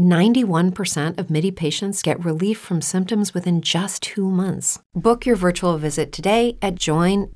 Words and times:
91% 0.00 1.18
of 1.18 1.28
MIDI 1.28 1.52
patients 1.52 2.02
get 2.02 2.24
relief 2.24 2.58
from 2.58 2.80
symptoms 2.80 3.34
within 3.34 3.60
just 3.60 4.02
two 4.02 4.30
months. 4.30 4.80
Book 4.94 5.26
your 5.26 5.36
virtual 5.36 5.76
visit 5.76 6.10
today 6.10 6.56
at 6.62 6.76
joinmidi.com. 6.76 7.30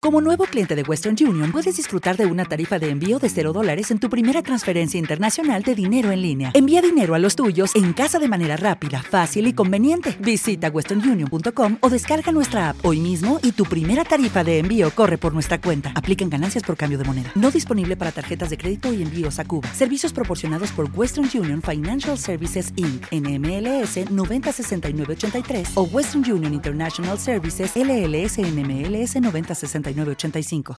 Como 0.00 0.20
nuevo 0.20 0.44
cliente 0.44 0.76
de 0.76 0.84
Western 0.84 1.16
Union, 1.20 1.50
puedes 1.50 1.76
disfrutar 1.76 2.16
de 2.16 2.26
una 2.26 2.44
tarifa 2.44 2.78
de 2.78 2.90
envío 2.90 3.18
de 3.18 3.28
0 3.28 3.52
dólares 3.52 3.90
en 3.90 3.98
tu 3.98 4.08
primera 4.08 4.40
transferencia 4.42 5.00
internacional 5.00 5.64
de 5.64 5.74
dinero 5.74 6.12
en 6.12 6.22
línea. 6.22 6.52
Envía 6.54 6.80
dinero 6.80 7.16
a 7.16 7.18
los 7.18 7.34
tuyos 7.34 7.74
en 7.74 7.92
casa 7.92 8.20
de 8.20 8.28
manera 8.28 8.56
rápida, 8.56 9.02
fácil 9.02 9.48
y 9.48 9.54
conveniente. 9.54 10.16
Visita 10.20 10.68
westernunion.com 10.68 11.78
o 11.80 11.90
descarga 11.90 12.30
nuestra 12.30 12.68
app 12.70 12.84
hoy 12.86 13.00
mismo 13.00 13.40
y 13.42 13.50
tu 13.50 13.64
primera 13.64 14.04
tarifa 14.04 14.44
de 14.44 14.60
envío 14.60 14.92
corre 14.92 15.18
por 15.18 15.34
nuestra 15.34 15.60
cuenta. 15.60 15.90
Aplican 15.96 16.30
ganancias 16.30 16.62
por 16.62 16.76
cambio 16.76 16.98
de 16.98 17.04
moneda. 17.04 17.32
No 17.34 17.50
disponible 17.50 17.96
para 17.96 18.12
tarjetas 18.12 18.50
de 18.50 18.58
crédito 18.58 18.92
y 18.92 19.02
envíos 19.02 19.40
a 19.40 19.44
Cuba. 19.44 19.66
Servicios 19.74 20.12
proporcionados 20.12 20.51
por 20.72 20.88
Western 20.94 21.28
Union 21.34 21.62
Financial 21.62 22.18
Services 22.18 22.72
Inc. 22.76 23.06
NMLS 23.10 24.10
906983 24.10 25.70
o 25.76 25.84
Western 25.84 26.30
Union 26.30 26.52
International 26.52 27.18
Services 27.18 27.72
LLS 27.74 28.38
NMLS 28.38 29.16
906985. 29.16 30.76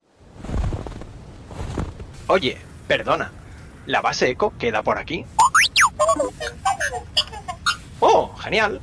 Oye, 2.29 2.59
perdona. 2.87 3.31
¿La 3.87 4.01
base 4.01 4.31
eco 4.31 4.53
queda 4.59 4.83
por 4.83 4.99
aquí? 4.99 5.25
¡Oh, 8.01 8.35
genial! 8.37 8.81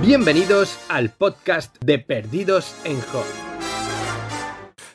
Bienvenidos 0.00 0.78
al 0.88 1.10
podcast 1.10 1.76
de 1.80 1.98
Perdidos 1.98 2.74
en 2.84 3.00
Hot. 3.00 3.53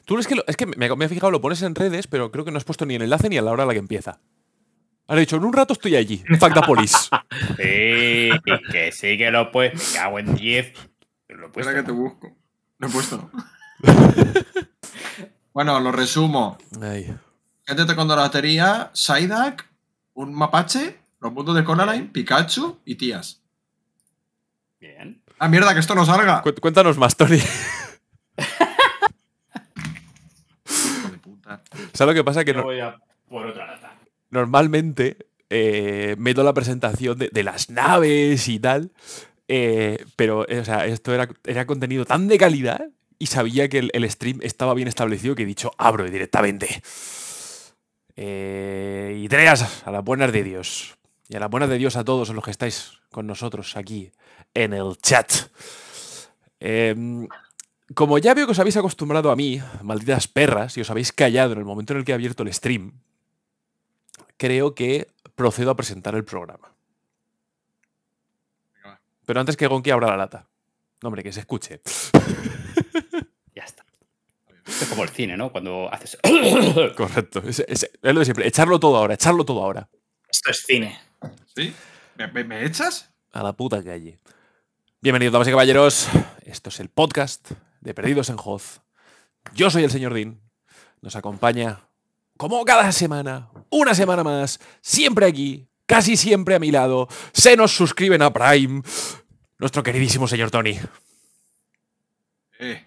Tú 0.09 0.17
es 0.17 0.25
que, 0.27 0.33
lo- 0.35 0.43
es 0.47 0.57
que 0.57 0.65
me, 0.65 0.89
me 0.95 1.05
he 1.05 1.07
fijado, 1.09 1.29
lo 1.29 1.39
pones 1.39 1.61
en 1.61 1.75
redes, 1.75 2.07
pero 2.07 2.31
creo 2.31 2.43
que 2.43 2.49
no 2.49 2.57
has 2.57 2.63
puesto 2.63 2.83
ni 2.83 2.95
el 2.95 3.03
enlace 3.03 3.29
ni 3.29 3.37
a 3.37 3.43
la 3.43 3.51
hora 3.51 3.61
a 3.61 3.65
la 3.67 3.73
que 3.73 3.79
empieza. 3.79 4.19
Has 5.07 5.19
dicho, 5.19 5.35
en 5.35 5.43
un 5.43 5.53
rato 5.53 5.73
estoy 5.73 5.95
allí. 5.95 6.23
Police. 6.65 7.09
Sí, 7.57 8.29
que 8.71 8.91
sí 8.91 9.17
que 9.19 9.29
lo 9.29 9.51
puedes. 9.51 9.73
Me 9.93 9.99
cago 9.99 10.17
en 10.17 10.33
10. 10.35 10.73
Lo 11.29 11.45
he 11.45 11.49
puesto, 11.49 11.59
Espera 11.59 11.75
que 11.75 11.83
te 11.85 11.91
busco. 11.91 12.35
Lo 12.79 12.87
he 12.87 12.91
puesto. 12.91 13.29
bueno, 15.53 15.79
lo 15.79 15.91
resumo. 15.91 16.57
Ay. 16.81 17.15
Gente 17.67 17.85
de 17.85 17.95
Condolatería, 17.95 18.89
Psyduck, 18.93 19.63
un 20.15 20.33
mapache, 20.33 20.97
los 21.21 21.31
mundos 21.31 21.55
de 21.55 21.63
Coraline, 21.63 22.07
Pikachu 22.07 22.79
y 22.83 22.95
tías. 22.95 23.43
Bien. 24.79 25.21
Ah, 25.37 25.47
mierda, 25.47 25.73
que 25.75 25.79
esto 25.81 25.93
no 25.93 26.03
salga. 26.05 26.41
Cu- 26.41 26.55
Cuéntanos 26.59 26.97
más, 26.97 27.15
Tony. 27.15 27.37
Hijo 30.65 31.09
de 31.11 31.17
puta. 31.17 31.58
¿Sabes 31.93 32.13
lo 32.15 32.19
que 32.19 32.23
pasa? 32.23 32.43
Que 32.45 32.53
no- 32.53 32.63
voy 32.63 32.79
a 32.79 32.97
por 33.29 33.45
otra 33.45 33.67
lata. 33.67 33.95
normalmente 34.31 35.17
eh, 35.49 36.15
meto 36.17 36.43
la 36.43 36.53
presentación 36.53 37.17
de, 37.17 37.29
de 37.31 37.43
las 37.43 37.69
naves 37.69 38.47
y 38.47 38.59
tal, 38.59 38.91
eh, 39.47 40.03
pero 40.15 40.47
eh, 40.49 40.59
o 40.59 40.65
sea, 40.65 40.85
esto 40.85 41.13
era, 41.13 41.27
era 41.45 41.65
contenido 41.65 42.05
tan 42.05 42.27
de 42.27 42.37
calidad 42.37 42.89
y 43.17 43.27
sabía 43.27 43.67
que 43.69 43.79
el, 43.79 43.89
el 43.93 44.09
stream 44.09 44.39
estaba 44.43 44.73
bien 44.73 44.87
establecido 44.87 45.35
que 45.35 45.43
he 45.43 45.47
dicho, 45.47 45.71
abro 45.77 46.09
directamente. 46.09 46.81
Eh, 48.15 49.17
y 49.23 49.27
treas, 49.29 49.85
a 49.87 49.91
las 49.91 50.03
buenas 50.03 50.31
de 50.31 50.43
Dios. 50.43 50.97
Y 51.27 51.35
a 51.35 51.39
las 51.39 51.49
buenas 51.49 51.69
de 51.69 51.77
Dios 51.77 51.95
a 51.95 52.03
todos 52.03 52.29
los 52.29 52.43
que 52.43 52.51
estáis 52.51 52.93
con 53.11 53.27
nosotros 53.27 53.77
aquí 53.77 54.11
en 54.53 54.73
el 54.73 54.97
chat. 55.01 55.31
Em, 56.59 57.27
como 57.95 58.17
ya 58.17 58.33
veo 58.33 58.45
que 58.45 58.51
os 58.51 58.59
habéis 58.59 58.77
acostumbrado 58.77 59.31
a 59.31 59.35
mí, 59.35 59.61
malditas 59.81 60.27
perras, 60.27 60.77
y 60.77 60.81
os 60.81 60.89
habéis 60.89 61.11
callado 61.11 61.53
en 61.53 61.59
el 61.59 61.65
momento 61.65 61.93
en 61.93 61.99
el 61.99 62.05
que 62.05 62.11
he 62.11 62.15
abierto 62.15 62.43
el 62.43 62.53
stream, 62.53 62.93
creo 64.37 64.75
que 64.75 65.07
procedo 65.35 65.71
a 65.71 65.75
presentar 65.75 66.15
el 66.15 66.23
programa. 66.25 66.73
Pero 69.25 69.39
antes 69.39 69.55
que 69.57 69.67
Gonki 69.67 69.91
abra 69.91 70.07
la 70.07 70.17
lata. 70.17 70.47
No, 71.01 71.07
hombre, 71.07 71.23
que 71.23 71.31
se 71.31 71.39
escuche. 71.41 71.81
Ya 73.55 73.63
está. 73.63 73.83
Esto 74.65 74.83
es 74.85 74.89
como 74.89 75.03
el 75.03 75.09
cine, 75.09 75.35
¿no? 75.35 75.51
Cuando 75.51 75.91
haces. 75.93 76.17
Correcto. 76.95 77.41
Es, 77.45 77.59
es- 77.67 77.83
es 78.01 78.13
lo 78.13 78.19
de 78.19 78.25
siempre. 78.25 78.47
Echarlo 78.47 78.79
todo 78.79 78.95
ahora, 78.97 79.15
echarlo 79.15 79.43
todo 79.43 79.63
ahora. 79.63 79.89
Esto 80.29 80.49
es 80.51 80.63
cine. 80.65 80.97
¿Sí? 81.55 81.73
¿Me, 82.15 82.27
me- 82.27 82.43
me 82.45 82.65
echas? 82.65 83.11
A 83.33 83.43
la 83.43 83.53
puta 83.53 83.83
calle. 83.83 84.17
Bienvenidos, 85.01 85.33
damas 85.33 85.47
y 85.47 85.51
caballeros. 85.51 86.07
Esto 86.45 86.69
es 86.69 86.79
el 86.79 86.89
podcast 86.89 87.51
de 87.81 87.93
Perdidos 87.93 88.29
en 88.29 88.37
Hoz. 88.43 88.81
Yo 89.53 89.69
soy 89.69 89.83
el 89.83 89.91
señor 89.91 90.13
Dean. 90.13 90.39
Nos 91.01 91.15
acompaña, 91.15 91.81
como 92.37 92.63
cada 92.65 92.91
semana, 92.91 93.49
una 93.69 93.95
semana 93.95 94.23
más, 94.23 94.59
siempre 94.81 95.25
aquí, 95.25 95.67
casi 95.85 96.17
siempre 96.17 96.55
a 96.55 96.59
mi 96.59 96.71
lado. 96.71 97.07
Se 97.33 97.55
nos 97.55 97.71
suscriben 97.71 98.21
a 98.21 98.33
Prime. 98.33 98.81
Nuestro 99.57 99.83
queridísimo 99.83 100.27
señor 100.27 100.51
Tony. 100.51 100.77
Eh. 102.59 102.85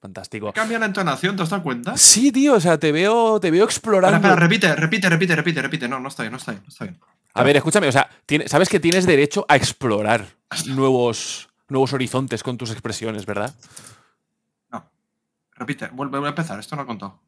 Fantástico. 0.00 0.52
Cambia 0.54 0.78
la 0.78 0.86
entonación, 0.86 1.36
¿te 1.36 1.42
has 1.42 1.50
dado 1.50 1.62
cuenta? 1.62 1.96
Sí, 1.96 2.32
tío, 2.32 2.54
o 2.54 2.60
sea, 2.60 2.78
te 2.78 2.90
veo, 2.90 3.38
te 3.38 3.50
veo 3.50 3.64
explorando. 3.64 4.16
espera, 4.16 4.36
repite, 4.36 4.74
repite, 4.74 5.08
repite, 5.10 5.36
repite, 5.36 5.62
repite. 5.62 5.88
No, 5.88 6.00
no 6.00 6.08
está 6.08 6.22
bien, 6.22 6.32
no 6.32 6.38
está 6.38 6.52
bien, 6.52 6.62
no 6.64 6.68
está 6.70 6.84
bien. 6.84 6.98
A 7.34 7.42
ver, 7.42 7.56
escúchame, 7.56 7.86
o 7.88 7.92
sea, 7.92 8.10
sabes 8.46 8.68
que 8.68 8.80
tienes 8.80 9.06
derecho 9.06 9.44
a 9.48 9.56
explorar 9.56 10.26
nuevos, 10.66 11.49
nuevos 11.70 11.92
horizontes 11.92 12.42
con 12.42 12.58
tus 12.58 12.70
expresiones, 12.70 13.24
¿verdad? 13.24 13.54
No. 14.70 14.90
Repite, 15.54 15.88
vuelve 15.88 16.18
a 16.26 16.28
empezar, 16.28 16.58
esto 16.58 16.76
no 16.76 16.82
he 16.82 16.86
contado. 16.86 17.20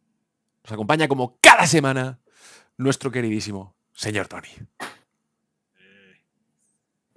Nos 0.65 0.73
acompaña 0.73 1.09
como 1.09 1.39
cada 1.41 1.67
semana 1.67 2.19
nuestro 2.77 3.11
queridísimo 3.11 3.75
señor 3.93 4.29
Tony. 4.29 4.49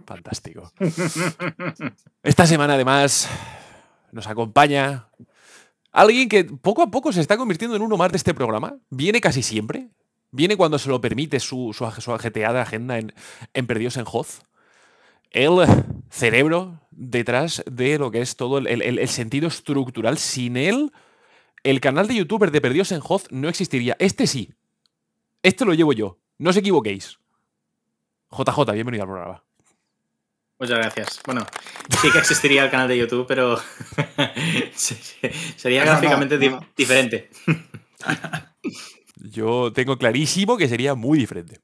Fantástico. 0.05 0.71
Esta 2.23 2.45
semana, 2.45 2.75
además, 2.75 3.27
nos 4.11 4.27
acompaña 4.27 5.07
alguien 5.91 6.29
que 6.29 6.43
poco 6.43 6.83
a 6.83 6.91
poco 6.91 7.11
se 7.11 7.21
está 7.21 7.37
convirtiendo 7.37 7.75
en 7.75 7.81
uno 7.81 7.97
más 7.97 8.11
de 8.11 8.17
este 8.17 8.33
programa. 8.33 8.77
Viene 8.89 9.19
casi 9.19 9.41
siempre. 9.41 9.89
Viene 10.31 10.57
cuando 10.57 10.77
se 10.77 10.89
lo 10.89 11.01
permite 11.01 11.39
su, 11.39 11.73
su, 11.73 11.89
su 12.01 12.13
ajeteada 12.13 12.61
agenda 12.61 12.97
en, 12.97 13.13
en 13.53 13.67
Perdidos 13.67 13.97
en 13.97 14.05
Hoz. 14.11 14.41
El 15.31 15.65
cerebro 16.09 16.79
detrás 16.95 17.63
de 17.69 17.97
lo 17.99 18.09
que 18.11 18.21
es 18.21 18.35
todo 18.35 18.57
el, 18.57 18.67
el- 18.67 18.99
el 18.99 19.07
sentido 19.09 19.47
estructural. 19.47 20.17
Sin 20.17 20.57
él, 20.57 20.91
el 21.63 21.79
canal 21.81 22.07
de 22.07 22.15
youtuber 22.15 22.51
de 22.51 22.61
Perdidos 22.61 22.91
en 22.91 23.01
Hoz 23.07 23.25
no 23.31 23.49
existiría. 23.49 23.95
Este 23.99 24.27
sí. 24.27 24.53
Este 25.43 25.65
lo 25.65 25.73
llevo 25.73 25.93
yo. 25.93 26.17
No 26.37 26.49
os 26.49 26.57
equivoquéis. 26.57 27.19
JJ, 28.31 28.71
bienvenido 28.73 29.03
al 29.03 29.09
programa. 29.09 29.43
Muchas 30.57 30.77
gracias. 30.79 31.19
Bueno, 31.25 31.45
sí 32.01 32.09
que 32.11 32.17
existiría 32.19 32.63
el 32.63 32.71
canal 32.71 32.87
de 32.87 32.97
YouTube, 32.97 33.25
pero 33.27 33.57
sería 34.75 35.83
No, 35.83 35.91
no, 35.91 35.91
gráficamente 35.91 36.37
no. 36.49 36.65
diferente. 36.77 37.29
Yo 39.17 39.71
tengo 39.73 39.97
clarísimo 39.97 40.57
que 40.57 40.67
sería 40.69 40.95
muy 40.95 41.17
diferente. 41.19 41.59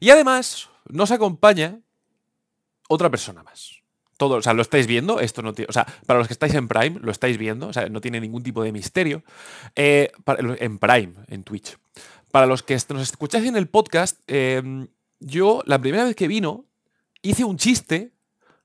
Y 0.00 0.10
además, 0.10 0.70
nos 0.88 1.10
acompaña 1.10 1.80
otra 2.88 3.10
persona 3.10 3.42
más. 3.42 3.80
Todo, 4.16 4.36
o 4.36 4.42
sea, 4.42 4.54
lo 4.54 4.62
estáis 4.62 4.86
viendo, 4.86 5.18
esto 5.18 5.42
no 5.42 5.52
tiene, 5.52 5.68
o 5.68 5.72
sea, 5.72 5.86
para 6.06 6.20
los 6.20 6.28
que 6.28 6.34
estáis 6.34 6.54
en 6.54 6.68
Prime, 6.68 7.00
lo 7.00 7.10
estáis 7.10 7.36
viendo, 7.36 7.68
o 7.68 7.72
sea, 7.72 7.88
no 7.88 8.00
tiene 8.00 8.20
ningún 8.20 8.44
tipo 8.44 8.62
de 8.62 8.70
misterio. 8.70 9.24
Eh, 9.74 10.12
en 10.58 10.78
Prime, 10.78 11.14
en 11.28 11.42
Twitch. 11.42 11.76
Para 12.30 12.46
los 12.46 12.62
que 12.62 12.78
nos 12.90 13.02
escucháis 13.02 13.46
en 13.46 13.56
el 13.56 13.66
podcast, 13.66 14.20
eh, 14.28 14.86
yo 15.18 15.62
la 15.66 15.80
primera 15.80 16.04
vez 16.04 16.14
que 16.14 16.28
vino, 16.28 16.64
hice 17.22 17.44
un 17.44 17.56
chiste, 17.56 18.12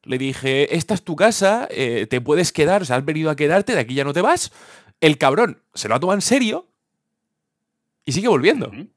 le 0.04 0.18
dije, 0.18 0.76
esta 0.76 0.94
es 0.94 1.04
tu 1.04 1.16
casa, 1.16 1.68
eh, 1.72 2.08
te 2.08 2.22
puedes 2.22 2.52
quedar, 2.52 2.82
o 2.82 2.86
sea, 2.86 2.98
has 2.98 3.06
venido 3.06 3.30
a 3.30 3.36
quedarte, 3.36 3.74
de 3.74 3.80
aquí 3.80 3.94
ya 3.96 4.04
no 4.04 4.14
te 4.14 4.22
vas. 4.22 4.52
El 5.02 5.18
cabrón 5.18 5.62
se 5.74 5.88
lo 5.88 5.96
ha 5.96 6.00
tomado 6.00 6.18
en 6.18 6.22
serio 6.22 6.68
y 8.06 8.12
sigue 8.12 8.28
volviendo. 8.28 8.72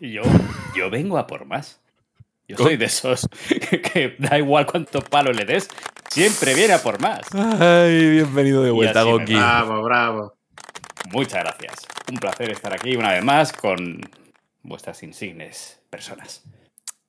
Yo, 0.00 0.22
yo 0.76 0.90
vengo 0.90 1.18
a 1.18 1.26
por 1.26 1.44
más. 1.44 1.80
Yo 2.48 2.56
soy 2.56 2.78
de 2.78 2.86
esos 2.86 3.28
que 3.92 4.16
da 4.18 4.38
igual 4.38 4.64
cuánto 4.64 5.02
palo 5.02 5.32
le 5.32 5.44
des, 5.44 5.68
siempre 6.08 6.54
viene 6.54 6.72
a 6.72 6.82
por 6.82 6.98
más. 6.98 7.20
Ay, 7.34 8.08
bienvenido 8.08 8.62
de 8.62 8.70
vuelta, 8.70 9.04
va. 9.04 9.16
Bravo, 9.22 9.82
bravo. 9.82 10.34
Muchas 11.12 11.44
gracias. 11.44 11.86
Un 12.10 12.16
placer 12.16 12.50
estar 12.50 12.72
aquí 12.72 12.96
una 12.96 13.12
vez 13.12 13.22
más 13.22 13.52
con 13.52 14.00
vuestras 14.62 15.02
insignes 15.02 15.82
personas. 15.90 16.42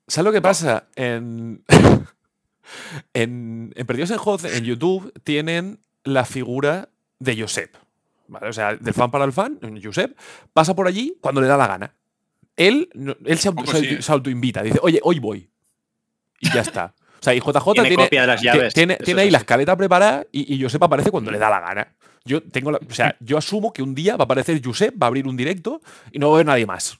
¿Sabes 0.07 0.25
lo 0.25 0.33
que 0.33 0.41
pasa? 0.41 0.89
En... 0.95 1.63
en, 3.13 3.71
en 3.77 3.87
Perdidos 3.87 4.11
en 4.11 4.19
Hoz, 4.21 4.43
en 4.43 4.65
YouTube, 4.65 5.13
tienen 5.23 5.79
la 6.03 6.25
figura 6.25 6.89
de 7.19 7.41
Josep. 7.41 7.77
¿vale? 8.27 8.49
O 8.49 8.53
sea, 8.53 8.75
del 8.75 8.93
fan 8.93 9.09
para 9.09 9.23
el 9.23 9.31
fan, 9.31 9.57
Josep, 9.81 10.17
pasa 10.51 10.75
por 10.75 10.85
allí 10.85 11.17
cuando 11.21 11.39
le 11.39 11.47
da 11.47 11.55
la 11.55 11.67
gana. 11.67 11.95
Él, 12.59 12.89
él 13.25 13.37
se, 13.39 13.47
auto- 13.47 13.61
Poco 13.63 13.71
se 13.71 13.79
sí, 13.79 13.87
auto- 13.89 14.01
se 14.03 14.11
autoinvita, 14.11 14.61
dice, 14.63 14.79
oye, 14.81 14.99
hoy 15.03 15.19
voy. 15.19 15.49
Y 16.41 16.51
ya 16.53 16.61
está. 16.61 16.93
O 17.19 17.23
sea, 17.23 17.33
y 17.33 17.39
JJ 17.39 17.73
Tiene 17.73 17.87
tiene, 17.89 18.03
copia 18.03 18.21
de 18.21 18.27
las 18.27 18.39
ti- 18.41 18.45
llaves, 18.45 18.73
tiene, 18.73 18.93
eso 18.93 19.03
tiene 19.03 19.21
es 19.21 19.25
ahí 19.25 19.31
la 19.31 19.37
escaleta 19.39 19.75
preparada 19.75 20.25
y, 20.31 20.53
y 20.55 20.61
Josep 20.61 20.81
aparece 20.83 21.09
cuando 21.11 21.31
le 21.31 21.37
da 21.37 21.49
la 21.49 21.59
gana. 21.59 21.95
Yo 22.25 22.43
tengo 22.43 22.71
la- 22.71 22.79
o 22.79 22.93
sea, 22.93 23.15
yo 23.19 23.37
asumo 23.37 23.73
que 23.73 23.81
un 23.81 23.95
día 23.95 24.15
va 24.17 24.23
a 24.23 24.25
aparecer 24.25 24.61
Josep, 24.63 24.93
va 25.01 25.05
a 25.05 25.09
abrir 25.09 25.27
un 25.27 25.35
directo 25.37 25.81
y 26.11 26.19
no 26.19 26.27
va 26.29 26.33
a 26.33 26.37
haber 26.37 26.45
nadie 26.45 26.65
más. 26.65 26.97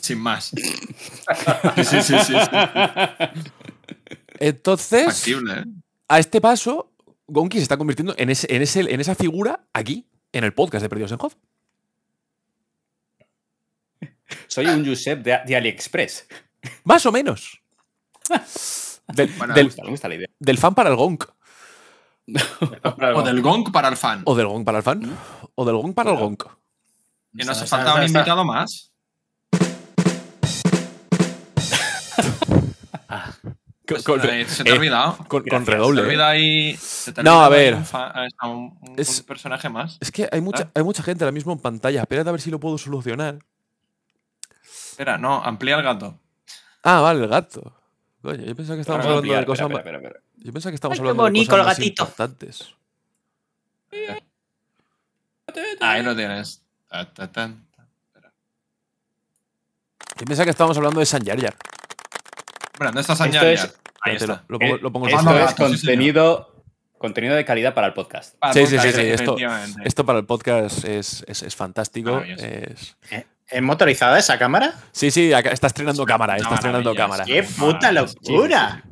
Sin 0.00 0.18
más. 0.18 0.50
Sí, 1.76 1.84
sí, 1.84 2.02
sí, 2.02 2.14
sí. 2.18 2.34
sí. 2.34 3.40
Entonces, 4.38 5.04
Factible, 5.06 5.52
¿eh? 5.52 5.64
a 6.08 6.18
este 6.18 6.40
paso, 6.40 6.92
Gonki 7.26 7.58
se 7.58 7.62
está 7.62 7.76
convirtiendo 7.76 8.14
en, 8.16 8.30
ese, 8.30 8.46
en, 8.54 8.62
ese, 8.62 8.80
en 8.80 9.00
esa 9.00 9.14
figura 9.14 9.66
aquí, 9.72 10.06
en 10.32 10.44
el 10.44 10.52
podcast 10.52 10.82
de 10.82 10.88
Perdidos 10.88 11.12
en 11.12 11.18
Hoz. 11.20 11.36
Soy 14.50 14.66
un 14.66 14.84
Josep 14.84 15.22
de, 15.22 15.38
de 15.46 15.56
AliExpress. 15.56 16.26
Más 16.82 17.06
o 17.06 17.12
menos. 17.12 17.62
Del, 19.06 19.28
Bueno, 19.38 19.54
del- 19.54 19.64
Me 19.64 19.68
gusta, 19.70 19.82
me 19.84 19.90
gusta 19.90 20.08
la 20.08 20.14
idea. 20.16 20.28
del 20.38 20.58
fan 20.58 20.74
para 20.74 20.90
el 20.90 20.96
Gonk. 20.96 21.24
O 23.14 23.22
del 23.22 23.40
gong 23.42 23.72
para 23.72 23.88
el 23.88 23.96
fan. 23.96 24.22
O 24.24 24.36
del 24.36 24.46
Gonk 24.46 24.64
para 24.64 24.78
el 24.78 24.84
fan. 24.84 25.16
O 25.56 25.64
del 25.64 25.74
Gonk 25.76 25.94
para 25.94 26.10
el 26.12 26.16
Gonk. 26.16 26.44
Y 27.34 27.44
nos 27.44 27.60
ha 27.60 27.66
faltado 27.66 27.96
un 27.98 28.04
invitado 28.04 28.44
más. 28.44 28.92
Con, 33.88 34.02
con- 34.04 34.20
Eh, 34.30 34.44
se 34.48 34.62
te 34.62 34.70
ha 34.70 34.74
eh, 34.74 34.78
olvidado. 34.78 35.16
con- 35.16 35.26
con 35.26 35.42
Gracias. 35.44 35.64
Se 35.66 35.70
redoble. 35.72 36.00
te 36.02 36.06
eh. 36.06 36.08
olvida 36.10 36.28
ahí. 36.28 36.76
se 36.76 37.12
te 37.12 37.20
ha 37.20 37.24
No, 37.24 37.42
a 37.42 37.48
ver. 37.48 37.74
Un, 37.74 38.78
un- 38.80 38.94
Es- 38.96 39.18
un 39.20 39.26
personaje 39.26 39.68
más. 39.68 39.98
Es 40.00 40.12
que 40.12 40.28
hay 40.30 40.40
mucha, 40.40 40.70
hay 40.72 40.84
mucha 40.84 41.02
gente 41.02 41.24
ahora 41.24 41.32
mismo 41.32 41.52
en 41.52 41.58
pantalla. 41.58 42.02
Espérate 42.02 42.28
a 42.28 42.32
ver 42.32 42.40
si 42.40 42.50
lo 42.52 42.60
puedo 42.60 42.78
solucionar. 42.78 43.38
Espera, 45.00 45.16
no, 45.16 45.42
amplía 45.42 45.76
el 45.76 45.82
gato. 45.82 46.14
Ah, 46.82 47.00
vale, 47.00 47.22
el 47.24 47.28
gato. 47.30 47.72
Coño, 48.20 48.44
yo 48.44 48.54
pensaba 48.54 48.76
que 48.76 48.82
estábamos 48.82 49.06
hablando 49.06 49.32
de 49.34 49.46
cosas 49.46 49.62
espera, 49.62 49.68
más. 49.68 49.78
espera, 49.78 49.96
espera. 49.96 50.20
Yo 50.36 50.52
pensaba 50.52 50.70
que 50.70 50.74
estábamos 50.74 50.98
Ay, 50.98 51.02
qué 51.02 51.08
hablando 51.08 51.22
de 51.24 51.30
bonito 51.30 51.50
cosas 51.50 51.60
el 51.60 51.66
más 51.66 51.78
gatito. 51.78 52.02
importantes. 52.02 52.74
Ahí 55.80 56.02
lo 56.02 56.14
tienes. 56.14 56.62
Ta, 56.86 57.10
ta, 57.14 57.32
tan. 57.32 57.66
Yo 60.18 60.26
pensaba 60.26 60.44
que 60.44 60.50
estábamos 60.50 60.76
hablando 60.76 61.00
de 61.00 61.06
San 61.06 61.22
Yar 61.22 61.38
Yar. 61.40 61.56
Bueno, 62.76 62.88
¿dónde 62.92 63.00
estás 63.00 63.18
Esto 63.18 63.24
San 63.24 63.32
Yar? 63.32 63.72
Ahí 64.02 64.16
está. 64.16 64.44
Lo, 64.48 64.58
lo 64.58 64.58
pongo, 64.58 64.74
Eh, 64.76 64.78
lo 64.82 64.92
pongo 64.92 65.08
Esto 65.08 65.30
es 65.30 65.50
sí, 65.50 65.56
contenido, 65.56 66.62
contenido 66.98 67.34
de 67.36 67.46
calidad 67.46 67.72
para 67.72 67.86
el 67.86 67.94
podcast. 67.94 68.36
Para 68.36 68.52
Sí, 68.52 68.60
el 68.60 68.66
sí, 68.66 68.78
sí, 68.78 68.92
sí, 68.92 69.00
esto-. 69.00 69.36
Esto 69.82 70.04
para 70.04 70.18
el 70.18 70.26
podcast 70.26 70.84
es, 70.84 71.24
es, 71.26 71.42
es 71.42 71.56
fantástico. 71.56 72.20
Es... 72.20 72.98
¿Es 73.50 73.62
motorizada 73.62 74.18
esa 74.18 74.38
cámara? 74.38 74.74
Sí, 74.92 75.10
sí, 75.10 75.32
está 75.32 75.66
estrenando 75.66 76.04
cámara. 76.06 76.36
Está 76.36 76.54
estrenando 76.54 76.94
cámara. 76.94 77.24
¡Qué 77.24 77.42
puta 77.42 77.90
locura! 77.92 78.84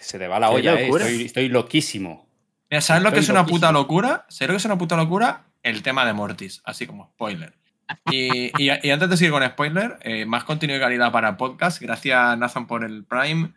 Se 0.00 0.18
te 0.18 0.26
va 0.28 0.38
la 0.40 0.50
olla, 0.50 0.74
eh. 0.74 0.82
locura. 0.86 1.06
Estoy, 1.06 1.24
estoy 1.24 1.48
loquísimo. 1.48 2.28
Mira, 2.70 2.80
¿sabes 2.80 3.02
lo 3.02 3.12
que 3.12 3.20
es 3.20 3.28
una 3.28 3.46
puta 3.46 3.70
locura? 3.72 4.26
¿Sabes 4.28 4.48
lo 4.48 4.52
que 4.54 4.58
es 4.58 4.64
una 4.64 4.78
puta 4.78 4.96
locura? 4.96 5.44
El 5.62 5.82
tema 5.82 6.04
de 6.04 6.12
Mortis, 6.12 6.60
así 6.64 6.86
como 6.86 7.06
spoiler. 7.14 7.54
Y, 8.10 8.46
y- 8.62 8.70
y 8.82 8.90
antes 8.90 9.08
de 9.10 9.16
seguir 9.16 9.30
con 9.32 9.46
spoiler, 9.46 9.98
eh, 10.02 10.24
más 10.26 10.44
contenido 10.44 10.78
de 10.78 10.84
calidad 10.84 11.12
para 11.12 11.36
podcast. 11.36 11.80
Gracias, 11.80 12.36
Nathan, 12.38 12.66
por 12.66 12.82
el 12.84 13.04
Prime. 13.04 13.52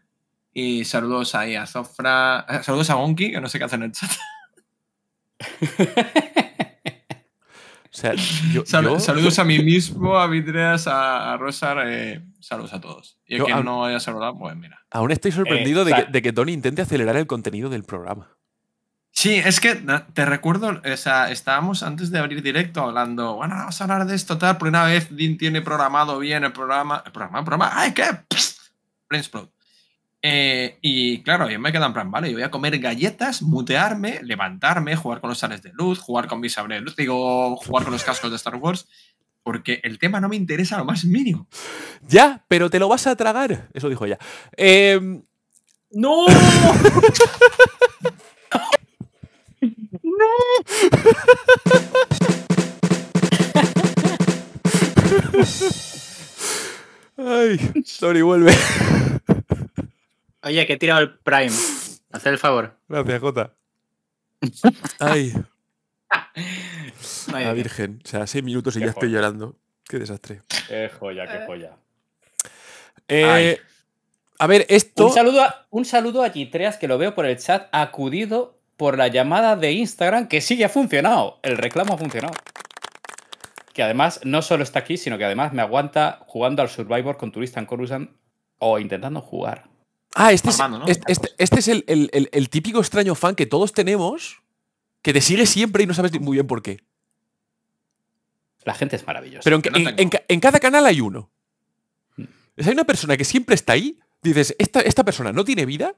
Y 0.54 0.86
saludos 0.86 1.34
ahí 1.36 1.56
a 1.56 1.66
Zofra. 1.66 2.46
eh, 2.50 2.60
Saludos 2.64 2.90
a 2.90 2.96
Gonki, 2.96 3.32
que 3.32 3.42
no 3.42 3.48
sé 3.50 3.58
qué 3.58 3.66
hace 3.66 3.76
en 3.76 3.84
el 3.84 3.92
chat. 3.94 4.10
O 7.98 8.00
sea, 8.00 8.14
yo, 8.54 8.64
Sal- 8.64 8.84
yo- 8.84 9.00
saludos 9.00 9.40
a 9.40 9.44
mí 9.44 9.58
mismo, 9.58 10.18
a 10.20 10.28
Vidreas, 10.28 10.86
a, 10.86 11.34
a 11.34 11.38
Rosar. 11.38 11.80
eh, 11.88 12.24
saludos 12.40 12.72
a 12.74 12.80
todos. 12.80 13.18
Y 13.26 13.36
a 13.36 13.38
Yo, 13.40 13.46
quien 13.46 13.58
a- 13.58 13.64
no 13.64 13.86
haya 13.86 14.00
saludado, 14.00 14.38
pues 14.38 14.56
mira. 14.56 14.80
aún 14.92 15.10
estoy 15.12 15.32
sorprendido 15.32 15.82
Eh, 15.82 15.86
de, 15.86 15.92
o 15.94 15.96
sea- 15.96 16.06
que, 16.06 16.12
de 16.12 16.22
que 16.22 16.32
Tony 16.32 16.52
intente 16.54 16.84
acelerar 16.84 17.16
el 17.18 17.26
contenido 17.26 17.70
del 17.72 17.84
programa. 17.84 18.30
Sí, 19.12 19.34
es 19.34 19.60
que 19.60 19.74
te 20.14 20.26
recuerdo, 20.28 20.80
o 20.86 20.98
sea, 20.98 21.32
estábamos 21.32 21.82
antes 21.82 22.12
de 22.12 22.20
abrir 22.20 22.44
directo 22.44 22.84
hablando, 22.84 23.34
bueno, 23.38 23.56
vamos 23.56 23.82
a 23.82 23.84
hablar 23.86 24.06
de 24.06 24.14
esto, 24.14 24.38
tal, 24.38 24.60
por 24.60 24.68
una 24.68 24.84
vez 24.84 25.08
Dean 25.16 25.38
tiene 25.38 25.64
programado 25.64 26.20
bien 26.20 26.44
el 26.44 26.54
programa, 26.54 27.02
el 27.04 27.12
programa, 27.12 27.40
el 27.40 27.46
programa, 27.46 27.72
¡ay, 27.74 27.94
qué! 27.96 28.04
Psst, 28.30 28.60
Brainsprout. 29.10 29.50
Eh, 30.30 30.78
y 30.82 31.24
claro, 31.24 31.50
yo 31.50 31.58
me 31.58 31.72
quedo 31.72 31.86
en 31.86 31.94
plan, 31.94 32.12
vale, 32.12 32.28
yo 32.28 32.34
voy 32.34 32.44
a 32.44 32.52
comer 32.52 32.78
galletas, 32.80 33.42
mutearme, 33.42 34.20
levantarme, 34.24 34.98
jugar 34.98 35.22
con 35.22 35.30
los 35.30 35.38
sales 35.38 35.62
de 35.62 35.72
luz, 35.72 36.00
jugar 36.00 36.28
con 36.28 36.42
mi 36.42 36.50
sable 36.50 36.76
de 36.76 36.82
luz, 36.82 36.98
digo, 36.98 37.56
jugar 37.56 37.86
con 37.86 37.94
los 37.94 38.04
cascos 38.04 38.30
de 38.30 38.36
Star 38.36 38.56
Wars, 38.56 38.90
porque 39.42 39.80
el 39.84 39.98
tema 40.00 40.20
no 40.20 40.28
me 40.28 40.36
interesa 40.36 40.78
lo 40.80 40.84
más 40.84 41.06
mínimo. 41.06 41.48
Ya, 42.10 42.44
pero 42.50 42.70
te 42.70 42.78
lo 42.78 42.90
vas 42.90 43.08
a 43.08 43.16
tragar. 43.16 43.70
Eso 43.74 43.88
dijo 43.88 44.06
ella. 44.06 44.18
Eh, 44.58 45.00
¡No! 45.92 46.26
ay, 57.18 57.58
Tony, 57.98 58.22
vuelve. 58.22 58.54
Oye, 60.48 60.66
que 60.66 60.74
he 60.74 60.78
tirado 60.78 61.02
el 61.02 61.20
Prime. 61.20 61.52
Haz 62.12 62.26
el 62.26 62.38
favor. 62.38 62.78
Gracias, 62.88 63.20
Jota. 63.20 63.54
Ay, 65.00 65.34
la 67.28 67.54
Virgen. 67.54 68.02
O 68.06 68.08
sea, 68.08 68.26
seis 68.28 68.44
minutos 68.44 68.76
y 68.76 68.80
Qué 68.80 68.86
ya 68.86 68.92
estoy 68.92 69.10
llorando. 69.10 69.58
Qué 69.88 70.00
desastre. 70.00 70.42
Qué 70.68 70.90
joya, 70.90 71.28
qué 71.28 71.46
joya. 71.46 71.72
Eh, 73.10 73.60
a 74.40 74.48
ver, 74.48 74.66
esto. 74.70 75.08
Un 75.08 75.14
saludo, 75.14 75.42
a, 75.42 75.68
un 75.70 75.86
saludo 75.86 76.24
a 76.24 76.30
Gitreas, 76.30 76.78
que 76.78 76.88
lo 76.88 76.98
veo 76.98 77.14
por 77.14 77.26
el 77.26 77.38
chat, 77.38 77.68
acudido 77.74 78.58
por 78.78 78.98
la 78.98 79.08
llamada 79.08 79.56
de 79.56 79.74
Instagram, 79.74 80.28
que 80.28 80.40
sí 80.40 80.58
que 80.58 80.66
ha 80.66 80.70
funcionado. 80.70 81.40
El 81.44 81.58
reclamo 81.58 81.96
ha 81.96 81.98
funcionado. 81.98 82.34
Que 83.74 83.84
además 83.84 84.22
no 84.24 84.42
solo 84.42 84.64
está 84.64 84.80
aquí, 84.80 84.98
sino 84.98 85.18
que 85.18 85.26
además 85.26 85.52
me 85.52 85.62
aguanta 85.62 86.20
jugando 86.26 86.62
al 86.62 86.70
Survivor 86.70 87.18
con 87.18 87.32
Turista 87.32 87.60
en 87.60 87.66
Coruscant 87.66 88.12
o 88.60 88.80
intentando 88.80 89.22
jugar. 89.22 89.77
Ah, 90.20 90.32
este 90.34 90.50
es, 90.50 90.60
este, 90.88 91.12
este- 91.12 91.30
este 91.38 91.60
es 91.60 91.68
el, 91.68 91.84
el- 91.88 92.10
el- 92.12 92.30
el 92.32 92.50
típico 92.50 92.80
extraño 92.80 93.14
fan 93.16 93.36
que 93.36 93.46
todos 93.46 93.72
tenemos, 93.74 94.42
que 95.02 95.14
te 95.14 95.22
sigue 95.22 95.46
siempre 95.46 95.84
y 95.84 95.88
no 95.88 95.94
sabes 95.94 96.12
muy 96.20 96.38
bien 96.38 96.48
por 96.48 96.62
qué. 96.62 96.82
La 98.64 98.74
gente 98.74 98.96
es 98.96 99.06
maravillosa. 99.06 99.42
Pero 99.44 99.56
en, 99.58 99.62
Yo 99.62 99.72
no 99.72 99.78
en- 99.78 99.84
tengo. 99.86 100.02
en 100.02 100.10
ca- 100.10 100.24
en 100.28 100.40
cada 100.40 100.60
canal 100.60 100.86
hay 100.86 101.00
uno. 101.02 101.30
Mm. 102.18 102.24
Hay 102.66 102.74
una 102.74 102.84
persona 102.84 103.16
que 103.16 103.24
siempre 103.26 103.56
está 103.56 103.74
ahí, 103.74 104.00
dices, 104.24 104.56
esta, 104.60 104.82
esta 104.82 105.06
persona 105.06 105.32
no 105.32 105.46
tiene 105.46 105.66
vida. 105.66 105.96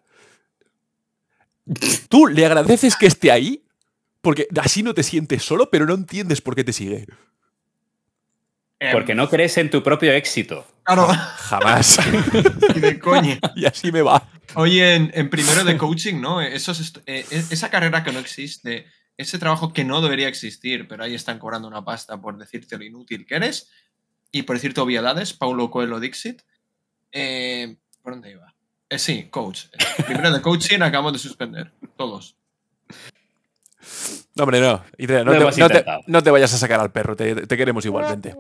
Tú 2.10 2.28
le 2.28 2.46
agradeces 2.46 2.96
que 2.96 3.08
esté 3.08 3.32
ahí, 3.32 3.64
porque 4.22 4.48
así 4.62 4.84
no 4.84 4.94
te 4.94 5.04
sientes 5.04 5.44
solo, 5.44 5.70
pero 5.72 5.86
no 5.86 5.94
entiendes 5.94 6.42
por 6.42 6.56
qué 6.56 6.64
te 6.64 6.74
sigue. 6.74 7.08
Eh, 8.80 8.90
Porque 8.94 9.14
no 9.14 9.30
crees 9.30 9.58
en 9.58 9.70
tu 9.70 9.84
propio 9.84 10.12
éxito. 10.14 10.66
Claro, 10.84 11.08
Jamás. 11.08 12.00
y 12.76 12.80
de 12.80 12.98
coña. 13.00 13.38
y 13.56 13.66
así 13.66 13.92
me 13.92 14.02
va. 14.02 14.26
Oye, 14.56 14.96
en, 14.96 15.12
en 15.14 15.30
primero 15.30 15.64
de 15.64 15.78
coaching, 15.78 16.20
¿no? 16.22 16.42
Esos 16.42 16.80
est- 16.80 16.98
eh, 17.06 17.26
eh, 17.30 17.44
esa 17.52 17.70
carrera 17.70 18.04
que 18.04 18.12
no 18.14 18.20
existe, 18.20 18.88
ese 19.18 19.38
trabajo 19.38 19.74
que 19.74 19.84
no 19.84 20.02
debería 20.02 20.28
existir, 20.30 20.88
pero 20.88 21.04
ahí 21.04 21.14
están 21.14 21.40
cobrando 21.40 21.68
una 21.68 21.84
pasta 21.84 22.20
por 22.22 22.38
decirte 22.38 22.78
lo 22.78 22.86
inútil 22.86 23.26
que 23.26 23.36
eres 23.36 23.70
y 24.32 24.44
por 24.44 24.56
decirte 24.56 24.80
obviedades, 24.82 25.34
Paulo 25.34 25.70
Coelho 25.70 26.00
Dixit. 26.00 26.42
Eh, 27.12 27.76
¿Por 28.02 28.14
dónde 28.14 28.32
iba? 28.32 28.56
Eh, 28.90 28.98
sí, 28.98 29.28
coach. 29.30 29.66
Eh, 29.74 30.04
Primero 30.06 30.32
de 30.32 30.42
coaching 30.42 30.82
acabamos 30.82 31.14
de 31.14 31.20
suspender, 31.20 31.72
todos. 31.98 32.38
No, 34.36 34.44
hombre, 34.44 34.62
no. 34.62 34.84
No, 34.98 35.32
te, 35.32 35.38
hemos 35.38 35.58
no 35.58 35.68
te- 35.68 35.74
intentado. 35.74 36.02
no 36.08 36.24
te 36.24 36.32
vayas 36.32 36.54
a 36.54 36.58
sacar 36.58 36.80
al 36.80 36.92
perro, 36.92 37.16
te, 37.16 37.36
te 37.48 37.58
queremos 37.58 37.84
igualmente. 37.86 38.36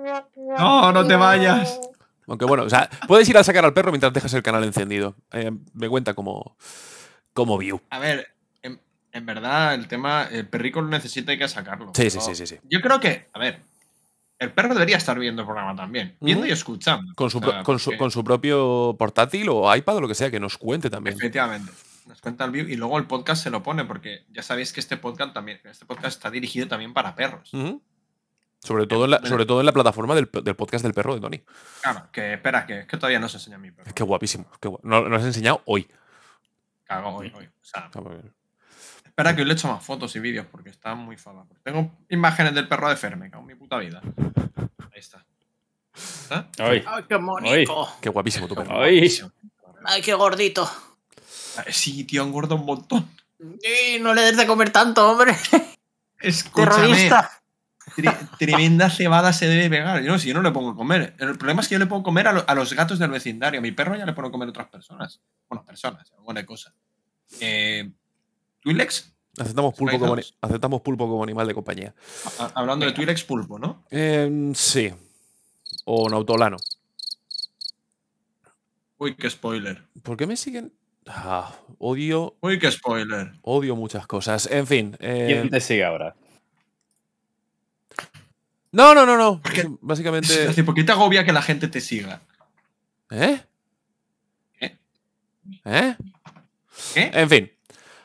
No, 0.58 0.92
no 0.92 1.06
te 1.06 1.16
vayas. 1.16 1.80
Aunque 2.28 2.46
bueno, 2.46 2.63
o 2.63 2.70
sea, 2.70 2.89
puedes 3.08 3.28
ir 3.28 3.38
a 3.38 3.44
sacar 3.44 3.66
al 3.66 3.74
perro 3.74 3.92
mientras 3.92 4.13
dejas 4.13 4.34
el 4.36 4.44
canal 4.44 4.63
encendido. 4.63 5.16
Eh, 5.32 5.51
me 5.74 5.89
cuenta 5.89 6.13
como, 6.13 6.56
como 7.34 7.58
view. 7.58 7.82
A 7.89 7.98
ver, 8.00 8.28
en, 8.62 8.80
en 9.12 9.25
verdad 9.25 9.74
el 9.74 9.88
tema, 9.88 10.28
el 10.32 10.48
perrico 10.48 10.80
lo 10.82 10.89
necesita 10.89 11.32
y 11.32 11.34
hay 11.34 11.39
que 11.39 11.48
sacarlo. 11.48 11.92
Sí, 11.96 12.10
sí, 12.10 12.20
sí, 12.22 12.36
sí, 12.36 12.46
sí. 12.46 12.58
Yo 12.70 12.82
creo 12.82 13.00
que, 13.00 13.28
a 13.34 13.39
ver, 13.39 13.60
el 14.38 14.51
perro 14.54 14.74
debería 14.75 14.98
estar 14.98 15.18
viendo 15.20 15.42
el 15.42 15.48
programa 15.48 15.75
también, 15.75 16.16
viendo 16.22 16.46
y 16.46 16.51
escuchando. 16.51 17.13
Con 17.16 17.30
su, 17.32 17.39
O 17.39 17.42
pro- 17.42 17.51
sea, 17.51 17.63
con, 17.63 17.80
su, 17.80 17.98
con 17.98 18.12
su 18.12 18.24
propio 18.24 18.96
portátil 18.98 19.50
o 19.50 19.75
iPad 19.75 19.98
o 19.98 20.01
lo 20.01 20.08
que 20.08 20.16
sea, 20.16 20.30
que 20.30 20.39
nos 20.39 20.58
cuente 20.58 20.89
también. 20.92 21.18
Efectivamente. 21.18 21.72
Nos 22.10 22.22
cuenta 22.22 22.44
el 22.44 22.51
view 22.51 22.68
y 22.68 22.75
luego 22.75 22.98
el 22.98 23.06
podcast 23.06 23.44
se 23.44 23.50
lo 23.51 23.62
pone, 23.63 23.86
porque 23.86 24.25
ya 24.30 24.42
sabéis 24.44 24.74
que 24.74 24.80
este 24.80 24.98
podcast 24.98 25.32
también, 25.34 25.62
este 25.63 25.86
podcast 25.86 26.18
está 26.18 26.32
dirigido 26.32 26.68
también 26.68 26.92
para 26.94 27.13
perros. 27.16 27.51
Sobre 28.62 28.88
todo, 28.88 29.06
en 29.06 29.12
la, 29.12 29.20
sobre 29.25 29.46
todo 29.46 29.60
en 29.62 29.68
la 29.68 29.72
plataforma 29.72 30.16
del, 30.16 30.28
del 30.44 30.56
podcast 30.56 30.84
del 30.84 30.94
perro 30.94 31.13
de 31.16 31.22
Tony. 31.22 31.42
Claro, 31.82 32.10
que 32.12 32.34
espera, 32.34 32.66
que, 32.66 32.86
que 32.88 32.98
todavía 32.98 33.20
no 33.20 33.30
se 33.30 33.38
enseña 33.38 33.58
mi 33.60 33.72
perro. 33.72 33.88
Es 33.88 33.94
que 33.94 34.04
guapísimo. 34.04 34.50
es 34.51 34.58
que 34.58 34.68
guap- 34.68 34.82
no, 34.84 35.08
nos 35.08 35.22
has 35.22 35.28
enseñado 35.28 35.62
hoy. 35.66 35.88
cago 36.84 37.10
hoy, 37.16 37.32
hoy. 37.38 37.46
O 37.46 37.63
sea, 37.63 37.89
espera 39.06 39.36
que 39.36 39.44
hoy 39.44 39.48
le 39.48 39.54
echo 39.54 39.68
más 39.72 39.84
fotos 39.86 40.13
y 40.16 40.20
vídeos 40.20 40.46
porque 40.51 40.72
está 40.72 40.96
muy 40.96 41.16
fada. 41.16 41.46
Tengo 41.63 41.96
imágenes 42.10 42.54
del 42.56 42.68
perro 42.68 42.89
de 42.89 42.98
Fer, 42.98 43.16
me 43.18 43.30
cago 43.30 43.44
en 43.44 43.48
mi 43.48 43.56
puta 43.56 43.78
vida. 43.78 44.01
Ahí 44.92 45.00
está. 45.00 45.24
¿Está? 45.94 46.50
Ay, 46.58 46.84
¡Ay, 46.88 47.04
qué 47.08 47.16
bonito! 47.16 47.88
Qué 48.01 48.10
guapísimo 48.10 48.48
tu 48.48 48.56
perro. 48.56 48.82
ay. 48.82 49.10
¡Ay, 49.86 50.01
qué 50.01 50.13
gordito! 50.16 50.70
Eh, 51.68 51.74
Sí, 51.74 52.04
tío, 52.04 52.24
engorda 52.24 52.56
un 52.56 52.66
montón. 52.66 53.10
¡Y 53.39 54.00
no 54.00 54.13
le 54.13 54.22
des 54.24 54.38
de 54.38 54.46
comer 54.48 54.70
tanto, 54.72 55.10
hombre! 55.12 55.36
Escúchame. 56.20 57.10
Tremenda 58.38 58.89
cebada 58.89 59.34
se 59.34 59.48
debe 59.48 59.70
pegar. 59.70 60.01
Yo, 60.04 60.12
no, 60.12 60.20
si 60.20 60.28
yo 60.28 60.34
no 60.36 60.42
le 60.42 60.51
pongo 60.51 60.72
a 60.72 60.75
comer. 60.75 61.16
El 61.18 61.38
problema 61.38 61.62
es 61.62 61.68
que 61.68 61.74
yo 61.75 61.80
le 61.80 61.86
pongo 61.88 62.01
a 62.01 62.04
comer 62.04 62.28
a, 62.28 62.34
lo- 62.34 62.46
a 62.48 62.54
los 62.56 62.74
gatos 62.74 63.00
del 63.00 63.10
vecindario. 63.12 63.60
A 63.60 63.63
mi 63.63 63.72
perro 63.72 63.96
ya 63.96 64.06
le 64.06 64.13
pongo 64.13 64.28
a 64.28 64.32
comer 64.32 64.48
a 64.48 64.51
otras 64.51 64.68
personas. 64.68 65.22
Bueno, 65.50 65.66
personas, 65.66 66.12
alguna 66.18 66.46
cosa. 66.46 66.74
Eh, 67.39 67.89
Twilex, 68.62 69.13
Aceptamos 69.39 69.74
pulpo, 69.74 69.98
como, 70.00 70.16
aceptamos 70.42 70.82
pulpo 70.82 71.08
como 71.08 71.24
animal 71.24 71.48
de 71.48 71.54
compañía. 71.54 71.96
a- 72.39 72.51
hablando 72.56 72.86
de 72.86 72.92
Twilex 72.92 73.24
pulpo, 73.24 73.58
¿no? 73.58 73.86
Eh, 73.89 74.51
sí. 74.54 74.94
O 75.86 76.10
nautolano. 76.10 76.58
Uy, 78.98 79.16
qué 79.16 79.30
spoiler. 79.30 79.84
¿Por 80.04 80.18
qué 80.18 80.28
me 80.28 80.36
siguen? 80.36 80.74
Ah, 81.12 81.51
odio, 81.80 82.36
Uy, 82.42 82.60
qué 82.60 82.72
spoiler. 82.72 83.32
odio 83.42 83.75
muchas 83.75 84.06
cosas. 84.06 84.46
En 84.51 84.68
fin. 84.68 84.96
eh, 85.00 85.25
¿Quién 85.28 85.50
te 85.50 85.60
sigue 85.60 85.84
ahora? 85.84 86.16
No, 88.72 88.94
no, 88.94 89.06
no, 89.06 89.18
no. 89.18 89.42
Es 89.51 89.66
Básicamente. 89.82 90.32
Es 90.32 90.48
decir, 90.48 90.63
¿por 90.63 90.75
qué 90.75 90.84
te 90.84 90.92
agobia 90.92 91.25
que 91.25 91.34
la 91.34 91.42
gente 91.42 91.68
te 91.68 91.82
siga? 91.82 92.22
¿Eh? 93.10 93.42
¿Qué? 94.60 94.78
¿Eh? 95.66 95.96
¿Qué? 96.94 97.12
En 97.13 97.30
fin. 97.30 97.51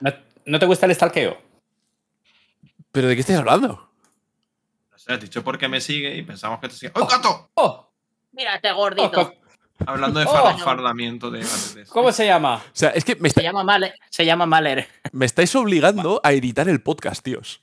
¿No, 0.01 0.11
no 0.47 0.59
te 0.59 0.65
gusta 0.65 0.87
el 0.87 0.95
stalkeo? 0.95 1.37
¿Pero 2.91 3.09
de 3.09 3.15
qué 3.15 3.21
estáis 3.21 3.39
hablando? 3.39 3.91
No 4.91 4.99
sé, 4.99 5.13
has 5.13 5.21
dicho 5.21 5.45
por 5.45 5.59
qué 5.59 5.69
me 5.69 5.83
sigue 5.83 6.17
y 6.17 6.23
pensamos 6.23 6.59
que 6.61 6.69
te 6.69 6.75
sigue. 6.75 6.93
¡Oh, 6.95 7.07
gato! 7.07 7.51
¡Oh! 7.55 7.91
Mira 8.33 8.55
este 8.55 8.73
oh, 8.73 8.77
gordito. 8.77 9.11
co- 9.13 9.35
Hablando 9.87 10.21
de 10.21 10.27
Oh. 10.27 10.31
far- 10.33 10.59
fardamiento 10.59 11.31
de. 11.31 11.45
¿Cómo 11.89 12.13
se 12.13 12.27
llama? 12.27 12.57
O 12.57 12.63
sea, 12.73 12.91
es 12.91 13.05
que 13.05 13.17
me, 13.17 13.29
Se 13.31 13.43
llama 13.43 13.65
Mahler. 13.65 13.95
Se 14.11 14.25
llama 14.25 14.47
Mahler. 14.47 14.89
me 15.13 15.27
estáis 15.27 15.55
obligando 15.57 16.21
a 16.23 16.33
editar 16.33 16.69
el 16.69 16.81
podcast, 16.81 17.23
tíos. 17.25 17.63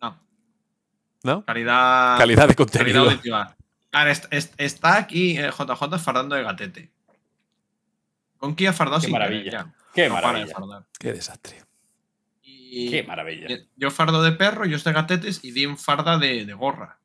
No, 0.00 0.18
¿No? 1.22 1.44
calidad. 1.44 2.18
Calidad 2.18 2.48
de 2.48 2.54
Calidad 2.54 2.56
contenido. 2.56 3.02
auditiva. 3.04 3.56
A 3.92 4.04
ver, 4.04 4.12
est- 4.12 4.32
est- 4.32 4.54
está 4.58 4.96
aquí 4.96 5.38
eh, 5.38 5.50
JJ 5.50 5.98
fardando 5.98 6.34
de 6.34 6.42
gatete. 6.42 6.90
Con 8.38 8.56
Kia 8.56 8.72
fardado 8.72 9.00
Qué 9.00 9.06
sin 9.06 9.12
maravilla. 9.12 9.44
querer. 9.44 9.66
Qué 9.94 10.08
No 10.08 10.14
para 10.14 10.32
de 10.40 10.46
maravilla. 10.46 10.86
Qué 10.98 11.12
desastre. 11.12 11.62
Y- 12.42 12.90
Qué 12.90 13.02
maravilla. 13.04 13.46
Yo 13.76 13.90
fardo 13.90 14.22
de 14.22 14.32
perro, 14.32 14.64
yo 14.64 14.76
estoy 14.76 14.92
de 14.94 15.00
gatetes 15.00 15.44
y 15.44 15.52
Dim 15.52 15.76
farda 15.76 16.18
de, 16.18 16.44
de 16.46 16.54
gorra. 16.54 16.98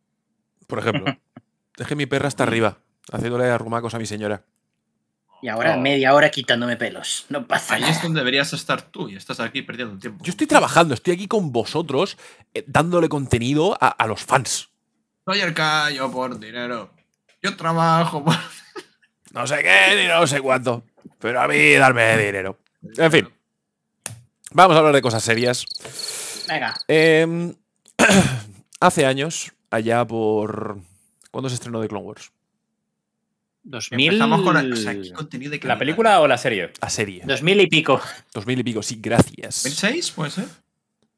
Por 0.65 0.79
ejemplo. 0.79 1.05
es 1.77 1.87
que 1.87 1.95
mi 1.95 2.05
perra 2.07 2.29
está 2.29 2.43
arriba, 2.43 2.79
haciéndole 3.11 3.45
arrumacos 3.49 3.93
a 3.93 3.99
mi 3.99 4.05
señora. 4.05 4.43
Y 5.41 5.49
ahora 5.49 5.75
Oh. 5.75 5.79
media 5.79 6.13
hora 6.15 6.31
quitándome 6.31 6.77
pelos. 6.77 7.25
No 7.29 7.45
pasa 7.45 7.75
Ahí 7.75 7.81
nada. 7.81 7.93
es 7.93 8.01
donde 8.01 8.19
deberías 8.21 8.51
estar 8.53 8.81
tú 8.81 9.07
y 9.07 9.15
estás 9.15 9.39
aquí 9.39 9.61
perdiendo 9.61 9.93
el 9.93 9.99
tiempo. 9.99 10.23
Yo 10.23 10.31
estoy 10.31 10.47
trabajando, 10.47 10.93
estoy 10.95 11.13
aquí 11.13 11.27
con 11.27 11.51
vosotros, 11.51 12.17
eh, 12.55 12.63
dándole 12.67 13.07
contenido 13.07 13.77
a, 13.79 13.87
a 13.89 14.07
los 14.07 14.23
fans. 14.23 14.69
Soy 15.25 15.41
el 15.41 15.53
callo 15.53 16.11
por 16.11 16.39
dinero. 16.39 16.89
Yo 17.41 17.55
trabajo 17.55 18.23
por. 18.23 18.33
No 19.33 19.45
sé 19.45 19.61
qué, 19.61 20.01
ni 20.01 20.07
no 20.07 20.25
sé 20.25 20.41
cuánto. 20.41 20.83
Pero 21.19 21.39
a 21.41 21.47
mí 21.47 21.73
darme 21.73 22.17
dinero. 22.17 22.57
En 22.97 23.11
fin. 23.11 23.29
Vamos 24.53 24.75
a 24.75 24.79
hablar 24.79 24.95
de 24.95 25.01
cosas 25.01 25.21
serias. 25.21 25.65
Venga. 26.47 26.73
Em, 26.87 27.53
hace 28.79 29.05
años, 29.05 29.51
allá 29.69 30.05
por. 30.05 30.79
¿Cuándo 31.29 31.49
se 31.49 31.55
estrenó 31.55 31.81
The 31.81 31.87
Clone 31.89 32.05
Wars? 32.05 32.31
2000... 33.69 34.07
Empezamos 34.07 34.41
con 34.41 34.53
la- 34.55 34.73
o 34.73 34.77
sea, 34.77 34.93
¿qué 34.93 35.11
contenido 35.11 35.51
de 35.51 35.59
¿La 35.63 35.77
película 35.77 36.21
o 36.21 36.27
la 36.27 36.37
serie? 36.37 36.71
La 36.81 36.89
serie. 36.89 37.21
2000 37.25 37.61
y 37.61 37.67
pico. 37.67 38.01
2000 38.33 38.59
y 38.59 38.63
pico, 38.63 38.81
sí, 38.81 38.97
gracias. 39.01 39.65
¿2006? 39.65 40.13
Puede 40.13 40.31
ser. 40.31 40.45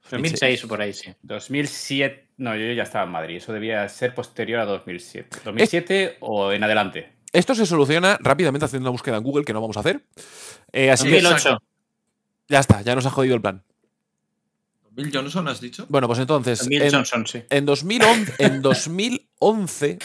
2006 0.09 0.63
o 0.63 0.67
por 0.67 0.81
ahí, 0.81 0.93
sí. 0.93 1.13
2007. 1.21 2.29
No, 2.37 2.55
yo 2.55 2.73
ya 2.73 2.83
estaba 2.83 3.05
en 3.05 3.11
Madrid. 3.11 3.37
Eso 3.37 3.53
debía 3.53 3.87
ser 3.89 4.15
posterior 4.15 4.59
a 4.59 4.65
2007. 4.65 5.37
2007 5.45 6.17
o 6.21 6.51
en 6.51 6.63
adelante. 6.63 7.13
Esto 7.31 7.53
se 7.53 7.67
soluciona 7.67 8.17
rápidamente 8.19 8.65
haciendo 8.65 8.89
una 8.89 8.91
búsqueda 8.91 9.17
en 9.17 9.23
Google, 9.23 9.45
que 9.45 9.53
no 9.53 9.61
vamos 9.61 9.77
a 9.77 9.81
hacer. 9.81 10.03
Eh, 10.71 10.89
así 10.89 11.07
que 11.07 11.21
2008. 11.21 11.61
ya 12.47 12.59
está, 12.59 12.81
ya 12.81 12.95
nos 12.95 13.05
ha 13.05 13.11
jodido 13.11 13.35
el 13.35 13.41
plan. 13.41 13.63
¿Bill 14.89 15.11
Johnson 15.13 15.47
has 15.47 15.61
dicho? 15.61 15.85
Bueno, 15.89 16.07
pues 16.07 16.19
entonces, 16.19 16.59
2000 16.59 16.81
en, 16.81 16.91
Johnson, 16.91 17.27
sí. 17.27 17.43
en 17.49 17.65
2011, 17.65 18.33
en 18.39 18.61
2011 18.63 19.99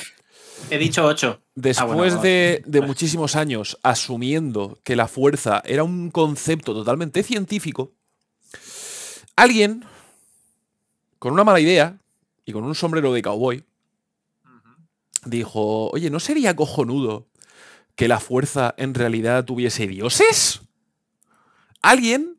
He 0.71 0.79
dicho 0.79 1.05
8. 1.05 1.41
Después 1.55 1.91
Ah, 1.91 1.95
bueno, 1.95 2.23
de, 2.23 2.63
de 2.67 2.81
muchísimos 2.81 3.37
años 3.37 3.79
asumiendo 3.83 4.79
que 4.83 4.97
la 4.97 5.09
fuerza 5.09 5.63
era 5.65 5.85
un 5.85 6.11
concepto 6.11 6.75
totalmente 6.75 7.23
científico, 7.23 7.93
alguien 9.37 9.85
con 11.19 11.33
una 11.33 11.45
mala 11.45 11.61
idea 11.61 11.99
y 12.45 12.53
con 12.53 12.65
un 12.65 12.75
sombrero 12.75 13.13
de 13.13 13.23
cowboy 13.23 13.65
dijo, 15.25 15.91
oye, 15.91 16.11
¿no 16.11 16.21
sería 16.21 16.55
cojonudo 16.55 17.27
que 17.97 18.09
la 18.09 18.21
fuerza 18.21 18.75
en 18.77 18.95
realidad 18.95 19.45
tuviese 19.45 19.87
dioses? 19.87 20.61
Alguien 21.83 22.37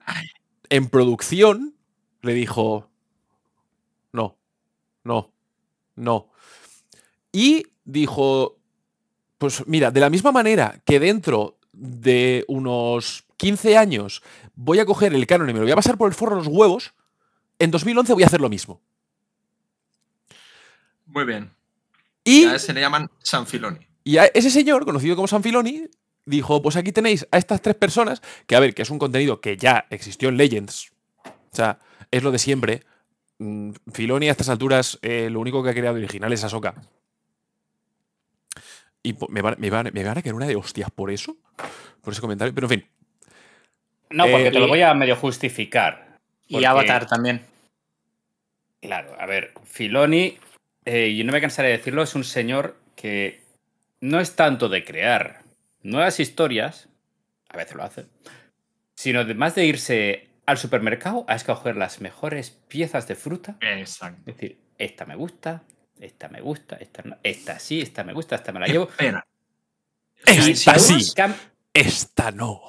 en 0.69 0.89
producción 0.89 1.75
le 2.21 2.33
dijo, 2.33 2.89
no, 4.11 4.37
no, 5.03 5.31
no. 5.95 6.29
Y 7.31 7.67
dijo, 7.85 8.57
pues 9.37 9.65
mira, 9.67 9.91
de 9.91 9.99
la 9.99 10.09
misma 10.09 10.31
manera 10.31 10.81
que 10.85 10.99
dentro 10.99 11.57
de 11.71 12.43
unos 12.47 13.25
15 13.37 13.77
años 13.77 14.21
voy 14.55 14.79
a 14.79 14.85
coger 14.85 15.13
el 15.13 15.27
canon 15.27 15.49
y 15.49 15.53
me 15.53 15.59
lo 15.59 15.65
voy 15.65 15.71
a 15.71 15.75
pasar 15.75 15.97
por 15.97 16.09
el 16.09 16.15
forro 16.15 16.37
de 16.37 16.43
los 16.43 16.47
huevos, 16.47 16.93
en 17.59 17.71
2011 17.71 18.13
voy 18.13 18.23
a 18.23 18.27
hacer 18.27 18.41
lo 18.41 18.49
mismo. 18.49 18.81
Muy 21.05 21.25
bien. 21.25 21.51
Y, 22.23 22.43
Ya 22.43 22.59
se 22.59 22.73
le 22.73 22.81
llaman 22.81 23.09
San 23.19 23.45
Filoni. 23.45 23.79
y 24.03 24.17
a 24.17 24.25
ese 24.25 24.49
señor, 24.49 24.85
conocido 24.85 25.15
como 25.15 25.27
San 25.27 25.43
Filoni, 25.43 25.87
dijo, 26.25 26.61
pues 26.61 26.75
aquí 26.75 26.91
tenéis 26.91 27.27
a 27.31 27.37
estas 27.37 27.61
tres 27.61 27.75
personas, 27.75 28.21
que 28.47 28.55
a 28.55 28.59
ver, 28.59 28.73
que 28.73 28.81
es 28.81 28.89
un 28.89 28.99
contenido 28.99 29.41
que 29.41 29.57
ya 29.57 29.85
existió 29.89 30.29
en 30.29 30.37
Legends. 30.37 30.91
O 31.23 31.55
sea, 31.55 31.79
es 32.11 32.23
lo 32.23 32.31
de 32.31 32.39
siempre. 32.39 32.83
Mm, 33.37 33.71
Filoni 33.93 34.27
a 34.29 34.31
estas 34.31 34.49
alturas 34.49 34.97
eh, 35.01 35.29
lo 35.29 35.39
único 35.39 35.63
que 35.63 35.69
ha 35.69 35.73
creado 35.73 35.97
original 35.97 36.33
es 36.33 36.43
Ahsoka. 36.43 36.75
Y 39.05 39.15
me 39.29 39.41
van, 39.41 39.55
me, 39.59 39.69
van, 39.69 39.89
me 39.93 40.03
van 40.03 40.17
a 40.17 40.21
caer 40.21 40.33
una 40.35 40.47
de 40.47 40.55
hostias 40.55 40.89
por 40.91 41.11
eso, 41.11 41.37
por 42.01 42.11
ese 42.13 42.21
comentario. 42.21 42.53
Pero 42.55 42.65
en 42.65 42.69
fin, 42.81 42.89
No, 44.09 44.23
porque 44.25 44.47
Eh, 44.47 44.51
te 44.51 44.59
lo 44.59 44.67
voy 44.67 44.81
a 44.81 44.93
medio 44.93 45.15
justificar. 45.15 46.17
Y 46.47 46.53
Porque- 46.53 46.67
Avatar 46.67 47.05
también. 47.07 47.41
Claro, 48.81 49.15
a 49.19 49.25
ver, 49.25 49.53
Filoni, 49.63 50.37
eh, 50.85 51.07
y 51.09 51.23
no 51.23 51.33
me 51.33 51.41
cansaré 51.41 51.69
de 51.69 51.77
decirlo, 51.77 52.03
es 52.03 52.13
un 52.15 52.23
señor 52.23 52.77
que 52.95 53.41
no 54.01 54.19
es 54.19 54.35
tanto 54.35 54.69
de 54.69 54.83
crear 54.83 55.41
nuevas 55.81 56.19
historias, 56.19 56.87
a 57.49 57.57
veces 57.57 57.75
lo 57.75 57.83
hace, 57.83 58.05
sino 58.95 59.25
de 59.25 59.33
más 59.33 59.55
de 59.55 59.65
irse 59.65 60.27
al 60.45 60.57
supermercado 60.59 61.25
a 61.27 61.35
escoger 61.35 61.75
las 61.75 62.01
mejores 62.01 62.51
piezas 62.51 63.07
de 63.07 63.15
fruta. 63.15 63.57
Exacto. 63.61 64.21
Es 64.27 64.35
decir, 64.37 64.59
esta 64.77 65.05
me 65.05 65.15
gusta, 65.15 65.63
esta 65.99 66.27
me 66.29 66.41
gusta, 66.41 66.75
esta 66.77 67.01
no, 67.03 67.17
esta 67.23 67.59
sí, 67.59 67.81
esta 67.81 68.03
me 68.03 68.13
gusta, 68.13 68.35
esta 68.35 68.51
me 68.51 68.59
la 68.59 68.67
llevo. 68.67 68.85
Espera. 68.89 69.25
esta 70.25 70.79
Si 70.79 71.01
sí, 71.01 71.13
cam- 71.15 71.35
esta 71.73 72.31
no. 72.31 72.61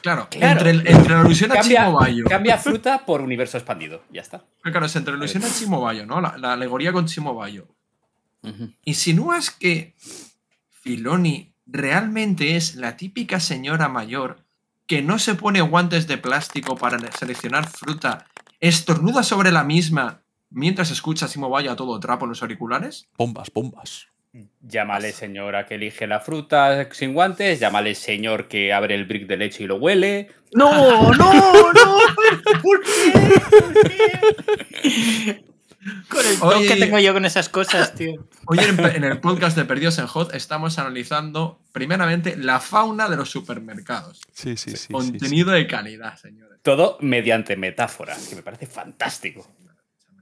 Claro, 0.00 0.28
Claro. 0.30 0.52
Entre, 0.60 0.70
el- 0.70 0.86
entre 0.86 1.14
la 1.14 1.20
alusión 1.20 1.50
a 1.52 1.56
cambia, 1.56 1.84
Chimo 1.86 1.98
Bayo. 1.98 2.24
cambia 2.28 2.56
fruta 2.58 3.04
por 3.04 3.20
universo 3.20 3.56
expandido. 3.58 4.04
Ya 4.10 4.20
está. 4.22 4.44
Claro, 4.62 4.86
es 4.86 4.94
entre 4.96 5.12
la 5.12 5.18
alusión 5.18 5.42
a 5.44 5.48
Chimo 5.52 5.80
Bayo, 5.80 6.06
¿no? 6.06 6.20
La, 6.20 6.36
la 6.38 6.52
alegoría 6.52 6.92
con 6.92 7.06
Chimo 7.06 7.34
Bayo. 7.34 7.66
¿Insinúas 8.84 9.50
que 9.50 9.94
Filoni 10.70 11.52
realmente 11.66 12.56
es 12.56 12.74
la 12.76 12.96
típica 12.96 13.38
señora 13.40 13.88
mayor 13.88 14.40
que 14.86 15.00
no 15.02 15.18
se 15.18 15.34
pone 15.34 15.60
guantes 15.60 16.06
de 16.08 16.18
plástico 16.18 16.76
para 16.76 16.98
seleccionar 17.12 17.68
fruta, 17.68 18.26
estornuda 18.60 19.22
sobre 19.22 19.52
la 19.52 19.62
misma 19.64 20.22
mientras 20.52 20.90
escucha 20.90 21.26
a 21.26 21.28
Simo 21.28 21.48
Bayo 21.48 21.70
a 21.72 21.76
todo 21.76 21.98
trapo 22.00 22.24
en 22.24 22.30
los 22.30 22.42
auriculares? 22.42 23.08
Bombas, 23.16 23.50
bombas. 23.52 24.06
Llámale 24.62 25.12
señora 25.12 25.66
que 25.66 25.74
elige 25.74 26.06
la 26.06 26.20
fruta 26.20 26.88
sin 26.92 27.12
guantes, 27.12 27.60
llámale 27.60 27.94
señor 27.94 28.48
que 28.48 28.72
abre 28.72 28.94
el 28.94 29.04
brick 29.04 29.26
de 29.26 29.36
leche 29.36 29.64
y 29.64 29.66
lo 29.66 29.76
huele. 29.76 30.30
No, 30.54 31.12
no, 31.12 31.72
no. 31.72 31.98
¿Por 32.62 32.82
qué? 32.82 33.20
¿Por 33.60 33.90
qué? 33.90 35.44
Con 36.08 36.26
el 36.26 36.38
toque 36.38 36.56
Hoy- 36.56 36.66
que 36.68 36.76
tengo 36.76 36.98
yo 36.98 37.12
con 37.12 37.24
esas 37.24 37.48
cosas, 37.48 37.94
tío. 37.94 38.26
Hoy 38.46 38.58
en, 38.60 38.78
en 38.80 39.04
el 39.04 39.20
podcast 39.20 39.56
de 39.56 39.64
Perdidos 39.64 39.98
en 39.98 40.06
Hot 40.06 40.34
estamos 40.34 40.78
analizando 40.78 41.60
primeramente 41.72 42.36
la 42.36 42.60
fauna 42.60 43.08
de 43.08 43.16
los 43.16 43.30
supermercados. 43.30 44.20
Sí, 44.32 44.56
sí, 44.56 44.76
sí. 44.76 44.92
Contenido 44.92 45.50
de 45.50 45.66
calidad, 45.66 46.16
señores. 46.16 46.58
Todo 46.62 46.96
mediante 47.00 47.56
metáforas, 47.56 48.28
que 48.28 48.36
me 48.36 48.42
parece 48.42 48.66
fantástico. 48.66 49.46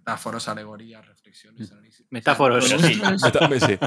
Metáforas, 0.00 0.48
alegorías, 0.48 1.06
reflexiones, 1.06 1.70
análisis. 1.70 2.06
Metáforos. 2.10 2.68
Sí. 2.68 3.00
Sí. 3.60 3.78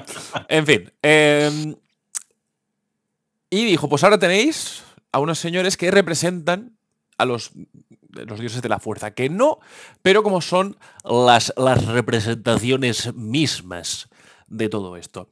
En 0.47 0.65
fin. 0.65 0.91
eh, 1.01 1.75
y 3.49 3.65
dijo: 3.65 3.89
Pues 3.89 4.03
ahora 4.03 4.17
tenéis 4.17 4.83
a 5.11 5.19
unos 5.19 5.39
señores 5.39 5.77
que 5.77 5.91
representan 5.91 6.77
a 7.17 7.25
los, 7.25 7.51
los 8.09 8.39
dioses 8.39 8.61
de 8.61 8.69
la 8.69 8.79
fuerza. 8.79 9.11
Que 9.11 9.29
no, 9.29 9.59
pero 10.01 10.23
como 10.23 10.41
son 10.41 10.77
las, 11.03 11.53
las 11.57 11.85
representaciones 11.85 13.13
mismas 13.15 14.07
de 14.47 14.69
todo 14.69 14.97
esto. 14.97 15.29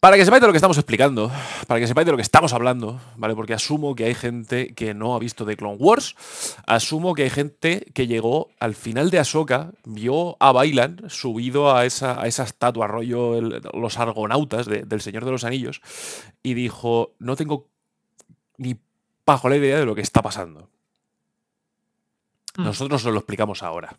Para 0.00 0.16
que 0.16 0.24
sepáis 0.24 0.40
de 0.40 0.46
lo 0.46 0.52
que 0.52 0.58
estamos 0.58 0.78
explicando, 0.78 1.28
para 1.66 1.80
que 1.80 1.88
sepáis 1.88 2.06
de 2.06 2.12
lo 2.12 2.16
que 2.16 2.22
estamos 2.22 2.52
hablando, 2.52 3.00
¿vale? 3.16 3.34
Porque 3.34 3.52
asumo 3.52 3.96
que 3.96 4.04
hay 4.04 4.14
gente 4.14 4.72
que 4.74 4.94
no 4.94 5.16
ha 5.16 5.18
visto 5.18 5.44
The 5.44 5.56
Clone 5.56 5.76
Wars, 5.80 6.14
asumo 6.68 7.14
que 7.14 7.24
hay 7.24 7.30
gente 7.30 7.84
que 7.94 8.06
llegó 8.06 8.48
al 8.60 8.76
final 8.76 9.10
de 9.10 9.18
Ahsoka, 9.18 9.72
vio 9.84 10.36
a 10.38 10.52
Bailan 10.52 11.02
subido 11.08 11.74
a 11.74 11.84
esa, 11.84 12.20
a 12.22 12.28
esa 12.28 12.44
estatua, 12.44 12.86
rollo 12.86 13.36
el- 13.36 13.60
los 13.74 13.98
argonautas 13.98 14.66
de- 14.66 14.82
del 14.84 15.00
Señor 15.00 15.24
de 15.24 15.32
los 15.32 15.42
Anillos, 15.42 15.80
y 16.44 16.54
dijo, 16.54 17.14
no 17.18 17.34
tengo 17.34 17.66
ni 18.56 18.76
bajo 19.26 19.48
la 19.48 19.56
idea 19.56 19.80
de 19.80 19.84
lo 19.84 19.96
que 19.96 20.00
está 20.02 20.22
pasando. 20.22 20.68
Mm. 22.56 22.62
Nosotros 22.62 23.04
os 23.04 23.12
lo 23.12 23.18
explicamos 23.18 23.64
ahora. 23.64 23.98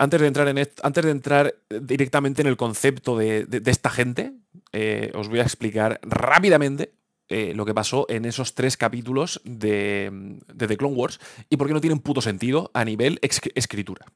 Antes 0.00 0.18
de 0.18 0.26
entrar, 0.28 0.48
en 0.48 0.56
antes 0.82 1.04
de 1.04 1.10
entrar 1.10 1.54
directamente 1.68 2.40
en 2.40 2.48
el 2.48 2.56
concepto 2.56 3.18
de, 3.18 3.44
de- 3.44 3.70
esta 3.70 3.90
gente, 3.90 4.32
eh, 4.72 5.12
os 5.14 5.28
voy 5.28 5.40
a 5.40 5.42
explicar 5.42 6.00
rápidamente 6.02 6.94
eh, 7.28 7.52
lo 7.54 7.66
que 7.66 7.74
pasó 7.74 8.06
en 8.08 8.24
esos 8.24 8.54
tres 8.54 8.78
capítulos 8.78 9.42
de, 9.44 10.08
de 10.54 10.66
The 10.66 10.78
Clone 10.78 10.96
Wars 10.96 11.20
y 11.50 11.58
por 11.58 11.66
qué 11.66 11.74
no 11.74 11.82
tienen 11.82 11.98
puto 11.98 12.22
sentido 12.22 12.70
a 12.72 12.82
nivel 12.86 13.18
escritura. 13.20 14.06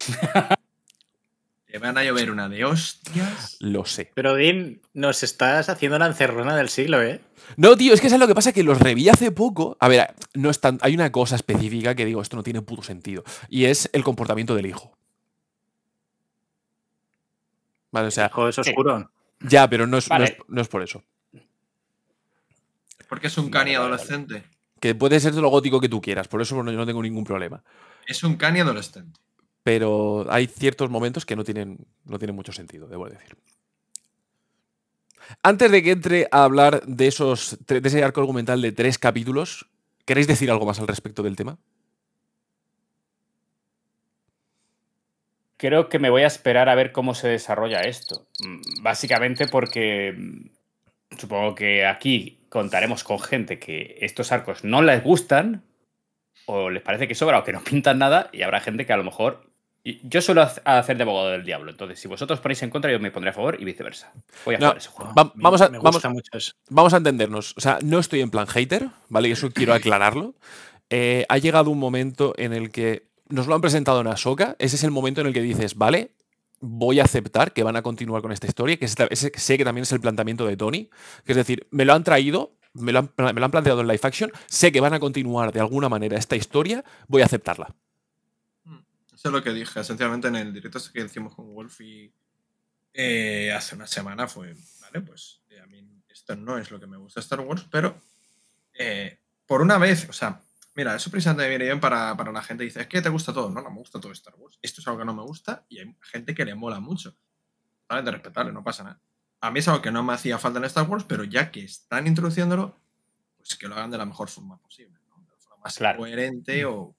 Te 1.78 1.86
van 1.86 1.96
a 1.96 2.02
llover 2.02 2.30
una 2.30 2.48
de 2.48 2.64
hostias. 2.64 3.56
Lo 3.60 3.84
sé. 3.84 4.10
Pero, 4.14 4.34
Dean, 4.34 4.80
nos 4.94 5.22
estás 5.22 5.68
haciendo 5.68 5.98
la 5.98 6.06
encerrona 6.06 6.56
del 6.56 6.68
siglo, 6.68 7.00
¿eh? 7.02 7.20
No, 7.56 7.76
tío, 7.76 7.94
es 7.94 8.00
que 8.00 8.08
es 8.08 8.18
lo 8.18 8.26
que 8.26 8.34
pasa 8.34 8.52
que 8.52 8.62
los 8.64 8.78
reví 8.80 9.08
hace 9.08 9.30
poco. 9.30 9.76
A 9.80 9.86
ver, 9.88 10.12
no 10.34 10.50
es 10.50 10.60
tan- 10.60 10.78
hay 10.82 10.94
una 10.94 11.12
cosa 11.12 11.36
específica 11.36 11.94
que 11.94 12.04
digo, 12.04 12.20
esto 12.20 12.36
no 12.36 12.42
tiene 12.42 12.62
puto 12.62 12.82
sentido. 12.82 13.22
Y 13.48 13.66
es 13.66 13.88
el 13.92 14.02
comportamiento 14.02 14.54
del 14.56 14.66
hijo. 14.66 14.98
Vale, 17.92 18.08
o 18.08 18.10
sea, 18.10 18.26
Hijo, 18.26 18.48
es 18.48 18.58
oscuro. 18.58 19.10
ya, 19.40 19.68
pero 19.70 19.86
no 19.86 19.98
es, 19.98 20.08
no 20.10 20.14
Vale. 20.14 20.24
es- 20.26 20.36
no 20.48 20.60
es 20.60 20.68
por 20.68 20.82
eso. 20.82 21.04
Porque 23.08 23.28
es 23.28 23.38
un 23.38 23.50
cani 23.50 23.74
adolescente. 23.74 24.44
Que 24.80 24.94
puede 24.94 25.18
ser 25.20 25.32
de 25.32 25.40
lo 25.40 25.48
gótico 25.48 25.80
que 25.80 25.88
tú 25.88 26.00
quieras, 26.00 26.28
por 26.28 26.42
eso 26.42 26.60
no, 26.62 26.70
yo 26.70 26.76
no 26.76 26.86
tengo 26.86 27.02
ningún 27.02 27.24
problema. 27.24 27.62
Es 28.06 28.22
un 28.24 28.36
cani 28.36 28.60
adolescente. 28.60 29.18
Pero 29.68 30.24
hay 30.30 30.46
ciertos 30.46 30.88
momentos 30.88 31.26
que 31.26 31.36
no 31.36 31.44
tienen, 31.44 31.76
no 32.06 32.18
tienen 32.18 32.34
mucho 32.34 32.52
sentido, 32.52 32.88
debo 32.88 33.06
decir. 33.06 33.36
Antes 35.42 35.70
de 35.70 35.82
que 35.82 35.90
entre 35.90 36.26
a 36.30 36.44
hablar 36.44 36.80
de, 36.86 37.06
esos, 37.06 37.58
de 37.66 37.86
ese 37.86 38.02
arco 38.02 38.22
argumental 38.22 38.62
de 38.62 38.72
tres 38.72 38.96
capítulos, 38.96 39.68
¿queréis 40.06 40.26
decir 40.26 40.50
algo 40.50 40.64
más 40.64 40.80
al 40.80 40.88
respecto 40.88 41.22
del 41.22 41.36
tema? 41.36 41.58
Creo 45.58 45.90
que 45.90 45.98
me 45.98 46.08
voy 46.08 46.22
a 46.22 46.28
esperar 46.28 46.70
a 46.70 46.74
ver 46.74 46.90
cómo 46.90 47.14
se 47.14 47.28
desarrolla 47.28 47.82
esto. 47.82 48.26
Mm, 48.42 48.82
Básicamente 48.82 49.48
porque 49.48 50.14
mm, 50.16 51.18
supongo 51.18 51.54
que 51.54 51.84
aquí 51.84 52.40
contaremos 52.48 53.04
con 53.04 53.20
gente 53.20 53.58
que 53.58 53.98
estos 54.00 54.32
arcos 54.32 54.64
no 54.64 54.80
les 54.80 55.04
gustan 55.04 55.62
o 56.46 56.70
les 56.70 56.82
parece 56.82 57.06
que 57.06 57.14
sobra 57.14 57.40
o 57.40 57.44
que 57.44 57.52
no 57.52 57.62
pintan 57.62 57.98
nada 57.98 58.30
y 58.32 58.40
habrá 58.40 58.60
gente 58.60 58.86
que 58.86 58.94
a 58.94 58.96
lo 58.96 59.04
mejor... 59.04 59.46
Yo 60.02 60.20
suelo 60.20 60.42
hacer 60.64 60.96
de 60.96 61.02
abogado 61.02 61.30
del 61.30 61.44
diablo, 61.44 61.70
entonces 61.70 61.98
si 61.98 62.08
vosotros 62.08 62.40
ponéis 62.40 62.62
en 62.62 62.70
contra 62.70 62.90
yo 62.92 62.98
me 63.00 63.10
pondré 63.10 63.30
a 63.30 63.32
favor 63.32 63.56
y 63.60 63.64
viceversa. 63.64 64.12
Voy 64.44 64.54
a 64.56 64.58
No, 64.58 64.66
jugar 64.66 64.76
ese 64.78 64.88
juego. 64.88 65.14
Va- 65.14 65.32
vamos, 65.34 65.60
a, 65.60 65.68
me 65.68 65.78
vamos, 65.78 65.94
gusta 65.96 66.08
mucho 66.08 66.30
eso. 66.36 66.52
vamos 66.68 66.94
a 66.94 66.98
entendernos. 66.98 67.54
O 67.56 67.60
sea, 67.60 67.78
no 67.82 67.98
estoy 67.98 68.20
en 68.20 68.30
plan 68.30 68.46
hater, 68.46 68.88
¿vale? 69.08 69.28
Y 69.28 69.32
eso 69.32 69.50
quiero 69.50 69.72
aclararlo. 69.74 70.34
Eh, 70.90 71.26
ha 71.28 71.38
llegado 71.38 71.70
un 71.70 71.78
momento 71.78 72.34
en 72.38 72.52
el 72.52 72.70
que 72.70 73.08
nos 73.28 73.46
lo 73.46 73.54
han 73.54 73.60
presentado 73.60 74.00
en 74.00 74.06
Ahsoka. 74.06 74.56
Ese 74.58 74.76
es 74.76 74.84
el 74.84 74.90
momento 74.90 75.20
en 75.20 75.26
el 75.28 75.32
que 75.34 75.42
dices, 75.42 75.74
vale, 75.76 76.12
voy 76.60 76.98
a 77.00 77.04
aceptar 77.04 77.52
que 77.52 77.62
van 77.62 77.76
a 77.76 77.82
continuar 77.82 78.22
con 78.22 78.32
esta 78.32 78.46
historia, 78.46 78.76
que 78.78 78.88
sé 78.88 79.58
que 79.58 79.64
también 79.64 79.82
es 79.82 79.92
el 79.92 80.00
planteamiento 80.00 80.46
de 80.46 80.56
Tony. 80.56 80.88
Que 81.24 81.32
es 81.32 81.36
decir, 81.36 81.66
me 81.70 81.84
lo 81.84 81.92
han 81.94 82.04
traído, 82.04 82.54
me 82.72 82.92
lo 82.92 82.98
han, 83.00 83.10
me 83.16 83.32
lo 83.34 83.44
han 83.44 83.50
planteado 83.50 83.80
en 83.82 83.86
live 83.88 84.00
action, 84.02 84.32
sé 84.46 84.72
que 84.72 84.80
van 84.80 84.94
a 84.94 84.98
continuar 85.00 85.52
de 85.52 85.60
alguna 85.60 85.88
manera 85.88 86.16
esta 86.18 86.36
historia, 86.36 86.84
voy 87.06 87.22
a 87.22 87.26
aceptarla. 87.26 87.74
Eso 89.18 89.30
es 89.30 89.34
lo 89.34 89.42
que 89.42 89.52
dije, 89.52 89.80
esencialmente 89.80 90.28
en 90.28 90.36
el 90.36 90.52
directo 90.52 90.78
que 90.92 91.00
hicimos 91.00 91.34
con 91.34 91.52
Wolfie 91.52 92.12
eh, 92.92 93.52
hace 93.52 93.74
una 93.74 93.88
semana 93.88 94.28
fue, 94.28 94.54
vale, 94.80 95.00
pues 95.00 95.42
eh, 95.50 95.58
a 95.58 95.66
mí 95.66 95.84
esto 96.08 96.36
no 96.36 96.56
es 96.56 96.70
lo 96.70 96.78
que 96.78 96.86
me 96.86 96.96
gusta 96.96 97.18
Star 97.18 97.40
Wars, 97.40 97.66
pero 97.68 98.00
eh, 98.74 99.18
por 99.44 99.60
una 99.60 99.76
vez, 99.76 100.08
o 100.08 100.12
sea, 100.12 100.40
mira, 100.76 100.94
eso 100.94 101.10
precisamente 101.10 101.42
me 101.42 101.48
viene 101.48 101.64
bien 101.64 101.80
para, 101.80 102.16
para 102.16 102.30
la 102.30 102.44
gente 102.44 102.62
que 102.62 102.66
dice, 102.66 102.82
es 102.82 102.86
que 102.86 103.02
te 103.02 103.08
gusta 103.08 103.32
todo, 103.32 103.50
no, 103.50 103.60
no 103.60 103.70
me 103.70 103.78
gusta 103.78 103.98
todo 104.00 104.12
Star 104.12 104.36
Wars, 104.36 104.56
esto 104.62 104.80
es 104.80 104.86
algo 104.86 105.00
que 105.00 105.06
no 105.06 105.14
me 105.14 105.22
gusta 105.24 105.66
y 105.68 105.80
hay 105.80 105.96
gente 106.00 106.32
que 106.32 106.44
le 106.44 106.54
mola 106.54 106.78
mucho. 106.78 107.16
Vale, 107.88 108.02
de 108.04 108.12
respetarle, 108.12 108.52
no 108.52 108.62
pasa 108.62 108.84
nada. 108.84 109.00
A 109.40 109.50
mí 109.50 109.58
es 109.58 109.66
algo 109.66 109.82
que 109.82 109.90
no 109.90 110.04
me 110.04 110.12
hacía 110.12 110.38
falta 110.38 110.60
en 110.60 110.64
Star 110.66 110.88
Wars, 110.88 111.04
pero 111.08 111.24
ya 111.24 111.50
que 111.50 111.64
están 111.64 112.06
introduciéndolo, 112.06 112.78
pues 113.36 113.56
que 113.56 113.66
lo 113.66 113.74
hagan 113.74 113.90
de 113.90 113.98
la 113.98 114.06
mejor 114.06 114.28
forma 114.28 114.58
posible, 114.58 115.00
¿no? 115.08 115.16
de 115.24 115.28
la 115.28 115.36
forma 115.38 115.64
más 115.64 115.76
Claro. 115.76 115.98
coherente 115.98 116.64
o 116.66 116.94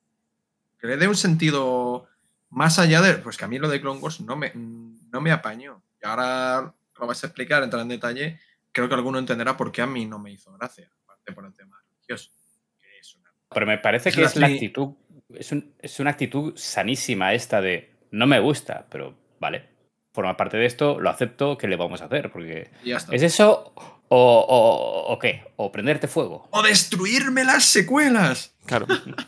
que 0.79 0.87
le 0.87 0.97
dé 0.97 1.07
un 1.07 1.15
sentido 1.15 2.07
más 2.49 2.79
allá 2.79 3.01
de. 3.01 3.15
Pues 3.15 3.37
que 3.37 3.45
a 3.45 3.47
mí 3.47 3.59
lo 3.59 3.69
de 3.69 3.79
Clone 3.81 3.99
Wars 3.99 4.21
no 4.21 4.35
me, 4.35 4.51
no 4.55 5.21
me 5.21 5.31
apañó. 5.31 5.83
Y 6.01 6.05
ahora 6.07 6.73
lo 6.99 7.07
vais 7.07 7.23
a 7.23 7.27
explicar, 7.27 7.63
entrar 7.63 7.81
en 7.81 7.89
detalle. 7.89 8.39
Creo 8.71 8.87
que 8.87 8.95
alguno 8.95 9.19
entenderá 9.19 9.57
por 9.57 9.71
qué 9.71 9.81
a 9.81 9.87
mí 9.87 10.05
no 10.05 10.19
me 10.19 10.31
hizo 10.31 10.51
gracia, 10.53 10.91
aparte 11.03 11.33
por 11.33 11.45
el 11.45 11.53
tema 11.53 11.77
religioso. 11.89 12.31
que 12.79 12.99
es 12.99 13.15
una- 13.15 13.31
Pero 13.49 13.65
me 13.65 13.77
parece 13.77 14.09
Es 14.09 14.15
que 14.15 14.21
la 14.21 14.27
es 14.27 14.35
la 14.37 14.47
actitud, 14.47 14.93
es, 15.35 15.51
un- 15.51 15.73
es 15.79 15.99
una 15.99 16.11
actitud 16.11 16.53
sanísima 16.55 17.33
esta 17.33 17.61
de 17.61 17.95
no 18.11 18.25
me 18.27 18.39
gusta, 18.39 18.85
pero 18.89 19.15
vale, 19.39 19.69
forma 20.13 20.35
parte 20.37 20.57
de 20.57 20.65
esto, 20.65 20.99
lo 20.99 21.09
acepto, 21.09 21.57
¿qué 21.57 21.67
le 21.67 21.75
vamos 21.75 22.01
a 22.01 22.05
hacer? 22.05 22.31
Porque 22.31 22.69
ya 22.83 22.97
está. 22.97 23.13
¿es 23.15 23.21
eso 23.23 23.73
o, 23.75 23.85
o- 24.09 25.13
o 25.13 25.19
qué? 25.19 25.43
¿O 25.55 25.71
prenderte 25.71 26.07
fuego? 26.07 26.47
¡O 26.51 26.61
destruirme 26.63 27.43
las 27.43 27.63
secuelas! 27.65 28.53
Claro. 28.65 28.85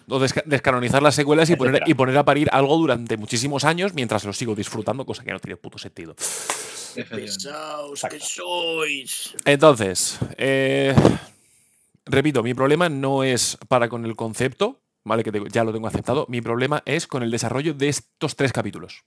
O 0.08 0.20
desca- 0.20 0.44
descanonizar 0.46 1.02
las 1.02 1.16
secuelas 1.16 1.50
y 1.50 1.56
poner, 1.56 1.84
y 1.86 1.94
poner 1.94 2.18
a 2.18 2.26
parir 2.26 2.50
algo 2.52 2.78
durante 2.78 3.18
muchísimos 3.18 3.64
años 3.64 3.94
mientras 3.94 4.24
lo 4.24 4.34
sigo 4.34 4.54
disfrutando, 4.56 5.06
cosa 5.06 5.24
que 5.24 5.32
no 5.32 5.40
tiene 5.40 5.58
puto 5.58 5.78
sentido. 5.78 6.16
Pesaos 7.10 8.02
que 8.10 8.20
sois. 8.20 9.34
Entonces, 9.46 10.20
eh, 10.38 10.94
repito, 12.06 12.44
mi 12.44 12.54
problema 12.54 12.90
no 12.90 13.24
es 13.24 13.58
para 13.68 13.88
con 13.90 14.06
el 14.06 14.16
concepto, 14.16 14.80
¿vale? 15.04 15.24
Que 15.24 15.32
te- 15.32 15.44
ya 15.50 15.64
lo 15.64 15.72
tengo 15.74 15.88
aceptado. 15.88 16.26
Mi 16.30 16.42
problema 16.42 16.84
es 16.86 17.08
con 17.08 17.24
el 17.24 17.32
desarrollo 17.32 17.74
de 17.74 17.90
estos 17.90 18.36
tres 18.36 18.52
capítulos. 18.54 19.04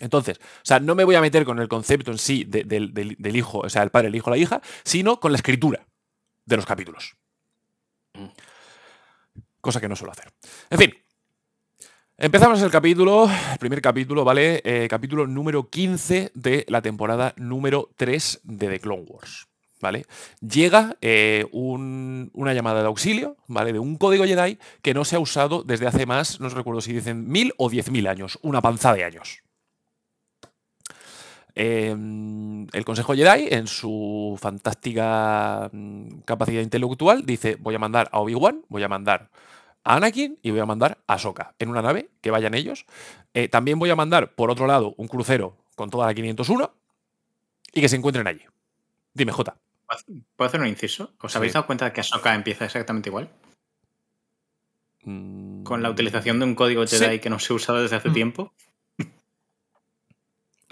Entonces, 0.00 0.38
o 0.38 0.64
sea, 0.64 0.80
no 0.80 0.94
me 0.94 1.04
voy 1.04 1.14
a 1.14 1.20
meter 1.20 1.44
con 1.44 1.58
el 1.60 1.68
concepto 1.68 2.10
en 2.10 2.18
sí 2.18 2.44
de- 2.44 2.64
del, 2.64 3.36
hijo, 3.36 3.58
o 3.60 3.68
sea, 3.68 3.82
el 3.82 3.90
padre, 3.90 4.08
el 4.08 4.16
hijo, 4.16 4.30
la 4.30 4.36
hija, 4.36 4.60
sino 4.82 5.20
con 5.20 5.30
la 5.32 5.36
escritura 5.36 5.86
de 6.44 6.56
los 6.56 6.66
capítulos. 6.66 7.16
Cosa 9.60 9.80
que 9.80 9.88
no 9.88 9.96
suelo 9.96 10.12
hacer. 10.12 10.30
En 10.70 10.78
fin. 10.78 10.94
Empezamos 12.16 12.60
el 12.62 12.70
capítulo, 12.70 13.28
el 13.52 13.58
primer 13.58 13.80
capítulo, 13.82 14.24
¿vale? 14.24 14.60
Eh, 14.64 14.86
capítulo 14.88 15.26
número 15.26 15.68
15 15.68 16.30
de 16.34 16.64
la 16.68 16.80
temporada 16.80 17.34
número 17.36 17.90
3 17.96 18.40
de 18.44 18.68
The 18.68 18.78
Clone 18.80 19.02
Wars, 19.08 19.48
¿vale? 19.80 20.06
Llega 20.40 20.96
eh, 21.00 21.44
un- 21.50 22.30
una 22.34 22.54
llamada 22.54 22.82
de 22.82 22.86
auxilio, 22.86 23.36
¿vale? 23.48 23.72
De 23.72 23.80
un 23.80 23.96
código 23.96 24.24
Jedi 24.24 24.58
que 24.80 24.94
no 24.94 25.04
se 25.04 25.16
ha 25.16 25.18
usado 25.18 25.64
desde 25.64 25.88
hace 25.88 26.06
más, 26.06 26.38
no 26.38 26.48
recuerdo 26.50 26.80
si 26.80 26.92
dicen 26.92 27.28
mil 27.28 27.52
o 27.56 27.68
diez 27.68 27.90
mil 27.90 28.06
años, 28.06 28.38
una 28.42 28.62
panza 28.62 28.92
de 28.92 29.02
años. 29.02 29.43
Eh, 31.56 31.90
el 32.72 32.84
Consejo 32.84 33.14
Jedi, 33.14 33.48
en 33.50 33.66
su 33.66 34.36
fantástica 34.40 35.70
mm, 35.72 36.20
capacidad 36.24 36.60
intelectual, 36.62 37.24
dice: 37.24 37.56
Voy 37.60 37.74
a 37.74 37.78
mandar 37.78 38.08
a 38.12 38.18
Obi-Wan, 38.20 38.64
voy 38.68 38.82
a 38.82 38.88
mandar 38.88 39.30
a 39.84 39.96
Anakin 39.96 40.38
y 40.42 40.50
voy 40.50 40.60
a 40.60 40.66
mandar 40.66 40.98
a 41.06 41.14
Ahsoka 41.14 41.54
en 41.58 41.68
una 41.68 41.82
nave, 41.82 42.08
que 42.20 42.30
vayan 42.30 42.54
ellos. 42.54 42.86
Eh, 43.34 43.48
también 43.48 43.78
voy 43.78 43.90
a 43.90 43.96
mandar, 43.96 44.34
por 44.34 44.50
otro 44.50 44.66
lado, 44.66 44.94
un 44.96 45.06
crucero 45.08 45.56
con 45.76 45.90
toda 45.90 46.06
la 46.06 46.14
501 46.14 46.72
y 47.72 47.80
que 47.80 47.88
se 47.88 47.96
encuentren 47.96 48.26
allí. 48.26 48.42
Dime, 49.12 49.30
Jota. 49.32 49.56
¿Puedo 50.36 50.48
hacer 50.48 50.60
un 50.60 50.66
inciso? 50.66 51.12
¿Os 51.20 51.30
Sí. 51.32 51.38
habéis 51.38 51.52
dado 51.52 51.66
cuenta 51.66 51.84
de 51.84 51.92
que 51.92 52.00
Ahsoka 52.00 52.34
empieza 52.34 52.64
exactamente 52.64 53.10
igual? 53.10 53.28
Mm, 55.04 55.62
Con 55.64 55.82
la 55.82 55.90
utilización 55.90 56.38
de 56.38 56.46
un 56.46 56.54
código 56.54 56.86
Sí. 56.86 56.96
Jedi 56.98 57.20
que 57.20 57.30
no 57.30 57.38
se 57.38 57.52
ha 57.52 57.56
usado 57.56 57.82
desde 57.82 57.96
hace 57.96 58.10
tiempo. 58.10 58.52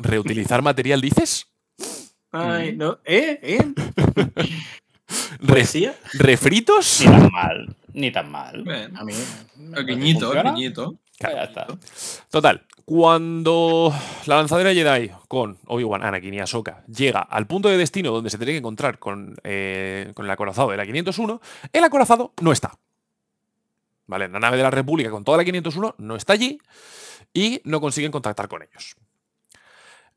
¿Reutilizar 0.03 0.63
material 0.63 1.01
dices? 1.01 1.47
Ay, 2.31 2.75
no. 2.77 2.99
¿Eh? 3.05 3.39
¿Eh? 3.43 3.73
¿Refritos? 6.15 7.01
Ni 7.01 7.07
tan 7.11 7.31
mal. 7.33 7.77
Ni 7.93 8.11
tan 8.11 8.31
mal. 8.31 8.63
Bueno, 8.65 8.99
A 8.99 9.05
mí. 9.05 9.13
guiñito. 9.87 10.33
Pues 11.19 11.35
ya 11.35 11.45
está. 11.45 11.67
Total, 12.31 12.65
cuando 12.85 13.95
la 14.27 14.37
lanzadera 14.37 14.73
Jedi 14.73 15.11
con 15.29 15.59
Obi-Wan, 15.67 16.03
Anakin 16.03 16.35
y 16.35 16.41
Ahsoka 16.41 16.83
llega 16.87 17.21
al 17.21 17.47
punto 17.47 17.69
de 17.69 17.77
destino 17.77 18.11
donde 18.11 18.31
se 18.31 18.39
tiene 18.39 18.53
que 18.53 18.59
encontrar 18.59 18.99
con, 18.99 19.37
eh, 19.45 20.11
con 20.15 20.25
el 20.25 20.31
acorazado 20.31 20.71
de 20.71 20.79
la 20.79 20.87
501, 20.87 21.41
el 21.73 21.85
acorazado 21.85 22.33
no 22.41 22.51
está. 22.51 22.77
¿Vale? 24.07 24.29
La 24.29 24.41
nave 24.41 24.57
de 24.57 24.63
la 24.65 24.71
República 24.71 25.11
con 25.11 25.23
toda 25.23 25.39
la 25.39 25.45
501 25.45 25.95
no 25.99 26.17
está 26.17 26.33
allí 26.33 26.59
y 27.33 27.61
no 27.65 27.81
consiguen 27.81 28.11
contactar 28.11 28.49
con 28.49 28.63
ellos. 28.63 28.97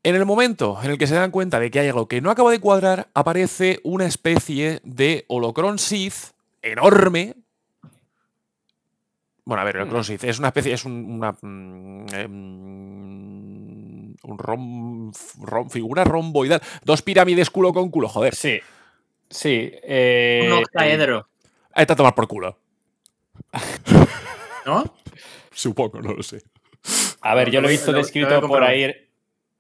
En 0.06 0.14
el 0.16 0.26
momento 0.26 0.78
en 0.84 0.92
el 0.92 0.98
que 1.00 1.08
se 1.08 1.16
dan 1.16 1.32
cuenta 1.32 1.60
de 1.60 1.72
que 1.72 1.80
hay 1.80 1.88
algo 1.88 2.08
que 2.08 2.22
no 2.22 2.30
acaba 2.30 2.52
de 2.52 2.60
cuadrar, 2.60 3.08
aparece 3.16 3.80
una 3.84 4.06
especie 4.06 4.80
de 4.84 5.26
holocron 5.28 5.80
Sith 5.80 6.34
enorme. 6.62 7.34
Bueno, 9.46 9.62
a 9.62 9.66
ver, 9.66 9.78
el 9.78 9.82
holocron 9.84 10.04
Sith 10.04 10.24
es 10.26 10.38
una 10.38 10.50
especie, 10.50 10.74
es 10.74 10.86
un- 10.86 11.10
una. 11.12 11.32
mm, 11.42 12.06
em, 12.14 12.36
un 14.24 14.38
rom, 14.38 15.12
rom- 15.42 15.70
figura 15.72 16.04
romboidal. 16.04 16.62
Dos 16.84 17.02
pirámides 17.02 17.50
culo 17.50 17.74
con 17.74 17.90
culo, 17.90 18.08
joder. 18.08 18.36
Sí. 18.36 18.60
Sí. 19.30 19.72
eh, 19.84 20.44
Un 20.46 20.52
octaedro. 20.60 21.28
Ahí 21.74 21.82
está 21.82 21.94
a 21.94 21.98
tomar 21.98 22.14
por 22.14 22.28
culo. 22.28 22.58
¿No? 24.68 24.84
Supongo, 25.52 26.00
no 26.02 26.14
lo 26.14 26.22
sé. 26.24 26.44
A 27.22 27.34
ver, 27.34 27.50
yo 27.50 27.60
lo 27.62 27.68
he 27.68 27.72
visto 27.72 27.92
descrito 27.92 28.40
por 28.48 28.64
ahí 28.64 29.05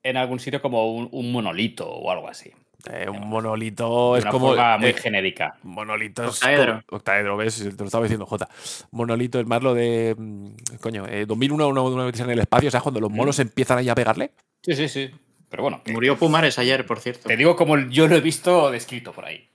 en 0.05 0.17
algún 0.17 0.39
sitio 0.39 0.61
como 0.61 0.93
un, 0.93 1.09
un 1.11 1.31
monolito 1.31 1.89
o 1.89 2.11
algo 2.11 2.27
así. 2.29 2.51
Eh, 2.91 3.09
un 3.09 3.27
monolito 3.27 4.13
De 4.13 4.19
es 4.19 4.25
una 4.25 4.31
como. 4.31 4.47
forma 4.49 4.77
muy 4.77 4.89
eh, 4.89 4.93
genérica. 4.93 5.57
Monolito 5.63 6.23
es 6.25 6.35
Octaedro. 6.35 6.83
como- 6.85 6.97
Octaedro, 6.97 7.35
¿ves? 7.37 7.57
Te 7.57 7.75
lo 7.83 7.85
estaba 7.85 8.03
diciendo 8.03 8.27
J. 8.27 8.47
Monolito 8.91 9.39
es 9.39 9.47
más 9.47 9.63
lo 9.63 9.73
de. 9.73 10.15
mm, 10.15 10.49
Coño, 10.79 11.07
eh, 11.07 11.25
2001, 11.25 11.67
una, 11.67 11.81
una 11.81 12.05
vez 12.05 12.19
en 12.19 12.29
el 12.29 12.39
espacio, 12.39 12.69
¿sabes? 12.69 12.83
Cuando 12.83 12.99
los 13.01 13.09
monos 13.11 13.39
empiezan 13.39 13.79
ahí 13.79 13.89
a 13.89 13.95
pegarle. 13.95 14.31
Sí, 14.61 14.75
sí, 14.75 14.87
sí. 14.87 15.09
Pero 15.49 15.63
bueno, 15.63 15.81
Murió 15.91 16.15
Pumares 16.17 16.59
ayer, 16.59 16.85
por 16.85 16.99
cierto. 16.99 17.27
te 17.27 17.35
digo 17.37 17.55
como 17.55 17.77
yo 17.77 18.07
lo 18.07 18.15
he 18.15 18.21
visto 18.21 18.69
descrito 18.69 19.11
por 19.13 19.25
ahí. 19.25 19.49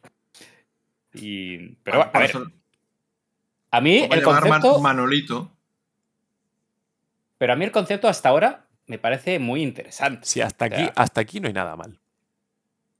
Y, 1.15 1.75
pero 1.85 2.03
Ah, 2.03 2.11
a 2.15 2.19
ver, 2.19 2.33
a 3.73 3.81
mí 3.81 4.01
¿cómo 4.03 4.15
el 4.15 4.23
concepto, 4.23 4.81
Manolito. 4.81 5.53
pero 7.39 7.53
a 7.53 7.57
mí 7.57 7.65
el 7.65 7.71
concepto 7.73 8.09
hasta 8.09 8.29
ahora 8.29 8.67
me 8.91 8.99
parece 8.99 9.39
muy 9.39 9.63
interesante. 9.63 10.27
Si 10.27 10.41
hasta 10.41 10.65
O 10.65 10.69
aquí, 10.69 10.91
hasta 10.97 11.21
aquí 11.21 11.39
no 11.39 11.47
hay 11.47 11.55
nada 11.55 11.77
mal. 11.77 11.97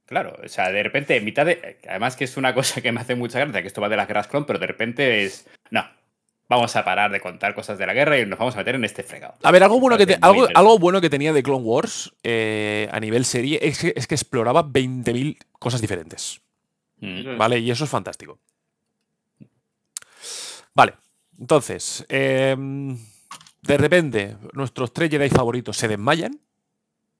Claro, 0.05 0.37
o 0.41 0.47
sea, 0.47 0.71
de 0.71 0.81
repente, 0.83 1.17
en 1.17 1.25
mitad 1.25 1.45
de. 1.45 1.79
Además, 1.87 2.15
que 2.15 2.23
es 2.23 2.37
una 2.37 2.53
cosa 2.53 2.81
que 2.81 2.91
me 2.93 3.01
hace 3.01 3.15
mucha 3.15 3.39
gracia, 3.39 3.61
que 3.61 3.67
esto 3.67 3.81
va 3.81 3.89
de 3.89 3.97
las 3.97 4.07
guerras 4.07 4.27
clon, 4.27 4.45
pero 4.45 4.57
de 4.57 4.67
repente 4.67 5.23
es. 5.25 5.47
No, 5.69 5.85
vamos 6.47 6.73
a 6.77 6.85
parar 6.85 7.11
de 7.11 7.19
contar 7.19 7.53
cosas 7.53 7.77
de 7.77 7.85
la 7.85 7.93
guerra 7.93 8.17
y 8.17 8.25
nos 8.25 8.39
vamos 8.39 8.55
a 8.55 8.59
meter 8.59 8.75
en 8.75 8.85
este 8.85 9.03
fregado. 9.03 9.33
A 9.43 9.51
ver, 9.51 9.63
algo 9.63 9.79
bueno 9.81 9.97
que, 9.97 10.05
te- 10.05 10.17
algo, 10.21 10.47
algo 10.53 10.79
bueno 10.79 11.01
que 11.01 11.09
tenía 11.09 11.33
de 11.33 11.43
Clone 11.43 11.63
Wars 11.63 12.13
eh, 12.23 12.87
a 12.91 12.99
nivel 13.01 13.25
serie 13.25 13.59
es 13.61 13.79
que, 13.79 13.93
es 13.97 14.07
que 14.07 14.15
exploraba 14.15 14.63
20.000 14.63 15.37
cosas 15.59 15.81
diferentes. 15.81 16.39
Mm. 16.99 17.37
¿Vale? 17.37 17.59
Y 17.59 17.69
eso 17.71 17.83
es 17.83 17.89
fantástico. 17.89 18.39
Vale, 20.73 20.93
entonces, 21.39 22.05
em, 22.09 22.97
de 23.61 23.77
repente, 23.77 24.37
nuestros 24.53 24.93
tres 24.93 25.09
Jedi 25.09 25.29
favoritos 25.29 25.77
se 25.77 25.87
desmayan. 25.87 26.39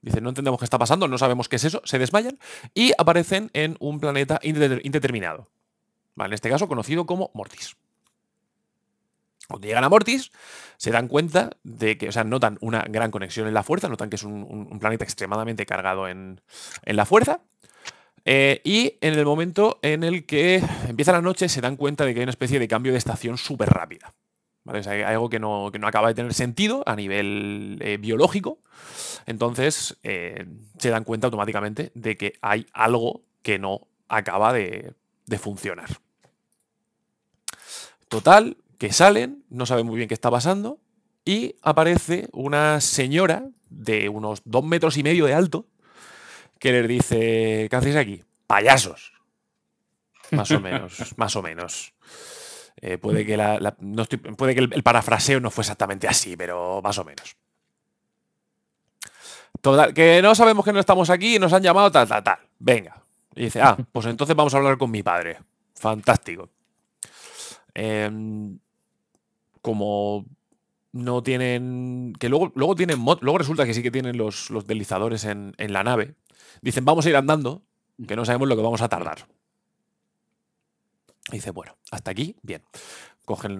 Dicen, 0.01 0.23
no 0.23 0.29
entendemos 0.29 0.59
qué 0.59 0.65
está 0.65 0.79
pasando, 0.79 1.07
no 1.07 1.17
sabemos 1.17 1.47
qué 1.47 1.57
es 1.57 1.63
eso, 1.63 1.81
se 1.85 1.99
desmayan 1.99 2.39
y 2.73 2.91
aparecen 2.97 3.51
en 3.53 3.77
un 3.79 3.99
planeta 3.99 4.39
indeter- 4.41 4.81
indeterminado. 4.83 5.47
En 6.17 6.33
este 6.33 6.49
caso 6.49 6.67
conocido 6.67 7.05
como 7.05 7.29
Mortis. 7.33 7.75
Cuando 9.47 9.67
llegan 9.67 9.83
a 9.83 9.89
Mortis, 9.89 10.31
se 10.77 10.91
dan 10.91 11.07
cuenta 11.07 11.51
de 11.63 11.97
que, 11.97 12.09
o 12.09 12.11
sea, 12.11 12.23
notan 12.23 12.57
una 12.61 12.81
gran 12.87 13.11
conexión 13.11 13.47
en 13.47 13.53
la 13.53 13.63
fuerza, 13.63 13.89
notan 13.89 14.09
que 14.09 14.15
es 14.15 14.23
un 14.23 14.79
planeta 14.79 15.03
extremadamente 15.03 15.65
cargado 15.65 16.07
en, 16.07 16.41
en 16.83 16.95
la 16.95 17.05
fuerza. 17.05 17.41
Eh, 18.23 18.61
y 18.63 18.97
en 19.01 19.15
el 19.15 19.25
momento 19.25 19.79
en 19.81 20.03
el 20.03 20.25
que 20.25 20.63
empieza 20.87 21.11
la 21.11 21.21
noche, 21.21 21.49
se 21.49 21.61
dan 21.61 21.75
cuenta 21.75 22.05
de 22.05 22.13
que 22.13 22.19
hay 22.19 22.23
una 22.23 22.31
especie 22.31 22.59
de 22.59 22.67
cambio 22.67 22.91
de 22.91 22.99
estación 22.99 23.37
súper 23.37 23.69
rápida. 23.69 24.13
¿Vale? 24.63 25.03
Algo 25.03 25.29
que 25.29 25.39
no, 25.39 25.69
que 25.71 25.79
no 25.79 25.87
acaba 25.87 26.07
de 26.09 26.13
tener 26.13 26.33
sentido 26.33 26.83
a 26.85 26.95
nivel 26.95 27.77
eh, 27.81 27.97
biológico. 27.97 28.59
Entonces, 29.25 29.97
eh, 30.03 30.45
se 30.77 30.89
dan 30.89 31.03
cuenta 31.03 31.27
automáticamente 31.27 31.91
de 31.95 32.17
que 32.17 32.33
hay 32.41 32.65
algo 32.73 33.23
que 33.41 33.59
no 33.59 33.87
acaba 34.07 34.53
de, 34.53 34.93
de 35.25 35.37
funcionar. 35.37 35.89
Total, 38.07 38.57
que 38.77 38.91
salen, 38.91 39.45
no 39.49 39.65
saben 39.65 39.85
muy 39.85 39.97
bien 39.97 40.07
qué 40.07 40.13
está 40.13 40.29
pasando, 40.29 40.79
y 41.23 41.55
aparece 41.61 42.27
una 42.33 42.81
señora 42.81 43.47
de 43.69 44.09
unos 44.09 44.41
dos 44.43 44.63
metros 44.63 44.97
y 44.97 45.03
medio 45.03 45.25
de 45.25 45.33
alto 45.33 45.67
que 46.59 46.71
les 46.71 46.87
dice, 46.87 47.67
¿qué 47.69 47.75
hacéis 47.75 47.95
aquí? 47.95 48.23
Payasos. 48.47 49.13
Más 50.31 50.51
o 50.51 50.59
menos, 50.59 51.13
más 51.17 51.35
o 51.35 51.41
menos. 51.41 51.93
Eh, 52.77 52.97
puede 52.97 53.25
que, 53.25 53.33
el, 53.33 54.83
parafraseo 54.83 55.39
no 55.39 55.51
fue 55.51 55.63
exactamente 55.63 56.07
así, 56.07 56.35
pero 56.35 56.81
más 56.81 56.97
o 56.97 57.03
menos. 57.03 57.35
Que 59.93 60.21
no 60.23 60.33
sabemos 60.33 60.65
que 60.65 60.73
no 60.73 60.79
estamos 60.79 61.09
aquí 61.09 61.35
y 61.35 61.39
nos 61.39 61.53
han 61.53 61.61
llamado 61.61 61.91
tal, 61.91 62.07
tal, 62.07 62.23
tal. 62.23 62.39
Venga. 62.57 63.03
Y 63.35 63.43
dice, 63.43 63.61
ah, 63.61 63.77
pues 63.91 64.05
entonces 64.07 64.35
vamos 64.35 64.53
a 64.53 64.57
hablar 64.57 64.77
con 64.77 64.89
mi 64.89 65.03
padre. 65.03 65.37
Fantástico. 65.75 66.49
Em, 67.73 68.57
como 69.61 70.25
no 70.91 71.21
tienen. 71.23 72.13
Que 72.19 72.29
luego, 72.29 72.51
luego 72.55 72.75
tienen 72.75 73.03
luego 73.21 73.37
resulta 73.37 73.65
que 73.65 73.73
sí 73.73 73.83
que 73.83 73.91
tienen 73.91 74.17
los, 74.17 74.49
los 74.49 74.65
deslizadores 74.65 75.25
en 75.25 75.53
la 75.57 75.83
nave. 75.83 76.15
Dicen, 76.61 76.85
vamos 76.85 77.05
a 77.05 77.09
ir 77.09 77.15
andando, 77.15 77.63
que 78.07 78.15
no 78.15 78.25
sabemos 78.25 78.47
lo 78.47 78.55
que 78.55 78.61
vamos 78.61 78.81
a 78.81 78.89
tardar. 78.89 79.27
Y 81.31 81.35
dice, 81.35 81.51
bueno, 81.51 81.77
hasta 81.91 82.11
aquí, 82.11 82.35
bien. 82.41 82.61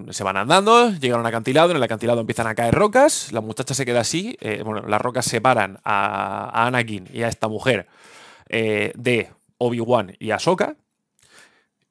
Se 0.10 0.24
van 0.24 0.36
andando, 0.36 0.92
llegan 0.92 1.20
a 1.20 1.22
un 1.22 1.28
acantilado, 1.28 1.72
en 1.72 1.78
el 1.78 1.84
acantilado 1.84 2.20
empiezan 2.20 2.48
a 2.48 2.56
caer 2.56 2.74
rocas, 2.74 3.32
la 3.32 3.40
muchacha 3.40 3.74
se 3.74 3.86
queda 3.86 4.02
así, 4.02 4.36
eh, 4.42 4.64
bueno, 4.66 4.86
las 4.86 5.00
rocas 5.00 5.26
separan 5.26 5.80
a, 5.86 6.66
Anakin 6.68 7.08
y 7.14 7.24
a 7.24 7.30
esta 7.30 7.48
mujer 7.48 7.88
eh, 8.50 8.92
de 8.96 9.30
Obi-Wan 9.60 10.18
y 10.20 10.32
Ahsoka, 10.32 10.76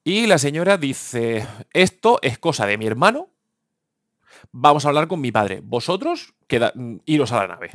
y 0.03 0.27
la 0.27 0.37
señora 0.37 0.77
dice, 0.77 1.47
esto 1.73 2.19
es 2.21 2.37
cosa 2.37 2.67
de 2.67 2.77
mi 2.77 2.85
hermano, 2.85 3.29
vamos 4.51 4.85
a 4.85 4.89
hablar 4.89 5.07
con 5.07 5.19
mi 5.19 5.31
padre, 5.31 5.61
vosotros 5.63 6.35
queda, 6.45 6.71
mm, 6.75 6.97
iros 7.05 7.31
a 7.31 7.37
la 7.37 7.47
nave. 7.47 7.71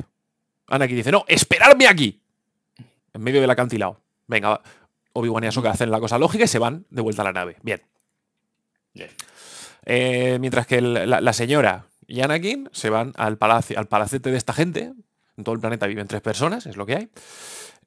Anakin 0.67 0.95
dice, 0.95 1.11
no, 1.11 1.25
esperadme 1.27 1.87
aquí, 1.87 2.21
en 3.13 3.21
medio 3.21 3.41
del 3.41 3.49
acantilado. 3.49 3.99
Venga. 4.27 4.61
Obi-Wan 5.13 5.43
y 5.43 5.47
Ahsoka 5.47 5.71
hacen 5.71 5.89
la 5.89 5.99
cosa 5.99 6.19
lógica 6.19 6.43
y 6.43 6.47
se 6.47 6.59
van 6.59 6.85
de 6.91 7.01
vuelta 7.01 7.23
a 7.23 7.25
la 7.25 7.33
nave. 7.33 7.57
Bien. 7.63 7.81
Eh, 9.85 10.37
mientras 10.39 10.67
que 10.67 10.81
la, 10.81 11.33
señora 11.33 11.85
y 12.07 12.21
Anakin 12.21 12.69
se 12.71 12.89
van 12.89 13.13
al, 13.15 13.37
palacio, 13.37 13.79
al 13.79 13.87
palacete 13.87 14.31
de 14.31 14.37
esta 14.37 14.53
gente. 14.53 14.93
En 15.37 15.43
todo 15.43 15.55
el 15.55 15.61
planeta 15.61 15.87
viven 15.87 16.07
tres 16.07 16.21
personas, 16.21 16.65
es 16.65 16.77
lo 16.77 16.85
que 16.85 16.95
hay. 16.95 17.09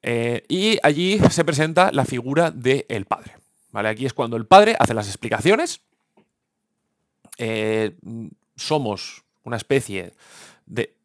Eh, 0.01 0.43
y 0.47 0.79
allí 0.83 1.19
se 1.29 1.45
presenta 1.45 1.91
la 1.91 2.05
figura 2.05 2.49
del 2.49 3.05
padre. 3.05 3.35
¿vale? 3.71 3.89
Aquí 3.89 4.05
es 4.05 4.13
cuando 4.13 4.37
el 4.37 4.45
padre 4.45 4.75
hace 4.79 4.93
las 4.93 5.07
explicaciones. 5.07 5.81
Eh, 7.37 7.95
somos 8.55 9.23
una 9.43 9.57
especie 9.57 10.13
de... 10.65 10.95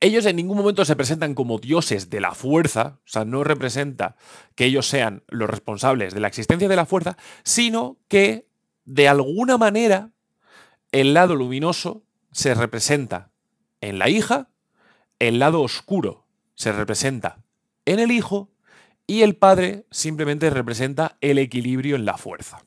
Ellos 0.00 0.26
en 0.26 0.34
ningún 0.34 0.56
momento 0.56 0.84
se 0.84 0.96
presentan 0.96 1.34
como 1.34 1.60
dioses 1.60 2.10
de 2.10 2.20
la 2.20 2.34
fuerza, 2.34 2.98
o 3.04 3.08
sea, 3.08 3.24
no 3.24 3.44
representa 3.44 4.16
que 4.56 4.64
ellos 4.64 4.88
sean 4.88 5.22
los 5.28 5.48
responsables 5.48 6.12
de 6.12 6.18
la 6.18 6.26
existencia 6.26 6.68
de 6.68 6.74
la 6.74 6.86
fuerza, 6.86 7.16
sino 7.44 7.98
que 8.08 8.46
de 8.84 9.08
alguna 9.08 9.58
manera 9.58 10.10
el 10.92 11.14
lado 11.14 11.34
luminoso 11.36 12.02
se 12.32 12.54
representa 12.54 13.30
en 13.80 13.98
la 13.98 14.08
hija, 14.08 14.48
el 15.18 15.38
lado 15.38 15.62
oscuro 15.62 16.26
se 16.54 16.72
representa 16.72 17.42
en 17.84 17.98
el 17.98 18.10
hijo 18.10 18.50
y 19.06 19.22
el 19.22 19.36
padre 19.36 19.86
simplemente 19.90 20.50
representa 20.50 21.16
el 21.20 21.38
equilibrio 21.38 21.96
en 21.96 22.04
la 22.04 22.16
fuerza. 22.16 22.64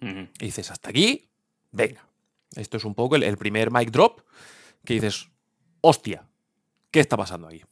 Y 0.00 0.44
dices, 0.46 0.70
hasta 0.70 0.90
aquí, 0.90 1.28
venga. 1.72 2.06
Esto 2.56 2.78
es 2.78 2.84
un 2.84 2.94
poco 2.94 3.16
el, 3.16 3.22
el 3.22 3.36
primer 3.36 3.70
mic 3.70 3.90
drop 3.90 4.22
que 4.84 4.94
dices, 4.94 5.28
hostia, 5.82 6.26
¿qué 6.90 7.00
está 7.00 7.16
pasando 7.16 7.48
ahí? 7.48 7.62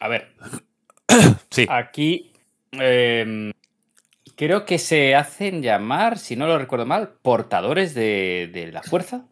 A 0.00 0.08
ver, 0.08 0.34
Sí, 1.50 1.66
aquí. 1.70 2.32
eh, 2.72 3.50
creo 4.36 4.64
que 4.64 4.78
se 4.78 5.14
hacen 5.16 5.62
llamar, 5.62 6.18
si 6.18 6.36
no 6.36 6.46
lo 6.46 6.58
recuerdo 6.58 6.86
mal, 6.86 7.14
portadores 7.22 7.94
de, 7.94 8.48
de 8.52 8.70
la 8.72 8.82
fuerza. 8.82 9.26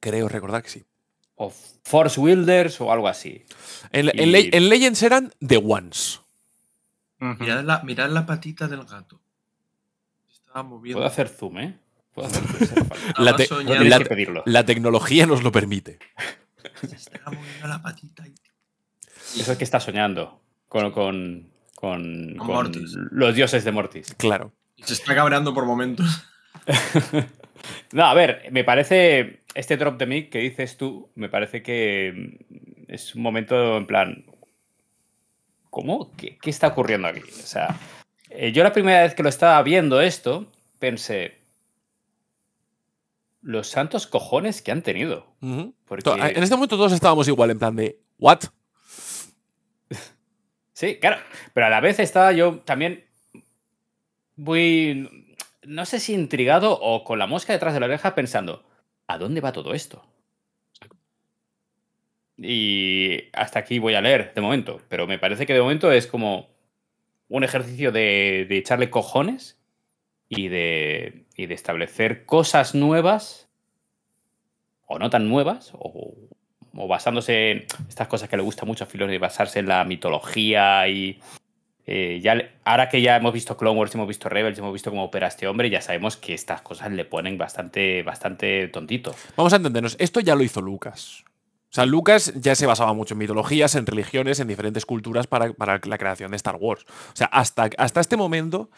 Creo 0.00 0.28
recordar 0.28 0.62
que 0.62 0.68
sí. 0.68 0.84
O 1.36 1.50
Force 1.84 2.20
Wielders 2.20 2.80
o 2.80 2.92
algo 2.92 3.08
así. 3.08 3.44
En, 3.92 4.08
en 4.10 4.28
Y- 4.28 4.32
Le- 4.32 4.56
en 4.56 4.68
Legends 4.68 5.02
eran 5.02 5.32
The 5.46 5.56
Ones. 5.56 6.20
Mirad 7.18 7.62
la, 7.64 7.82
mirad 7.84 8.10
la 8.10 8.26
patita 8.26 8.66
del 8.68 8.84
gato. 8.84 9.20
Se 10.28 10.34
Estaba 10.34 10.62
moviendo. 10.64 10.98
Puedo 10.98 11.06
hacer 11.08 11.28
zoom, 11.28 11.58
¿eh? 11.58 11.78
Puedo 12.12 12.28
hacer 12.28 12.42
zoom. 12.66 12.88
La 13.18 13.36
te- 13.36 13.48
la- 13.88 13.98
que 13.98 14.04
pedirlo. 14.06 14.42
La 14.44 14.64
tecnología 14.66 15.24
nos 15.26 15.42
lo 15.44 15.52
permite. 15.52 15.98
Se 16.88 16.96
estaba 16.96 17.30
moviendo 17.30 17.68
la 17.68 17.80
patita. 17.80 18.26
y- 18.26 18.34
Eso 19.40 19.52
es 19.52 19.58
que 19.58 19.64
está 19.64 19.78
soñando 19.80 20.42
con, 20.68 20.90
con, 20.90 21.51
con, 21.82 22.36
Con 22.36 22.46
con 22.46 22.54
Mortis. 22.54 22.94
los 23.10 23.34
dioses 23.34 23.64
de 23.64 23.72
Mortis. 23.72 24.14
Claro. 24.16 24.52
y 24.76 24.84
Se 24.84 24.92
está 24.94 25.16
cabreando 25.16 25.52
por 25.52 25.66
momentos. 25.66 26.24
No, 27.92 28.06
a 28.06 28.14
ver, 28.14 28.48
me 28.50 28.64
parece. 28.64 29.40
Este 29.54 29.76
drop 29.76 29.96
de 29.98 30.06
mic 30.06 30.30
que 30.30 30.38
dices 30.40 30.76
tú, 30.76 31.10
me 31.14 31.28
parece 31.28 31.62
que 31.62 32.36
mm, 32.48 32.84
es 32.92 33.14
un 33.14 33.22
momento 33.22 33.76
en 33.76 33.86
plan. 33.86 34.24
¿Cómo? 35.70 36.10
¿Qué, 36.16 36.38
qué 36.42 36.50
está 36.50 36.68
ocurriendo 36.68 37.06
aquí? 37.06 37.20
O 37.20 37.46
sea, 37.46 37.78
eh, 38.30 38.50
yo 38.50 38.64
la 38.64 38.72
primera 38.72 39.02
vez 39.02 39.14
que 39.14 39.22
lo 39.22 39.28
estaba 39.28 39.62
viendo 39.62 40.00
esto, 40.00 40.50
pensé. 40.80 41.38
Los 43.42 43.68
santos 43.68 44.06
cojones 44.08 44.60
que 44.60 44.72
han 44.72 44.82
tenido. 44.82 45.26
Porque- 45.86 46.10
En 46.10 46.42
este 46.42 46.56
momento 46.56 46.76
todos 46.76 46.92
estábamos 46.92 47.28
igual, 47.28 47.50
en 47.50 47.58
plan 47.60 47.76
de, 47.76 48.00
¿what? 48.18 48.40
Sí, 50.82 50.96
claro. 50.96 51.22
Pero 51.54 51.66
a 51.66 51.70
la 51.70 51.78
vez 51.78 52.00
estaba 52.00 52.32
yo 52.32 52.58
también 52.58 53.04
muy. 54.34 55.36
No 55.62 55.86
sé 55.86 56.00
si 56.00 56.12
intrigado 56.12 56.76
o 56.76 57.04
con 57.04 57.20
la 57.20 57.28
mosca 57.28 57.52
detrás 57.52 57.72
de 57.72 57.78
la 57.78 57.86
oreja 57.86 58.16
pensando, 58.16 58.64
¿a 59.06 59.16
dónde 59.16 59.40
va 59.40 59.52
todo 59.52 59.74
esto? 59.74 60.04
Y 62.36 63.30
hasta 63.32 63.60
aquí 63.60 63.78
voy 63.78 63.94
a 63.94 64.00
leer 64.00 64.34
de 64.34 64.40
momento, 64.40 64.80
pero 64.88 65.06
me 65.06 65.20
parece 65.20 65.46
que 65.46 65.54
de 65.54 65.60
momento 65.60 65.92
es 65.92 66.08
como 66.08 66.48
un 67.28 67.44
ejercicio 67.44 67.92
de, 67.92 68.44
de 68.48 68.58
echarle 68.58 68.90
cojones 68.90 69.62
y 70.28 70.48
de, 70.48 71.26
y 71.36 71.46
de 71.46 71.54
establecer 71.54 72.26
cosas 72.26 72.74
nuevas 72.74 73.48
o 74.88 74.98
no 74.98 75.10
tan 75.10 75.28
nuevas 75.28 75.70
o, 75.74 76.12
o 76.74 76.88
basándose 76.88 77.50
en 77.50 77.66
estas 77.88 78.08
cosas 78.08 78.28
que 78.28 78.36
le 78.36 78.42
gusta 78.42 78.64
mucho 78.64 78.84
a 78.84 78.86
Filoni, 78.86 79.12
de 79.12 79.18
basarse 79.18 79.58
en 79.58 79.68
la 79.68 79.84
mitología 79.84 80.88
y 80.88 81.20
eh, 81.86 82.20
ya 82.22 82.34
le- 82.36 82.52
ahora 82.64 82.88
que 82.88 83.02
ya 83.02 83.16
hemos 83.16 83.32
visto 83.32 83.56
Clone 83.56 83.78
Wars, 83.78 83.94
hemos 83.94 84.06
visto 84.08 84.28
Rebels, 84.28 84.58
hemos 84.58 84.72
visto 84.72 84.90
cómo 84.90 85.04
opera 85.04 85.26
este 85.26 85.46
hombre, 85.48 85.68
ya 85.68 85.80
sabemos 85.80 86.16
que 86.16 86.32
estas 86.34 86.62
cosas 86.62 86.92
le 86.92 87.04
ponen 87.04 87.36
bastante, 87.38 88.02
bastante 88.02 88.68
tontito. 88.68 89.14
Vamos 89.36 89.52
a 89.52 89.56
entendernos, 89.56 89.96
esto 89.98 90.20
ya 90.20 90.34
lo 90.34 90.42
hizo 90.44 90.60
Lucas. 90.60 91.24
O 91.70 91.74
sea, 91.74 91.86
Lucas 91.86 92.34
ya 92.36 92.54
se 92.54 92.66
basaba 92.66 92.92
mucho 92.92 93.14
en 93.14 93.18
mitologías, 93.18 93.74
en 93.76 93.86
religiones, 93.86 94.38
en 94.40 94.46
diferentes 94.46 94.84
culturas 94.84 95.26
para, 95.26 95.54
para 95.54 95.80
la 95.86 95.96
creación 95.96 96.30
de 96.30 96.36
Star 96.36 96.56
Wars. 96.60 96.84
O 96.84 97.16
sea, 97.16 97.28
hasta, 97.28 97.70
hasta 97.78 98.00
este 98.00 98.18
momento, 98.18 98.68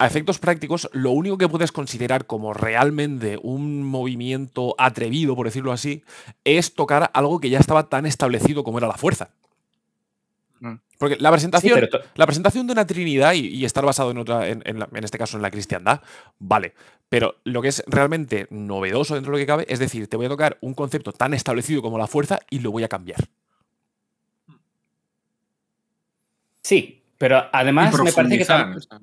a 0.00 0.06
efectos 0.06 0.38
prácticos, 0.38 0.88
lo 0.92 1.10
único 1.12 1.36
que 1.38 1.48
puedes 1.48 1.70
considerar 1.72 2.26
como 2.26 2.52
realmente 2.54 3.38
un 3.42 3.82
movimiento 3.84 4.74
atrevido, 4.78 5.36
por 5.36 5.46
decirlo 5.46 5.72
así, 5.72 6.02
es 6.44 6.74
tocar 6.74 7.10
algo 7.14 7.38
que 7.40 7.50
ya 7.50 7.58
estaba 7.58 7.88
tan 7.88 8.06
establecido 8.06 8.64
como 8.64 8.78
era 8.78 8.88
la 8.88 8.96
fuerza. 8.96 9.30
Mm. 10.60 10.74
Porque 10.98 11.16
la 11.20 11.30
presentación, 11.30 11.78
la 12.14 12.26
presentación 12.26 12.66
de 12.66 12.72
una 12.72 12.86
Trinidad 12.86 13.32
y, 13.34 13.46
y 13.48 13.64
estar 13.64 13.84
basado 13.84 14.10
en 14.10 14.18
otra, 14.18 14.48
en, 14.48 14.62
en 14.66 14.78
la- 14.78 14.88
en 14.92 15.04
este 15.04 15.16
caso 15.18 15.36
en 15.36 15.42
la 15.42 15.50
cristiandad, 15.50 16.00
vale. 16.38 16.74
Pero 17.08 17.36
lo 17.44 17.60
que 17.62 17.68
es 17.68 17.82
realmente 17.86 18.46
novedoso 18.50 19.14
dentro 19.14 19.32
de 19.32 19.38
lo 19.38 19.42
que 19.42 19.46
cabe 19.46 19.66
es 19.68 19.78
decir, 19.78 20.06
te 20.08 20.16
voy 20.16 20.26
a 20.26 20.28
tocar 20.28 20.58
un 20.60 20.74
concepto 20.74 21.12
tan 21.12 21.34
establecido 21.34 21.82
como 21.82 21.98
la 21.98 22.06
fuerza 22.06 22.40
y 22.50 22.58
lo 22.60 22.70
voy 22.70 22.84
a 22.84 22.88
cambiar. 22.88 23.20
Sí, 26.62 27.02
pero 27.18 27.42
además 27.52 27.92
me 27.92 28.12
parece 28.12 28.38
que 28.38 28.44
profundizar, 28.44 28.66
tam- 28.68 28.76
o 28.76 28.80
sea, 28.80 28.98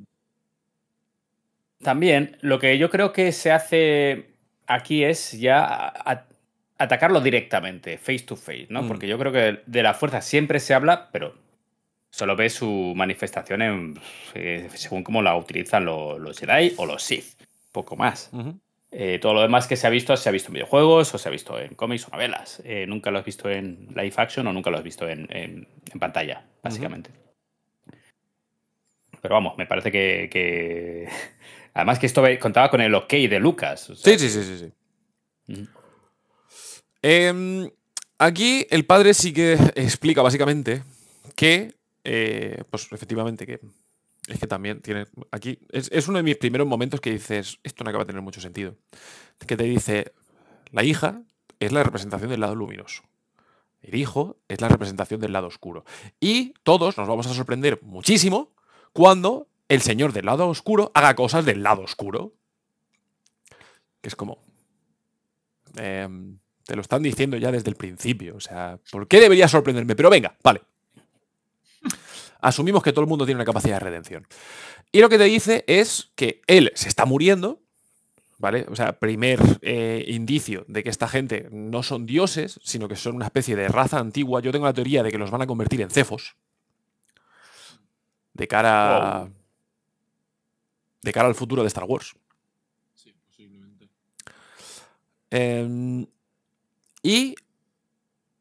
también 1.81 2.37
lo 2.41 2.59
que 2.59 2.77
yo 2.77 2.89
creo 2.89 3.13
que 3.13 3.31
se 3.31 3.51
hace 3.51 4.31
aquí 4.65 5.03
es 5.03 5.31
ya 5.33 5.93
atacarlo 6.77 7.21
directamente, 7.21 7.97
face 7.97 8.19
to 8.19 8.35
face, 8.35 8.67
¿no? 8.69 8.83
Mm. 8.83 8.87
Porque 8.87 9.07
yo 9.07 9.17
creo 9.17 9.31
que 9.31 9.61
de 9.65 9.83
la 9.83 9.93
fuerza 9.93 10.21
siempre 10.21 10.59
se 10.59 10.73
habla, 10.73 11.09
pero 11.11 11.35
solo 12.09 12.35
ves 12.35 12.53
su 12.53 12.93
manifestación 12.95 13.61
en, 13.61 13.99
eh, 14.33 14.69
según 14.73 15.03
cómo 15.03 15.21
la 15.21 15.35
utilizan 15.35 15.85
lo- 15.85 16.17
los 16.19 16.39
Jedi 16.39 16.73
o 16.77 16.85
los 16.85 17.03
Sith, 17.03 17.39
poco 17.71 17.95
más. 17.95 18.31
Eh, 18.91 19.19
todo 19.19 19.33
lo 19.33 19.41
demás 19.41 19.67
que 19.67 19.75
se 19.75 19.85
ha 19.85 19.89
visto, 19.89 20.15
se 20.15 20.29
ha 20.29 20.31
visto 20.31 20.47
en 20.49 20.53
videojuegos 20.55 21.13
o 21.13 21.17
se 21.17 21.27
ha 21.27 21.31
visto 21.31 21.59
en 21.59 21.75
cómics 21.75 22.07
o 22.07 22.11
novelas. 22.11 22.61
Eh, 22.65 22.85
nunca 22.87 23.11
lo 23.11 23.19
has 23.19 23.25
visto 23.25 23.49
en 23.49 23.87
live 23.95 24.13
action 24.17 24.47
o 24.47 24.53
nunca 24.53 24.69
lo 24.69 24.77
has 24.77 24.83
visto 24.83 25.07
en, 25.07 25.27
en- 25.29 25.67
en 25.91 25.99
pantalla, 25.99 26.43
básicamente. 26.63 27.09
Pero 29.21 29.35
vamos, 29.35 29.57
me 29.57 29.65
parece 29.65 29.91
que, 29.91 30.29
que- 30.31 31.07
Además 31.77 31.99
que 31.99 32.07
esto 32.07 32.23
contaba 32.41 32.71
con 32.71 32.81
el 32.81 32.95
ok 32.95 33.11
de 33.29 33.39
Lucas. 33.39 33.91
o 33.91 33.95
sea, 33.95 34.17
Sí, 34.17 34.29
sí, 34.29 34.43
sí, 34.43 34.71
sí. 35.47 35.67
Em, 37.03 37.69
aquí 38.17 38.65
el 38.71 38.83
padre 38.83 39.13
sí 39.13 39.31
que 39.31 39.53
explica 39.75 40.23
básicamente 40.23 40.81
que, 41.35 41.75
eh, 42.03 42.63
pues 42.71 42.91
efectivamente, 42.91 43.45
que 43.45 43.59
es 44.27 44.39
que 44.39 44.47
también 44.47 44.81
tiene. 44.81 45.05
Aquí 45.29 45.59
es, 45.71 45.87
es 45.91 46.07
uno 46.07 46.17
de 46.17 46.23
mis 46.23 46.37
primeros 46.37 46.65
momentos 46.65 46.99
que 46.99 47.11
dices, 47.11 47.59
esto 47.61 47.83
no 47.83 47.91
acaba 47.91 48.05
de 48.05 48.07
tener 48.07 48.23
mucho 48.23 48.41
sentido. 48.41 48.75
Que 49.45 49.55
te 49.55 49.65
dice, 49.65 50.13
la 50.71 50.83
hija 50.83 51.21
es 51.59 51.71
la 51.71 51.83
representación 51.83 52.31
del 52.31 52.39
lado 52.39 52.55
luminoso. 52.55 53.03
El 53.83 53.93
hijo 53.93 54.37
es 54.47 54.61
la 54.61 54.67
representación 54.67 55.19
del 55.19 55.31
lado 55.31 55.45
oscuro. 55.45 55.85
Y 56.19 56.55
todos 56.63 56.97
nos 56.97 57.07
vamos 57.07 57.27
a 57.27 57.35
sorprender 57.35 57.79
muchísimo 57.83 58.51
cuando 58.93 59.47
el 59.69 59.81
señor 59.81 60.13
del 60.13 60.25
lado 60.25 60.47
oscuro 60.47 60.91
haga 60.93 61.15
cosas 61.15 61.45
del 61.45 61.63
lado 61.63 61.81
oscuro. 61.81 62.33
Que 64.01 64.09
es 64.09 64.15
como. 64.15 64.39
em, 65.75 66.39
te 66.65 66.75
lo 66.75 66.81
están 66.81 67.01
diciendo 67.01 67.37
ya 67.37 67.51
desde 67.51 67.69
el 67.69 67.75
principio. 67.75 68.35
O 68.35 68.39
sea, 68.39 68.79
¿por 68.91 69.07
qué 69.07 69.19
debería 69.19 69.47
sorprenderme? 69.47 69.95
Pero 69.95 70.09
venga, 70.09 70.35
vale. 70.43 70.61
Asumimos 72.41 72.83
que 72.83 72.91
todo 72.91 73.01
el 73.01 73.07
mundo 73.07 73.25
tiene 73.25 73.37
una 73.37 73.45
capacidad 73.45 73.75
de 73.75 73.85
redención. 73.85 74.27
Y 74.91 74.99
lo 74.99 75.09
que 75.09 75.17
te 75.17 75.23
dice 75.25 75.63
es 75.67 76.11
que 76.15 76.41
él 76.47 76.71
se 76.75 76.87
está 76.87 77.05
muriendo, 77.05 77.61
¿vale? 78.37 78.65
O 78.69 78.75
sea, 78.75 78.99
primer 78.99 79.39
eh, 79.61 80.05
indicio 80.07 80.65
de 80.67 80.83
que 80.83 80.89
esta 80.89 81.07
gente 81.07 81.47
no 81.51 81.83
son 81.83 82.05
dioses, 82.05 82.59
sino 82.63 82.87
que 82.87 82.95
son 82.95 83.15
una 83.15 83.25
especie 83.25 83.55
de 83.55 83.67
raza 83.67 83.99
antigua. 83.99 84.41
Yo 84.41 84.51
tengo 84.51 84.65
la 84.65 84.73
teoría 84.73 85.03
de 85.03 85.11
que 85.11 85.17
los 85.17 85.31
van 85.31 85.41
a 85.41 85.47
convertir 85.47 85.81
en 85.81 85.89
cefos. 85.89 86.35
De 88.33 88.47
cara. 88.47 89.29
De 91.07 91.13
cara 91.13 91.29
al 91.29 91.35
futuro 91.35 91.61
de 91.61 91.69
Star 91.69 91.85
Wars. 91.85 92.17
sí, 92.93 93.13
posiblemente. 93.13 93.87
Em, 95.31 96.05
y 97.01 97.35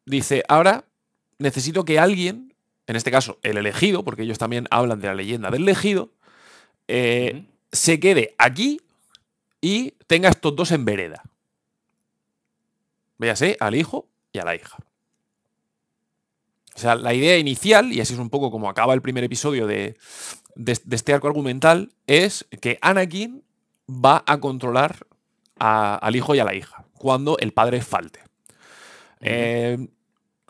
dice, 0.04 0.42
ahora 0.48 0.84
necesito 1.38 1.84
que 1.84 2.00
alguien, 2.00 2.56
en 2.88 2.96
este 2.96 3.12
caso 3.12 3.38
el 3.44 3.56
elegido, 3.56 4.04
porque 4.04 4.22
ellos 4.22 4.38
también 4.38 4.66
hablan 4.72 4.98
de 4.98 5.06
la 5.06 5.14
leyenda 5.14 5.48
del 5.52 5.62
elegido, 5.62 6.10
eh, 6.88 7.46
se 7.70 8.00
quede 8.00 8.34
aquí 8.36 8.80
y 9.60 9.92
tenga 10.08 10.28
estos 10.28 10.56
dos 10.56 10.72
en 10.72 10.84
vereda. 10.84 11.22
Véase 13.16 13.56
al 13.60 13.76
hijo 13.76 14.08
y 14.32 14.40
a 14.40 14.44
la 14.44 14.56
hija. 14.56 14.76
O 16.76 16.78
sea, 16.78 16.94
la 16.94 17.14
idea 17.14 17.38
inicial, 17.38 17.92
y 17.92 18.00
así 18.00 18.12
es 18.14 18.20
un 18.20 18.30
poco 18.30 18.50
como 18.50 18.68
acaba 18.68 18.92
el 18.94 19.02
primer 19.02 19.24
episodio 19.24 19.66
de, 19.66 19.96
de- 20.54 20.78
de 20.84 20.96
este 20.96 21.12
arco 21.14 21.26
argumental, 21.26 21.90
es 22.06 22.46
que 22.60 22.78
Anakin 22.82 23.42
va 23.88 24.22
a 24.26 24.38
controlar 24.38 25.06
a- 25.58 25.96
al 25.96 26.14
hijo 26.16 26.34
y 26.34 26.38
a 26.38 26.44
la 26.44 26.54
hija 26.54 26.84
cuando 26.98 27.38
el 27.38 27.52
padre 27.52 27.80
falte. 27.80 28.20
Eh, 29.20 29.88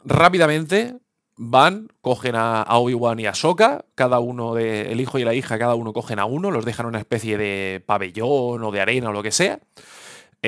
rápidamente 0.05 0.97
van, 1.37 1.89
cogen 2.01 2.35
a, 2.35 2.63
a 2.63 2.79
Obi-Wan 2.79 3.21
y 3.21 3.27
a 3.27 3.35
Soka, 3.35 3.85
cada 3.95 4.19
uno 4.21 4.55
de, 4.55 4.91
el 4.93 5.01
hijo 5.01 5.19
y 5.19 5.25
la 5.25 5.35
hija, 5.35 5.59
cada 5.59 5.75
uno 5.75 5.93
cogen 5.93 6.19
a 6.19 6.25
uno, 6.25 6.51
los 6.51 6.65
dejan 6.65 6.85
en 6.87 6.89
una 6.89 6.99
especie 6.99 7.37
de 7.39 7.83
pabellón 7.85 8.63
o 8.65 8.71
de 8.73 8.81
arena 8.81 9.11
o 9.11 9.13
lo 9.13 9.23
que 9.23 9.33
sea. 9.33 9.61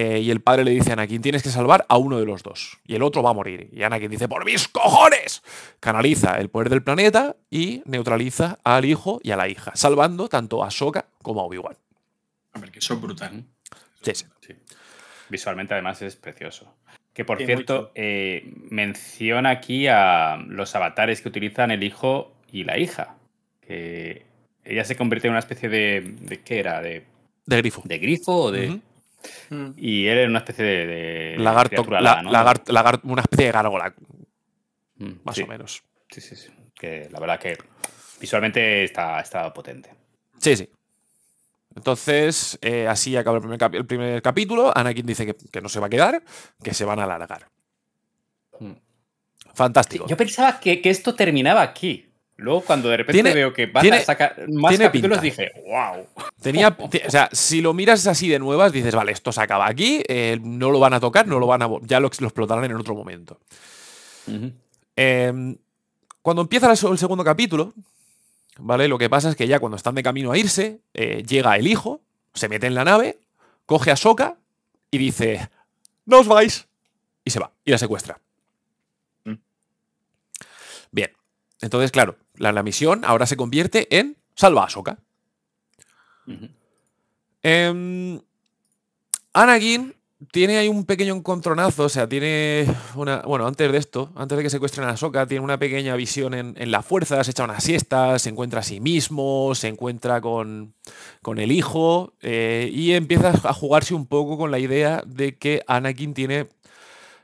Eh, 0.00 0.20
y 0.20 0.30
el 0.30 0.40
padre 0.40 0.62
le 0.64 0.70
dice 0.70 0.90
a 0.90 0.92
Anakin, 0.92 1.20
tienes 1.20 1.42
que 1.42 1.48
salvar 1.48 1.84
a 1.88 1.96
uno 1.98 2.20
de 2.20 2.24
los 2.24 2.44
dos. 2.44 2.78
Y 2.86 2.94
el 2.94 3.02
otro 3.02 3.20
va 3.20 3.30
a 3.30 3.32
morir. 3.32 3.68
Y 3.72 3.82
Anakin 3.82 4.08
dice, 4.10 4.28
por 4.28 4.44
mis 4.44 4.68
cojones. 4.68 5.42
Canaliza 5.80 6.38
el 6.38 6.50
poder 6.50 6.68
del 6.70 6.84
planeta 6.84 7.34
y 7.50 7.82
neutraliza 7.84 8.58
al 8.62 8.84
hijo 8.84 9.18
y 9.24 9.32
a 9.32 9.36
la 9.36 9.48
hija, 9.48 9.72
salvando 9.74 10.28
tanto 10.28 10.62
a 10.62 10.70
Soka 10.70 11.06
como 11.20 11.40
a 11.40 11.44
Obi-Wan. 11.44 11.76
A 12.52 12.60
ver, 12.60 12.70
que 12.70 12.78
eso 12.78 12.94
es 12.94 13.00
brutal. 13.00 13.44
Sí, 14.02 14.12
sí. 14.14 14.24
Sí. 14.46 14.54
Visualmente, 15.30 15.74
además, 15.74 16.00
es 16.02 16.14
precioso. 16.14 16.72
Que 17.12 17.24
por 17.24 17.38
Sí, 17.38 17.46
cierto, 17.46 17.90
eh, 17.96 18.52
menciona 18.70 19.50
aquí 19.50 19.88
a 19.88 20.36
los 20.46 20.76
avatares 20.76 21.20
que 21.22 21.28
utilizan 21.28 21.72
el 21.72 21.82
hijo 21.82 22.32
y 22.52 22.62
la 22.62 22.78
hija. 22.78 23.16
Que 23.60 24.24
ella 24.64 24.84
se 24.84 24.96
convierte 24.96 25.26
en 25.26 25.32
una 25.32 25.40
especie 25.40 25.68
de. 25.68 26.14
¿De 26.20 26.40
qué 26.40 26.60
era? 26.60 26.80
¿De, 26.80 27.04
De 27.46 27.56
grifo. 27.56 27.82
de 27.84 27.98
grifo 27.98 28.32
o 28.36 28.52
de.? 28.52 28.80
Mm. 29.50 29.70
Y 29.76 30.06
él 30.06 30.18
era 30.18 30.28
una 30.28 30.38
especie 30.38 30.64
de. 30.64 30.86
de 30.86 31.36
Lagarto, 31.38 31.84
una 33.04 33.22
especie 33.22 33.46
de 33.46 33.52
gárgola, 33.52 33.94
Mm, 34.98 35.20
más 35.24 35.36
sí, 35.36 35.42
o 35.42 35.46
menos. 35.46 35.82
Sí, 36.10 36.20
sí, 36.20 36.36
sí. 36.36 36.48
Que 36.74 37.08
la 37.10 37.20
verdad 37.20 37.38
que 37.38 37.56
visualmente 38.20 38.84
está, 38.84 39.20
está 39.20 39.52
potente. 39.52 39.90
Sí, 40.38 40.56
sí. 40.56 40.68
Entonces, 41.74 42.58
eh, 42.60 42.88
así 42.88 43.16
acaba 43.16 43.36
el 43.36 43.42
primer, 43.42 43.76
el 43.76 43.86
primer 43.86 44.22
capítulo. 44.22 44.76
Anakin 44.76 45.06
dice 45.06 45.26
que, 45.26 45.36
que 45.36 45.60
no 45.60 45.68
se 45.68 45.78
va 45.78 45.86
a 45.86 45.90
quedar, 45.90 46.22
que 46.62 46.74
se 46.74 46.84
van 46.84 46.98
a 46.98 47.04
alargar. 47.04 47.48
Mm. 48.58 48.72
Fantástico. 49.54 50.06
Yo 50.08 50.16
pensaba 50.16 50.58
que, 50.58 50.80
que 50.80 50.90
esto 50.90 51.14
terminaba 51.14 51.62
aquí. 51.62 52.07
Luego, 52.40 52.60
cuando 52.62 52.88
de 52.88 52.98
repente 52.98 53.14
Tiene- 53.20 53.34
veo 53.34 53.52
que 53.52 53.66
van 53.66 53.82
tiene- 53.82 53.96
a 53.98 54.04
sacar 54.04 54.48
más 54.48 54.70
tiene 54.70 54.84
capítulos, 54.84 55.18
pinta. 55.18 55.42
dije, 55.42 55.52
wow. 55.66 56.06
Tenía, 56.40 56.68
o 56.78 57.10
sea, 57.10 57.28
si 57.32 57.60
lo 57.60 57.74
miras 57.74 58.06
así 58.06 58.28
de 58.28 58.38
nuevas, 58.38 58.70
dices, 58.72 58.94
vale, 58.94 59.10
esto 59.10 59.32
se 59.32 59.40
acaba 59.40 59.66
aquí, 59.68 60.02
eh, 60.08 60.38
no 60.40 60.70
lo 60.70 60.78
van 60.78 60.94
a 60.94 61.00
tocar, 61.00 61.26
no 61.26 61.40
lo 61.40 61.48
van 61.48 61.62
a, 61.62 61.68
ya 61.82 61.98
lo, 61.98 62.08
lo 62.20 62.26
explotarán 62.28 62.64
en 62.64 62.76
otro 62.76 62.94
momento. 62.94 63.40
Eh, 64.96 65.56
cuando 66.22 66.42
empieza 66.42 66.70
el 66.70 66.76
se- 66.76 66.86
el 66.86 66.98
segundo 66.98 67.24
capítulo, 67.24 67.72
¿vale? 68.58 68.86
Lo 68.86 68.98
que 68.98 69.10
pasa 69.10 69.30
es 69.30 69.36
que 69.36 69.48
ya 69.48 69.58
cuando 69.58 69.76
están 69.76 69.94
de 69.96 70.02
camino 70.04 70.30
a 70.30 70.38
irse, 70.38 70.78
eh, 70.94 71.24
llega 71.26 71.56
el 71.56 71.66
hijo, 71.66 72.00
se 72.34 72.48
mete 72.48 72.66
en 72.68 72.74
la 72.74 72.84
nave, 72.84 73.18
coge 73.66 73.90
a 73.90 73.96
Soka 73.96 74.36
y 74.92 74.98
dice, 74.98 75.48
no 76.06 76.20
os 76.20 76.28
vais. 76.28 76.66
Y 77.24 77.30
se 77.30 77.40
va, 77.40 77.50
y 77.64 77.70
la 77.72 77.78
secuestra. 77.78 78.20
Mm. 79.24 79.34
Bien, 80.92 81.10
entonces, 81.60 81.90
claro, 81.90 82.16
la, 82.38 82.52
la 82.52 82.62
misión 82.62 83.04
ahora 83.04 83.26
se 83.26 83.36
convierte 83.36 83.98
en 83.98 84.16
salva 84.34 84.64
a 84.64 84.70
Soka. 84.70 84.98
Ujú. 86.26 86.48
Em, 87.42 88.20
Anakin 89.32 89.94
tiene 90.32 90.58
ahí 90.58 90.68
un 90.68 90.84
pequeño 90.84 91.14
encontronazo, 91.14 91.84
o 91.84 91.88
sea, 91.88 92.08
tiene 92.08 92.66
una. 92.96 93.22
Bueno, 93.22 93.46
antes 93.46 93.70
de 93.70 93.78
esto, 93.78 94.10
antes 94.16 94.36
de 94.36 94.42
que 94.42 94.50
secuestren 94.50 94.88
a 94.88 94.90
Ahsoka, 94.90 95.26
tiene 95.26 95.44
una 95.44 95.58
pequeña 95.58 95.94
visión 95.94 96.34
en, 96.34 96.54
en 96.58 96.70
la 96.72 96.82
fuerza, 96.82 97.22
se 97.22 97.30
echa 97.30 97.44
una 97.44 97.60
siesta, 97.60 98.18
se 98.18 98.30
encuentra 98.30 98.60
a 98.60 98.64
sí 98.64 98.80
mismo, 98.80 99.54
se 99.54 99.68
encuentra 99.68 100.20
con, 100.20 100.74
con 101.22 101.38
el 101.38 101.52
hijo 101.52 102.14
eh, 102.20 102.68
y 102.72 102.92
empieza 102.92 103.30
a 103.30 103.54
jugarse 103.54 103.94
un 103.94 104.06
poco 104.06 104.36
con 104.36 104.50
la 104.50 104.58
idea 104.58 105.02
de 105.06 105.36
que 105.36 105.62
Anakin 105.68 106.14
tiene 106.14 106.48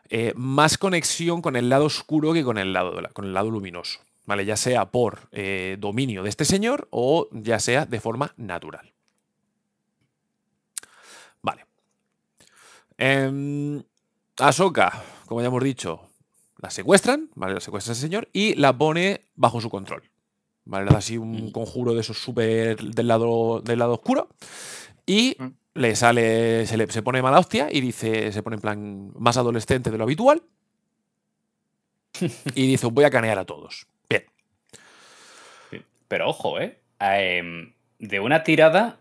eh, 0.09 0.33
más 0.37 0.79
conexión 0.79 1.43
con 1.43 1.57
el 1.57 1.69
lado 1.69 1.87
oscuro 1.87 2.33
que 2.33 2.45
con 2.45 2.59
el 2.59 2.73
lado, 2.73 2.95
con 3.13 3.25
el 3.25 3.35
lado 3.35 3.51
luminoso. 3.51 3.99
¿Vale? 4.27 4.45
Ya 4.47 4.57
sea 4.57 4.91
por 4.91 5.29
eh, 5.33 5.77
dominio 5.79 6.23
de 6.23 6.31
este 6.31 6.45
señor 6.45 6.89
o 6.91 7.29
ya 7.33 7.59
sea 7.59 7.85
de 7.85 8.01
forma 8.01 8.33
natural. 8.39 8.93
Vale. 11.43 11.67
Eh, 12.99 13.83
Ahsoka, 14.39 15.03
como 15.27 15.41
ya 15.43 15.49
hemos 15.49 15.63
dicho, 15.63 16.09
la 16.59 16.71
secuestran, 16.71 17.31
¿vale? 17.35 17.55
La 17.55 17.61
secuestra 17.61 17.93
ese 17.93 18.01
señor 18.03 18.29
y 18.33 18.55
la 18.55 18.77
pone 18.77 19.27
bajo 19.37 19.61
su 19.61 19.69
control. 19.69 20.03
¿Vale? 20.65 20.87
Le 20.87 20.93
da 20.93 20.99
así 20.99 21.19
un 21.19 21.47
Mm. 21.49 21.51
conjuro 21.53 21.93
de 21.95 22.01
esos 22.01 22.19
súper 22.19 22.79
del 22.83 23.07
lado, 23.07 23.61
del 23.61 23.79
lado 23.79 23.93
oscuro. 23.95 24.31
Y 25.07 25.37
Mm. 25.39 25.47
le 25.75 25.95
sale, 25.97 26.67
se, 26.67 26.79
le, 26.79 26.91
se 26.91 27.03
pone 27.03 27.21
mala 27.21 27.39
hostia 27.39 27.69
y 27.71 27.83
dice, 27.83 28.33
se 28.33 28.43
pone 28.43 28.55
en 28.57 28.63
plan 28.63 29.13
más 29.19 29.37
adolescente 29.37 29.91
de 29.91 29.99
lo 29.99 30.05
habitual. 30.05 30.43
y 32.55 32.67
dice, 32.69 32.87
voy 32.87 33.05
a 33.05 33.11
canear 33.11 33.39
a 33.39 33.45
todos. 33.45 33.87
Pero 36.09 36.29
ojo, 36.29 36.61
¿eh? 36.61 36.79
Em, 37.01 37.75
de 37.99 38.21
una 38.21 38.43
tirada 38.45 39.01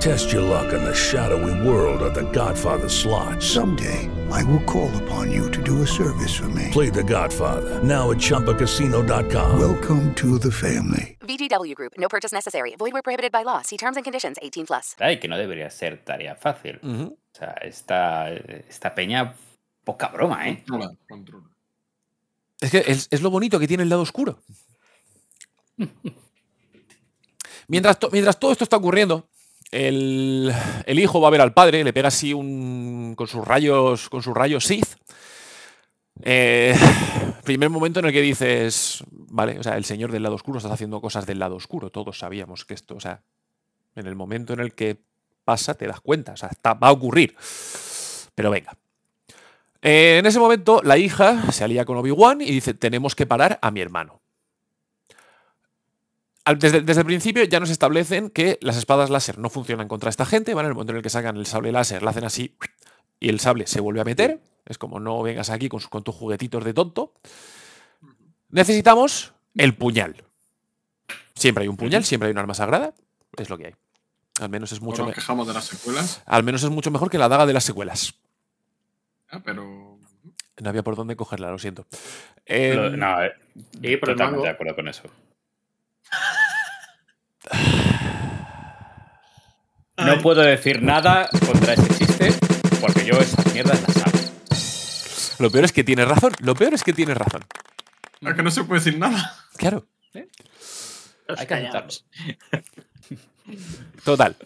Test 0.00 0.32
your 0.32 0.40
luck 0.42 0.72
in 0.72 0.82
the 0.82 0.94
shadowy 0.94 1.52
world 1.66 2.00
of 2.02 2.14
The 2.14 2.22
Godfather 2.32 2.88
slot. 2.88 3.42
Someday, 3.42 4.08
I 4.30 4.42
will 4.44 4.62
call 4.64 4.90
upon 5.02 5.30
you 5.30 5.50
to 5.50 5.62
do 5.62 5.82
a 5.82 5.86
service 5.86 6.34
for 6.34 6.48
me. 6.48 6.68
Play 6.72 6.88
The 6.90 7.02
Godfather 7.04 7.80
now 7.82 8.10
at 8.10 8.16
ChumbaCasino.com. 8.18 9.58
Welcome 9.60 10.14
to 10.14 10.38
the 10.38 10.50
family. 10.50 11.18
VGW 11.20 11.74
Group. 11.74 11.92
No 11.98 12.08
purchase 12.08 12.32
necessary. 12.32 12.74
Void 12.78 12.92
where 12.94 13.02
prohibited 13.02 13.30
by 13.32 13.42
law. 13.44 13.60
See 13.62 13.76
terms 13.76 13.96
and 13.96 14.04
conditions. 14.04 14.38
18 14.42 14.66
plus. 14.66 14.96
Ay, 15.00 15.18
que 15.20 15.28
no 15.28 15.36
debería 15.36 15.70
ser 15.70 15.98
tarea 16.04 16.34
fácil. 16.34 16.78
Ujú. 16.82 17.12
O 17.12 17.38
sea, 17.38 17.54
esta, 17.62 18.30
esta 18.68 18.94
peña, 18.94 19.34
poca 19.84 20.08
broma, 20.08 20.48
¿eh? 20.48 20.64
Controla, 20.66 20.94
controla. 21.08 21.46
Es 22.60 22.70
que 22.70 22.78
es, 22.86 23.08
es 23.10 23.20
lo 23.22 23.30
bonito 23.30 23.58
que 23.58 23.66
tiene 23.68 23.82
el 23.82 23.88
lado 23.90 24.02
oscuro. 24.02 24.38
Mientras, 27.68 27.98
to- 28.00 28.10
mientras 28.10 28.36
todo 28.40 28.50
esto 28.50 28.64
está 28.64 28.76
ocurriendo, 28.78 29.28
el, 29.70 30.52
hijo 30.88 31.20
va 31.20 31.28
a 31.28 31.30
ver 31.30 31.40
al 31.40 31.52
padre, 31.52 31.84
le 31.84 31.92
pega 31.92 32.08
así 32.08 32.34
un. 32.34 33.14
con 33.16 33.26
sus 33.26 33.44
rayos. 33.44 34.08
con 34.08 34.22
sus 34.22 34.34
rayos 34.34 34.64
Sith. 34.64 34.96
Eh, 36.22 36.74
primer 37.44 37.70
momento 37.70 38.00
en 38.00 38.06
el 38.06 38.12
que 38.12 38.20
dices. 38.20 39.04
Vale, 39.10 39.58
o 39.58 39.62
sea, 39.62 39.76
el 39.76 39.84
señor 39.84 40.10
del 40.10 40.22
lado 40.22 40.34
oscuro 40.34 40.58
está 40.58 40.72
haciendo 40.72 41.00
cosas 41.00 41.26
del 41.26 41.38
lado 41.38 41.56
oscuro. 41.56 41.90
Todos 41.90 42.18
sabíamos 42.18 42.64
que 42.64 42.74
esto, 42.74 42.96
o 42.96 43.00
sea. 43.00 43.22
En 43.96 44.06
el 44.06 44.14
momento 44.14 44.52
en 44.52 44.60
el 44.60 44.74
que 44.74 45.00
pasa, 45.44 45.74
te 45.74 45.86
das 45.86 46.00
cuenta. 46.00 46.32
O 46.32 46.36
sea, 46.36 46.50
va 46.64 46.88
a 46.88 46.92
ocurrir. 46.92 47.36
Pero 48.34 48.50
venga. 48.50 48.76
Eh, 49.82 50.18
en 50.18 50.26
ese 50.26 50.38
momento, 50.38 50.80
la 50.84 50.96
hija 50.98 51.50
se 51.50 51.64
alía 51.64 51.84
con 51.84 51.96
Obi-Wan 51.96 52.40
y 52.40 52.50
dice: 52.50 52.74
Tenemos 52.74 53.14
que 53.14 53.26
parar 53.26 53.58
a 53.62 53.70
mi 53.70 53.80
hermano. 53.80 54.20
Desde, 56.58 56.80
desde 56.80 57.00
el 57.02 57.06
principio 57.06 57.44
ya 57.44 57.60
nos 57.60 57.70
establecen 57.70 58.30
que 58.30 58.58
las 58.62 58.76
espadas 58.76 59.10
láser 59.10 59.38
no 59.38 59.50
funcionan 59.50 59.88
contra 59.88 60.10
esta 60.10 60.24
gente, 60.26 60.54
¿vale? 60.54 60.66
En 60.66 60.70
el 60.70 60.74
momento 60.74 60.92
en 60.92 60.96
el 60.96 61.02
que 61.02 61.10
sacan 61.10 61.36
el 61.36 61.46
sable 61.46 61.70
láser, 61.70 62.02
la 62.02 62.10
hacen 62.10 62.24
así 62.24 62.56
y 63.20 63.28
el 63.28 63.38
sable 63.40 63.66
se 63.66 63.80
vuelve 63.80 64.00
a 64.00 64.04
meter. 64.04 64.40
Es 64.66 64.78
como 64.78 64.98
no 65.00 65.22
vengas 65.22 65.50
aquí 65.50 65.68
con, 65.68 65.80
con 65.82 66.02
tus 66.02 66.14
juguetitos 66.14 66.64
de 66.64 66.74
tonto. 66.74 67.14
Necesitamos 68.48 69.32
el 69.54 69.74
puñal. 69.76 70.24
Siempre 71.34 71.62
hay 71.62 71.68
un 71.68 71.76
puñal, 71.76 72.04
siempre 72.04 72.26
hay 72.28 72.32
un 72.32 72.38
arma 72.38 72.54
sagrada. 72.54 72.94
Es 73.36 73.48
lo 73.50 73.56
que 73.58 73.66
hay. 73.66 73.74
Al 74.40 74.48
menos 74.48 74.72
es 74.72 74.80
No 74.80 74.86
mucho, 74.86 75.02
nos 75.02 75.08
me- 75.08 75.14
quejamos 75.14 75.46
de 75.46 75.54
las 75.54 75.64
secuelas, 75.66 76.22
al 76.26 76.42
menos 76.42 76.62
es 76.62 76.70
mucho 76.70 76.90
mejor 76.90 77.10
que 77.10 77.18
la 77.18 77.28
daga 77.28 77.46
de 77.46 77.52
las 77.52 77.64
secuelas. 77.64 78.14
ah, 79.30 79.40
pero. 79.44 79.98
No 80.62 80.68
había 80.68 80.82
por 80.82 80.94
dónde 80.96 81.16
cogerla, 81.16 81.50
lo 81.50 81.58
siento. 81.58 81.86
No, 82.46 83.22
eh, 83.22 83.32
Y 83.80 83.96
por 83.96 84.10
el 84.10 84.16
totalmente 84.16 84.20
mango. 84.24 84.42
de 84.42 84.48
acuerdo 84.50 84.74
con 84.74 84.88
eso. 84.88 85.02
No 89.96 90.18
puedo 90.22 90.40
decir 90.40 90.82
nada 90.82 91.28
contra 91.46 91.74
este 91.74 91.94
chiste 91.94 92.34
porque 92.80 93.04
yo 93.04 93.18
esas 93.18 93.52
mierdas 93.52 93.80
las 93.86 93.96
hago. 93.98 94.18
Lo 95.38 95.50
peor 95.50 95.64
es 95.64 95.72
que 95.72 95.84
tienes 95.84 96.08
razón. 96.08 96.32
Lo 96.40 96.54
peor 96.54 96.74
es 96.74 96.82
que 96.82 96.92
tienes 96.92 97.16
razón. 97.16 97.44
Es 98.20 98.34
que 98.34 98.42
no 98.42 98.50
se 98.50 98.64
puede 98.64 98.80
decir 98.80 98.98
nada. 98.98 99.36
Claro. 99.56 99.86
Hay 100.14 101.46
que 101.46 101.54
aceptarlos. 101.54 102.04
Total. 104.04 104.36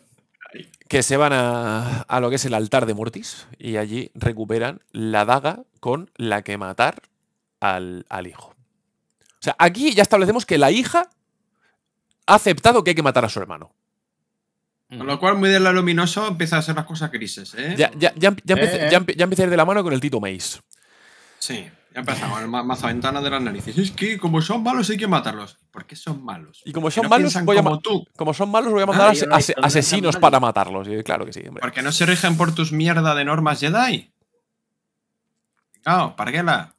Que 0.88 1.02
se 1.02 1.16
van 1.16 1.32
a, 1.32 2.02
a 2.02 2.20
lo 2.20 2.30
que 2.30 2.36
es 2.36 2.44
el 2.44 2.54
altar 2.54 2.86
de 2.86 2.94
Mortis 2.94 3.46
y 3.58 3.76
allí 3.76 4.10
recuperan 4.14 4.82
la 4.92 5.24
daga 5.24 5.62
con 5.80 6.10
la 6.16 6.42
que 6.42 6.58
matar 6.58 7.02
al, 7.60 8.06
al 8.08 8.26
hijo. 8.26 8.54
O 9.40 9.42
sea, 9.44 9.56
aquí 9.58 9.94
ya 9.94 10.02
establecemos 10.02 10.46
que 10.46 10.58
la 10.58 10.70
hija 10.70 11.10
ha 12.26 12.34
aceptado 12.34 12.82
que 12.84 12.90
hay 12.90 12.94
que 12.94 13.02
matar 13.02 13.24
a 13.24 13.28
su 13.28 13.40
hermano. 13.40 13.72
Con 14.88 15.06
lo 15.06 15.18
cual, 15.18 15.36
muy 15.38 15.48
de 15.50 15.58
la 15.60 15.72
luminoso 15.72 16.26
empieza 16.28 16.58
a 16.58 16.62
ser 16.62 16.76
las 16.76 16.84
cosas 16.84 17.10
grises, 17.10 17.54
¿eh? 17.54 17.74
Ya, 17.76 17.90
ya, 17.98 18.12
ya, 18.16 18.34
ya, 18.44 18.54
Eh, 18.54 18.60
eh. 18.86 18.88
ya 18.90 19.04
ya 19.16 19.24
empieza 19.24 19.42
a 19.42 19.46
ir 19.46 19.50
de 19.50 19.56
la 19.56 19.64
mano 19.64 19.82
con 19.82 19.92
el 19.92 20.00
Tito 20.00 20.20
Mace. 20.20 20.60
Sí, 21.38 21.64
ya 21.92 22.00
empezamos. 22.00 22.40
El 22.40 22.48
ma- 22.48 22.62
mazo 22.62 22.86
ventana 22.86 23.20
de 23.20 23.28
las 23.30 23.42
narices. 23.42 23.76
Es 23.76 23.90
que 23.90 24.18
como 24.18 24.40
son 24.40 24.62
malos 24.62 24.88
hay 24.90 24.96
que 24.96 25.08
matarlos. 25.08 25.58
¿Por 25.70 25.84
qué 25.84 25.96
son 25.96 26.22
malos? 26.24 26.62
Y 26.64 26.72
como 26.72 26.90
son 26.90 27.04
no 27.04 27.08
malos, 27.08 27.34
voy 27.44 27.56
a 27.58 27.62
como 27.62 27.80
tú. 27.80 28.06
como 28.16 28.32
son 28.34 28.50
malos, 28.50 28.72
voy 28.72 28.82
a 28.82 28.86
mandar 28.86 29.08
Ah, 29.10 29.12
no 29.26 29.38
tan 29.54 29.64
asesinos 29.64 30.16
para 30.16 30.38
matarlos. 30.38 30.86
Y 30.86 31.02
claro 31.02 31.26
que 31.26 31.32
sí, 31.32 31.40
hombre. 31.46 31.60
Porque 31.62 31.82
no 31.82 31.90
se 31.90 32.06
rigen 32.06 32.36
por 32.36 32.54
tus 32.54 32.70
mierda 32.70 33.14
de 33.14 33.24
normas 33.24 33.60
Jedi. 33.60 34.12
No, 35.86 36.14
parguela. 36.16 36.74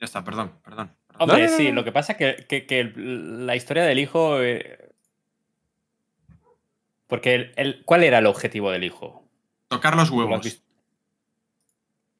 Ya 0.00 0.06
está, 0.06 0.24
perdón, 0.24 0.52
perdón. 0.64 0.92
Hombre, 1.18 1.38
No, 1.38 1.44
no, 1.44 1.50
no, 1.50 1.56
sí, 1.56 1.72
lo 1.72 1.84
que 1.84 1.92
pasa 1.92 2.12
es 2.12 2.18
que, 2.18 2.46
que- 2.46 2.66
que 2.66 2.80
el- 2.80 3.46
la 3.46 3.54
historia 3.56 3.84
del 3.84 3.98
hijo. 3.98 4.40
eh, 4.42 4.78
Porque 7.06 7.34
el, 7.34 7.52
el- 7.56 7.82
¿cuál 7.84 8.04
era 8.04 8.18
el 8.18 8.26
objetivo 8.26 8.70
del 8.70 8.84
hijo? 8.84 9.22
Tocar 9.68 9.94
los 9.96 10.10
¿Lo 10.10 10.16
has 10.22 10.28
huevos. 10.30 10.62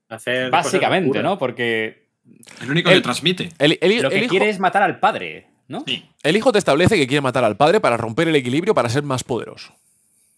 Hacer 0.09 0.51
Básicamente, 0.51 1.23
¿no? 1.23 1.39
Porque 1.39 2.09
El 2.61 2.71
único 2.71 2.91
El- 2.91 2.97
que 2.97 3.03
transmite. 3.03 3.49
El, 3.59 3.79
el- 3.81 4.03
lo 4.03 4.11
que 4.11 4.17
el 4.19 4.25
hijo, 4.25 4.31
quiere 4.31 4.51
es 4.51 4.59
matar 4.61 4.83
al 4.83 5.01
padre, 5.01 5.49
¿no? 5.69 5.83
Sí. 5.87 6.07
el 6.23 6.37
hijo 6.37 6.53
te 6.53 6.59
establece 6.59 6.97
que 6.97 7.07
quiere 7.07 7.23
matar 7.23 7.45
al 7.45 7.57
padre 7.57 7.81
para 7.81 7.97
romper 7.97 8.29
el 8.29 8.37
equilibrio 8.37 8.75
para 8.75 8.89
ser 8.91 9.03
más 9.03 9.25
poderoso. 9.25 9.75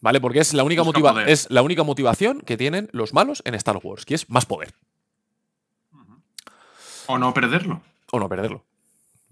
¿Vale? 0.01 0.21
Porque 0.21 0.39
es 0.39 0.53
la 0.55 0.63
única, 0.65 0.83
motiva- 0.85 1.13
poder. 1.13 1.29
es 1.31 1.51
la 1.51 1.63
única 1.63 1.83
motivación 1.83 2.41
que 2.43 2.57
tienen 2.57 2.89
los 2.93 3.13
malos 3.15 3.43
en 3.47 3.55
Star 3.55 3.79
Wars, 3.83 4.05
que 4.05 4.15
es 4.15 4.29
más 4.31 4.45
poder. 4.47 4.73
O 7.07 7.19
no 7.19 7.33
perderlo. 7.35 7.83
O 8.15 8.19
no 8.21 8.29
perderlo. 8.29 8.65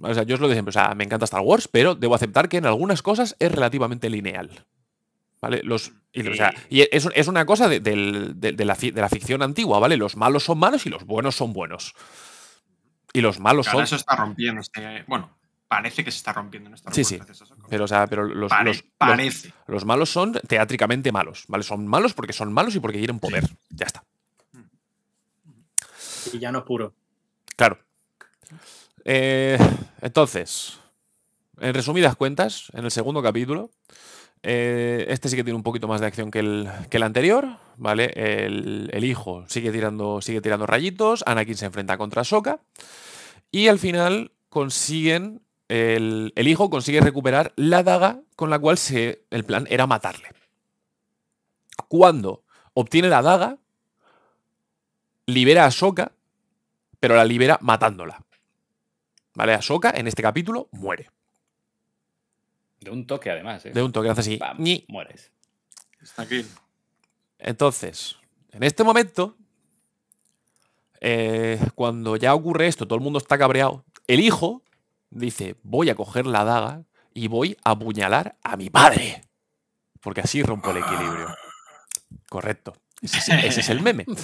O 0.00 0.12
sea, 0.14 0.24
yo 0.24 0.34
es 0.34 0.40
lo 0.40 0.48
de 0.48 0.54
siempre. 0.54 0.70
O 0.70 0.72
sea, 0.72 0.94
me 0.94 1.04
encanta 1.04 1.24
Star 1.24 1.40
Wars, 1.42 1.68
pero 1.68 1.94
debo 1.94 2.14
aceptar 2.14 2.48
que 2.48 2.56
en 2.56 2.66
algunas 2.66 3.02
cosas 3.02 3.36
es 3.38 3.52
relativamente 3.52 4.10
lineal. 4.10 4.64
¿Vale? 5.40 5.60
Los, 5.64 5.92
y, 6.12 6.26
o 6.28 6.34
sea, 6.34 6.54
y 6.70 6.82
es, 6.92 7.08
es 7.14 7.26
una 7.28 7.44
cosa 7.46 7.68
de, 7.68 7.80
del- 7.80 8.38
de- 8.40 8.52
de 8.52 8.64
la, 8.64 8.74
fi- 8.76 8.90
de 8.92 9.00
la 9.00 9.08
ficción 9.08 9.42
antigua, 9.42 9.78
¿vale? 9.80 9.96
Los 9.96 10.16
malos 10.16 10.44
son 10.44 10.58
malos 10.58 10.86
y 10.86 10.88
los 10.88 11.04
buenos 11.04 11.34
son 11.36 11.52
buenos. 11.52 11.94
Y 13.12 13.20
los 13.20 13.40
malos 13.40 13.66
son. 13.66 13.82
eso 13.82 13.96
está 13.96 14.14
rompiendo. 14.16 14.60
este- 14.60 15.04
bueno, 15.08 15.36
parece 15.68 16.04
que 16.04 16.10
se 16.12 16.18
está 16.18 16.32
rompiendo 16.32 16.68
en 16.68 16.74
Star 16.74 16.94
Sí, 16.94 17.00
Wars. 17.00 17.08
sí. 17.08 17.32
eso. 17.44 17.56
Pero, 17.68 17.84
o 17.84 17.88
sea, 17.88 18.06
pero 18.06 18.24
los, 18.24 18.50
Pare- 18.50 18.70
los- 18.72 18.84
parece. 18.98 19.52
los 19.66 19.84
malos 19.84 20.10
son 20.10 20.32
teátricamente 20.46 21.10
malos. 21.12 21.44
¿Vale? 21.48 21.64
Son 21.64 21.86
malos 21.88 22.14
porque 22.14 22.32
son 22.32 22.52
malos 22.52 22.74
y 22.76 22.80
porque 22.80 22.98
quieren 22.98 23.18
poder. 23.18 23.44
Ya 23.70 23.86
está. 23.86 24.04
Y 26.32 26.38
ya 26.38 26.52
no 26.52 26.64
puro. 26.64 26.94
Claro. 27.56 27.78
Eh, 29.04 29.58
entonces, 30.00 30.78
en 31.60 31.74
resumidas 31.74 32.16
cuentas, 32.16 32.68
en 32.72 32.84
el 32.84 32.90
segundo 32.90 33.22
capítulo, 33.22 33.70
eh, 34.42 35.06
este 35.08 35.28
sí 35.28 35.36
que 35.36 35.44
tiene 35.44 35.56
un 35.56 35.62
poquito 35.62 35.86
más 35.86 36.00
de 36.00 36.08
acción 36.08 36.30
que 36.30 36.40
el, 36.40 36.68
que 36.90 36.96
el 36.96 37.04
anterior, 37.04 37.46
¿vale? 37.76 38.12
El, 38.16 39.04
hijo 39.04 39.44
sigue 39.48 39.70
tirando, 39.70 40.20
sigue 40.20 40.40
tirando 40.40 40.66
rayitos, 40.66 41.22
Anakin 41.26 41.56
se 41.56 41.66
enfrenta 41.66 41.96
contra 41.96 42.24
Sokka 42.24 42.58
y 43.52 43.68
al 43.68 43.78
final 43.78 44.32
el, 45.68 46.32
el 46.34 46.48
hijo 46.48 46.70
consigue 46.70 47.00
recuperar 47.00 47.52
la 47.56 47.82
daga 47.82 48.20
con 48.34 48.50
la 48.50 48.58
cual 48.58 48.78
se, 48.78 49.24
el 49.30 49.44
plan 49.44 49.66
era 49.70 49.86
matarle. 49.86 50.28
Cuando 51.88 52.42
obtiene 52.74 53.08
la 53.08 53.22
daga, 53.22 53.58
libera 55.26 55.66
a 55.66 55.70
Sokka, 55.70 56.12
pero 56.98 57.14
la 57.14 57.24
libera 57.24 57.58
matándola. 57.60 58.22
¿Vale? 59.34 59.54
Ahsoka 59.54 59.90
en 59.94 60.06
este 60.06 60.22
capítulo 60.22 60.68
muere. 60.72 61.10
De 62.80 62.90
un 62.90 63.06
toque, 63.06 63.30
además, 63.30 63.64
¿eh? 63.64 63.70
De 63.70 63.82
un 63.82 63.92
toque, 63.92 64.08
hace 64.08 64.20
así. 64.20 64.40
Mueres. 64.88 65.30
Está 66.00 66.22
aquí. 66.22 66.44
Entonces, 67.38 68.16
en 68.50 68.64
este 68.64 68.82
momento, 68.82 69.36
eh, 71.00 71.60
cuando 71.74 72.16
ya 72.16 72.34
ocurre 72.34 72.66
esto, 72.66 72.86
todo 72.86 72.96
el 72.96 73.04
mundo 73.04 73.18
está 73.18 73.38
cabreado, 73.38 73.84
el 74.06 74.20
hijo 74.20 74.62
dice, 75.10 75.56
voy 75.62 75.90
a 75.90 75.94
coger 75.94 76.26
la 76.26 76.44
daga 76.44 76.84
y 77.14 77.28
voy 77.28 77.56
a 77.64 77.70
apuñalar 77.70 78.36
a 78.42 78.56
mi 78.56 78.68
padre. 78.68 79.22
Porque 80.00 80.22
así 80.22 80.42
rompo 80.42 80.70
el 80.70 80.78
equilibrio. 80.78 81.28
Correcto. 82.28 82.74
Ese 83.00 83.18
es, 83.18 83.28
ese 83.28 83.60
es 83.60 83.68
el 83.68 83.80
meme. 83.80 84.06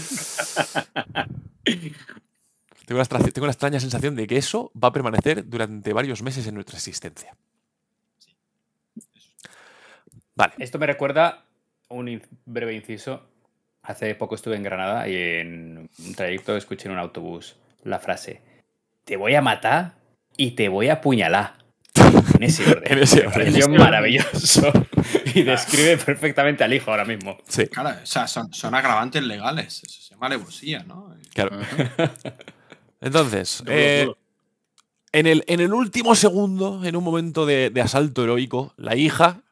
Tengo 2.89 3.47
la 3.47 3.53
extraña 3.53 3.79
sensación 3.81 4.17
de 4.17 4.27
que 4.27 4.39
eso 4.39 4.73
va 4.83 4.89
a 4.89 4.93
permanecer 4.93 5.47
durante 5.47 5.93
varios 5.93 6.23
meses 6.23 6.47
en 6.47 6.55
nuestra 6.55 6.77
existencia. 6.79 7.37
Vale. 10.35 10.55
Esto 10.59 10.79
me 10.79 10.87
recuerda 10.87 11.45
un 11.89 12.09
in- 12.09 12.23
breve 12.47 12.75
inciso. 12.75 13.23
Hace 13.83 14.15
poco 14.15 14.37
estuve 14.37 14.57
en 14.57 14.63
Granada 14.63 15.07
y 15.07 15.15
en 15.17 15.91
un 15.99 16.15
trayecto 16.15 16.57
escuché 16.57 16.89
en 16.89 16.93
un 16.93 16.99
autobús 16.99 17.57
la 17.85 17.99
frase: 17.99 18.41
Te 19.05 19.17
voy 19.17 19.35
a 19.35 19.43
matar 19.43 19.95
y 20.37 20.53
te 20.53 20.69
voy 20.69 20.89
a 20.89 20.95
apuñalar. 20.95 21.59
En 22.39 22.45
ese 22.45 22.71
orden. 22.71 22.93
En 22.93 22.99
ese 23.03 23.21
Me 23.23 23.27
orden. 23.27 23.55
orden. 23.63 23.77
maravilloso. 23.77 24.73
Y 25.35 25.43
describe 25.43 25.97
perfectamente 25.99 26.65
al 26.65 26.73
hijo 26.73 26.91
ahora 26.91 27.05
mismo. 27.05 27.37
Sí. 27.49 27.67
Claro, 27.67 27.99
o 28.03 28.07
sea, 28.07 28.27
son, 28.27 28.53
son 28.55 28.75
agravantes 28.75 29.23
legales. 29.23 29.83
Eso 29.85 30.01
se 30.01 30.11
llama 30.15 30.27
alevosía, 30.27 30.85
¿no? 30.85 31.15
Claro. 31.35 31.61
Entonces, 33.01 33.63
eh, 33.67 34.07
en, 35.13 35.27
el, 35.27 35.45
en 35.47 35.61
el 35.61 35.73
último 35.73 36.15
segundo, 36.15 36.85
en 36.85 36.97
un 36.97 37.05
momento 37.05 37.47
de, 37.47 37.71
de 37.71 37.81
asalto 37.81 38.25
heroico, 38.25 38.73
la 38.77 38.97
hija 38.97 39.43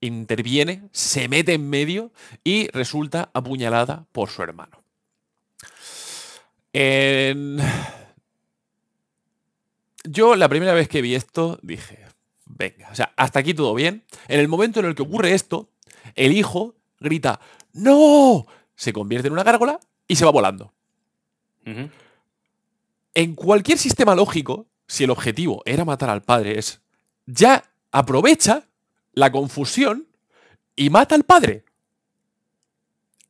interviene, 0.00 0.88
se 0.92 1.28
mete 1.28 1.54
en 1.54 1.68
medio 1.70 2.12
y 2.42 2.68
resulta 2.68 3.30
apuñalada 3.34 4.06
por 4.12 4.28
su 4.30 4.42
hermano. 4.42 4.82
En- 6.72 7.58
Yo 10.04 10.36
la 10.36 10.48
primera 10.48 10.74
vez 10.74 10.88
que 10.88 11.00
vi 11.02 11.14
esto 11.14 11.58
dije, 11.62 11.98
venga, 12.46 12.88
o 12.90 12.94
sea, 12.94 13.12
hasta 13.16 13.38
aquí 13.38 13.54
todo 13.54 13.74
bien. 13.74 14.04
En 14.28 14.40
el 14.40 14.48
momento 14.48 14.80
en 14.80 14.86
el 14.86 14.94
que 14.94 15.02
ocurre 15.02 15.32
esto, 15.34 15.68
el 16.14 16.32
hijo 16.32 16.74
grita, 17.00 17.40
¡No! 17.72 18.46
Se 18.76 18.92
convierte 18.92 19.28
en 19.28 19.32
una 19.32 19.44
gárgola 19.44 19.78
y 20.08 20.16
se 20.16 20.24
va 20.24 20.30
volando. 20.32 20.72
En 23.14 23.34
cualquier 23.34 23.78
sistema 23.78 24.14
lógico, 24.14 24.66
si 24.86 25.04
el 25.04 25.10
objetivo 25.10 25.62
era 25.64 25.84
matar 25.84 26.10
al 26.10 26.22
padre, 26.22 26.58
es 26.58 26.82
ya 27.26 27.64
aprovecha 27.92 28.64
la 29.12 29.30
confusión 29.30 30.06
y 30.76 30.90
mata 30.90 31.14
al 31.14 31.24
padre. 31.24 31.64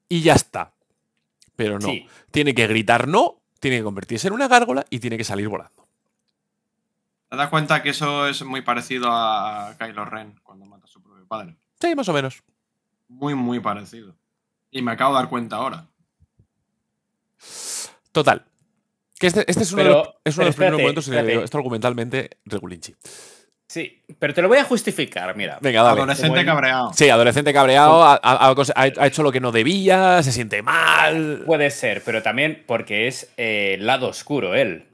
Y 0.08 0.22
ya 0.22 0.34
está. 0.34 0.72
Pero 1.56 1.78
no. 1.78 1.88
Sí. 1.88 2.06
Tiene 2.30 2.54
que 2.54 2.66
gritar 2.66 3.06
no, 3.06 3.42
tiene 3.60 3.78
que 3.78 3.84
convertirse 3.84 4.28
en 4.28 4.34
una 4.34 4.48
gárgola 4.48 4.84
y 4.90 4.98
tiene 4.98 5.16
que 5.16 5.24
salir 5.24 5.48
volando. 5.48 5.86
¿Te 7.28 7.36
das 7.36 7.48
cuenta 7.48 7.82
que 7.82 7.90
eso 7.90 8.26
es 8.26 8.42
muy 8.44 8.62
parecido 8.62 9.08
a 9.10 9.74
Kylo 9.78 10.04
Ren 10.04 10.38
cuando 10.42 10.66
mata 10.66 10.84
a 10.84 10.88
su 10.88 11.02
propio 11.02 11.26
padre? 11.26 11.56
Sí, 11.80 11.94
más 11.94 12.08
o 12.08 12.12
menos. 12.12 12.42
Muy, 13.08 13.34
muy 13.34 13.60
parecido. 13.60 14.14
Y 14.70 14.82
me 14.82 14.92
acabo 14.92 15.14
de 15.14 15.20
dar 15.20 15.28
cuenta 15.28 15.56
ahora. 15.56 15.86
Total. 18.12 18.44
Que 19.18 19.28
este, 19.28 19.44
este 19.48 19.62
es 19.62 19.72
uno, 19.72 19.82
de 19.82 19.88
los, 19.88 20.08
es 20.24 20.36
uno 20.36 20.44
de 20.44 20.48
los 20.48 20.56
primeros 20.56 20.80
momentos 20.80 21.08
en 21.08 21.14
el 21.14 21.26
que 21.26 21.44
esto 21.44 21.58
argumentalmente 21.58 22.30
regulinchi. 22.44 22.94
Sí, 23.66 24.02
pero 24.18 24.34
te 24.34 24.42
lo 24.42 24.48
voy 24.48 24.58
a 24.58 24.64
justificar, 24.64 25.34
mira. 25.36 25.58
Venga, 25.60 25.82
dale. 25.82 26.00
Adolescente 26.00 26.40
el- 26.40 26.46
cabreado. 26.46 26.92
Sí, 26.92 27.08
adolescente 27.08 27.52
cabreado, 27.52 28.04
ha, 28.04 29.06
hecho 29.06 29.22
lo 29.22 29.32
que 29.32 29.40
no 29.40 29.52
debía, 29.52 30.22
se 30.22 30.32
siente 30.32 30.62
mal. 30.62 31.42
Puede 31.46 31.70
ser, 31.70 32.02
pero 32.04 32.22
también 32.22 32.62
porque 32.66 33.08
es 33.08 33.32
eh, 33.36 33.74
el 33.74 33.86
lado 33.86 34.08
oscuro 34.08 34.54
él. 34.54 34.86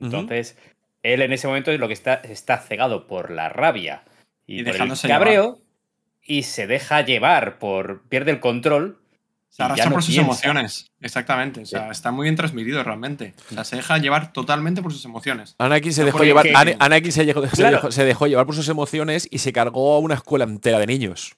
Entonces, 0.00 0.56
él 1.02 1.22
en 1.22 1.32
ese 1.32 1.48
momento 1.48 1.72
es 1.72 1.80
lo 1.80 1.88
que 1.88 1.94
está, 1.94 2.14
está 2.14 2.58
cegado 2.58 3.06
por 3.06 3.30
la 3.30 3.48
rabia 3.48 4.02
y, 4.46 4.60
Y 4.60 4.64
por 4.64 4.76
el 4.76 4.92
cabreo 5.00 5.58
y 6.22 6.42
se 6.42 6.66
deja 6.66 7.00
llevar 7.00 7.58
por. 7.58 8.02
pierde 8.08 8.30
el 8.30 8.40
control. 8.40 8.98
Se 9.48 9.62
arrastra 9.64 9.86
no 9.86 9.92
por 9.94 10.02
sus 10.02 10.14
piensa. 10.14 10.30
emociones. 10.30 10.90
Exactamente. 11.00 11.62
O 11.62 11.66
sea, 11.66 11.90
está 11.90 12.12
muy 12.12 12.24
bien 12.24 12.36
transmitido 12.36 12.82
realmente. 12.84 13.34
O 13.50 13.54
sea, 13.54 13.64
se 13.64 13.76
deja 13.76 13.98
llevar 13.98 14.32
totalmente 14.32 14.82
por 14.82 14.92
sus 14.92 15.04
emociones. 15.04 15.56
Anakin 15.58 15.92
se 15.92 16.02
No, 16.02 16.06
dejó 16.06 16.22
llevar, 16.22 16.44
que- 16.44 16.52
Ana- 16.54 16.76
Anakin 16.78 17.10
se 17.12 17.24
dejó, 17.24 17.42
se 17.48 17.56
Claro. 17.56 17.76
dejó- 17.78 17.90
se 17.92 18.04
dejó 18.04 18.26
llevar 18.28 18.46
por 18.46 18.54
sus 18.54 18.68
emociones 18.68 19.26
y 19.30 19.38
se 19.38 19.52
cargó 19.52 19.94
a 19.96 19.98
una 19.98 20.14
escuela 20.14 20.44
entera 20.44 20.78
de 20.78 20.86
niños. 20.86 21.34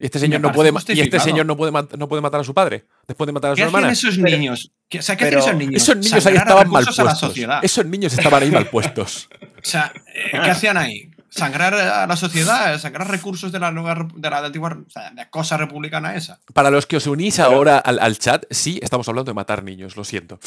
Y 0.00 0.06
este 0.06 0.18
Me 0.18 0.22
señor 0.22 0.40
no 0.40 0.50
puede 0.52 0.72
y 0.88 1.00
este 1.00 1.20
señor 1.20 1.46
no 1.46 1.56
puede, 1.56 1.70
no 1.96 2.08
puede 2.08 2.20
matar 2.20 2.40
a 2.40 2.44
su 2.44 2.52
padre 2.52 2.84
después 3.06 3.26
de 3.26 3.32
matar 3.32 3.52
a 3.52 3.54
su 3.54 3.56
¿Qué 3.58 3.62
hacían 3.62 3.76
hermana. 3.76 3.92
esos 3.92 4.16
Pero- 4.16 4.36
niños? 4.36 4.72
¿Qué, 4.88 4.98
o 4.98 5.02
sea, 5.02 5.16
¿qué 5.16 5.24
pero 5.26 5.38
hacían 5.38 5.54
esos 5.56 5.66
niños? 5.68 5.82
Esos 5.82 5.96
niños 5.96 6.26
ahí 6.26 6.34
estaban 6.36 6.68
mal 6.70 6.82
recursos 6.82 6.98
a 6.98 7.04
la 7.04 7.10
puestos. 7.10 7.28
sociedad. 7.28 7.60
Esos 7.62 7.86
niños 7.86 8.12
estaban 8.18 8.42
ahí 8.42 8.50
mal 8.50 8.66
puestos. 8.70 9.28
O 9.40 9.46
sea, 9.62 9.92
eh, 10.12 10.30
¿qué 10.32 10.50
hacían 10.50 10.76
ahí? 10.76 11.10
Sangrar 11.36 11.74
a 11.74 12.06
la 12.06 12.16
sociedad, 12.16 12.78
sangrar 12.78 13.10
recursos 13.10 13.50
de 13.50 13.58
la, 13.58 13.72
nueva 13.72 14.06
de 14.14 14.30
la 14.30 14.38
antigua, 14.38 14.78
o 14.86 14.90
sea, 14.90 15.10
de 15.10 15.16
la 15.16 15.30
cosa 15.30 15.56
republicana 15.56 16.14
esa. 16.14 16.38
Para 16.52 16.70
los 16.70 16.86
que 16.86 16.96
os 16.96 17.06
unís 17.08 17.40
ahora 17.40 17.78
al, 17.78 17.98
al 17.98 18.18
chat, 18.18 18.44
sí, 18.50 18.78
estamos 18.82 19.08
hablando 19.08 19.30
de 19.30 19.34
matar 19.34 19.64
niños, 19.64 19.96
lo 19.96 20.04
siento. 20.04 20.38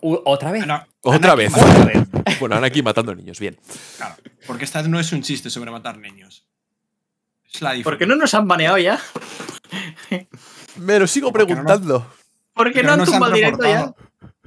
¿Otra 0.00 0.52
vez? 0.52 0.66
No, 0.66 0.86
Otra 1.02 1.34
vez. 1.34 1.52
Otra 1.54 1.84
vez. 1.84 2.38
Bueno, 2.38 2.56
Anakin 2.56 2.84
matando 2.84 3.14
niños, 3.14 3.38
bien. 3.38 3.58
Claro, 3.96 4.16
porque 4.46 4.64
esta 4.64 4.82
no 4.82 5.00
es 5.00 5.12
un 5.12 5.22
chiste 5.22 5.50
sobre 5.50 5.70
matar 5.70 5.98
niños. 5.98 6.46
Es 7.52 7.62
la 7.62 7.74
¿Por 7.82 7.98
qué 7.98 8.06
no 8.06 8.16
nos 8.16 8.32
han 8.34 8.46
baneado 8.46 8.78
ya? 8.78 9.00
Me 10.76 10.98
lo 10.98 11.06
sigo 11.06 11.32
¿Por 11.32 11.46
qué 11.46 11.54
no 11.54 11.64
preguntando. 11.64 12.06
¿Por 12.54 12.72
qué 12.72 12.82
no 12.82 12.92
han 12.92 13.04
tumbado 13.04 13.32
el 13.32 13.34
directo 13.34 13.64
ya? 13.64 13.94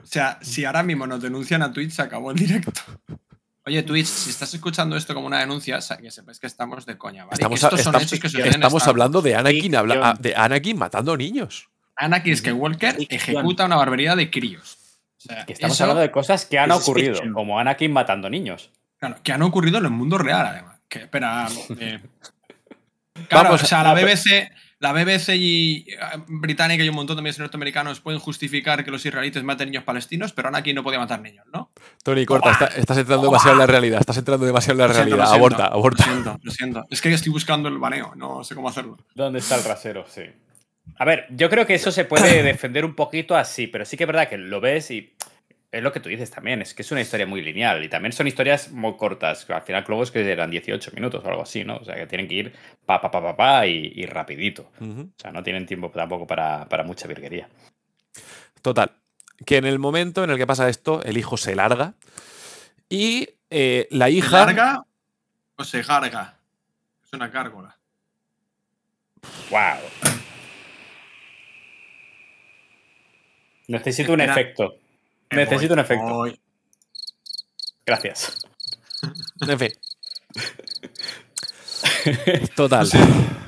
O 0.04 0.06
sea, 0.06 0.38
si 0.42 0.66
ahora 0.66 0.84
mismo 0.84 1.08
nos 1.08 1.22
denuncian 1.22 1.62
a 1.64 1.72
Twitch, 1.72 1.92
se 1.92 2.02
acabó 2.02 2.32
el 2.32 2.38
directo. 2.38 2.82
Oye, 3.66 3.82
Twitch, 3.84 4.07
si 4.07 4.30
estás 4.30 4.53
escuchando 4.53 4.97
esto 4.97 5.14
como 5.14 5.28
una 5.28 5.39
denuncia, 5.39 5.80
que 6.01 6.11
sepáis 6.11 6.39
que 6.39 6.47
estamos 6.47 6.86
de 6.86 6.97
coña, 6.97 7.24
¿vale? 7.24 7.34
Estamos, 7.36 7.64
estos 7.64 7.80
son 7.82 7.95
estamos- 7.95 8.03
hechos 8.03 8.20
que 8.20 8.30
suceden 8.30 8.53
estamos 8.55 8.86
hablando 8.88 9.22
de 9.22 9.36
Anakin, 9.36 9.76
habla- 9.76 9.99
ah, 10.03 10.18
de 10.20 10.36
Anakin 10.36 10.78
matando 10.78 11.16
niños. 11.16 11.70
Anakin 11.95 12.36
Skywalker 12.36 12.95
Ficción. 12.95 13.22
ejecuta 13.38 13.66
una 13.66 13.78
barbaridad 13.78 14.18
de 14.18 14.30
críos. 14.30 14.78
O 15.18 15.22
sea, 15.22 15.45
Que 15.45 15.53
estamos 15.53 15.80
hablando 15.80 16.01
de 16.01 16.11
cosas 16.11 16.45
que 16.45 16.59
han 16.59 16.72
ocurrido, 16.72 17.14
fiction. 17.14 17.34
como 17.34 17.57
Anakin 17.57 17.93
matando 17.93 18.30
niños. 18.30 18.70
Claro, 18.99 19.16
que 19.24 19.32
han 19.32 19.41
ocurrido 19.43 19.78
en 19.78 19.86
el 19.86 19.91
mundo 19.91 20.18
real, 20.18 20.45
además. 20.45 20.80
Que, 20.89 20.99
espera. 20.99 21.47
eh, 21.80 22.01
claro, 23.30 23.45
Vamos 23.49 23.64
o 23.64 23.66
sea, 23.66 23.80
a- 23.82 23.84
la 23.84 23.93
BBC, 23.93 24.51
la 24.84 24.92
BBC 24.94 25.30
y 25.36 25.86
eh, 25.90 25.98
británica 26.28 26.84
y 26.84 26.90
un 26.90 26.96
montón 26.96 27.16
de 27.16 27.22
medios 27.22 27.40
norteamericanos 27.40 28.02
pueden 28.02 28.20
justificar 28.20 28.84
que 28.84 28.92
los 28.92 29.06
israelites 29.06 29.42
maten 29.44 29.70
niños 29.70 29.84
palestinos, 29.86 30.34
pero 30.34 30.50
Anakin 30.50 30.76
no 30.76 30.84
podía 30.84 31.00
matar 31.00 31.22
niños, 31.22 31.46
¿no? 31.54 31.72
Tony, 32.04 32.26
corta, 32.26 32.52
está- 32.52 32.66
estás 32.68 32.98
entrando 32.98 33.26
demasiado 33.26 33.54
en 33.54 33.60
la 33.60 33.66
realidad. 33.68 34.00
Estás 34.02 34.18
entrando 34.18 34.46
demasiado 34.46 34.74
en 34.74 34.78
la 34.80 34.88
Lo 34.88 34.94
realidad. 34.94 35.18
siento, 35.26 35.34
aborta, 35.36 35.66
aborta. 35.68 36.06
Lo 36.06 36.12
siento, 36.14 36.40
lo 36.44 36.52
siento. 36.52 36.86
Es 36.90 37.02
que 37.02 37.14
estoy 37.14 37.32
buscando 37.32 37.70
el 37.70 37.78
baneo, 37.78 38.14
no 38.16 38.44
sé 38.44 38.56
cómo 38.56 38.68
hacerlo. 38.70 38.98
¿Dónde 39.16 39.40
está 39.40 39.56
el 39.56 39.64
rasero? 39.64 40.06
Sí. 40.10 40.24
A 40.98 41.06
ver, 41.06 41.28
yo 41.30 41.50
creo 41.50 41.66
que 41.66 41.76
eso 41.76 41.92
se 41.94 42.04
puede 42.04 42.44
defender 42.44 42.84
un 42.84 42.94
poquito 42.94 43.38
así, 43.38 43.68
pero 43.68 43.86
sí 43.86 43.96
que 43.96 44.04
es 44.04 44.08
verdad 44.08 44.28
que 44.28 44.38
lo 44.38 44.60
ves 44.60 44.92
y 44.92 45.12
es 45.74 45.82
lo 45.84 45.91
que 45.91 45.99
tú 45.99 46.07
dices 46.09 46.30
también, 46.30 46.61
es 46.61 46.74
que 46.74 46.84
es 46.84 46.91
una 46.91 47.01
historia 47.01 47.26
muy 47.26 47.41
lineal 47.41 47.84
y 47.84 47.89
también 47.89 48.13
son 48.13 48.28
historias 48.28 48.71
muy 48.71 48.95
cortas. 48.95 49.49
Al 49.49 49.63
final, 49.63 49.84
luego 49.88 50.03
es 50.03 50.11
que 50.11 50.32
eran 50.32 50.51
18 50.51 50.91
minutos 50.93 51.24
o 51.26 51.28
algo 51.28 51.41
así, 51.41 51.63
¿no? 51.63 51.78
O 51.78 51.84
sea, 51.84 51.95
que 51.95 52.05
tienen 52.05 52.28
que 52.28 52.36
ir 52.36 52.53
pa, 52.86 53.01
pa, 53.01 53.09
pa, 53.09 53.21
pa, 53.21 53.36
pa 53.36 53.67
y, 53.67 53.91
y 53.95 54.05
rapidito. 54.05 54.71
O 54.80 55.07
sea, 55.17 55.32
no 55.32 55.41
tienen 55.41 55.65
tiempo 55.65 55.89
tampoco 55.89 56.28
para, 56.28 56.69
para 56.69 56.84
mucha 56.84 57.07
virguería. 57.07 57.49
Total. 58.61 58.91
Que 59.45 59.57
en 59.57 59.65
el 59.65 59.80
momento 59.80 60.24
en 60.24 60.30
el 60.30 60.38
que 60.38 60.45
pasa 60.47 60.69
esto, 60.69 61.01
el 61.03 61.17
hijo 61.17 61.38
se 61.38 61.55
larga 61.55 61.95
y 62.88 63.28
eh, 63.49 63.88
la 63.89 64.05
¿Se 64.05 64.11
hija. 64.11 64.45
larga 64.45 64.84
o 65.55 65.63
se 65.63 65.82
garga? 65.82 66.38
Es 67.03 67.11
una 67.13 67.30
gárgola. 67.30 67.76
¡Wow! 69.49 69.80
Necesito 73.67 74.13
un 74.13 74.21
Espera. 74.21 74.39
efecto. 74.39 74.76
Necesito 75.36 75.70
voy, 75.70 75.74
un 75.74 75.80
efecto. 75.80 76.06
voy. 76.14 76.40
Gracias. 77.86 78.38
En 79.42 79.60
fin. 79.60 79.72
Total. 82.56 82.88
Sí. 82.88 82.98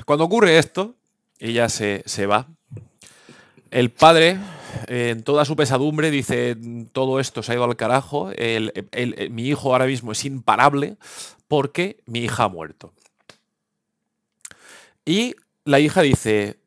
Cuando 0.04 0.24
ocurre 0.24 0.58
esto, 0.58 0.94
ella 1.38 1.68
se, 1.68 2.02
se 2.06 2.26
va. 2.26 2.46
El 3.70 3.90
padre, 3.90 4.38
eh, 4.86 5.10
en 5.10 5.22
toda 5.22 5.44
su 5.44 5.56
pesadumbre, 5.56 6.10
dice: 6.10 6.56
Todo 6.92 7.20
esto 7.20 7.42
se 7.42 7.52
ha 7.52 7.54
ido 7.54 7.64
al 7.64 7.76
carajo. 7.76 8.30
el- 8.32 8.72
el- 8.92 9.14
el- 9.18 9.30
mi 9.30 9.46
hijo 9.48 9.72
ahora 9.72 9.86
mismo 9.86 10.12
es 10.12 10.24
imparable 10.24 10.96
porque 11.48 11.98
mi 12.06 12.20
hija 12.20 12.44
ha 12.44 12.48
muerto. 12.48 12.92
Y 15.04 15.34
la 15.64 15.80
hija 15.80 16.02
dice: 16.02 16.58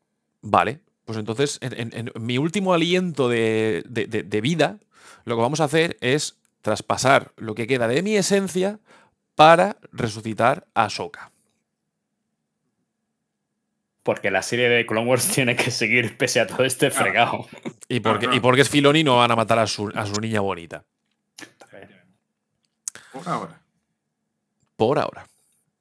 Vale, 0.42 0.80
pues 1.06 1.18
entonces, 1.18 1.58
en, 1.62 1.74
en- 1.94 2.12
en 2.16 2.26
mi 2.26 2.38
último 2.38 2.74
aliento 2.74 3.30
de, 3.30 3.84
de- 3.88 4.08
de- 4.08 4.24
de 4.24 4.42
vida, 4.42 4.80
lo 5.30 5.36
que 5.36 5.42
vamos 5.42 5.62
a 5.62 5.66
hacer 5.66 5.98
es 6.02 6.38
traspasar 6.62 7.32
lo 7.38 7.56
que 7.56 7.68
queda 7.68 7.88
de 7.88 8.02
mi 8.02 8.16
esencia 8.18 8.80
para 9.36 9.78
resucitar 9.94 10.68
a 10.74 10.90
Soka. 10.90 11.32
Porque 14.04 14.32
la 14.32 14.42
serie 14.42 14.70
de 14.70 14.86
Clone 14.86 15.08
Wars 15.10 15.28
tiene 15.34 15.56
que 15.56 15.72
seguir 15.72 16.18
pese 16.18 16.40
a 16.42 16.48
todo 16.48 16.64
este 16.64 16.92
fregado. 16.92 17.48
Y 17.88 18.00
porque, 18.02 18.28
y 18.32 18.40
porque 18.40 18.62
es 18.62 18.70
Filoni, 18.70 19.04
no 19.04 19.18
van 19.18 19.32
a 19.32 19.36
matar 19.36 19.60
a 19.60 19.68
su, 19.68 19.90
a 19.96 20.06
su 20.06 20.20
niña 20.20 20.42
bonita. 20.42 20.84
Por 23.12 23.28
ahora. 23.28 23.62
Por 24.76 25.00
ahora. 25.00 25.26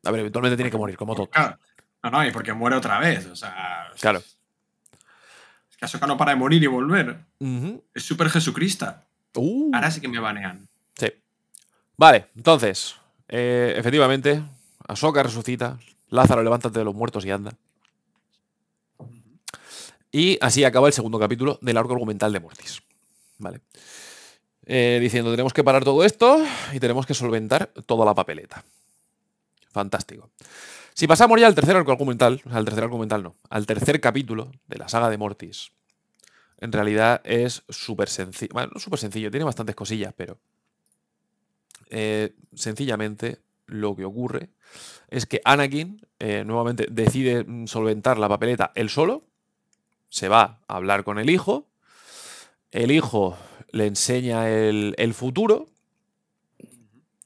A 0.04 0.10
ver, 0.10 0.20
eventualmente 0.20 0.56
tiene 0.56 0.70
que 0.70 0.78
morir, 0.78 0.96
como 0.96 1.14
todo. 1.14 1.28
Claro. 1.28 1.58
No, 2.02 2.10
no, 2.10 2.26
y 2.26 2.30
porque 2.30 2.52
muere 2.54 2.76
otra 2.76 2.98
vez. 3.00 3.26
O 3.26 3.36
sea, 3.36 3.88
Claro. 4.00 4.18
es 4.18 5.76
que 5.76 5.84
Ahsoka 5.84 6.06
no 6.06 6.16
para 6.16 6.30
de 6.32 6.36
morir 6.36 6.62
y 6.62 6.66
volver. 6.66 7.18
Es 7.94 8.02
súper 8.02 8.30
Jesucrista. 8.30 9.04
Uh. 9.34 9.70
Ahora 9.74 9.90
sí 9.90 10.00
que 10.00 10.08
me 10.08 10.18
banean. 10.18 10.68
Sí. 10.96 11.12
Vale, 11.96 12.26
entonces, 12.36 12.96
eh, 13.28 13.74
efectivamente, 13.76 14.42
Ahsoka 14.86 15.22
resucita, 15.22 15.78
Lázaro, 16.08 16.42
levántate 16.42 16.78
de 16.78 16.84
los 16.84 16.94
muertos 16.94 17.24
y 17.24 17.30
anda. 17.30 17.52
Y 20.10 20.38
así 20.40 20.64
acaba 20.64 20.86
el 20.86 20.92
segundo 20.92 21.18
capítulo 21.18 21.58
del 21.60 21.76
arco 21.76 21.92
argumental 21.92 22.32
de 22.32 22.40
Mortis. 22.40 22.82
Vale. 23.38 23.60
Eh, 24.64 24.98
diciendo, 25.00 25.30
tenemos 25.30 25.52
que 25.52 25.64
parar 25.64 25.84
todo 25.84 26.04
esto 26.04 26.42
y 26.72 26.80
tenemos 26.80 27.06
que 27.06 27.14
solventar 27.14 27.68
toda 27.86 28.04
la 28.04 28.14
papeleta. 28.14 28.64
Fantástico. 29.70 30.30
Si 30.94 31.06
pasamos 31.06 31.40
ya 31.40 31.46
al 31.46 31.54
tercer 31.54 31.76
arco 31.76 31.92
argumental, 31.92 32.42
o 32.44 32.48
sea, 32.48 32.58
al 32.58 32.64
tercer 32.64 32.84
argumental 32.84 33.22
no, 33.22 33.36
al 33.50 33.66
tercer 33.66 34.00
capítulo 34.00 34.50
de 34.66 34.78
la 34.78 34.88
saga 34.88 35.08
de 35.08 35.16
Mortis, 35.16 35.70
en 36.58 36.72
realidad 36.72 37.20
es 37.24 37.62
súper 37.68 38.08
sencillo. 38.08 38.50
Bueno, 38.52 38.70
no 38.74 38.80
súper 38.80 38.98
sencillo, 38.98 39.30
tiene 39.30 39.44
bastantes 39.44 39.74
cosillas, 39.74 40.12
pero 40.16 40.38
eh, 41.90 42.34
sencillamente 42.54 43.38
lo 43.66 43.94
que 43.96 44.04
ocurre 44.04 44.50
es 45.08 45.26
que 45.26 45.40
Anakin 45.44 46.06
eh, 46.18 46.42
nuevamente 46.44 46.86
decide 46.90 47.46
solventar 47.66 48.18
la 48.18 48.28
papeleta 48.28 48.72
él 48.74 48.90
solo, 48.90 49.24
se 50.08 50.28
va 50.28 50.60
a 50.66 50.76
hablar 50.76 51.04
con 51.04 51.18
el 51.18 51.30
hijo, 51.30 51.66
el 52.70 52.90
hijo 52.90 53.36
le 53.70 53.86
enseña 53.86 54.48
el 54.50 55.14
futuro 55.14 55.66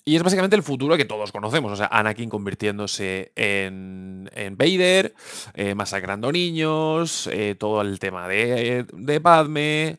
y 0.05 0.17
es 0.17 0.23
básicamente 0.23 0.57
el 0.57 0.63
futuro 0.63 0.97
que 0.97 1.05
todos 1.05 1.31
conocemos, 1.33 1.71
o 1.73 1.77
sea, 1.77 1.87
Anakin 1.87 2.29
convirtiéndose 2.29 3.33
en, 3.37 4.29
en 4.35 4.57
Vader, 4.57 5.15
eh, 5.55 5.75
masacrando 5.75 6.33
niños, 6.33 7.29
eh, 7.33 7.55
todo 7.59 7.81
el 7.83 7.99
tema 7.99 8.27
de, 8.29 8.85
de 8.93 9.21
Padme, 9.21 9.99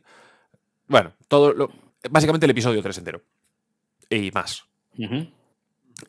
bueno, 0.88 1.14
todo 1.28 1.54
lo- 1.54 1.72
básicamente 2.10 2.46
el 2.46 2.52
episodio 2.52 2.82
3 2.82 2.98
entero 2.98 3.22
y 4.10 4.30
más. 4.32 4.66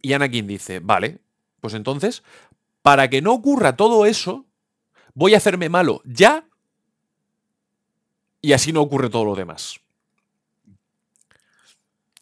Y 0.03 0.13
Anakin 0.13 0.47
dice, 0.47 0.81
vale, 0.81 1.19
pues 1.61 1.75
entonces, 1.75 2.23
para 2.83 3.09
que 3.09 3.23
no 3.23 3.33
ocurra 3.33 3.77
todo 3.77 4.07
eso, 4.07 4.45
voy 5.15 5.35
a 5.35 5.37
hacerme 5.39 5.69
malo 5.69 6.03
ya 6.05 6.45
y 8.43 8.53
así 8.53 8.73
no 8.73 8.83
ocurre 8.83 9.09
todo 9.09 9.25
lo 9.25 9.35
demás. 9.37 9.81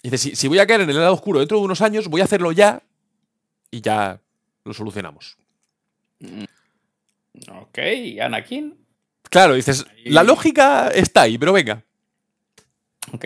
Dice, 0.02 0.18
si, 0.18 0.34
si 0.36 0.48
voy 0.48 0.58
a 0.58 0.66
caer 0.66 0.80
en 0.82 0.90
el 0.90 0.96
lado 0.96 1.14
oscuro 1.14 1.38
dentro 1.38 1.58
de 1.58 1.64
unos 1.64 1.80
años, 1.80 2.08
voy 2.08 2.20
a 2.20 2.24
hacerlo 2.24 2.50
ya 2.52 2.82
y 3.70 3.80
ya 3.80 4.20
lo 4.64 4.74
solucionamos. 4.74 5.36
Ok, 7.48 7.78
Anakin. 8.20 8.76
Claro, 9.30 9.54
dices, 9.54 9.86
la 10.04 10.22
lógica 10.22 10.88
está 10.88 11.22
ahí, 11.22 11.38
pero 11.38 11.52
venga. 11.52 11.82
Ok. 13.12 13.24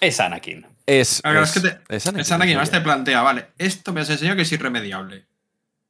Es 0.00 0.20
Anakin. 0.20 0.66
Es, 0.86 1.20
Claro, 1.22 1.42
es, 1.42 1.56
es 1.56 1.62
que 1.62 1.68
te- 1.68 1.96
es 1.96 2.06
Anakin, 2.06 2.20
Es 2.20 2.32
Anakin, 2.32 2.52
además 2.56 2.70
te 2.70 2.80
plantea, 2.80 3.22
vale, 3.22 3.48
esto 3.58 3.92
me 3.92 4.00
has 4.00 4.10
enseñado 4.10 4.36
que 4.36 4.42
es 4.42 4.52
irremediable. 4.52 5.26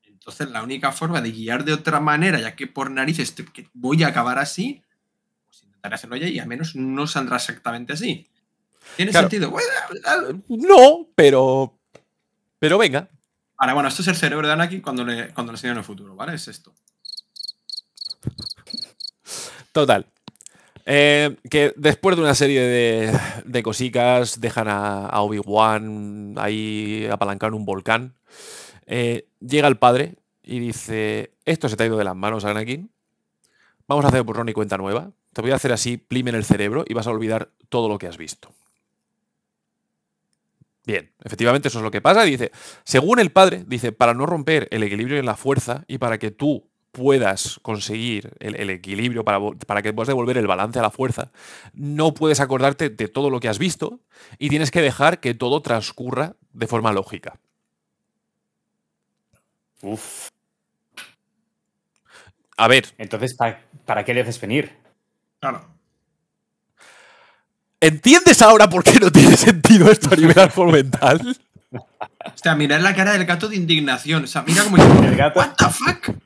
Entonces, 0.04 0.50
la 0.50 0.62
única 0.62 0.92
forma 0.92 1.20
de 1.20 1.30
guiar 1.32 1.64
de 1.64 1.72
otra 1.72 2.00
manera, 2.00 2.40
ya 2.40 2.54
que 2.54 2.66
por 2.66 2.90
narices 2.90 3.34
te- 3.34 3.44
que 3.46 3.68
voy 3.72 4.02
a 4.02 4.08
acabar 4.08 4.38
así, 4.38 4.82
pues 5.46 5.62
intentaré 5.64 5.94
hacerlo 5.94 6.16
ya 6.16 6.28
y 6.28 6.38
al 6.38 6.46
menos 6.48 6.74
no 6.76 7.06
saldrá 7.06 7.36
exactamente 7.36 7.92
así. 7.94 8.28
¿Tiene 8.96 9.10
Claro. 9.12 9.28
sentido? 9.30 9.52
No, 10.48 11.08
pero. 11.14 11.78
Pero 12.58 12.78
venga. 12.78 13.08
Vale, 13.58 13.72
bueno, 13.74 13.88
esto 13.88 14.02
es 14.02 14.08
el 14.08 14.16
cerebro 14.16 14.46
de 14.46 14.52
Anakin 14.52 14.80
cuando 14.80 15.04
le, 15.04 15.32
cuando 15.34 15.52
le 15.52 15.56
enseñan 15.56 15.78
el 15.78 15.84
futuro, 15.84 16.14
¿vale? 16.14 16.34
Es 16.34 16.48
esto. 16.48 16.72
Total. 19.72 20.06
Eh, 20.86 21.36
que 21.48 21.72
después 21.76 22.16
de 22.16 22.22
una 22.22 22.34
serie 22.34 22.60
de, 22.62 23.18
de 23.44 23.62
cosicas 23.62 24.40
dejan 24.40 24.66
a, 24.68 25.06
a 25.06 25.20
Obi-Wan 25.20 26.34
ahí 26.38 27.06
apalancar 27.10 27.54
un 27.54 27.64
volcán. 27.64 28.14
Eh, 28.86 29.28
llega 29.40 29.68
el 29.68 29.76
padre 29.76 30.16
y 30.42 30.58
dice: 30.58 31.32
Esto 31.44 31.68
se 31.68 31.76
te 31.76 31.84
ha 31.84 31.86
ido 31.86 31.98
de 31.98 32.04
las 32.04 32.16
manos, 32.16 32.44
Anakin. 32.44 32.90
Vamos 33.86 34.04
a 34.04 34.08
hacer 34.08 34.22
borrón 34.22 34.48
y 34.48 34.52
cuenta 34.52 34.78
nueva. 34.78 35.10
Te 35.32 35.42
voy 35.42 35.52
a 35.52 35.56
hacer 35.56 35.72
así, 35.72 35.96
plime 35.96 36.30
en 36.30 36.36
el 36.36 36.44
cerebro 36.44 36.84
y 36.88 36.94
vas 36.94 37.06
a 37.06 37.10
olvidar 37.10 37.50
todo 37.68 37.88
lo 37.88 37.98
que 37.98 38.06
has 38.08 38.16
visto. 38.16 38.52
Bien, 40.86 41.12
efectivamente 41.22 41.68
eso 41.68 41.78
es 41.78 41.84
lo 41.84 41.90
que 41.90 42.00
pasa. 42.00 42.22
Dice, 42.22 42.50
según 42.84 43.20
el 43.20 43.30
padre, 43.30 43.64
dice, 43.66 43.92
para 43.92 44.14
no 44.14 44.26
romper 44.26 44.68
el 44.70 44.82
equilibrio 44.82 45.18
en 45.18 45.26
la 45.26 45.36
fuerza 45.36 45.84
y 45.86 45.98
para 45.98 46.18
que 46.18 46.30
tú 46.30 46.70
puedas 46.92 47.60
conseguir 47.62 48.32
el, 48.40 48.56
el 48.56 48.70
equilibrio, 48.70 49.24
para, 49.24 49.82
que 49.82 49.92
puedas 49.92 50.08
devolver 50.08 50.38
el 50.38 50.46
balance 50.46 50.78
a 50.78 50.82
la 50.82 50.90
fuerza, 50.90 51.30
no 51.72 52.14
puedes 52.14 52.40
acordarte 52.40 52.90
de 52.90 53.08
todo 53.08 53.30
lo 53.30 53.40
que 53.40 53.48
has 53.48 53.58
visto 53.58 54.00
y 54.38 54.48
tienes 54.48 54.70
que 54.70 54.82
dejar 54.82 55.20
que 55.20 55.34
todo 55.34 55.62
transcurra 55.62 56.36
de 56.52 56.66
forma 56.66 56.92
lógica. 56.92 57.38
Uf. 59.82 60.28
A 62.56 62.68
ver, 62.68 62.84
Entonces, 62.98 63.34
¿para, 63.34 63.64
para 63.86 64.04
qué 64.04 64.12
le 64.12 64.20
haces 64.20 64.40
venir? 64.40 64.76
Claro. 65.38 65.79
¿Entiendes 67.80 68.42
ahora 68.42 68.68
por 68.68 68.84
qué 68.84 68.98
no 69.00 69.10
tiene 69.10 69.36
sentido 69.36 69.90
esto 69.90 70.10
a 70.12 70.16
nivel 70.16 70.38
argumental? 70.38 71.36
O 71.72 71.82
sea, 72.34 72.54
mirad 72.54 72.80
la 72.80 72.94
cara 72.94 73.12
del 73.12 73.24
gato 73.24 73.48
de 73.48 73.56
indignación. 73.56 74.24
O 74.24 74.26
sea, 74.26 74.42
mira 74.42 74.64
cómo 74.64 74.76
dice, 74.76 75.06
El 75.08 75.16
gato, 75.16 75.38
¿What 75.40 75.54
the 75.56 75.64
fuck? 75.70 76.16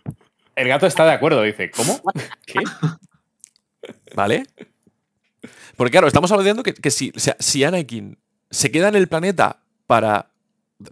el 0.57 0.69
gato 0.69 0.87
está 0.87 1.05
de 1.05 1.13
acuerdo, 1.13 1.43
dice. 1.43 1.71
¿Cómo? 1.71 2.01
¿Qué? 2.47 2.61
¿Vale? 4.15 4.45
Porque 5.77 5.91
claro, 5.93 6.07
estamos 6.07 6.31
hablando 6.33 6.63
que, 6.63 6.75
que 6.75 6.91
si, 6.91 7.13
o 7.17 7.19
sea, 7.21 7.37
si 7.39 7.65
Anakin 7.65 8.19
se 8.51 8.71
queda 8.71 8.89
en 8.89 8.95
el 8.95 9.09
planeta 9.09 9.61
para, 9.87 10.31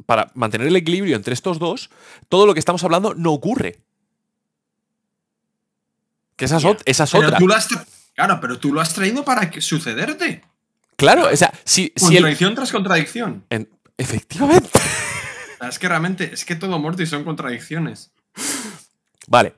para 0.06 0.30
mantener 0.34 0.66
el 0.68 0.76
equilibrio 0.76 1.16
entre 1.16 1.34
estos 1.34 1.58
dos, 1.58 1.90
todo 2.28 2.46
lo 2.46 2.54
que 2.54 2.60
estamos 2.60 2.82
hablando 2.84 3.14
no 3.14 3.32
ocurre. 3.32 3.78
Que 6.36 6.46
esa 6.46 6.56
es, 6.56 6.64
ot- 6.64 6.82
esa 6.84 7.04
es 7.04 7.10
Pero 7.12 7.26
otra. 7.26 7.38
tú 7.38 7.46
lo 7.48 7.54
has 7.54 7.68
tra- 7.70 7.86
Claro, 8.14 8.38
pero 8.40 8.58
tú 8.58 8.72
lo 8.74 8.80
has 8.80 8.92
traído 8.92 9.24
para 9.24 9.48
que 9.50 9.60
sucederte. 9.62 10.42
Claro, 11.02 11.28
o 11.32 11.36
sea, 11.36 11.52
si, 11.64 11.92
si 11.96 12.06
el- 12.06 12.22
Contradicción 12.22 12.54
tras 12.54 12.70
contradicción. 12.70 13.44
en- 13.50 13.68
efectivamente. 13.98 14.70
Es 15.68 15.78
que 15.78 15.88
realmente, 15.88 16.32
es 16.32 16.44
que 16.44 16.54
todo 16.56 16.78
Morty 16.78 17.06
son 17.06 17.22
contradicciones. 17.24 18.10
Vale. 19.28 19.54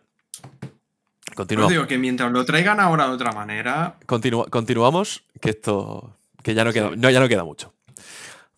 Os 1.30 1.34
Continuamos. 1.34 1.70
digo 1.72 1.86
que 1.86 1.97
mientras 1.99 2.30
lo 2.32 2.45
traigan 2.45 2.78
ahora 2.80 3.07
de 3.07 3.12
otra 3.12 3.32
manera, 3.32 3.97
Continua- 4.07 4.49
continuamos, 4.51 5.24
que 5.40 5.51
esto. 5.51 6.14
que 6.42 6.55
ya 6.55 6.64
no 6.64 6.72
queda, 6.72 6.90
no, 6.97 7.09
ya 7.11 7.20
no 7.20 7.28
queda 7.28 7.45
mucho. 7.45 7.72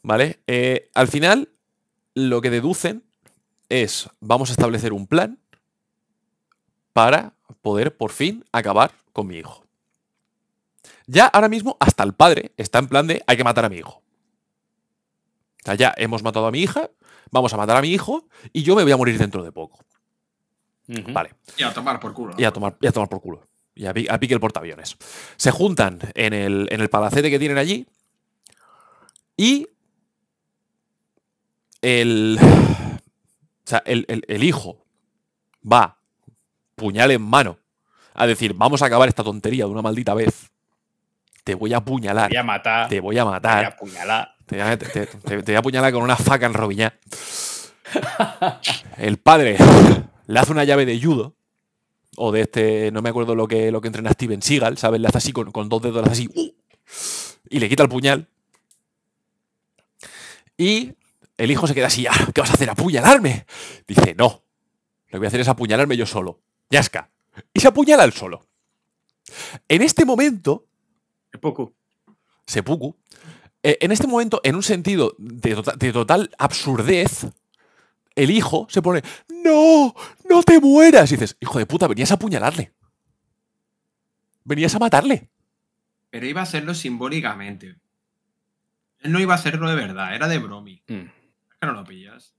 ¿Vale? 0.03 0.41
Eh, 0.47 0.91
al 0.95 1.09
final, 1.09 1.49
lo 2.15 2.41
que 2.41 2.51
deducen 2.51 3.03
es: 3.69 4.09
vamos 4.21 4.51
a 4.51 4.53
establecer 4.53 4.93
un 4.93 5.07
plan 5.09 5.39
para 6.93 7.33
poder 7.63 7.97
por 7.97 8.11
fin 8.13 8.45
acabar 8.53 8.93
con 9.13 9.27
mi 9.29 9.37
hijo. 9.39 9.65
Ya 11.07 11.27
ahora 11.27 11.49
mismo, 11.49 11.77
hasta 11.81 12.03
el 12.03 12.15
padre 12.15 12.53
está 12.57 12.79
en 12.79 12.89
plan 12.89 13.07
de: 13.07 13.23
hay 13.27 13.37
que 13.37 13.45
matar 13.45 13.65
a 13.65 13.69
mi 13.69 13.77
hijo. 13.77 14.03
O 15.63 15.65
sea, 15.65 15.75
ya 15.75 15.95
hemos 15.97 16.23
matado 16.23 16.47
a 16.47 16.51
mi 16.51 16.61
hija, 16.61 16.91
vamos 17.31 17.53
a 17.53 17.57
matar 17.57 17.77
a 17.77 17.81
mi 17.83 17.89
hijo 17.89 18.29
y 18.53 18.63
yo 18.63 18.77
me 18.77 18.83
voy 18.83 18.93
a 18.93 18.97
morir 18.97 19.19
dentro 19.19 19.43
de 19.43 19.53
poco. 19.53 19.79
Vale. 21.13 21.35
y 21.57 21.65
a 21.65 21.73
tomar 21.75 21.99
por 21.99 22.13
culo. 22.15 22.35
Y 22.39 22.45
a 22.45 22.53
tomar, 22.53 22.77
y 22.81 22.87
a 22.87 22.93
tomar 22.93 23.09
por 23.09 23.21
culo. 23.21 23.47
Y 23.75 23.87
a 23.87 23.93
pique 23.93 24.33
el 24.35 24.41
portaaviones. 24.41 24.97
Se 25.37 25.51
juntan 25.51 25.99
en 26.15 26.33
el, 26.33 26.69
en 26.71 26.81
el 26.81 26.89
palacete 26.89 27.31
que 27.31 27.39
tienen 27.39 27.59
allí. 27.59 27.87
Y. 29.37 29.69
El. 31.83 32.39
O 32.41 33.69
sea, 33.69 33.83
el, 33.85 34.05
el- 34.09 34.25
el 34.29 34.45
hijo 34.45 34.85
va, 35.71 35.99
puñal 36.77 37.11
en 37.11 37.23
mano, 37.23 37.59
a 38.15 38.27
decir: 38.27 38.55
Vamos 38.55 38.83
a 38.83 38.87
acabar 38.87 39.09
esta 39.09 39.25
tontería 39.25 39.65
de 39.65 39.71
una 39.71 39.83
maldita 39.83 40.15
vez. 40.15 40.51
Te 41.47 41.55
voy 41.55 41.73
a 41.73 41.77
apuñalar. 41.77 42.29
Voy 42.29 42.39
a 42.39 42.43
matar. 42.43 42.89
Te 42.89 42.99
voy 42.99 43.17
a 43.19 43.23
Voy 43.23 43.29
a 43.31 43.35
matar. 43.37 43.65
apuñalar. 43.67 44.35
Te, 44.47 44.57
voy 44.57 44.65
a- 44.65 44.77
te- 44.77 45.07
te- 45.07 45.07
te 45.07 45.37
voy 45.43 45.55
a 45.55 45.59
apuñalar 45.61 45.93
con 45.93 46.03
una 46.03 46.17
faca 46.17 46.45
en 46.47 46.55
robillar. 46.55 46.99
El 48.97 49.19
padre 49.19 49.57
le 50.27 50.41
hace 50.41 50.51
una 50.51 50.65
llave 50.65 50.85
de 50.85 51.01
judo. 51.01 51.37
O 52.17 52.33
de 52.33 52.41
este, 52.41 52.91
no 52.91 53.01
me 53.01 53.11
acuerdo 53.11 53.37
lo 53.37 53.47
que, 53.47 53.71
lo 53.71 53.81
que 53.81 53.87
entrena 53.87 54.11
Steven 54.11 54.43
Seagal, 54.43 54.77
¿sabes? 54.77 55.01
Le 55.01 55.07
hace 55.07 55.19
así 55.19 55.33
con, 55.33 55.53
con 55.53 55.69
dos 55.69 55.83
dedos, 55.83 56.05
le 56.05 56.11
hace 56.11 56.25
así. 56.25 56.29
¡uh! 56.35 56.51
y 57.49 57.61
le 57.61 57.69
quita 57.69 57.85
el 57.85 57.89
puñal. 57.91 58.27
Y 60.59 60.95
el 61.37 61.51
hijo 61.53 61.69
se 61.69 61.75
queda 61.75 61.87
así, 61.87 62.09
"Ah, 62.09 62.29
¿qué 62.35 62.41
vas 62.41 62.51
a 62.51 62.55
hacer? 62.55 62.71
¿Apuñalarme? 62.71 63.47
Dice, 63.87 64.17
no. 64.19 64.43
Lo 65.07 65.11
que 65.13 65.19
voy 65.19 65.27
a 65.27 65.29
hacer 65.29 65.41
es 65.43 65.49
apuñalarme 65.49 65.97
yo 65.97 66.07
solo. 66.07 66.41
Yasca. 66.71 67.09
Y 67.55 67.61
se 67.61 67.69
apuñala 67.69 68.03
él 68.03 68.13
solo. 68.13 68.45
En 69.69 69.83
este 69.83 70.05
momento, 70.05 70.65
Poco. 71.41 71.75
Seppuku, 72.47 72.95
eh, 73.63 73.79
en 73.81 73.91
este 73.93 74.07
momento, 74.07 74.41
en 74.45 74.55
un 74.55 74.63
sentido 74.63 75.15
de, 75.19 75.55
tota- 75.57 75.77
de 75.77 75.93
total 75.93 76.31
absurdez, 76.39 77.27
el 78.15 78.31
hijo 78.31 78.67
se 78.71 78.81
pone, 78.83 79.03
no, 79.45 79.95
no 80.29 80.43
te 80.43 80.61
mueras. 80.61 81.11
Y 81.11 81.17
dices, 81.17 81.37
hijo 81.41 81.59
de 81.59 81.67
puta, 81.67 81.87
venías 81.89 82.11
a 82.13 82.15
apuñalarle. 82.15 82.73
Venías 84.45 84.75
a 84.75 84.79
matarle. 84.79 85.29
Pero 86.11 86.27
iba 86.27 86.41
a 86.41 86.45
hacerlo 86.45 86.75
simbólicamente. 86.75 87.77
Él 89.01 89.13
no 89.13 89.19
iba 89.21 89.35
a 89.35 89.37
hacerlo 89.37 89.69
de 89.69 89.75
verdad, 89.75 90.15
era 90.15 90.29
de 90.29 90.39
bromi. 90.39 90.83
Mm. 90.87 90.95
Es 90.95 91.57
que 91.61 91.67
no 91.67 91.73
lo 91.73 91.85
pillas. 91.85 92.33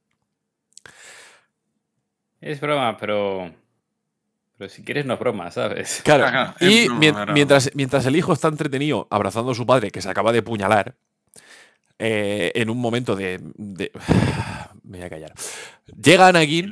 Es 2.40 2.62
broma, 2.62 2.98
pero. 2.98 3.54
Pero 4.58 4.70
si 4.70 4.84
quieres, 4.84 5.06
no 5.06 5.14
es 5.14 5.20
broma, 5.20 5.52
¿sabes? 5.52 6.02
Claro. 6.06 6.54
Y 6.60 6.88
broma, 6.88 7.26
mientras, 7.34 7.72
mientras 7.76 8.06
el 8.06 8.16
hijo 8.16 8.34
está 8.34 8.48
entretenido 8.48 9.08
abrazando 9.12 9.52
a 9.52 9.56
su 9.56 9.66
padre, 9.66 9.92
que 9.92 10.02
se 10.02 10.10
acaba 10.10 10.32
de 10.32 10.42
puñalar, 10.42 10.96
eh, 12.00 12.52
en 12.56 12.70
un 12.70 12.80
momento 12.80 13.16
de, 13.16 13.40
de- 13.56 13.92
Me 14.84 15.00
voy 15.00 15.06
a 15.08 15.10
callar. 15.10 15.34
Llega 16.02 16.28
Anakin 16.28 16.72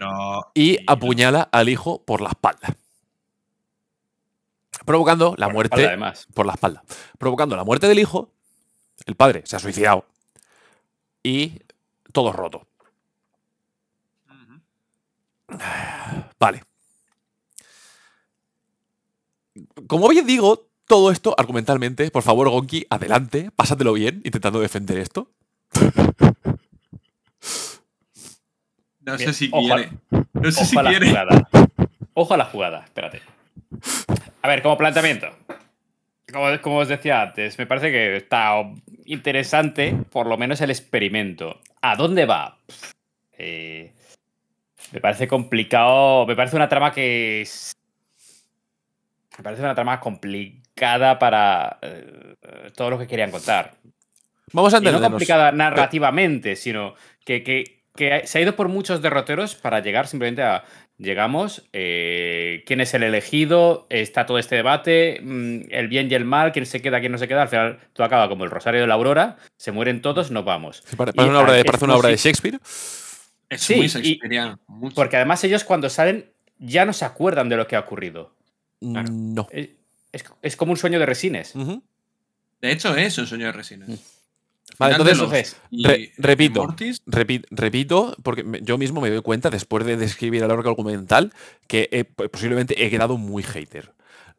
y 0.54 0.78
apuñala 0.88 1.42
al 1.52 1.68
hijo 1.70 2.02
por 2.04 2.22
la 2.22 2.30
espalda. 2.30 2.76
Provocando 4.86 5.30
la 5.32 5.32
Por 5.32 5.40
la 5.48 5.54
muerte. 5.54 5.76
espalda, 5.76 5.88
además. 5.90 6.28
por 6.34 6.46
la 6.46 6.54
espalda. 6.54 6.84
Provocando 7.18 7.56
la 7.56 7.64
muerte 7.64 7.88
del 7.88 8.00
hijo. 8.00 8.32
El 9.06 9.16
padre 9.16 9.42
se 9.46 9.56
ha 9.56 9.60
suicidado. 9.60 10.06
Y 11.24 11.60
todo 12.14 12.32
roto. 12.32 12.68
Vale. 16.40 16.64
Como 19.88 20.08
bien 20.10 20.26
digo, 20.26 20.68
todo 20.88 21.12
esto 21.12 21.36
argumentalmente, 21.38 22.10
por 22.12 22.24
favor, 22.24 22.50
Gonki, 22.50 22.86
adelante, 22.90 23.50
pásatelo 23.56 23.94
bien 23.94 24.22
intentando 24.24 24.60
defender 24.60 24.98
esto. 24.98 25.30
No 29.02 29.18
sé 29.18 29.34
si 29.34 29.50
ojalá- 29.52 29.76
quiere. 29.88 30.26
No 30.34 30.52
sé 30.52 30.62
Ojo 30.62 30.70
si 30.70 30.78
a 30.78 30.84
la 30.84 30.90
quiere. 30.90 31.08
jugada. 31.10 31.50
Ojo 32.14 32.34
a 32.34 32.38
la 32.38 32.46
jugada, 32.46 32.84
espérate. 32.86 33.22
A 34.42 34.48
ver, 34.48 34.62
como 34.62 34.78
planteamiento. 34.78 35.28
Como, 36.32 36.46
como 36.62 36.78
os 36.80 36.88
decía 36.88 37.22
antes, 37.22 37.58
me 37.60 37.68
parece 37.68 37.92
que 37.92 38.16
está 38.18 38.62
interesante, 39.06 39.96
por 40.12 40.26
lo 40.28 40.38
menos 40.38 40.60
el 40.62 40.72
experimento. 40.72 41.60
¿A 41.82 41.96
dónde 41.96 42.26
va? 42.26 42.58
Eh, 43.38 43.94
me 44.92 45.02
parece 45.02 45.28
complicado. 45.28 46.26
Me 46.26 46.36
parece 46.36 46.56
una 46.56 46.70
trama 46.70 46.92
que 46.92 47.42
es. 47.42 47.74
Me 49.38 49.44
parece 49.44 49.62
una 49.62 49.76
trama 49.76 50.00
complicada 50.00 51.20
para 51.20 51.80
eh, 51.82 52.36
todo 52.76 52.90
lo 52.92 53.00
que 53.00 53.08
querían 53.08 53.32
contar. 53.32 53.74
Vamos 54.54 54.74
a 54.74 54.78
Y 54.78 54.82
no 54.82 54.88
entendernos. 54.90 55.12
complicada 55.12 55.52
narrativamente, 55.52 56.56
sino 56.56 56.96
que, 57.26 57.44
que- 57.44 57.84
que 57.96 58.28
se 58.28 58.38
ha 58.38 58.42
ido 58.42 58.56
por 58.58 58.68
muchos 58.68 59.02
derroteros 59.02 59.56
para 59.56 59.80
llegar 59.80 60.08
simplemente 60.08 60.42
a. 60.44 60.64
Llegamos, 60.98 61.68
eh, 61.74 62.64
quién 62.66 62.80
es 62.80 62.94
el 62.94 63.04
elegido, 63.04 63.86
está 63.90 64.26
todo 64.26 64.38
este 64.38 64.56
debate, 64.56 65.20
mm, 65.22 65.64
el 65.70 65.90
bien 65.90 66.10
y 66.10 66.16
el 66.16 66.24
mal, 66.24 66.54
quién 66.54 66.66
se 66.66 66.82
queda, 66.82 67.02
quién 67.02 67.12
no 67.12 67.18
se 67.18 67.28
queda. 67.28 67.42
Al 67.42 67.48
final 67.50 67.80
todo 67.92 68.06
acaba 68.08 68.30
como 68.30 68.46
el 68.46 68.50
Rosario 68.50 68.80
de 68.80 68.88
la 68.88 68.94
Aurora, 68.94 69.36
se 69.58 69.74
mueren 69.74 70.02
todos, 70.02 70.32
nos 70.32 70.46
vamos. 70.46 70.84
Sí, 70.86 70.96
Parece 70.96 71.22
una 71.22 71.40
obra 71.42 71.52
de, 71.54 71.66
parece 71.66 71.78
es 71.78 71.84
una 71.84 71.96
obra 71.98 72.08
de 72.10 72.14
como 72.16 72.18
si- 72.22 72.28
Shakespeare. 72.30 72.60
Es 73.50 73.62
Sí, 73.62 73.76
muy 73.76 73.88
Shakespeareano. 73.88 74.60
Porque 74.96 75.18
además 75.18 75.44
ellos 75.44 75.66
cuando 75.66 75.90
salen 75.90 76.32
ya 76.60 76.86
no 76.86 76.94
se 76.94 77.04
acuerdan 77.04 77.50
de 77.50 77.58
lo 77.58 77.68
que 77.68 77.76
ha 77.76 77.82
ocurrido. 77.82 78.34
Claro. 78.80 79.07
No. 79.11 79.47
Es, 79.51 79.69
es- 80.41 80.55
como 80.55 80.71
un 80.71 80.78
sueño 80.78 80.99
de 80.99 81.05
resines. 81.05 81.53
De 82.61 82.71
hecho, 82.71 82.95
es 82.95 83.17
un 83.17 83.28
sueño 83.28 83.45
de 83.47 83.51
resines. 83.51 83.89
Mm. 83.89 83.93
Vale, 84.80 84.95
entonces, 84.95 85.17
los- 85.19 85.55
y- 85.71 85.86
re- 85.88 86.11
repito. 86.17 86.61
Mortis, 86.63 87.01
Repi- 87.05 87.45
repito, 87.51 88.15
porque 88.23 88.43
me- 88.43 88.61
yo 88.61 88.78
mismo 88.78 88.99
me 89.01 89.09
doy 89.09 89.21
cuenta, 89.21 89.49
después 89.49 89.86
de 89.86 89.95
describir 89.95 90.43
el 90.43 90.51
arco 90.51 90.69
argumental, 90.69 91.32
que 91.67 91.88
he- 91.91 92.03
pues, 92.03 92.30
posiblemente 92.30 92.84
he 92.84 92.89
quedado 92.89 93.17
muy 93.17 93.43
hater. 93.43 93.93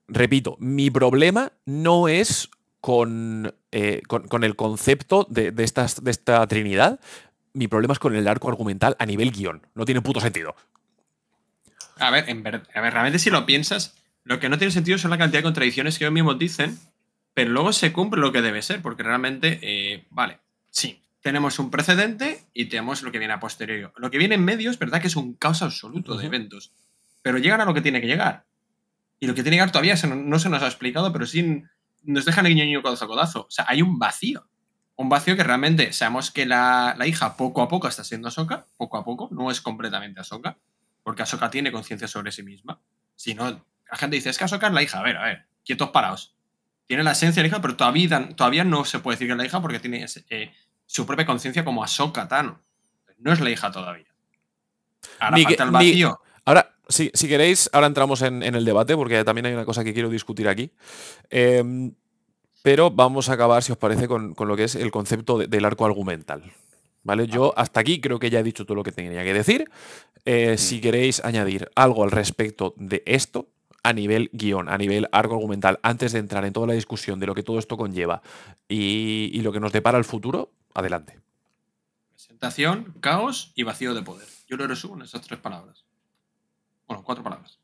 Repito, 0.09 0.57
mi 0.59 0.91
problema 0.91 1.53
no 1.65 2.09
es 2.09 2.49
con, 2.81 3.55
eh, 3.73 4.03
con, 4.09 4.29
con 4.29 4.45
el 4.45 4.57
concepto 4.57 5.27
de, 5.31 5.53
de 5.53 5.65
estas, 5.65 6.03
de 6.05 6.11
esta 6.11 6.47
trinidad, 6.47 7.01
mi 7.53 7.69
problema 7.69 7.93
es 7.95 7.99
con 7.99 8.15
el 8.15 8.29
arco 8.29 8.49
argumental 8.49 8.97
a 8.99 9.07
nivel 9.07 9.31
guion. 9.33 9.67
No 9.75 9.85
tiene 9.85 10.03
puto 10.03 10.21
sentido. 10.21 10.55
A 11.99 12.11
ver, 12.11 12.29
en 12.29 12.43
ver- 12.43 12.63
a 12.75 12.81
ver, 12.81 12.93
realmente 12.93 13.19
si 13.19 13.31
lo 13.31 13.47
piensas, 13.47 13.95
lo 14.27 14.41
que 14.41 14.49
no 14.49 14.59
tiene 14.59 14.73
sentido 14.73 14.99
son 14.99 15.13
la 15.13 15.19
cantidad 15.19 15.39
de 15.39 15.45
contradicciones 15.45 15.99
que 15.99 16.05
ellos 16.05 16.13
mismos 16.13 16.37
dicen, 16.37 16.77
pero 17.33 17.51
luego 17.51 17.73
se 17.73 17.93
cumple 17.93 18.21
lo 18.21 18.33
que 18.33 18.43
debe 18.43 18.61
ser, 18.61 18.83
porque 18.83 19.05
realmente, 19.05 19.61
eh, 19.63 20.05
vale, 20.11 20.41
sí, 20.69 21.01
tenemos 21.23 21.61
un 21.61 21.71
precedente 21.71 22.45
y 22.53 22.65
tenemos 22.65 23.03
lo 23.03 23.13
que 23.13 23.21
viene 23.21 23.35
a 23.35 23.39
posteriori. 23.39 23.87
Lo 23.97 24.11
que 24.11 24.19
viene 24.19 24.35
en 24.35 24.45
medio 24.45 24.73
es 24.73 24.81
verdad 24.81 25.01
que 25.01 25.07
es 25.07 25.15
un 25.15 25.35
caos 25.35 25.63
absoluto 25.63 26.17
de 26.17 26.27
eventos, 26.27 26.73
pero 27.23 27.39
llegan 27.39 27.61
a 27.61 27.65
lo 27.65 27.73
que 27.73 27.81
tiene 27.81 28.01
que 28.01 28.09
llegar. 28.09 28.47
Y 29.21 29.29
lo 29.29 29.35
que 29.35 29.45
tiene 29.45 29.51
que 29.57 29.61
llegar 29.61 29.71
todavía 29.71 29.97
se 29.97 30.09
no, 30.09 30.17
no 30.17 30.41
se 30.41 30.49
nos 30.49 30.61
ha 30.61 30.67
explicado, 30.67 31.13
pero 31.13 31.25
sí 31.25 31.63
nos 32.03 32.25
dejan 32.25 32.47
el 32.47 32.57
ñoño 32.57 32.83
codazo 32.83 33.05
a 33.05 33.09
codazo. 33.09 33.41
O 33.43 33.51
sea, 33.51 33.67
hay 33.69 33.81
un 33.81 33.97
vacío. 33.97 34.49
Un 34.97 35.09
vacío 35.09 35.37
que 35.37 35.45
realmente 35.45 35.93
sabemos 35.93 36.33
que 36.33 36.47
la, 36.47 36.97
la 36.99 37.07
hija 37.07 37.37
poco 37.37 37.63
a 37.63 37.69
poco 37.69 37.87
está 37.87 38.03
siendo 38.03 38.27
Ahsoka, 38.27 38.67
poco 38.77 38.99
a 38.99 39.05
poco, 39.05 39.29
no 39.31 39.53
es 39.53 39.61
completamente 39.61 40.19
Ahsoka, 40.19 40.59
porque 41.05 41.23
Ahsoka 41.23 41.49
tiene 41.49 41.71
conciencia 41.71 42.09
sobre 42.09 42.33
sí 42.33 42.43
misma. 42.43 42.81
Si 43.15 43.35
no, 43.35 43.65
la 43.91 43.97
gente 43.97 44.17
dice, 44.17 44.31
es 44.31 44.39
que 44.39 44.45
Ahsoka 44.45 44.67
es 44.69 44.73
la 44.73 44.83
hija. 44.83 44.99
A 45.01 45.03
ver, 45.03 45.17
a 45.17 45.25
ver, 45.25 45.47
quietos 45.65 45.91
paraos. 45.91 46.33
tiene 46.87 47.03
la 47.03 47.13
esencia 47.13 47.43
de 47.43 47.49
la 47.49 47.53
hija, 47.55 47.61
pero 47.63 47.75
todavía, 47.77 48.29
todavía 48.37 48.63
no 48.63 48.85
se 48.85 49.01
puede 49.01 49.17
decir 49.17 49.27
que 49.27 49.33
es 49.33 49.39
la 49.39 49.45
hija 49.45 49.61
porque 49.61 49.81
tiene 49.81 50.05
ese- 50.05 50.25
eh, 50.31 50.53
su 50.87 51.05
propia 51.05 51.27
conciencia 51.27 51.65
como 51.65 51.83
Ahsoka 51.83 52.29
Tano. 52.29 52.61
No 53.19 53.33
es 53.33 53.41
la 53.41 53.51
hija 53.51 53.73
todavía. 53.73 54.07
Ahora 55.19 55.37
Ni 55.37 55.43
que- 55.47 55.57
falta 55.57 55.65
el 55.65 55.69
ni- 55.71 55.91
vacío. 55.91 56.21
Ahora, 56.45 56.77
si, 56.89 57.11
si 57.13 57.27
queréis, 57.27 57.69
ahora 57.73 57.89
entramos 57.89 58.23
en, 58.23 58.43
en 58.45 58.55
el 58.55 58.65
debate, 58.65 58.95
porque 58.95 59.25
también 59.25 59.47
hay 59.47 59.55
una 59.55 59.65
cosa 59.65 59.83
que 59.83 59.93
quiero 59.95 60.09
discutir 60.11 60.47
aquí. 60.49 60.71
Em, 61.31 61.93
pero 62.63 62.91
vamos 62.93 63.29
a 63.29 63.33
acabar, 63.33 63.63
si 63.65 63.73
os 63.73 63.79
parece, 63.79 64.07
con, 64.07 64.35
con 64.35 64.47
lo 64.47 64.57
que 64.57 64.65
es 64.65 64.77
el 64.77 64.91
concepto 64.93 65.39
de- 65.39 65.49
del 65.49 65.65
arco 65.65 65.87
argumental. 65.87 66.43
¿Vale? 67.03 67.27
Yo 67.29 67.53
hasta 67.57 67.81
aquí 67.81 68.01
creo 68.01 68.19
que 68.19 68.31
ya 68.31 68.41
he 68.41 68.43
dicho 68.45 68.65
todo 68.65 68.75
lo 68.77 68.83
que 68.83 68.93
tenía 68.93 69.23
que 69.25 69.33
decir. 69.35 69.69
Eh, 70.25 70.57
Si 70.59 70.81
queréis 70.81 71.25
añadir 71.25 71.69
algo 71.77 72.03
al 72.05 72.11
respecto 72.11 72.75
de 72.77 73.03
esto, 73.07 73.49
a 73.87 73.93
nivel 73.93 74.31
guion, 74.33 74.69
a 74.69 74.77
nivel 74.77 75.09
arco 75.13 75.35
argumental, 75.35 75.79
antes 75.83 76.13
de 76.13 76.19
entrar 76.19 76.45
en 76.45 76.53
toda 76.53 76.67
la 76.67 76.73
discusión 76.73 77.21
de 77.21 77.27
lo 77.27 77.35
que 77.35 77.45
todo 77.45 77.61
esto 77.61 77.77
conlleva 77.77 78.21
y, 78.69 79.31
y 79.33 79.41
lo 79.43 79.53
que 79.53 79.61
nos 79.61 79.73
depara 79.73 79.97
el 79.97 80.05
futuro, 80.05 80.51
adelante. 80.75 81.21
Presentación, 82.13 82.95
caos 83.01 83.53
y 83.55 83.63
vacío 83.63 83.95
de 83.95 84.03
poder. 84.03 84.27
Yo 84.49 84.57
lo 84.57 84.67
resumo 84.67 84.97
en 84.97 85.03
esas 85.03 85.23
tres 85.23 85.39
palabras. 85.39 85.85
Bueno, 86.89 87.05
cuatro 87.05 87.23
palabras. 87.23 87.61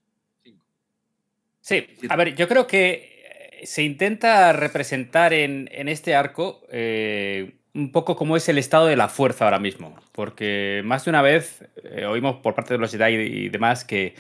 Sí, 1.61 1.87
a 2.09 2.17
ver, 2.17 2.37
yo 2.37 2.47
creo 2.47 2.67
que 2.69 3.61
eh, 3.61 3.67
se 3.67 3.83
intenta 3.83 4.53
representar 4.53 5.33
en, 5.33 5.69
en 5.73 5.89
este 5.89 6.15
arco 6.15 6.63
eh, 6.71 7.57
un 7.75 7.91
poco 7.91 8.15
cómo 8.15 8.37
es 8.37 8.49
el 8.49 8.59
estado 8.59 8.87
de 8.87 8.97
la 8.97 9.09
fuerza 9.09 9.45
ahora 9.45 9.59
mismo. 9.59 9.97
Porque 10.13 10.83
más 10.85 11.05
de 11.05 11.11
una 11.11 11.23
vez 11.23 11.65
eh, 11.83 12.05
oímos 12.05 12.37
por 12.37 12.55
parte 12.55 12.75
de 12.75 12.79
los 12.79 12.93
Jedi 12.93 13.15
y 13.15 13.49
demás 13.49 13.85
que 13.85 14.15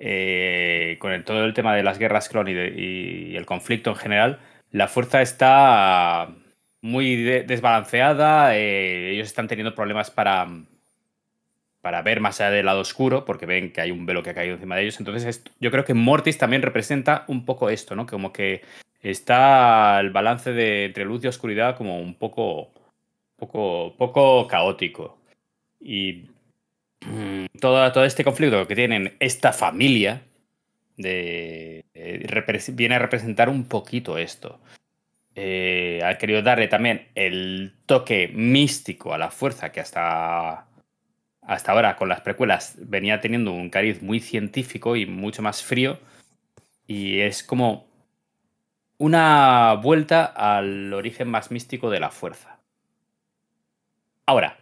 eh, 0.00 0.96
con 1.00 1.24
todo 1.24 1.44
el 1.44 1.54
tema 1.54 1.74
de 1.74 1.82
las 1.82 1.98
guerras 1.98 2.28
clon 2.28 2.48
y, 2.48 3.36
el 3.36 3.46
conflicto 3.46 3.90
en 3.90 3.96
general, 3.96 4.38
la 4.70 4.88
fuerza 4.88 5.22
está 5.22 6.28
muy 6.80 7.16
de- 7.16 7.42
desbalanceada, 7.42 8.56
eh, 8.56 9.10
ellos 9.10 9.26
están 9.26 9.48
teniendo 9.48 9.74
problemas 9.74 10.10
para, 10.10 10.46
para 11.80 12.02
ver 12.02 12.20
más 12.20 12.40
allá 12.40 12.50
del 12.50 12.66
lado 12.66 12.80
oscuro, 12.80 13.24
porque 13.24 13.46
ven 13.46 13.72
que 13.72 13.80
hay 13.80 13.90
un 13.90 14.06
velo 14.06 14.22
que 14.22 14.30
ha 14.30 14.34
caído 14.34 14.54
encima 14.54 14.76
de 14.76 14.82
ellos. 14.82 15.00
Entonces, 15.00 15.42
yo 15.58 15.70
creo 15.70 15.84
que 15.84 15.94
Mortis 15.94 16.38
también 16.38 16.62
representa 16.62 17.24
un 17.28 17.44
poco 17.44 17.70
esto, 17.70 17.96
¿no? 17.96 18.06
Como 18.06 18.32
que 18.32 18.62
está 19.00 19.98
el 20.00 20.10
balance 20.10 20.52
de, 20.52 20.84
entre 20.86 21.04
luz 21.04 21.24
y 21.24 21.28
oscuridad 21.28 21.76
como 21.76 22.00
un 22.00 22.14
poco, 22.14 22.70
poco, 23.36 23.94
poco 23.96 24.46
caótico. 24.46 25.18
Y 25.80 26.26
todo, 27.60 28.04
este 28.04 28.24
conflicto 28.24 28.66
que 28.66 28.74
tienen 28.74 29.16
esta 29.20 29.52
familia 29.52 30.22
eh, 30.96 31.84
viene 32.72 32.94
a 32.94 32.98
representar 32.98 33.48
un 33.48 33.64
poquito 33.64 34.18
esto. 34.18 34.60
Eh, 35.34 36.00
ha 36.04 36.18
querido 36.18 36.42
darle 36.42 36.66
también 36.66 37.08
el 37.14 37.74
toque 37.86 38.28
místico 38.28 39.14
a 39.14 39.18
la 39.18 39.30
fuerza 39.30 39.70
que 39.70 39.80
hasta 39.80 40.66
hasta 41.48 41.72
ahora 41.72 41.96
con 41.96 42.10
las 42.10 42.20
precuelas 42.20 42.74
venía 42.78 43.22
teniendo 43.22 43.52
un 43.52 43.70
cariz 43.70 44.02
muy 44.02 44.20
científico 44.20 44.96
y 44.96 45.06
mucho 45.06 45.40
más 45.40 45.62
frío. 45.62 45.98
Y 46.86 47.20
es 47.20 47.42
como 47.42 47.88
una 48.98 49.72
vuelta 49.82 50.26
al 50.26 50.92
origen 50.92 51.28
más 51.28 51.50
místico 51.50 51.88
de 51.88 52.00
la 52.00 52.10
fuerza. 52.10 52.58
Ahora, 54.26 54.58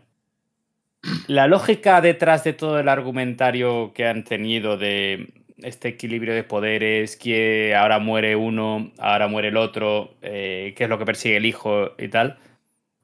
la 1.29 1.47
lógica 1.47 2.01
detrás 2.01 2.45
de 2.45 2.53
todo 2.53 2.79
el 2.79 2.89
argumentario 2.89 3.93
que 3.95 4.07
han 4.07 4.25
tenido 4.25 4.77
de 4.77 5.33
este 5.59 5.89
equilibrio 5.89 6.35
de 6.35 6.45
poderes, 6.45 7.17
que 7.17 7.75
ahora 7.75 7.99
muere 7.99 8.37
uno, 8.37 8.93
ahora 8.99 9.29
muere 9.29 9.49
el 9.49 9.57
otro, 9.57 10.15
eh, 10.23 10.75
qué 10.77 10.85
es 10.85 10.91
lo 10.91 10.99
que 10.99 11.07
persigue 11.07 11.37
el 11.37 11.47
hijo 11.47 11.93
y 11.99 12.09
tal, 12.09 12.39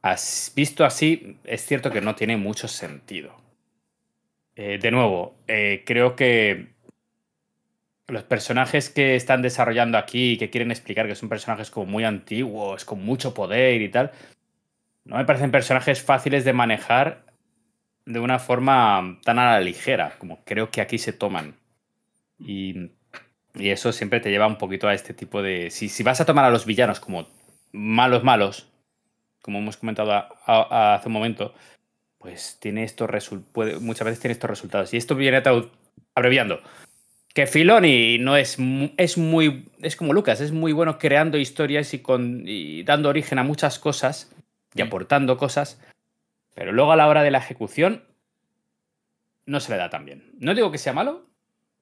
has 0.02 0.52
visto 0.54 0.84
así, 0.84 1.38
es 1.44 1.64
cierto 1.64 1.90
que 1.90 2.00
no 2.00 2.14
tiene 2.14 2.36
mucho 2.36 2.68
sentido. 2.68 3.34
Eh, 4.54 4.78
de 4.80 4.90
nuevo, 4.90 5.34
eh, 5.48 5.82
creo 5.86 6.14
que 6.14 6.72
los 8.08 8.24
personajes 8.24 8.90
que 8.90 9.16
están 9.16 9.40
desarrollando 9.40 9.96
aquí, 9.96 10.36
que 10.36 10.50
quieren 10.50 10.70
explicar 10.70 11.06
que 11.06 11.14
son 11.14 11.30
personajes 11.30 11.70
como 11.70 11.86
muy 11.86 12.04
antiguos, 12.04 12.84
con 12.84 13.02
mucho 13.02 13.32
poder 13.32 13.80
y 13.80 13.88
tal, 13.88 14.12
no 15.04 15.16
me 15.16 15.24
parecen 15.24 15.50
personajes 15.50 16.02
fáciles 16.02 16.44
de 16.44 16.52
manejar 16.52 17.31
de 18.06 18.18
una 18.20 18.38
forma 18.38 19.18
tan 19.24 19.38
a 19.38 19.52
la 19.52 19.60
ligera, 19.60 20.16
como 20.18 20.44
creo 20.44 20.70
que 20.70 20.80
aquí 20.80 20.98
se 20.98 21.12
toman. 21.12 21.54
Y, 22.38 22.90
y 23.54 23.70
eso 23.70 23.92
siempre 23.92 24.20
te 24.20 24.30
lleva 24.30 24.46
un 24.46 24.58
poquito 24.58 24.88
a 24.88 24.94
este 24.94 25.14
tipo 25.14 25.42
de... 25.42 25.70
Si, 25.70 25.88
si 25.88 26.02
vas 26.02 26.20
a 26.20 26.26
tomar 26.26 26.44
a 26.44 26.50
los 26.50 26.66
villanos 26.66 27.00
como 27.00 27.28
malos, 27.72 28.24
malos, 28.24 28.68
como 29.40 29.58
hemos 29.58 29.76
comentado 29.76 30.12
a- 30.12 30.28
a- 30.46 30.94
hace 30.94 31.08
un 31.08 31.12
momento, 31.14 31.54
pues 32.18 32.58
tiene 32.60 32.84
estos 32.84 33.10
puede- 33.52 33.78
muchas 33.78 34.04
veces 34.06 34.20
tiene 34.20 34.32
estos 34.32 34.50
resultados. 34.50 34.92
Y 34.94 34.96
esto 34.96 35.14
viene 35.14 35.42
abreviando. 36.14 36.60
Que 37.34 37.46
Filoni 37.46 38.18
no 38.18 38.36
es, 38.36 38.58
es 38.98 39.16
muy. 39.16 39.66
Es 39.80 39.96
como 39.96 40.12
Lucas, 40.12 40.40
es 40.42 40.52
muy 40.52 40.72
bueno 40.72 40.98
creando 40.98 41.38
historias 41.38 41.94
y, 41.94 42.00
con, 42.00 42.42
y 42.46 42.82
dando 42.82 43.08
origen 43.08 43.38
a 43.38 43.42
muchas 43.42 43.78
cosas 43.78 44.30
y 44.74 44.82
aportando 44.82 45.38
cosas. 45.38 45.80
Pero 46.54 46.72
luego 46.72 46.92
a 46.92 46.96
la 46.96 47.08
hora 47.08 47.22
de 47.22 47.30
la 47.30 47.38
ejecución 47.38 48.04
no 49.46 49.60
se 49.60 49.72
le 49.72 49.78
da 49.78 49.90
tan 49.90 50.04
bien. 50.04 50.30
No 50.38 50.54
digo 50.54 50.70
que 50.70 50.78
sea 50.78 50.92
malo, 50.92 51.28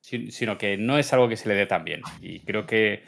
si- 0.01 0.31
sino 0.31 0.57
que 0.59 0.77
no 0.77 0.99
es 0.99 1.13
algo 1.13 1.29
que 1.29 1.37
se 1.37 1.49
le 1.49 1.55
dé 1.55 1.67
tan 1.67 1.85
bien. 1.85 2.03
Y 2.21 2.41
creo 2.41 2.67
que 2.67 3.05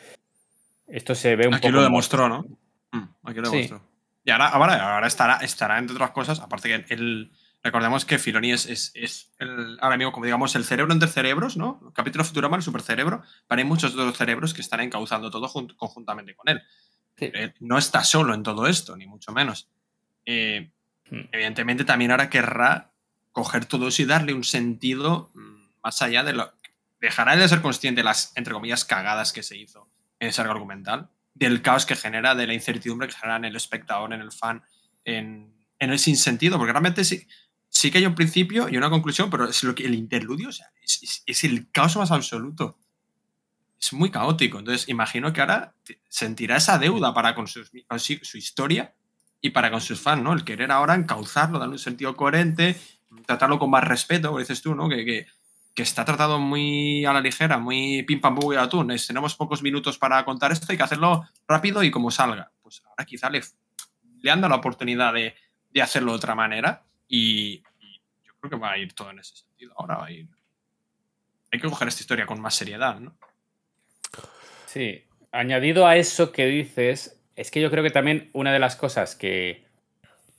esto 0.89 1.15
se 1.15 1.37
ve 1.37 1.49
un 1.49 1.55
Aquí 1.55 1.69
poco. 1.69 1.77
lo 1.77 1.83
demostró, 1.83 2.29
¿no? 2.29 2.45
Mm, 2.93 3.05
Aquí 3.25 3.41
lo 3.41 3.47
Sí. 3.47 3.53
demostró. 3.57 3.89
Y 4.25 4.31
ahora, 4.31 4.49
ahora, 4.49 4.95
ahora 4.95 5.07
estará, 5.07 5.37
estará, 5.37 5.79
entre 5.79 5.95
otras 5.97 6.11
cosas, 6.11 6.41
aparte 6.41 6.69
que 6.69 6.95
él. 6.95 7.33
Recordemos 7.65 8.05
que 8.05 8.19
Filoni 8.19 8.51
es, 8.51 8.67
es, 8.67 8.91
es 8.97 9.33
el, 9.39 9.79
ahora 9.81 9.97
mismo, 9.97 10.11
como 10.11 10.25
digamos, 10.25 10.57
el 10.57 10.65
cerebro 10.65 10.93
entre 10.93 11.09
cerebros, 11.09 11.57
¿no? 11.57 11.81
El 11.87 11.93
capítulo 11.93 12.25
Futurama, 12.25 12.57
el 12.57 12.63
supercerebro, 12.65 13.23
pero 13.47 13.59
hay 13.61 13.65
muchos 13.65 13.95
otros 13.95 14.19
cerebros 14.19 14.53
que 14.53 14.61
están 14.63 14.81
encauzando 14.81 15.31
todo 15.31 15.47
jun- 15.49 15.73
conjuntamente 15.77 16.35
con 16.35 16.49
él. 16.49 16.61
Él 17.19 17.55
no 17.61 17.79
está 17.79 18.03
solo 18.03 18.35
en 18.35 18.43
todo 18.43 18.67
esto, 18.67 18.97
ni 18.97 19.07
mucho 19.07 19.31
menos. 19.31 19.69
Eh, 20.27 20.73
Evidentemente 21.11 21.85
también 21.85 22.11
ahora 22.11 22.31
querrá 22.31 22.93
coger 23.33 23.65
todo 23.67 23.89
eso 23.89 24.03
y 24.03 24.07
darle 24.07 24.35
un 24.35 24.45
sentido 24.45 25.31
mm, 25.35 25.57
más 25.83 26.03
allá 26.03 26.23
de 26.25 26.33
lo... 26.33 26.53
Dejará 27.01 27.37
de 27.37 27.49
ser 27.49 27.61
consciente 27.63 28.01
de 28.01 28.05
las, 28.05 28.33
entre 28.37 28.53
comillas, 28.55 28.85
cagadas 28.85 29.33
que 29.33 29.43
se 29.43 29.57
hizo 29.57 29.89
en 30.21 30.29
ese 30.29 30.41
argumental, 30.41 31.11
del 31.35 31.61
caos 31.63 31.85
que 31.85 31.97
genera, 31.97 32.35
de 32.35 32.47
la 32.47 32.55
incertidumbre 32.55 33.09
que 33.09 33.15
genera 33.15 33.37
en 33.37 33.45
el 33.47 33.57
espectador, 33.57 34.13
en 34.13 34.21
el 34.21 34.31
fan, 34.31 34.63
en, 35.05 35.53
en 35.79 35.91
el 35.91 35.99
sinsentido, 35.99 36.59
porque 36.59 36.73
realmente 36.73 37.05
sí, 37.05 37.27
sí 37.69 37.91
que 37.91 37.99
hay 37.99 38.07
un 38.07 38.15
principio 38.15 38.69
y 38.69 38.77
una 38.77 38.89
conclusión, 38.91 39.31
pero 39.31 39.49
es 39.49 39.65
lo 39.65 39.75
que 39.75 39.85
el 39.85 39.95
interludio 39.95 40.51
es, 40.51 41.45
el 41.45 41.71
caos 41.73 41.97
más 41.97 42.13
absoluto. 42.13 42.79
Es 43.81 43.93
muy 43.93 44.11
caótico. 44.13 44.61
Entonces, 44.61 44.89
imagino 44.89 45.33
que 45.33 45.41
ahora 45.41 45.75
sentirá 46.09 46.57
esa 46.59 46.79
deuda 46.79 47.13
para 47.13 47.35
con, 47.35 47.49
sus- 47.49 47.73
con 47.89 47.99
su, 47.99 48.15
su 48.23 48.39
historia 48.39 48.95
y 49.43 49.51
para 49.51 49.71
con 49.71 49.81
sus 49.81 50.01
fans, 50.01 50.23
¿no? 50.23 50.33
El 50.33 50.45
querer 50.45 50.71
ahora 50.71 50.95
encauzarlo, 50.95 51.59
darle 51.59 51.75
un 51.75 51.79
sentido 51.79 52.17
coherente, 52.17 52.81
tratarlo 53.27 53.59
con 53.59 53.69
más 53.69 53.85
respeto, 53.85 54.29
como 54.29 54.39
dices 54.39 54.63
tú, 54.63 54.75
¿no? 54.75 54.89
Que, 54.89 55.05
que, 55.05 55.27
que 55.75 55.83
está 55.83 56.05
tratado 56.05 56.39
muy 56.39 57.05
a 57.05 57.13
la 57.13 57.21
ligera, 57.21 57.59
muy 57.59 58.05
pim 58.05 58.21
pam 58.21 58.37
pum 58.37 58.53
y 58.53 58.57
atún. 58.57 58.93
Es, 58.93 59.07
tenemos 59.07 59.35
pocos 59.35 59.63
minutos 59.63 59.99
para 59.99 60.25
contar 60.25 60.53
esto, 60.53 60.67
hay 60.71 60.77
que 60.77 60.85
hacerlo 60.85 61.25
rápido 61.49 61.83
y 61.83 61.91
como 61.91 62.11
salga. 62.11 62.53
Pues 62.63 62.83
ahora 62.87 63.05
quizá 63.05 63.29
le, 63.29 63.43
le 64.21 64.31
han 64.31 64.41
dado 64.41 64.51
la 64.51 64.57
oportunidad 64.57 65.13
de, 65.13 65.35
de 65.71 65.83
hacerlo 65.83 66.13
de 66.13 66.19
otra 66.19 66.35
manera 66.37 66.85
y, 67.09 67.63
y 67.81 68.01
yo 68.25 68.35
creo 68.41 68.51
que 68.51 68.57
va 68.57 68.73
a 68.73 68.79
ir 68.79 68.93
todo 68.93 69.11
en 69.11 69.19
ese 69.19 69.37
sentido. 69.37 69.75
Ahora 69.77 69.97
va 69.97 70.07
a 70.07 70.11
ir. 70.13 70.29
Hay 71.51 71.61
que 71.61 71.69
coger 71.69 71.89
esta 71.89 72.03
historia 72.03 72.27
con 72.27 72.41
más 72.41 72.55
seriedad, 72.55 73.01
¿no? 73.01 73.17
Sí, 74.67 75.05
añadido 75.33 75.87
a 75.87 75.97
eso 75.97 76.33
que 76.33 76.47
dices, 76.47 77.22
es 77.37 77.51
que 77.51 77.61
yo 77.61 77.71
creo 77.71 77.83
que 77.83 77.91
también 77.91 78.31
una 78.33 78.53
de 78.53 78.59
las 78.59 78.77
cosas 78.77 79.15
que 79.17 79.65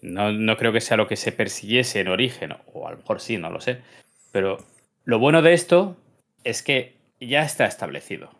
no, 0.01 0.31
no 0.31 0.57
creo 0.57 0.71
que 0.73 0.81
sea 0.81 0.97
lo 0.97 1.07
que 1.07 1.15
se 1.15 1.31
persiguiese 1.31 2.01
en 2.01 2.07
origen, 2.09 2.53
o 2.73 2.87
a 2.87 2.91
lo 2.91 2.97
mejor 2.97 3.19
sí, 3.21 3.37
no 3.37 3.49
lo 3.49 3.61
sé, 3.61 3.81
pero 4.31 4.57
lo 5.05 5.19
bueno 5.19 5.41
de 5.41 5.53
esto 5.53 5.97
es 6.43 6.61
que 6.63 6.95
ya 7.19 7.43
está 7.43 7.65
establecido. 7.65 8.31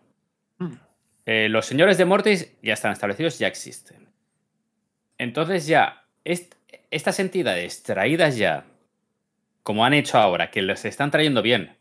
Eh, 1.26 1.48
los 1.48 1.64
señores 1.66 1.96
de 1.96 2.04
Mortis 2.04 2.52
ya 2.62 2.74
están 2.74 2.92
establecidos, 2.92 3.38
ya 3.38 3.46
existen. 3.48 4.08
Entonces 5.18 5.66
ya, 5.66 6.04
est- 6.24 6.54
estas 6.90 7.18
entidades 7.20 7.82
traídas 7.82 8.36
ya, 8.36 8.64
como 9.62 9.84
han 9.84 9.94
hecho 9.94 10.18
ahora, 10.18 10.50
que 10.50 10.60
los 10.62 10.84
están 10.84 11.10
trayendo 11.10 11.40
bien, 11.42 11.76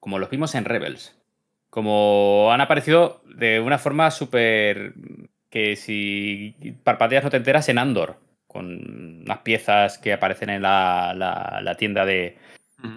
como 0.00 0.18
los 0.18 0.30
vimos 0.30 0.54
en 0.54 0.64
Rebels, 0.64 1.16
como 1.70 2.50
han 2.52 2.60
aparecido 2.60 3.22
de 3.24 3.60
una 3.60 3.78
forma 3.78 4.10
súper... 4.10 4.94
que 5.50 5.76
si 5.76 6.54
parpadeas 6.84 7.24
no 7.24 7.30
te 7.30 7.36
enteras 7.38 7.68
en 7.68 7.78
Andor, 7.78 8.16
con 8.46 9.22
unas 9.24 9.38
piezas 9.38 9.98
que 9.98 10.12
aparecen 10.12 10.50
en 10.50 10.62
la, 10.62 11.12
la- 11.16 11.60
la 11.62 11.74
tienda 11.76 12.04
de 12.04 12.36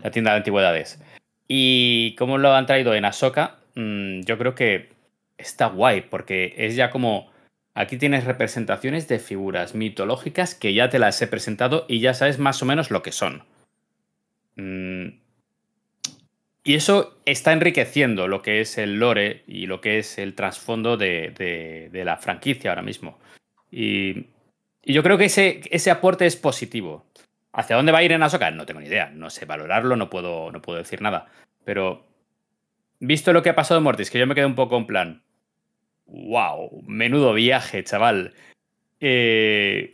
la 0.03 0.11
tienda 0.11 0.31
de 0.31 0.37
antigüedades. 0.37 1.01
Y 1.47 2.15
como 2.17 2.37
lo 2.37 2.53
han 2.53 2.65
traído 2.67 2.93
en 2.93 3.03
Ahsoka, 3.05 3.57
mm, 3.75 4.21
yo 4.21 4.37
creo 4.37 4.53
que 4.55 4.89
está 5.37 5.65
guay, 5.67 6.01
porque 6.01 6.53
es 6.57 6.75
ya 6.75 6.89
como 6.89 7.29
Aquí 7.73 7.95
tienes 7.97 8.25
representaciones 8.25 9.07
de 9.07 9.17
figuras 9.17 9.75
mitológicas 9.75 10.55
que 10.55 10.73
ya 10.73 10.89
te 10.89 10.99
las 10.99 11.21
he 11.21 11.27
presentado 11.27 11.85
y 11.87 12.01
ya 12.01 12.13
sabes 12.13 12.37
más 12.37 12.61
o 12.61 12.65
menos 12.65 12.91
lo 12.91 13.01
que 13.01 13.13
son. 13.13 13.43
Mm. 14.57 15.20
Y 16.63 16.75
eso 16.75 17.17
está 17.25 17.53
enriqueciendo 17.53 18.27
lo 18.27 18.41
que 18.43 18.61
es 18.61 18.77
el 18.77 18.99
lore 18.99 19.43
y 19.47 19.65
lo 19.65 19.81
que 19.81 19.97
es 19.99 20.17
el 20.19 20.35
trasfondo 20.35 20.95
de, 20.95 21.31
de- 21.91 22.05
la 22.05 22.17
franquicia 22.17 22.69
ahora 22.71 22.83
mismo. 22.83 23.19
Y, 23.71 24.27
y 24.83 24.93
yo 24.93 25.01
creo 25.01 25.17
que 25.17 25.25
ese, 25.25 25.61
ese 25.71 25.89
aporte 25.91 26.25
es 26.25 26.35
positivo. 26.35 27.05
¿Hacia 27.53 27.75
dónde 27.75 27.91
va 27.91 27.97
a 27.99 28.03
ir 28.03 28.11
en 28.11 28.21
Ahsoka? 28.23 28.51
No 28.51 28.65
tengo 28.65 28.79
ni 28.79 28.87
idea. 28.87 29.09
No 29.09 29.29
sé 29.29 29.45
valorarlo, 29.45 29.95
no 29.95 30.09
puedo, 30.09 30.51
no 30.51 30.61
puedo 30.61 30.77
decir 30.77 31.01
nada. 31.01 31.27
Pero 31.65 32.05
visto 32.99 33.33
lo 33.33 33.41
que 33.41 33.49
ha 33.49 33.55
pasado 33.55 33.79
en 33.79 33.83
Mortis, 33.83 34.11
que 34.11 34.19
yo 34.19 34.27
me 34.27 34.35
quedé 34.35 34.45
un 34.45 34.55
poco 34.55 34.77
en 34.77 34.85
plan. 34.87 35.23
¡Wow! 36.05 36.83
Menudo 36.85 37.33
viaje, 37.33 37.83
chaval. 37.83 38.33
Eh, 38.99 39.93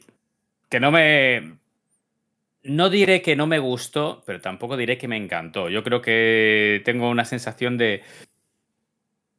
que 0.70 0.80
no 0.80 0.92
me. 0.92 1.57
No 2.68 2.90
diré 2.90 3.22
que 3.22 3.38
no 3.38 3.48
me 3.48 3.60
gustó, 3.60 4.24
pero 4.26 4.42
tampoco 4.42 4.76
diré 4.76 4.98
que 4.98 5.08
me 5.08 5.16
encantó. 5.16 5.70
Yo 5.70 5.84
creo 5.84 6.02
que 6.02 6.82
tengo 6.84 7.10
una 7.10 7.24
sensación 7.24 7.78
de. 7.78 8.04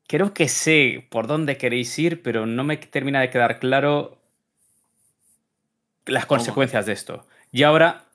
Creo 0.06 0.32
que 0.32 0.48
sé 0.48 1.06
por 1.10 1.26
dónde 1.26 1.58
queréis 1.58 1.98
ir, 1.98 2.22
pero 2.22 2.46
no 2.46 2.64
me 2.64 2.78
termina 2.78 3.20
de 3.20 3.28
quedar 3.28 3.58
claro 3.58 4.18
las 6.06 6.24
consecuencias 6.24 6.86
de 6.86 6.94
esto. 6.94 7.26
Y 7.52 7.64
ahora 7.64 8.06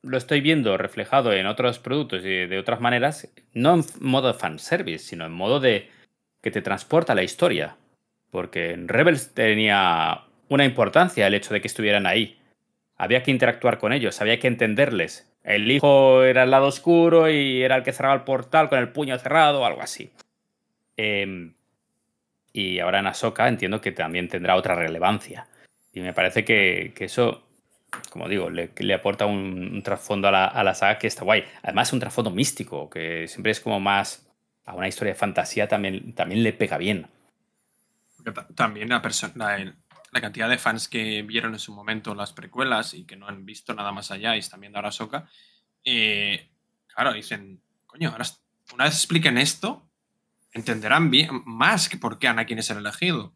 lo 0.00 0.16
estoy 0.16 0.40
viendo 0.40 0.78
reflejado 0.78 1.34
en 1.34 1.46
otros 1.46 1.78
productos 1.78 2.24
y 2.24 2.46
de 2.46 2.58
otras 2.58 2.80
maneras, 2.80 3.28
no 3.52 3.74
en 3.74 3.84
modo 4.00 4.32
fanservice, 4.32 5.04
sino 5.04 5.26
en 5.26 5.32
modo 5.32 5.60
de 5.60 5.90
que 6.40 6.50
te 6.50 6.62
transporta 6.62 7.14
la 7.14 7.24
historia. 7.24 7.76
Porque 8.30 8.70
en 8.70 8.88
Rebels 8.88 9.34
tenía 9.34 10.22
una 10.48 10.64
importancia 10.64 11.26
el 11.26 11.34
hecho 11.34 11.52
de 11.52 11.60
que 11.60 11.68
estuvieran 11.68 12.06
ahí. 12.06 12.38
Había 12.96 13.22
que 13.22 13.30
interactuar 13.30 13.78
con 13.78 13.92
ellos, 13.92 14.20
había 14.20 14.38
que 14.38 14.48
entenderles. 14.48 15.30
El 15.44 15.70
hijo 15.70 16.24
era 16.24 16.42
el 16.44 16.50
lado 16.50 16.66
oscuro 16.66 17.30
y 17.30 17.62
era 17.62 17.76
el 17.76 17.82
que 17.82 17.92
cerraba 17.92 18.14
el 18.14 18.22
portal 18.22 18.68
con 18.68 18.78
el 18.78 18.88
puño 18.88 19.18
cerrado 19.18 19.60
o 19.60 19.64
algo 19.64 19.82
así. 19.82 20.10
Em, 20.96 21.52
y 22.52 22.78
ahora 22.78 23.00
en 23.00 23.06
Ahsoka 23.06 23.46
entiendo 23.48 23.80
que 23.80 23.92
también 23.92 24.28
tendrá 24.28 24.56
otra 24.56 24.74
relevancia. 24.74 25.46
Y 25.92 26.00
me 26.00 26.12
parece 26.14 26.44
que, 26.44 26.92
que 26.96 27.04
eso, 27.04 27.46
como 28.10 28.28
digo, 28.28 28.50
le, 28.50 28.70
le 28.78 28.94
aporta 28.94 29.26
un, 29.26 29.82
trasfondo 29.82 30.28
a 30.28 30.30
la, 30.30 30.46
a 30.46 30.64
la 30.64 30.74
saga 30.74 30.98
que 30.98 31.06
está 31.06 31.24
guay. 31.24 31.44
Además, 31.62 31.92
un 31.92 32.00
trasfondo 32.00 32.30
místico, 32.30 32.88
que 32.90 33.28
siempre 33.28 33.52
es 33.52 33.60
como 33.60 33.78
más 33.78 34.26
a 34.64 34.74
una 34.74 34.88
historia 34.88 35.12
de 35.12 35.18
fantasía, 35.18 35.68
también, 35.68 36.14
también 36.14 36.42
le 36.42 36.52
pega 36.52 36.76
bien. 36.78 37.06
También 38.54 38.88
la, 38.88 39.00
perso- 39.00 39.32
la, 40.16 40.20
cantidad 40.22 40.48
de 40.48 40.58
fans 40.58 40.88
que 40.88 41.22
vieron 41.22 41.52
en 41.52 41.58
su 41.58 41.72
momento 41.74 42.14
las 42.14 42.32
precuelas 42.32 42.94
y 42.94 43.04
que 43.04 43.16
no 43.16 43.28
han 43.28 43.44
visto 43.44 43.74
nada 43.74 43.92
más 43.92 44.10
allá 44.10 44.34
y 44.36 44.40
están 44.40 44.60
viendo 44.60 44.78
ahora 44.78 44.90
Soca, 44.92 45.28
claro, 46.94 47.12
dicen, 47.12 47.60
coño, 47.86 48.10
ahora 48.10 48.24
una 48.74 48.84
vez 48.84 48.94
expliquen 48.94 49.38
esto, 49.38 49.88
entenderán 50.52 51.10
bien 51.10 51.42
más 51.44 51.88
que 51.88 51.98
por 51.98 52.18
qué 52.18 52.28
Anakin 52.28 52.58
es 52.58 52.70
el 52.70 52.78
elegido. 52.78 53.34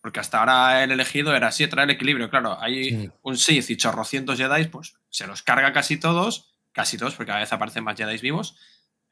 Porque 0.00 0.20
hasta 0.20 0.38
ahora 0.38 0.84
el 0.84 0.92
elegido 0.92 1.34
era 1.34 1.48
así, 1.48 1.66
traer 1.66 1.90
el 1.90 1.96
equilibrio. 1.96 2.30
Claro, 2.30 2.60
hay 2.60 2.90
Sí. 2.90 3.10
un 3.22 3.36
Sith 3.36 3.70
y 3.70 3.76
chorrocientos 3.76 4.38
Jedi, 4.38 4.66
pues 4.68 4.94
se 5.10 5.26
los 5.26 5.42
carga 5.42 5.72
casi 5.72 5.98
todos, 5.98 6.54
casi 6.72 6.96
todos, 6.96 7.14
porque 7.14 7.28
cada 7.28 7.40
vez 7.40 7.52
aparecen 7.52 7.82
más 7.82 7.96
Jedi 7.96 8.16
vivos, 8.18 8.56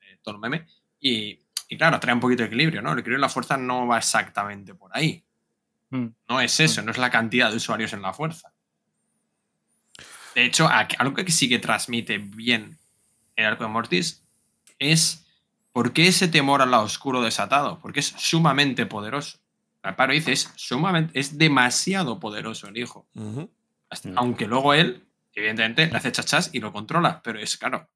eh, 0.00 0.18
todo 0.22 0.36
el 0.36 0.40
meme. 0.40 0.66
Y, 1.00 1.40
y 1.68 1.76
claro, 1.76 1.98
trae 1.98 2.14
un 2.14 2.20
poquito 2.20 2.42
de 2.42 2.46
equilibrio, 2.46 2.80
¿no? 2.80 2.92
El 2.92 2.98
equilibrio 3.00 3.18
de 3.18 3.22
la 3.22 3.28
fuerza 3.28 3.56
no 3.56 3.86
va 3.88 3.98
exactamente 3.98 4.74
por 4.74 4.96
ahí. 4.96 5.24
Mm. 5.90 6.06
No 6.28 6.40
es 6.40 6.58
eso, 6.60 6.82
no 6.82 6.90
es 6.90 6.98
la 6.98 7.10
cantidad 7.10 7.50
de 7.50 7.56
usuarios 7.56 7.92
en 7.92 8.02
la 8.02 8.12
fuerza. 8.12 8.52
De 10.34 10.44
hecho, 10.44 10.68
algo 10.98 11.14
que 11.14 11.30
sí 11.30 11.48
que 11.48 11.58
transmite 11.60 12.18
bien 12.18 12.76
el 13.36 13.46
arco 13.46 13.64
de 13.64 13.70
Mortis 13.70 14.22
es 14.78 15.24
por 15.72 15.92
qué 15.92 16.08
ese 16.08 16.26
temor 16.28 16.60
al 16.62 16.70
lado 16.72 16.84
oscuro 16.84 17.22
desatado, 17.22 17.78
porque 17.80 18.00
es 18.00 18.06
sumamente 18.18 18.86
poderoso. 18.86 19.38
Paro 19.96 20.12
dice, 20.14 20.32
es 20.32 20.50
sumamente, 20.56 21.18
es 21.18 21.36
demasiado 21.36 22.18
poderoso 22.18 22.68
el 22.68 22.78
hijo. 22.78 23.06
Hasta- 23.90 24.08
Mm. 24.10 24.18
Aunque 24.18 24.46
luego 24.46 24.72
él, 24.74 25.04
evidentemente, 25.34 25.86
le 25.88 25.96
hace 25.96 26.10
chachas 26.10 26.50
y 26.52 26.58
lo 26.60 26.72
controla, 26.72 27.20
pero 27.22 27.38
es 27.38 27.56
claro, 27.56 27.88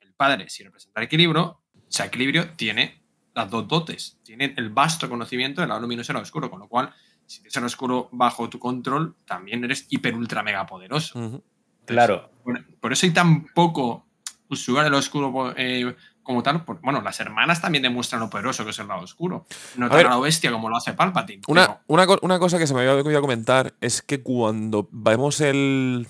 el 0.00 0.12
padre, 0.12 0.50
si 0.50 0.64
representa 0.64 1.00
el 1.00 1.04
equilibrio, 1.06 1.44
o 1.44 1.62
sea, 1.88 2.06
equilibrio 2.06 2.50
tiene 2.56 3.00
las 3.34 3.48
dos 3.50 3.68
dotes, 3.68 4.18
tiene 4.24 4.54
el 4.56 4.70
vasto 4.70 5.08
conocimiento 5.08 5.60
del 5.60 5.68
lado 5.68 5.80
luminoso 5.82 6.10
y 6.10 6.12
el 6.12 6.14
lado 6.16 6.24
oscuro, 6.24 6.50
con 6.50 6.58
lo 6.60 6.68
cual, 6.68 6.92
si 7.26 7.38
tienes 7.40 7.56
el 7.56 7.64
oscuro 7.64 8.08
bajo 8.12 8.48
tu 8.48 8.58
control, 8.58 9.14
también 9.26 9.64
eres 9.64 9.86
hiper 9.90 10.14
ultra 10.14 10.42
mega 10.42 10.64
poderoso. 10.66 11.42
Claro. 11.84 12.30
Por, 12.44 12.64
por 12.80 12.92
eso 12.92 13.06
hay 13.06 13.12
tan 13.12 13.46
poco 13.54 14.04
usuario 14.48 14.84
del 14.84 14.94
oscuro 14.94 15.52
eh, 15.56 15.94
como 16.22 16.42
tal. 16.42 16.64
por- 16.64 16.80
bueno, 16.80 17.00
las 17.02 17.18
hermanas 17.20 17.60
también 17.60 17.82
demuestran 17.82 18.20
lo 18.20 18.30
poderoso 18.30 18.64
que 18.64 18.70
es 18.70 18.78
el 18.78 18.88
lado 18.88 19.02
oscuro. 19.02 19.46
No 19.76 19.86
A 19.86 19.88
tan 19.88 19.98
ver. 19.98 20.06
a 20.06 20.10
lo 20.10 20.20
bestia 20.20 20.50
como 20.52 20.68
lo 20.68 20.76
hace 20.76 20.92
Palpatine. 20.92 21.42
Una, 21.48 21.78
una, 21.86 22.06
co- 22.06 22.18
una 22.22 22.38
cosa 22.38 22.58
que 22.58 22.66
se 22.66 22.74
me 22.74 22.80
había 22.80 22.94
olvidado 22.94 23.20
comentar 23.22 23.74
es 23.80 24.02
que 24.02 24.22
cuando 24.22 24.88
vemos 24.92 25.40
el. 25.40 26.06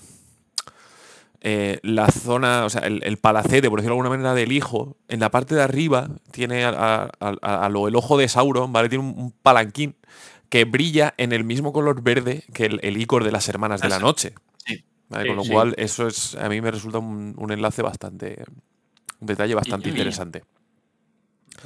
eh, 1.41 1.79
la 1.83 2.07
zona, 2.07 2.65
o 2.65 2.69
sea, 2.69 2.81
el, 2.81 3.01
el 3.03 3.17
palacete, 3.17 3.69
por 3.69 3.79
decirlo 3.79 3.93
de 3.95 3.99
alguna 4.01 4.09
manera, 4.09 4.33
del 4.33 4.51
hijo, 4.51 4.97
en 5.07 5.19
la 5.19 5.29
parte 5.29 5.53
de 5.55 5.61
arriba 5.61 6.09
tiene 6.31 6.65
a, 6.65 7.09
a- 7.19 7.33
a- 7.41 7.65
a 7.65 7.69
lo 7.69 7.87
el 7.87 7.95
ojo 7.95 8.17
de 8.17 8.27
Sauron, 8.27 8.73
¿vale? 8.73 8.89
Tiene 8.89 9.03
un, 9.03 9.19
un 9.19 9.31
palanquín 9.31 9.95
que 10.49 10.65
brilla 10.65 11.13
en 11.17 11.31
el 11.31 11.43
mismo 11.43 11.73
color 11.73 12.01
verde 12.01 12.43
que 12.53 12.65
el, 12.65 12.79
el 12.83 12.97
icor 12.97 13.23
de 13.23 13.31
las 13.31 13.47
hermanas 13.49 13.81
de 13.81 13.89
la 13.89 13.97
Eso. 13.97 14.05
noche. 14.05 14.33
Sí. 14.65 14.83
¿vale? 15.09 15.23
Sí, 15.23 15.27
Con 15.29 15.37
lo 15.37 15.43
sí. 15.43 15.51
cual, 15.51 15.73
eso 15.77 16.07
es. 16.07 16.35
A 16.35 16.49
mí 16.49 16.61
me 16.61 16.71
resulta 16.71 16.99
un, 16.99 17.33
un 17.37 17.51
enlace 17.51 17.81
bastante. 17.81 18.43
Un 19.19 19.27
detalle 19.27 19.55
bastante 19.55 19.89
interesante. 19.89 20.43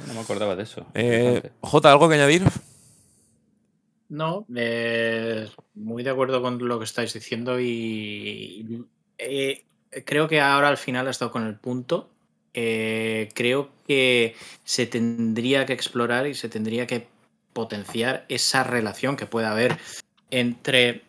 No 0.06 0.14
me 0.14 0.20
acordaba 0.20 0.56
de 0.56 0.62
eso. 0.62 0.86
Eh. 0.94 1.50
J, 1.60 1.90
¿algo 1.92 2.08
que 2.08 2.14
añadir? 2.14 2.42
No, 4.08 4.46
eh, 4.54 5.48
muy 5.74 6.02
de 6.02 6.10
acuerdo 6.10 6.42
con 6.42 6.66
lo 6.66 6.78
que 6.78 6.84
estáis 6.84 7.12
diciendo 7.14 7.58
y 7.60 8.84
eh, 9.16 9.64
creo 10.04 10.28
que 10.28 10.40
ahora 10.40 10.68
al 10.68 10.76
final 10.76 11.08
has 11.08 11.18
dado 11.18 11.32
con 11.32 11.46
el 11.46 11.56
punto. 11.56 12.10
Eh, 12.54 13.30
creo 13.34 13.70
que 13.86 14.34
se 14.64 14.86
tendría 14.86 15.64
que 15.64 15.72
explorar 15.72 16.26
y 16.26 16.34
se 16.34 16.50
tendría 16.50 16.86
que 16.86 17.06
potenciar 17.52 18.24
esa 18.28 18.64
relación 18.64 19.16
que 19.16 19.26
puede 19.26 19.46
haber 19.46 19.78
entre, 20.30 21.02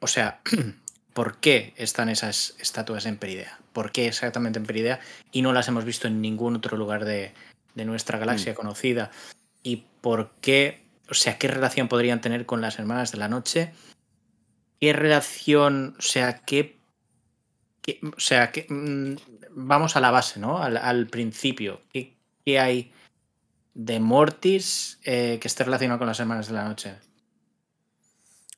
o 0.00 0.06
sea, 0.06 0.40
¿por 1.14 1.38
qué 1.38 1.74
están 1.76 2.08
esas 2.08 2.54
estatuas 2.58 3.06
en 3.06 3.16
Peridea? 3.18 3.58
¿Por 3.72 3.92
qué 3.92 4.06
exactamente 4.08 4.58
en 4.58 4.66
Peridea 4.66 5.00
y 5.32 5.42
no 5.42 5.52
las 5.52 5.68
hemos 5.68 5.84
visto 5.84 6.08
en 6.08 6.20
ningún 6.20 6.56
otro 6.56 6.76
lugar 6.76 7.04
de, 7.04 7.32
de 7.74 7.84
nuestra 7.84 8.18
galaxia 8.18 8.54
conocida? 8.54 9.10
¿Y 9.62 9.84
por 10.00 10.30
qué, 10.40 10.82
o 11.10 11.14
sea, 11.14 11.38
qué 11.38 11.48
relación 11.48 11.88
podrían 11.88 12.20
tener 12.20 12.46
con 12.46 12.60
las 12.60 12.78
hermanas 12.78 13.12
de 13.12 13.18
la 13.18 13.28
noche? 13.28 13.72
¿Qué 14.80 14.92
relación, 14.92 15.96
o 15.98 16.02
sea, 16.02 16.38
qué, 16.40 16.76
qué- 17.82 18.00
o 18.16 18.20
sea, 18.20 18.52
qué, 18.52 18.66
mm, 18.68 19.16
vamos 19.50 19.96
a 19.96 20.00
la 20.00 20.10
base, 20.10 20.38
¿no? 20.40 20.62
Al, 20.62 20.76
al 20.76 21.06
principio. 21.06 21.80
¿Qué, 21.92 22.14
qué 22.44 22.60
hay 22.60 22.92
de 23.78 24.00
Mortis 24.00 24.98
eh, 25.04 25.38
que 25.38 25.48
esté 25.48 25.62
relacionado 25.64 25.98
con 25.98 26.06
las 26.08 26.18
hermanas 26.18 26.46
de 26.48 26.54
la 26.54 26.64
noche? 26.64 26.94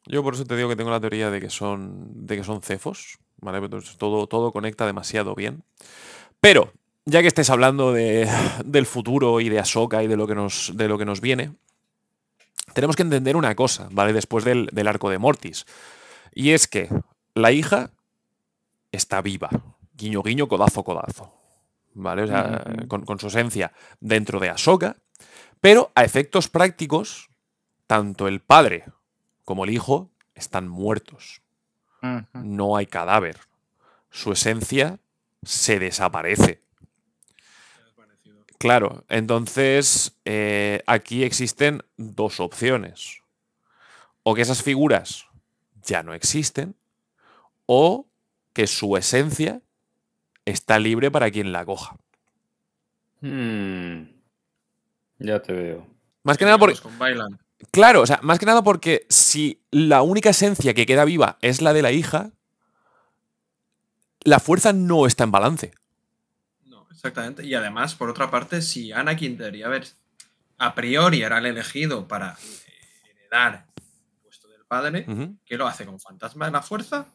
Yo 0.07 0.23
por 0.23 0.35
eso 0.35 0.45
te 0.45 0.57
digo 0.57 0.69
que 0.69 0.77
tengo 0.77 0.91
la 0.91 1.01
teoría 1.01 1.29
de 1.31 1.41
que 1.41 1.51
son, 1.51 2.27
de 2.27 2.37
que 2.37 2.45
son 2.45 2.63
cefos, 2.63 3.19
¿vale? 3.39 3.59
Entonces, 3.59 3.97
todo, 3.99 4.27
todo 4.29 4.53
conecta 4.53 4.87
demasiado 4.87 5.35
bien. 5.35 5.65
Pero, 6.41 6.73
ya 7.05 7.21
que 7.21 7.27
estés 7.27 7.51
hablando 7.51 7.93
de- 7.93 8.29
del 8.65 8.87
futuro 8.87 9.41
y 9.41 9.49
de 9.49 9.59
Ahsoka 9.59 10.03
y 10.03 10.07
de 10.07 10.17
lo 10.17 10.27
que 10.27 10.35
nos, 10.37 10.73
de 10.77 10.89
lo 10.89 10.97
que 10.99 11.05
nos 11.05 11.21
viene, 11.21 11.53
tenemos 12.73 12.95
que 12.97 13.03
entender 13.03 13.37
una 13.37 13.55
cosa, 13.57 13.89
¿vale? 13.91 14.13
Después 14.13 14.45
del, 14.45 14.67
del 14.73 14.87
arco 14.89 15.11
de 15.11 15.19
Mortis. 15.19 15.67
Y 16.33 16.51
es 16.53 16.69
que 16.69 16.89
la 17.35 17.51
hija 17.51 17.91
está 18.93 19.21
viva. 19.21 19.51
Guiño, 19.95 20.23
guiño, 20.23 20.47
codazo, 20.49 20.85
codazo. 20.85 21.35
¿Vale? 21.95 22.23
O 22.23 22.27
sea, 22.29 22.63
con, 22.87 23.05
con 23.05 23.19
su 23.19 23.27
esencia 23.27 23.73
dentro 23.99 24.39
de 24.39 24.51
Ahsoka. 24.51 24.97
Pero 25.61 25.91
a 25.95 26.05
efectos 26.05 26.49
prácticos, 26.49 27.31
tanto 27.87 28.29
el 28.29 28.41
padre 28.41 28.85
como 29.45 29.65
el 29.65 29.71
hijo 29.71 30.11
están 30.35 30.69
muertos. 30.69 31.43
No 32.33 32.77
hay 32.77 32.87
cadáver. 32.87 33.39
Su 34.11 34.33
esencia 34.33 35.01
se 35.43 35.79
desaparece. 35.79 36.63
Claro, 38.59 39.05
entonces 39.09 40.17
eh, 40.25 40.83
aquí 40.87 41.25
existen 41.25 41.83
dos 41.97 42.41
opciones. 42.41 43.23
O 44.23 44.35
que 44.35 44.43
esas 44.43 44.63
figuras 44.63 45.27
ya 45.83 46.03
no 46.03 46.13
existen, 46.13 46.75
o 47.67 48.07
que 48.53 48.67
su 48.67 48.97
esencia 48.97 49.63
está 50.45 50.79
libre 50.79 51.11
para 51.11 51.31
quien 51.31 51.53
la 51.53 51.65
coja. 51.65 51.97
Hmm. 53.21 54.18
Ya 55.19 55.41
te 55.41 55.53
veo. 55.53 55.87
Más 56.23 56.39
que 56.39 56.45
nada 56.45 56.59
porque... 56.59 56.79
Con 56.81 56.99
Bailan. 56.99 57.39
Claro, 57.73 58.03
o 58.03 58.07
sea, 58.07 58.21
más 58.23 58.39
que 58.39 58.47
nada 58.47 58.63
porque 58.63 59.07
si 59.09 59.61
la 59.71 60.03
única 60.03 60.31
esencia 60.31 60.75
que 60.75 60.87
queda 60.87 61.05
viva 61.05 61.39
es 61.43 61.61
la 61.61 61.73
de 61.73 61.83
la 61.83 61.91
hija, 61.91 62.31
la 64.23 64.39
fuerza 64.39 64.73
no 64.73 65.07
está 65.07 65.25
en 65.25 65.33
balance. 65.33 65.73
No, 66.67 66.87
exactamente. 66.91 67.45
Y 67.45 67.55
además, 67.55 67.97
por 67.97 68.11
otra 68.11 68.31
parte, 68.31 68.63
si 68.63 68.93
Anakin 68.93 69.37
debería 69.37 69.67
haber, 69.67 69.89
a 70.59 70.75
priori 70.75 71.23
era 71.23 71.39
el 71.39 71.47
elegido 71.47 72.07
para 72.07 72.33
eh, 72.35 73.11
heredar 73.11 73.67
el 73.77 74.23
puesto 74.23 74.49
del 74.49 74.65
padre, 74.65 75.05
Ujú. 75.09 75.37
¿qué 75.45 75.57
lo 75.57 75.67
hace 75.67 75.85
con 75.85 75.99
fantasma 75.99 76.47
de 76.47 76.53
la 76.53 76.63
fuerza? 76.63 77.07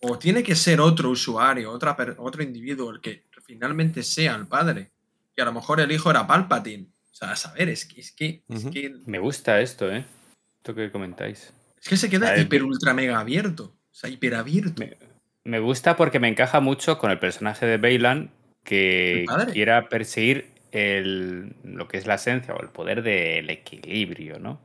¿O 0.00 0.18
tiene 0.18 0.42
que 0.42 0.56
ser 0.56 0.80
otro 0.80 1.10
usuario, 1.10 1.70
otra 1.70 1.94
otro 2.16 2.42
individuo 2.42 2.90
el 2.90 3.02
que 3.02 3.26
finalmente 3.44 4.02
sea 4.02 4.36
el 4.36 4.46
padre? 4.46 4.90
Y 5.36 5.40
a 5.42 5.44
lo 5.44 5.52
mejor 5.52 5.80
el 5.80 5.92
hijo 5.92 6.10
era 6.10 6.26
Palpatine. 6.26 6.86
O 7.12 7.14
sea, 7.14 7.32
a 7.32 7.36
saber, 7.36 7.68
es 7.68 7.84
que, 7.86 8.00
es 8.00 8.12
que, 8.12 8.42
es 8.48 8.64
Ujú. 8.64 8.70
que, 8.70 8.92
Me 9.06 9.18
gusta 9.18 9.60
esto, 9.60 9.90
¿eh? 9.90 10.04
Esto 10.58 10.74
que 10.74 10.90
comentáis. 10.92 11.52
es 11.80 11.88
que 11.88 11.96
se 11.96 12.08
queda 12.10 12.36
hiper 12.38 12.62
ultra 12.62 12.94
mega 12.94 13.18
abierto. 13.20 13.64
O 13.64 13.94
sea, 13.94 14.08
hiper 14.10 14.34
abierto. 14.34 14.80
Me, 14.80 14.96
me 15.44 15.58
gusta 15.58 15.96
porque 15.96 16.20
me 16.20 16.28
encaja 16.28 16.60
mucho 16.60 16.98
con 16.98 17.10
el 17.10 17.18
personaje 17.18 17.66
de 17.66 17.78
Bailan 17.78 18.30
que 18.64 19.24
quiera 19.52 19.88
perseguir 19.88 20.52
el, 20.70 21.56
lo 21.64 21.88
que 21.88 21.96
es 21.98 22.06
la 22.06 22.14
esencia 22.14 22.54
o 22.54 22.60
el 22.62 22.68
poder 22.68 23.02
del 23.02 23.48
equilibrio, 23.50 24.38
¿no? 24.38 24.60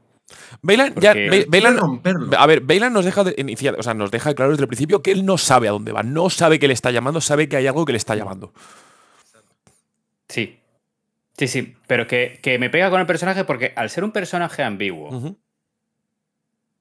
Bailan, 0.61 0.93
ya, 0.95 1.13
Porque- 1.13 1.45
Bailan- 1.47 2.35
a 2.37 2.45
ver, 2.45 2.59
Bailan 2.61 2.91
nos 2.93 3.05
deja 3.05 3.23
de 3.23 3.35
iniciar, 3.37 3.75
o 3.79 3.83
sea, 3.83 3.93
nos 3.93 4.11
deja 4.11 4.33
claro 4.35 4.51
desde 4.51 4.63
el 4.63 4.67
principio 4.67 5.01
que 5.01 5.11
él 5.11 5.25
no 5.25 5.37
sabe 5.37 5.67
a 5.67 5.71
dónde 5.71 5.91
va, 5.91 6.03
no 6.03 6.29
sabe 6.29 6.59
que 6.59 6.67
le 6.67 6.73
está 6.73 6.91
llamando, 6.91 7.21
sabe 7.21 7.47
que 7.47 7.57
hay 7.57 7.67
algo 7.67 7.85
que 7.85 7.93
le 7.93 7.97
está 7.97 8.15
llamando. 8.15 8.51
Sí. 10.27 10.59
Sí, 11.37 11.47
sí, 11.47 11.75
pero 11.87 12.07
que, 12.07 12.39
que 12.41 12.57
me 12.59 12.69
pega 12.69 12.89
con 12.89 12.99
el 13.01 13.05
personaje 13.05 13.43
porque 13.43 13.73
al 13.75 13.89
ser 13.89 14.03
un 14.03 14.11
personaje 14.11 14.63
ambiguo, 14.63 15.35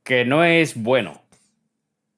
que 0.02 0.24
no 0.24 0.44
es 0.44 0.80
bueno, 0.80 1.22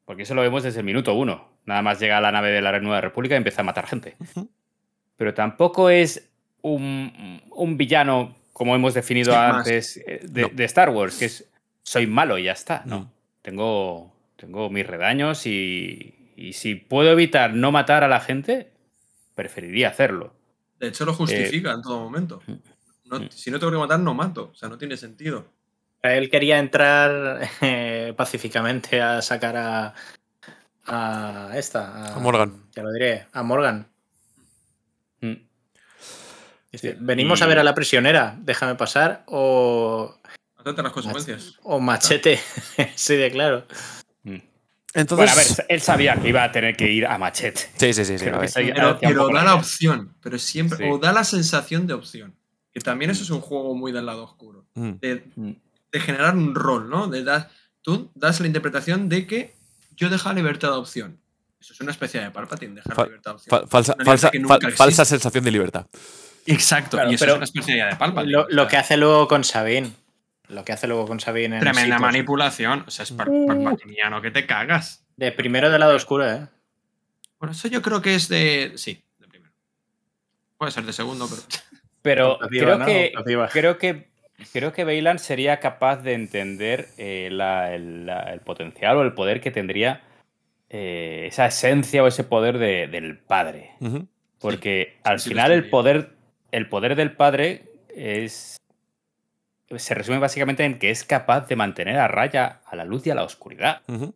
porque 0.04 0.24
eso 0.24 0.34
lo 0.34 0.42
vemos 0.42 0.62
desde 0.62 0.80
el 0.80 0.86
minuto 0.86 1.14
uno, 1.14 1.48
nada 1.64 1.82
más 1.82 1.98
llega 2.00 2.18
a 2.18 2.20
la 2.20 2.32
nave 2.32 2.50
de 2.50 2.60
la 2.62 2.78
Nueva 2.80 3.00
República 3.00 3.34
y 3.34 3.38
empieza 3.38 3.62
a 3.62 3.64
matar 3.64 3.86
gente. 3.86 4.16
Pero 5.16 5.34
tampoco 5.34 5.88
es 5.90 6.28
un, 6.62 7.40
un 7.50 7.76
villano, 7.76 8.34
como 8.52 8.74
hemos 8.74 8.92
definido 8.94 9.34
antes, 9.38 9.96
eh, 10.06 10.20
de, 10.24 10.42
No. 10.42 10.48
de 10.52 10.64
Star 10.64 10.90
Wars, 10.90 11.16
que 11.18 11.24
es 11.26 11.48
soy 11.82 12.06
malo 12.06 12.36
y 12.38 12.44
ya 12.44 12.52
está. 12.52 12.82
No, 12.84 13.00
Mm. 13.00 13.10
tengo, 13.42 14.12
tengo 14.36 14.68
mis 14.70 14.86
redaños 14.86 15.46
y, 15.46 16.32
y 16.36 16.52
si 16.52 16.74
puedo 16.74 17.12
evitar 17.12 17.54
no 17.54 17.70
matar 17.72 18.02
a 18.04 18.08
la 18.08 18.20
gente, 18.20 18.70
preferiría 19.36 19.88
hacerlo. 19.88 20.34
De 20.78 20.88
hecho, 20.88 21.04
lo 21.04 21.14
justifica 21.14 21.72
en 21.72 21.82
todo 21.82 21.98
momento. 22.00 22.42
No- 23.04 23.30
si 23.30 23.50
no 23.50 23.58
tengo 23.58 23.72
que 23.72 23.78
matar, 23.78 24.00
no 24.00 24.14
mato. 24.14 24.50
O 24.52 24.54
sea, 24.54 24.68
no 24.68 24.76
tiene 24.78 24.96
sentido. 24.96 25.46
Él 26.02 26.28
quería 26.30 26.58
entrar 26.58 27.48
eh, 27.60 28.12
pacíficamente 28.16 29.00
a 29.00 29.22
sacar 29.22 29.56
a, 29.56 29.94
a 30.86 31.50
esta. 31.56 32.14
A 32.14 32.18
Morgan. 32.18 32.62
Ya 32.74 32.82
lo 32.82 32.92
diré, 32.92 33.26
a 33.32 33.42
Morgan. 33.42 33.88
Mm. 35.20 35.34
Dice, 36.72 36.96
Venimos 37.00 37.42
a 37.42 37.46
ver 37.46 37.58
a 37.58 37.64
la 37.64 37.74
prisionera, 37.74 38.36
déjame 38.38 38.74
pasar, 38.74 39.24
o, 39.26 40.14
Atente 40.58 40.82
las 40.82 40.92
consecuencias. 40.92 41.54
o 41.62 41.80
machete. 41.80 42.38
sí, 42.94 43.16
de 43.16 43.30
claro. 43.30 43.66
Mm. 44.96 45.00
Entonces, 45.00 45.34
Bueno, 45.34 45.40
a 45.50 45.56
ver, 45.56 45.66
él 45.68 45.80
sabía 45.80 46.16
que 46.16 46.28
iba 46.28 46.42
a 46.42 46.50
tener 46.50 46.76
que 46.76 46.90
ir 46.90 47.06
a 47.06 47.18
machete. 47.18 47.60
sí, 47.76 47.92
sí, 47.92 48.04
sí, 48.04 48.18
sí, 48.18 48.24
Pero, 48.24 49.28
da 49.28 49.44
la 49.44 49.54
opción. 49.54 50.14
Pero 50.22 50.38
siempre. 50.38 50.78
Sí. 50.78 50.84
O 50.90 50.98
da 50.98 51.12
la 51.12 51.22
sensación 51.24 51.86
de 51.86 51.94
opción. 51.94 52.34
Que 52.72 52.80
también 52.80 53.10
eso 53.10 53.22
es 53.22 53.30
un 53.30 53.40
juego 53.40 53.74
muy 53.74 53.92
del 53.92 54.06
lado 54.06 54.24
oscuro. 54.24 54.64
Mm. 54.74 54.92
De, 55.00 55.24
Mm. 55.36 55.52
de 55.92 56.00
generar 56.00 56.34
un 56.36 56.54
rol, 56.54 56.88
¿no? 56.90 57.08
De 57.08 57.22
dar, 57.24 57.50
tú 57.82 58.10
das 58.14 58.40
la 58.40 58.46
interpretación 58.46 59.08
de 59.08 59.26
que 59.26 59.54
yo 59.96 60.08
dejo 60.10 60.32
libertad 60.32 60.68
de 60.70 60.74
opción. 60.76 61.18
Eso 61.60 61.72
es 61.72 61.80
una 61.80 61.90
especie 61.92 62.20
de 62.20 62.30
Palpatine, 62.30 62.74
dejar 62.74 62.94
Fa- 62.94 63.04
libertad 63.04 63.30
de 63.32 63.34
opción. 63.36 63.60
Fa- 63.60 63.66
falsa, 63.66 63.96
falsa, 64.04 64.30
falsa 64.76 65.04
sensación 65.04 65.42
de 65.44 65.50
libertad. 65.50 65.86
Exacto. 66.46 66.96
Claro, 66.96 67.10
y 67.10 67.14
eso 67.14 67.22
pero 67.22 67.32
es 67.32 67.36
una 67.38 67.44
especie 67.44 67.84
de 67.84 67.96
Palpatine. 67.96 68.32
Lo, 68.32 68.46
lo 68.48 68.68
que 68.68 68.76
hace 68.76 68.96
luego 68.96 69.26
con 69.26 69.42
Sabine. 69.42 69.90
Lo 70.48 70.64
que 70.64 70.72
hace 70.72 70.86
luego 70.86 71.06
con 71.06 71.18
Sabine 71.20 71.56
en 71.56 71.60
Tremenda 71.62 71.98
manipulación. 71.98 72.84
O 72.86 72.90
sea, 72.90 73.02
es 73.04 73.12
par- 73.12 73.28
palpatiniano 73.46 74.22
que 74.22 74.30
te 74.30 74.46
cagas. 74.46 75.04
De 75.16 75.32
primero 75.32 75.70
del 75.70 75.80
lado 75.80 75.96
oscuro, 75.96 76.30
¿eh? 76.30 76.46
Bueno, 77.38 77.52
eso 77.52 77.68
yo 77.68 77.82
creo 77.82 78.00
que 78.02 78.14
es 78.14 78.28
de. 78.28 78.72
Sí, 78.76 79.02
de 79.18 79.26
primero. 79.28 79.52
Puede 80.58 80.72
ser 80.72 80.84
de 80.84 80.92
segundo, 80.92 81.26
pero. 81.28 81.42
Pero 82.02 82.38
creo, 82.48 82.78
¿no? 82.78 82.86
que, 82.86 83.12
creo 83.52 83.78
que 83.78 84.08
creo 84.52 84.72
que 84.72 84.84
Bailan 84.84 85.18
sería 85.18 85.58
capaz 85.60 85.96
de 86.02 86.12
entender 86.12 86.88
eh, 86.98 87.28
la- 87.32 87.74
el, 87.74 88.06
la- 88.06 88.32
el 88.32 88.40
potencial 88.40 88.96
o 88.98 89.02
el 89.02 89.14
poder 89.14 89.40
que 89.40 89.50
tendría 89.50 90.02
eh, 90.70 91.24
esa 91.28 91.46
esencia 91.46 92.02
o 92.02 92.06
ese 92.06 92.22
poder 92.24 92.58
de- 92.58 92.86
del 92.86 93.18
padre. 93.18 93.72
Porque 94.38 94.96
al 95.02 95.18
sí 95.20 95.30
final 95.30 95.50
el 95.52 95.68
poder, 95.70 96.10
el 96.52 96.68
poder 96.68 96.94
del 96.94 97.12
padre 97.12 97.64
es. 97.94 98.56
Se 99.76 99.94
resume 99.94 100.18
básicamente 100.18 100.64
en 100.64 100.78
que 100.78 100.90
es 100.90 101.02
capaz 101.04 101.48
de 101.48 101.56
mantener 101.56 101.98
a 101.98 102.06
raya 102.08 102.60
a 102.66 102.76
la 102.76 102.84
luz 102.84 103.06
y 103.06 103.10
a 103.10 103.14
la 103.14 103.24
oscuridad. 103.24 103.82
Ujú. 103.88 104.04
O 104.06 104.14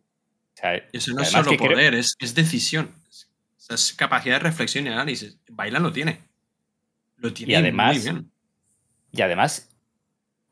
sea, 0.53 0.75
eso 0.93 1.13
no 1.13 1.21
es 1.21 1.29
solo 1.29 1.49
que 1.51 1.57
creo- 1.57 1.71
poder, 1.71 1.93
es, 1.95 2.15
es 2.19 2.35
decisión. 2.35 2.91
Es, 3.09 3.27
o 3.57 3.59
sea, 3.59 3.75
es 3.75 3.93
capacidad 3.93 4.35
de 4.35 4.39
reflexión 4.39 4.85
y 4.85 4.89
análisis. 4.89 5.37
Bailan 5.49 5.83
lo 5.83 5.91
tiene. 5.91 6.19
Lo 7.17 7.33
tiene 7.33 7.53
Y 7.53 7.55
además- 7.55 7.95
muy 7.95 8.03
bien. 8.03 8.31
Y 9.11 9.21
además, 9.21 9.69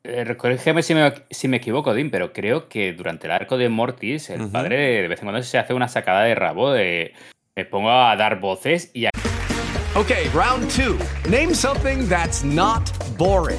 eh, 0.04 0.34
corrígeme 0.36 0.82
si 0.82 0.94
me, 0.94 1.12
si 1.30 1.48
me 1.48 1.56
equivoco, 1.58 1.94
Dim, 1.94 2.10
pero 2.10 2.32
creo 2.34 2.68
que 2.68 2.92
durante 2.92 3.26
el 3.26 3.32
arco 3.32 3.56
de 3.56 3.68
Mortis, 3.70 4.28
el 4.30 4.42
Ujú. 4.42 4.52
padre 4.52 4.76
de 5.02 5.08
vez 5.08 5.20
en 5.20 5.26
cuando 5.26 5.42
se 5.42 5.56
hace 5.58 5.72
una 5.74 5.88
sacada 5.88 6.22
de 6.24 6.34
rabo 6.34 6.72
de 6.72 7.14
me 7.56 7.64
pongo 7.64 7.90
a 7.90 8.14
dar 8.16 8.38
voces 8.40 8.90
y 8.92 9.06
a- 9.06 9.10
Okay, 9.94 10.28
round 10.34 10.70
two. 10.70 10.96
Name 11.28 11.54
something 11.54 12.06
that's 12.08 12.44
not 12.44 12.90
boring. 13.16 13.58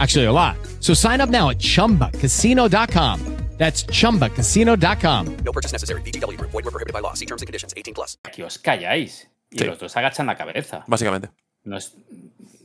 Actually, 0.00 0.26
a 0.26 0.32
lot. 0.32 0.56
So 0.80 0.94
sign 0.94 1.20
up 1.20 1.28
now 1.30 1.50
at 1.50 1.58
chumbacasino.com. 1.58 3.20
That's 3.58 3.84
chumbacasino.com. 3.84 5.36
No 5.44 5.52
purchase 5.52 5.72
necessary. 5.72 6.00
VGW 6.02 6.38
Group. 6.38 6.50
Void 6.50 6.64
were 6.64 6.70
prohibited 6.72 6.94
by 6.94 7.00
law. 7.02 7.12
See 7.14 7.26
terms 7.26 7.42
and 7.42 7.46
conditions. 7.46 7.74
18 7.76 7.92
plus. 7.94 8.16
que 8.32 8.42
os 8.42 8.58
calláis. 8.58 9.28
Y 9.50 9.58
Sí. 9.58 9.64
los 9.66 9.78
dos 9.78 9.94
agachan 9.96 10.26
la 10.26 10.36
cabeza. 10.36 10.84
Básicamente. 10.86 11.28
No 11.64 11.76
es- 11.76 11.94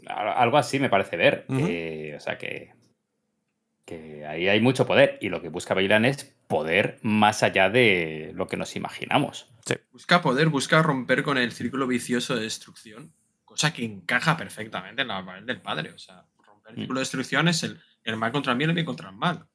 algo 0.08 0.58
así 0.58 0.80
me 0.80 0.90
parece 0.90 1.18
ver. 1.18 1.46
Eh, 1.50 2.14
o 2.16 2.20
sea 2.22 2.38
que, 2.38 2.72
que 3.86 4.26
ahí 4.26 4.48
hay 4.48 4.62
mucho 4.62 4.86
poder. 4.86 5.18
Y 5.20 5.28
lo 5.30 5.42
que 5.42 5.50
busca 5.50 5.74
Bailan 5.74 6.06
es 6.06 6.34
poder 6.48 7.00
más 7.02 7.44
allá 7.44 7.70
de 7.70 8.32
lo 8.36 8.48
que 8.48 8.56
nos 8.56 8.76
imaginamos. 8.76 9.50
Busca 9.92 10.22
poder, 10.22 10.48
busca 10.50 10.82
romper 10.84 11.24
con 11.24 11.38
el 11.38 11.52
círculo 11.52 11.88
vicioso 11.88 12.36
de 12.36 12.44
destrucción. 12.44 13.12
Cosa 13.44 13.74
que 13.74 13.84
encaja 13.84 14.38
perfectamente 14.38 15.02
en 15.02 15.08
la 15.10 15.26
papel 15.26 15.46
del 15.46 15.60
padre. 15.62 15.92
O 15.92 15.98
sea, 15.98 16.24
el 16.68 16.74
Mm. 16.74 16.78
círculo 16.80 17.00
de 17.00 17.02
destrucción 17.02 17.48
es 17.48 17.64
el, 17.64 17.82
el 18.04 18.18
mal 18.18 18.32
contra 18.32 18.52
el 18.52 18.58
bien, 18.58 18.70
el 18.70 18.76
bien 18.76 18.86
contra 18.86 19.10
el 19.10 19.16
mal. 19.16 19.48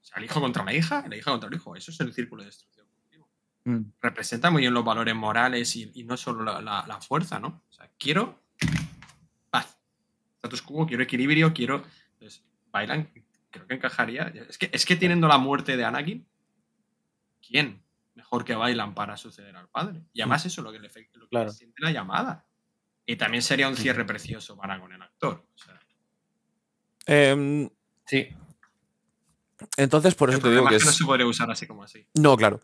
O 0.00 0.04
sea, 0.04 0.18
el 0.18 0.24
hijo 0.24 0.40
contra 0.40 0.64
la 0.64 0.72
hija, 0.74 1.04
la 1.08 1.16
hija 1.16 1.30
contra 1.30 1.48
el 1.48 1.54
hijo. 1.54 1.74
Eso 1.76 1.90
es 1.90 2.00
el 2.00 2.12
círculo 2.12 2.42
de 2.42 2.46
destrucción. 2.46 2.84
Representa 4.02 4.50
muy 4.50 4.60
bien 4.60 4.74
los 4.74 4.84
valores 4.84 5.14
morales 5.14 5.74
y, 5.76 5.90
y 5.94 6.04
no 6.04 6.18
solo 6.18 6.44
la, 6.44 6.60
la- 6.60 6.84
la 6.86 7.00
fuerza, 7.00 7.40
¿no? 7.40 7.62
O 7.66 7.72
sea, 7.72 7.90
quiero 7.98 8.42
paz. 9.48 9.78
Status 10.36 10.60
quo, 10.60 10.86
quiero 10.86 11.02
equilibrio, 11.02 11.54
quiero. 11.54 11.82
Entonces, 12.12 12.44
bailan, 12.70 13.10
creo 13.50 13.66
que 13.66 13.72
encajaría. 13.74 14.24
Es 14.50 14.58
que, 14.58 14.68
es 14.70 14.84
que 14.84 14.96
teniendo 14.96 15.26
la 15.28 15.38
muerte 15.38 15.78
de 15.78 15.84
Anakin, 15.86 16.26
¿quién 17.46 17.82
mejor 18.14 18.44
que 18.44 18.54
bailan 18.54 18.94
para 18.94 19.16
suceder 19.16 19.56
al 19.56 19.68
padre? 19.70 20.02
Y 20.12 20.20
además, 20.20 20.44
eso 20.44 20.60
es 20.60 20.64
lo 20.66 20.70
que 20.70 20.78
le, 20.80 20.88
lo 20.88 21.24
que 21.24 21.28
Claro. 21.30 21.46
le 21.46 21.52
siente 21.52 21.80
la 21.82 21.90
llamada. 21.90 22.46
Y 23.06 23.16
también 23.16 23.42
sería 23.42 23.68
un 23.68 23.76
cierre 23.76 24.04
precioso 24.04 24.58
para 24.58 24.78
con 24.78 24.92
el 24.92 25.00
actor. 25.00 25.46
O 25.54 25.58
sea, 25.58 25.73
Em, 27.06 27.68
sí. 28.06 28.28
Entonces, 29.76 30.14
por 30.14 30.30
eso 30.30 30.40
te 30.40 30.50
digo 30.50 30.66
que 30.66 30.76
es 30.76 30.82
que 30.82 30.86
no 30.86 30.92
se 30.92 31.04
podría 31.04 31.26
usar 31.26 31.50
así 31.50 31.66
como 31.66 31.82
así. 31.84 32.06
No, 32.14 32.36
claro. 32.36 32.60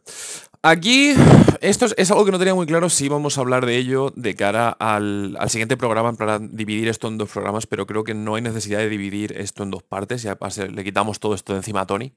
Aquí, 0.62 1.14
esto 1.61 1.86
es, 1.86 1.95
es 1.97 2.11
algo 2.11 2.24
que 2.26 2.32
no 2.32 2.38
tenía 2.38 2.55
muy 2.55 2.66
claro 2.66 2.91
si 2.91 3.07
íbamos 3.07 3.38
a 3.38 3.41
hablar 3.41 3.64
de 3.64 3.76
ello 3.76 4.12
de 4.14 4.34
cara 4.34 4.68
al, 4.68 5.36
al 5.38 5.49
siguiente 5.49 5.76
programa, 5.76 6.12
para 6.12 6.38
dividir 6.38 6.88
esto 6.88 7.09
en 7.09 7.16
dos 7.16 7.30
programas, 7.30 7.66
pero 7.66 7.86
creo 7.86 8.05
que 8.05 8.14
no 8.14 8.34
hay 8.34 8.43
necesidad 8.43 8.78
de 8.78 8.91
dividir 8.91 9.32
esto 9.38 9.62
en 9.62 9.70
dos 9.70 9.82
partes, 9.82 10.24
y 10.24 10.28
además 10.28 10.59
eh, 10.59 10.68
le 10.68 10.84
quitamos 10.84 11.20
todo 11.20 11.34
esto 11.34 11.55
de 11.55 11.61
encima 11.61 11.82
a 11.82 11.86
Tony. 11.86 12.12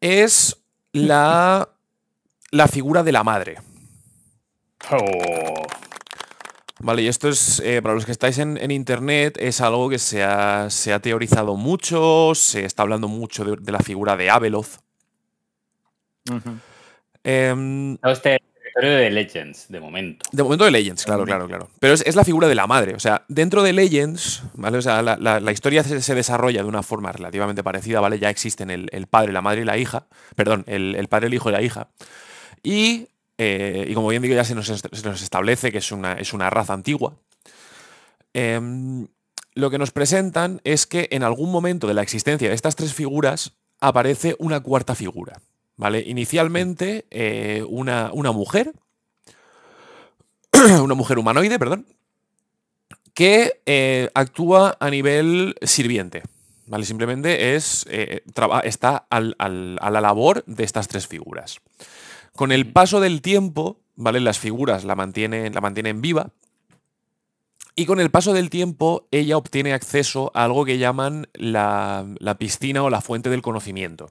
Es 0.00 0.62
la, 0.92 1.68
la 2.52 2.68
figura 2.68 3.02
de 3.02 3.12
la 3.12 3.24
madre. 3.24 3.56
Oh. 4.90 5.59
Vale, 6.82 7.02
y 7.02 7.08
esto 7.08 7.28
es, 7.28 7.60
eh, 7.60 7.82
para 7.82 7.94
los 7.94 8.06
que 8.06 8.12
estáis 8.12 8.38
en, 8.38 8.56
en 8.56 8.70
internet, 8.70 9.36
es 9.38 9.60
algo 9.60 9.88
que 9.90 9.98
se 9.98 10.22
ha, 10.24 10.70
se 10.70 10.92
ha 10.92 10.98
teorizado 11.00 11.54
mucho, 11.56 12.32
se 12.34 12.64
está 12.64 12.82
hablando 12.82 13.06
mucho 13.06 13.44
de, 13.44 13.56
de 13.60 13.72
la 13.72 13.80
figura 13.80 14.16
de 14.16 14.30
Abeloth. 14.30 14.78
Em, 17.24 17.98
No, 18.02 18.10
este 18.10 18.38
territorio 18.62 18.96
de 18.96 19.10
Legends, 19.10 19.66
de 19.68 19.80
momento. 19.80 20.24
De 20.32 20.42
momento 20.42 20.64
de 20.64 20.70
Legends, 20.70 21.04
claro, 21.04 21.24
claro, 21.24 21.46
claro. 21.48 21.68
Pero 21.80 21.94
es, 21.94 22.02
es 22.06 22.16
la 22.16 22.24
figura 22.24 22.48
de 22.48 22.54
la 22.54 22.66
madre. 22.66 22.94
O 22.94 23.00
sea, 23.00 23.24
dentro 23.28 23.62
de 23.62 23.72
Legends, 23.72 24.42
¿vale? 24.54 24.78
O 24.78 24.82
sea, 24.82 25.02
la, 25.02 25.16
la- 25.16 25.40
la 25.40 25.52
historia 25.52 25.82
se, 25.84 26.00
se 26.00 26.14
desarrolla 26.14 26.62
de 26.62 26.68
una 26.68 26.82
forma 26.82 27.12
relativamente 27.12 27.62
parecida, 27.62 28.00
¿vale? 28.00 28.18
Ya 28.18 28.30
existen 28.30 28.70
el, 28.70 28.88
el 28.92 29.06
padre, 29.06 29.32
la 29.32 29.42
madre 29.42 29.62
y 29.62 29.64
la 29.64 29.76
hija. 29.76 30.06
Perdón, 30.36 30.64
el, 30.66 30.94
el 30.96 31.08
padre, 31.08 31.26
el 31.26 31.34
hijo 31.34 31.50
y 31.50 31.52
la 31.52 31.62
hija. 31.62 31.88
Y, 32.62 33.08
eh, 33.42 33.86
y 33.88 33.94
como 33.94 34.08
bien 34.08 34.20
digo, 34.20 34.34
ya 34.34 34.44
se 34.44 34.54
nos, 34.54 34.68
establece 34.68 35.72
que 35.72 35.78
es 35.78 35.92
una, 35.92 36.12
es 36.12 36.34
una 36.34 36.50
raza 36.50 36.74
antigua. 36.74 37.14
Em, 38.34 39.08
lo 39.54 39.70
que 39.70 39.78
nos 39.78 39.92
presentan 39.92 40.60
es 40.62 40.86
que 40.86 41.08
en 41.10 41.22
algún 41.22 41.50
momento 41.50 41.86
de 41.86 41.94
la 41.94 42.02
existencia 42.02 42.50
de 42.50 42.54
estas 42.54 42.76
tres 42.76 42.92
figuras 42.92 43.52
aparece 43.80 44.36
una 44.38 44.60
cuarta 44.60 44.94
figura. 44.94 45.40
¿Vale? 45.76 46.00
Inicialmente, 46.06 47.06
eh, 47.10 47.64
una, 47.66 48.10
una 48.12 48.32
mujer, 48.32 48.74
una 50.82 50.94
mujer 50.94 51.18
humanoide, 51.18 51.58
perdón, 51.58 51.86
que 53.14 53.62
eh, 53.64 54.10
actúa 54.12 54.76
a 54.78 54.90
nivel 54.90 55.54
sirviente. 55.62 56.22
¿Vale? 56.66 56.84
Simplemente 56.84 57.56
es, 57.56 57.86
está 58.64 59.06
al- 59.08 59.34
a 59.38 59.90
la 59.90 60.00
labor 60.02 60.44
de 60.44 60.64
estas 60.64 60.86
tres 60.86 61.06
figuras. 61.08 61.58
Con 62.40 62.52
el 62.52 62.72
paso 62.72 63.00
del 63.00 63.20
tiempo, 63.20 63.82
¿vale? 63.96 64.18
Las 64.18 64.38
figuras 64.38 64.84
la 64.84 64.94
mantienen, 64.94 65.52
la 65.52 65.60
mantienen 65.60 66.00
viva. 66.00 66.30
Y 67.76 67.84
con 67.84 68.00
el 68.00 68.10
paso 68.10 68.32
del 68.32 68.48
tiempo, 68.48 69.06
ella 69.10 69.36
obtiene 69.36 69.74
acceso 69.74 70.32
a 70.32 70.44
algo 70.44 70.64
que 70.64 70.78
llaman 70.78 71.28
la, 71.34 72.06
la 72.18 72.38
piscina 72.38 72.82
o 72.82 72.88
la 72.88 73.02
fuente 73.02 73.28
del 73.28 73.42
conocimiento. 73.42 74.10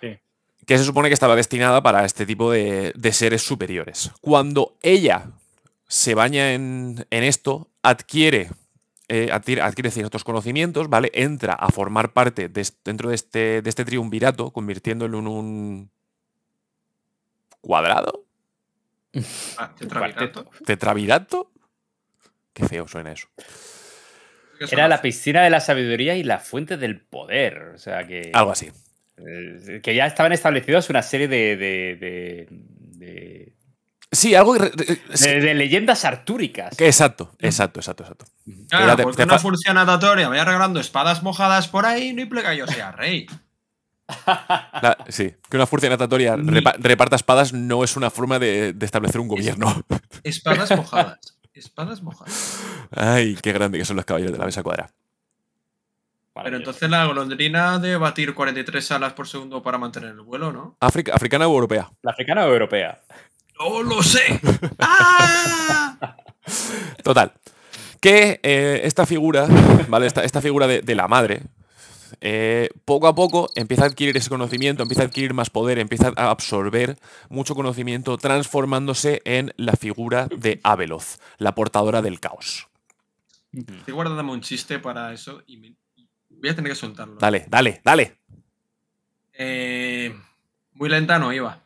Sí. 0.00 0.18
Que 0.66 0.76
se 0.76 0.82
supone 0.82 1.06
que 1.08 1.14
estaba 1.14 1.36
destinada 1.36 1.84
para 1.84 2.04
este 2.04 2.26
tipo 2.26 2.50
de, 2.50 2.92
de 2.96 3.12
seres 3.12 3.42
superiores. 3.42 4.10
Cuando 4.20 4.76
ella 4.82 5.30
se 5.86 6.16
baña 6.16 6.52
en, 6.52 7.06
en 7.10 7.22
esto, 7.22 7.68
adquiere, 7.80 8.50
eh, 9.06 9.28
adquiere, 9.30 9.62
adquiere 9.62 9.92
ciertos 9.92 10.24
conocimientos, 10.24 10.88
¿vale? 10.88 11.12
Entra 11.14 11.52
a 11.52 11.68
formar 11.68 12.12
parte 12.12 12.48
de 12.48 12.68
dentro 12.84 13.10
de 13.10 13.14
este, 13.14 13.62
de 13.62 13.70
este 13.70 13.84
triunvirato, 13.84 14.50
convirtiéndolo 14.50 15.20
en 15.20 15.28
un 15.28 15.90
cuadrado, 17.60 18.24
Ah, 19.56 19.74
tetravibrato. 19.76 20.50
tetravirato. 20.64 21.50
Qué 22.52 22.66
feo 22.66 22.86
suena 22.88 23.12
eso. 23.12 23.28
Era 24.70 24.88
la 24.88 25.00
piscina 25.00 25.42
de 25.42 25.50
la 25.50 25.60
sabiduría 25.60 26.16
y 26.16 26.24
la 26.24 26.38
fuente 26.40 26.76
del 26.76 27.00
poder. 27.00 27.72
O 27.74 27.78
sea 27.78 28.06
que. 28.06 28.30
Algo 28.34 28.50
así. 28.52 28.70
eh, 29.16 29.80
Que 29.82 29.94
ya 29.94 30.06
estaban 30.06 30.32
establecidos 30.32 30.90
una 30.90 31.02
serie 31.02 31.28
de. 31.28 31.56
de, 31.56 31.96
de- 31.96 32.48
de- 32.50 33.52
Sí, 34.10 34.34
algo 34.34 34.56
sí, 34.56 35.28
de- 35.28 35.40
de 35.40 35.54
leyendas 35.54 36.04
artúricas. 36.04 36.74
que- 36.76 36.86
exacto, 36.86 37.30
exacto, 37.40 37.80
exacto, 37.80 38.02
exacto. 38.04 38.24
Claro, 38.68 38.96
te- 38.96 39.02
porque 39.02 39.18
te 39.18 39.24
una 39.24 39.38
furcia 39.38 39.74
natatoria 39.74 40.28
vaya 40.28 40.44
regalando 40.46 40.80
espadas 40.80 41.22
mojadas 41.22 41.68
por 41.68 41.84
ahí, 41.84 42.12
no 42.14 42.22
implica 42.22 42.50
que 42.52 42.56
yo 42.58 42.66
sea 42.66 42.90
rey. 42.92 43.26
La- 44.82 44.96
sí, 45.08 45.34
que 45.50 45.56
una 45.56 45.66
furcia 45.66 45.88
natatoria 45.90 46.36
repa- 46.36 46.76
reparta 46.78 47.16
espadas 47.16 47.52
no 47.52 47.84
es 47.84 47.96
una 47.96 48.10
forma 48.10 48.38
de, 48.38 48.72
de 48.72 48.86
establecer 48.86 49.20
un 49.20 49.28
gobierno. 49.28 49.82
Espadas 50.24 50.70
mojadas. 50.76 51.18
Espadas 51.54 52.02
mojadas. 52.02 52.60
Ay, 52.90 53.36
qué 53.42 53.52
grande 53.52 53.78
que 53.78 53.84
son 53.84 53.96
los 53.96 54.04
caballeros 54.04 54.32
de 54.32 54.38
la 54.38 54.46
mesa 54.46 54.62
cuadrada. 54.62 54.90
Pero 56.44 56.56
entonces 56.56 56.88
la 56.88 57.04
golondrina 57.04 57.80
debe 57.80 57.96
batir 57.96 58.32
43 58.32 58.92
alas 58.92 59.12
por 59.12 59.26
segundo 59.26 59.60
para 59.60 59.76
mantener 59.76 60.10
el 60.10 60.20
vuelo, 60.20 60.52
¿no? 60.52 60.76
¿Africana 60.80 61.48
o 61.48 61.52
europea? 61.52 61.90
¿La 62.02 62.12
africana 62.12 62.46
o 62.46 62.52
europea? 62.52 63.00
¡No 63.58 63.82
lo 63.82 64.00
sé! 64.04 64.40
Total. 67.02 67.32
Que 68.00 68.38
eh, 68.44 68.82
esta 68.84 69.04
figura, 69.06 69.48
¿vale? 69.88 70.06
Esta, 70.06 70.22
esta 70.22 70.40
figura 70.40 70.68
de, 70.68 70.82
de 70.82 70.94
la 70.94 71.08
madre, 71.08 71.42
eh, 72.20 72.70
poco 72.84 73.06
a 73.06 73.14
poco 73.14 73.48
empieza 73.54 73.84
a 73.84 73.86
adquirir 73.86 74.16
ese 74.16 74.28
conocimiento, 74.28 74.82
empieza 74.82 75.02
a 75.02 75.06
adquirir 75.06 75.34
más 75.34 75.50
poder, 75.50 75.78
empieza 75.78 76.12
a 76.16 76.30
absorber 76.30 76.98
mucho 77.28 77.54
conocimiento, 77.54 78.16
transformándose 78.18 79.22
en 79.24 79.52
la 79.56 79.72
figura 79.74 80.26
de 80.28 80.60
Abeloth, 80.62 81.20
la 81.38 81.54
portadora 81.54 82.02
del 82.02 82.20
caos. 82.20 82.68
Estoy 83.52 83.94
guardándome 83.94 84.32
un 84.32 84.40
chiste 84.40 84.78
para 84.78 85.12
eso 85.12 85.42
y 85.46 85.56
me- 85.56 85.74
voy 86.30 86.50
a 86.50 86.54
tener 86.54 86.70
que 86.72 86.76
soltarlo. 86.76 87.16
Dale, 87.18 87.46
dale, 87.48 87.80
dale. 87.84 88.18
Eh, 89.32 90.14
muy 90.74 90.88
lenta 90.88 91.18
no 91.18 91.32
iba. 91.32 91.62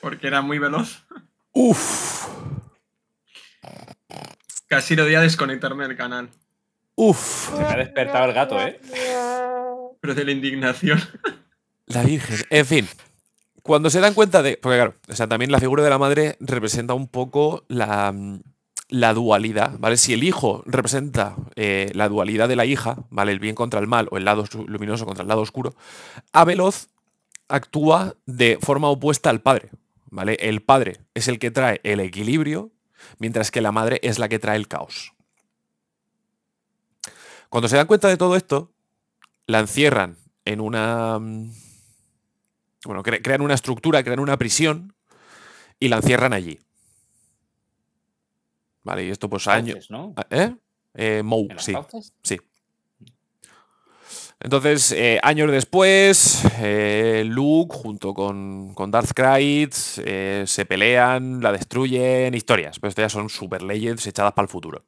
Porque 0.00 0.26
era 0.26 0.42
muy 0.42 0.58
veloz. 0.58 1.02
Uf. 1.52 2.26
Casi 4.68 4.94
no 4.94 5.04
debía 5.04 5.20
desconectarme 5.20 5.88
del 5.88 5.96
canal. 5.96 6.30
Uf. 6.94 7.50
Se 7.54 7.62
me 7.62 7.68
ha 7.68 7.76
despertado 7.76 8.26
el 8.26 8.32
gato, 8.32 8.60
¿eh? 8.60 8.80
Pero 10.00 10.14
de 10.14 10.24
la 10.24 10.30
indignación. 10.30 11.00
La 11.86 12.02
Virgen. 12.02 12.38
En 12.50 12.66
fin. 12.66 12.88
Cuando 13.62 13.88
se 13.88 14.00
dan 14.00 14.14
cuenta 14.14 14.42
de. 14.42 14.58
Porque 14.60 14.76
claro, 14.76 14.94
o 15.08 15.14
sea, 15.14 15.26
también 15.26 15.50
la 15.50 15.58
figura 15.58 15.82
de 15.82 15.90
la 15.90 15.98
madre 15.98 16.36
representa 16.40 16.94
un 16.94 17.08
poco 17.08 17.64
la, 17.68 18.12
mm, 18.12 18.40
la 18.88 19.14
dualidad, 19.14 19.74
¿vale? 19.78 19.96
Si 19.96 20.12
el 20.12 20.24
hijo 20.24 20.62
representa 20.66 21.36
eh, 21.56 21.90
la 21.94 22.08
dualidad 22.08 22.48
de 22.48 22.56
la 22.56 22.66
hija, 22.66 22.96
¿vale? 23.10 23.32
El 23.32 23.38
bien 23.38 23.54
contra 23.54 23.80
el 23.80 23.86
mal 23.86 24.08
o 24.10 24.16
el 24.16 24.24
lado 24.24 24.44
luminoso 24.66 25.06
contra 25.06 25.22
el 25.22 25.28
lado 25.28 25.42
oscuro, 25.42 25.74
Abeloth 26.32 26.88
actúa 27.48 28.14
de 28.26 28.58
forma 28.60 28.88
opuesta 28.88 29.30
al 29.30 29.40
padre, 29.40 29.70
¿vale? 30.10 30.36
El 30.40 30.62
padre 30.62 30.98
es 31.14 31.28
el 31.28 31.38
que 31.38 31.50
trae 31.50 31.80
el 31.84 32.00
equilibrio, 32.00 32.70
mientras 33.18 33.50
que 33.50 33.60
la 33.60 33.72
madre 33.72 34.00
es 34.02 34.18
la 34.18 34.28
que 34.28 34.38
trae 34.38 34.56
el 34.56 34.68
caos. 34.68 35.12
Cuando 37.48 37.68
se 37.68 37.76
dan 37.76 37.86
cuenta 37.86 38.08
de 38.08 38.16
todo 38.16 38.36
esto, 38.36 38.72
la 39.46 39.60
encierran 39.60 40.16
en 40.44 40.60
una. 40.60 41.18
mm, 41.18 41.50
Bueno, 42.84 43.02
cre- 43.02 43.20
crean 43.22 43.40
una 43.42 43.54
estructura, 43.54 44.02
crean 44.04 44.20
una 44.20 44.36
prisión 44.36 44.94
y 45.80 45.88
la 45.88 45.96
encierran 45.96 46.32
allí. 46.32 46.58
Vale, 48.84 49.04
y 49.04 49.10
esto 49.10 49.28
pues 49.28 49.46
años. 49.48 49.88
¿Eh? 50.30 50.54
Eh. 50.94 51.22
Sí. 52.22 52.38
Entonces, 54.40 54.92
eh, 54.92 55.18
años 55.22 55.50
después, 55.50 56.42
eh, 56.60 57.24
Luke 57.26 57.74
junto 57.76 58.14
con, 58.14 58.72
con 58.74 58.90
Darth 58.92 59.10
Krayt 59.12 59.74
eh, 59.98 60.44
se 60.46 60.64
pelean, 60.64 61.40
la 61.42 61.50
destruyen, 61.50 62.34
historias. 62.34 62.78
Pero 62.78 62.88
estas 62.88 63.04
ya 63.04 63.08
son 63.08 63.28
super 63.30 63.62
legends 63.62 64.06
echadas 64.06 64.32
para 64.34 64.44
el 64.44 64.50
futuro. 64.50 64.84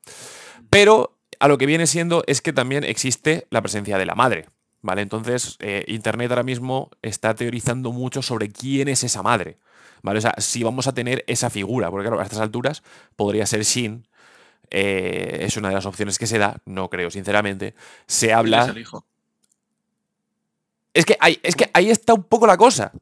Pero 0.70 1.18
a 1.40 1.48
lo 1.48 1.58
que 1.58 1.66
viene 1.66 1.86
siendo 1.88 2.22
es 2.28 2.40
que 2.42 2.52
también 2.52 2.84
existe 2.84 3.46
la 3.50 3.60
presencia 3.60 3.98
de 3.98 4.06
la 4.06 4.14
madre. 4.14 4.46
¿Vale? 4.82 5.02
Entonces, 5.02 5.58
Internet 5.88 6.30
ahora 6.30 6.42
mismo 6.42 6.90
está 7.02 7.34
teorizando 7.34 7.92
mucho 7.92 8.22
sobre 8.22 8.48
quién 8.48 8.88
es 8.88 9.04
esa 9.04 9.22
madre. 9.22 9.58
¿Vale? 10.02 10.18
O 10.18 10.22
sea, 10.22 10.34
si 10.38 10.62
vamos 10.62 10.86
a 10.86 10.94
tener 10.94 11.22
esa 11.26 11.50
figura, 11.50 11.90
porque 11.90 12.06
claro, 12.08 12.20
a 12.20 12.24
estas 12.24 12.38
alturas 12.40 12.82
podría 13.14 13.44
ser 13.44 13.62
Shin. 13.64 14.08
eh, 14.70 15.40
es 15.42 15.56
una 15.58 15.68
de 15.68 15.74
las 15.74 15.84
opciones 15.84 16.18
que 16.18 16.26
se 16.26 16.38
da, 16.38 16.56
no 16.64 16.88
creo, 16.88 17.10
sinceramente. 17.10 17.74
Se 18.06 18.26
Él 18.26 18.30
es 18.32 18.36
habla. 18.36 18.64
el 18.66 18.78
hijo. 18.78 19.04
Es 20.92 21.04
que, 21.04 21.16
ahí, 21.20 21.38
es 21.42 21.54
que 21.54 21.70
ahí 21.72 21.90
está 21.90 22.14
un 22.14 22.24
poco 22.24 22.46
la 22.46 22.56
cosa. 22.56 22.92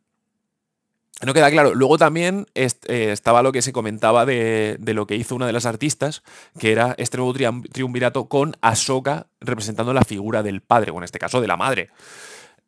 No 1.25 1.35
queda 1.35 1.51
claro. 1.51 1.75
Luego 1.75 1.99
también 1.99 2.47
eh, 2.55 2.69
estaba 2.89 3.43
lo 3.43 3.51
que 3.51 3.63
se 3.63 3.73
comentaba 3.73 4.25
de, 4.25 4.77
de 4.79 4.95
lo 4.95 5.07
que 5.07 5.17
hizo 5.17 5.35
una 5.35 5.47
de 5.47 5.53
las 5.53 5.67
artistas, 5.67 6.23
que 6.59 6.71
era 6.71 6.95
este 6.99 7.17
nuevo 7.17 7.35
triunvirato 7.73 8.29
con 8.29 8.57
Ahsoka 8.61 9.27
representando 9.41 9.93
la 9.93 10.05
figura 10.05 10.43
del 10.43 10.61
padre, 10.61 10.93
o 10.93 10.99
en 10.99 11.05
este 11.05 11.19
caso 11.19 11.41
de 11.41 11.49
la 11.49 11.57
madre. 11.57 11.91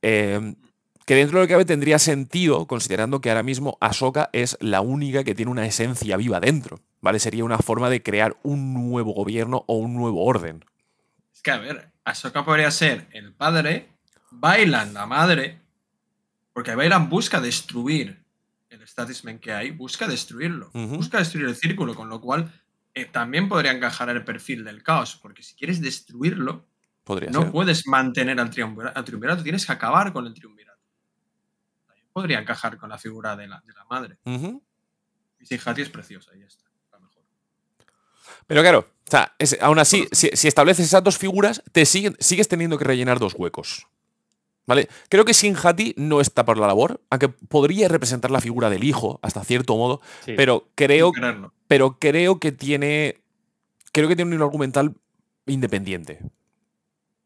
Eh, 0.03 0.55
que 1.07 1.15
dentro 1.15 1.39
de 1.39 1.45
lo 1.45 1.49
que 1.49 1.55
cabe 1.55 1.65
tendría 1.65 1.99
sentido, 1.99 2.67
considerando 2.67 3.21
que 3.21 3.31
ahora 3.31 3.43
mismo 3.43 3.79
Ahsoka 3.81 4.31
es 4.33 4.57
la 4.61 4.81
única 4.81 5.25
que 5.25 5.35
tiene 5.35 5.51
una 5.51 5.67
esencia 5.67 6.17
viva 6.17 6.41
dentro. 6.41 6.81
¿vale? 7.01 7.19
Sería 7.19 7.45
una 7.45 7.59
forma 7.59 7.91
de 7.91 8.03
crear 8.03 8.37
un 8.43 8.75
nuevo 8.75 9.13
gobierno 9.13 9.65
o 9.67 9.75
un 9.75 9.95
nuevo 9.95 10.25
orden. 10.25 10.65
Es 11.35 11.43
que, 11.43 11.51
a 11.51 11.59
ver, 11.59 11.91
Ahsoka 12.05 12.45
podría 12.45 12.71
ser 12.71 13.07
el 13.13 13.33
padre, 13.33 13.89
Bailan 14.31 14.95
la 14.95 15.07
madre, 15.07 15.61
porque 16.53 16.75
Bailan 16.75 17.09
busca 17.09 17.41
destruir 17.41 18.23
el 18.69 18.83
establishment 18.83 19.41
que 19.41 19.53
hay, 19.53 19.71
busca 19.73 20.07
destruirlo, 20.07 20.71
busca 20.73 21.19
destruir 21.19 21.47
el 21.49 21.57
círculo, 21.57 21.95
con 21.95 22.09
lo 22.09 22.21
cual 22.21 22.53
eh, 22.95 23.05
también 23.07 23.49
podría 23.49 23.73
encajar 23.73 24.09
el 24.11 24.25
perfil 24.25 24.65
del 24.65 24.83
caos, 24.83 25.17
porque 25.21 25.43
si 25.43 25.55
quieres 25.55 25.81
destruirlo, 25.81 26.67
Podría 27.05 27.31
no 27.31 27.43
ser. 27.43 27.51
puedes 27.53 27.87
mantener 27.87 28.39
al 28.39 28.51
triunvirato, 28.51 28.97
al 28.99 29.05
triunvirato, 29.05 29.43
tienes 29.43 29.67
que 29.67 29.73
acabar 29.73 30.13
con 30.13 30.27
el 30.27 30.35
triunvirato. 30.35 30.79
También 31.87 32.07
podría 32.13 32.39
encajar 32.39 32.77
con 32.77 32.89
la 32.91 32.99
figura 32.99 33.35
de 33.37 33.49
la, 33.49 33.61
de 33.67 33.73
la 33.73 33.85
madre. 33.87 34.19
Ujú. 34.25 34.63
Y 35.41 35.47
Sinjati 35.47 35.83
es 35.83 35.89
preciosa, 35.91 36.31
ya 36.39 36.47
está. 36.47 36.65
Pero 38.47 38.63
claro, 38.63 38.79
o 39.07 39.11
sea, 39.11 39.35
es- 39.39 39.57
aún 39.61 39.79
así, 39.79 40.09
si, 40.13 40.29
si 40.35 40.49
estableces 40.49 40.87
esas 40.87 41.03
dos 41.05 41.19
figuras, 41.19 41.63
te 41.73 41.85
siguen, 41.87 42.17
sigues 42.21 42.49
teniendo 42.49 42.79
que 42.79 42.85
rellenar 42.85 43.19
dos 43.19 43.35
huecos. 43.35 43.87
¿Vale? 44.67 44.89
Creo 45.09 45.25
que 45.25 45.35
Sinjati 45.35 45.95
no 45.97 46.21
está 46.21 46.45
por 46.45 46.57
la 46.59 46.67
labor, 46.69 47.01
aunque 47.11 47.29
podría 47.29 47.89
representar 47.89 48.31
la 48.31 48.41
figura 48.41 48.71
del 48.71 48.85
hijo, 48.85 49.19
hasta 49.23 49.43
cierto 49.43 49.77
modo, 49.77 50.01
Sí. 50.25 50.35
pero 50.37 50.69
creo, 50.77 51.13
pero 51.67 51.99
creo 51.99 52.39
que 52.39 52.53
tiene. 52.53 53.17
Creo 53.93 54.07
que 54.09 54.15
tiene 54.17 54.37
un 54.37 54.43
argumental 54.43 54.95
independiente. 55.47 56.21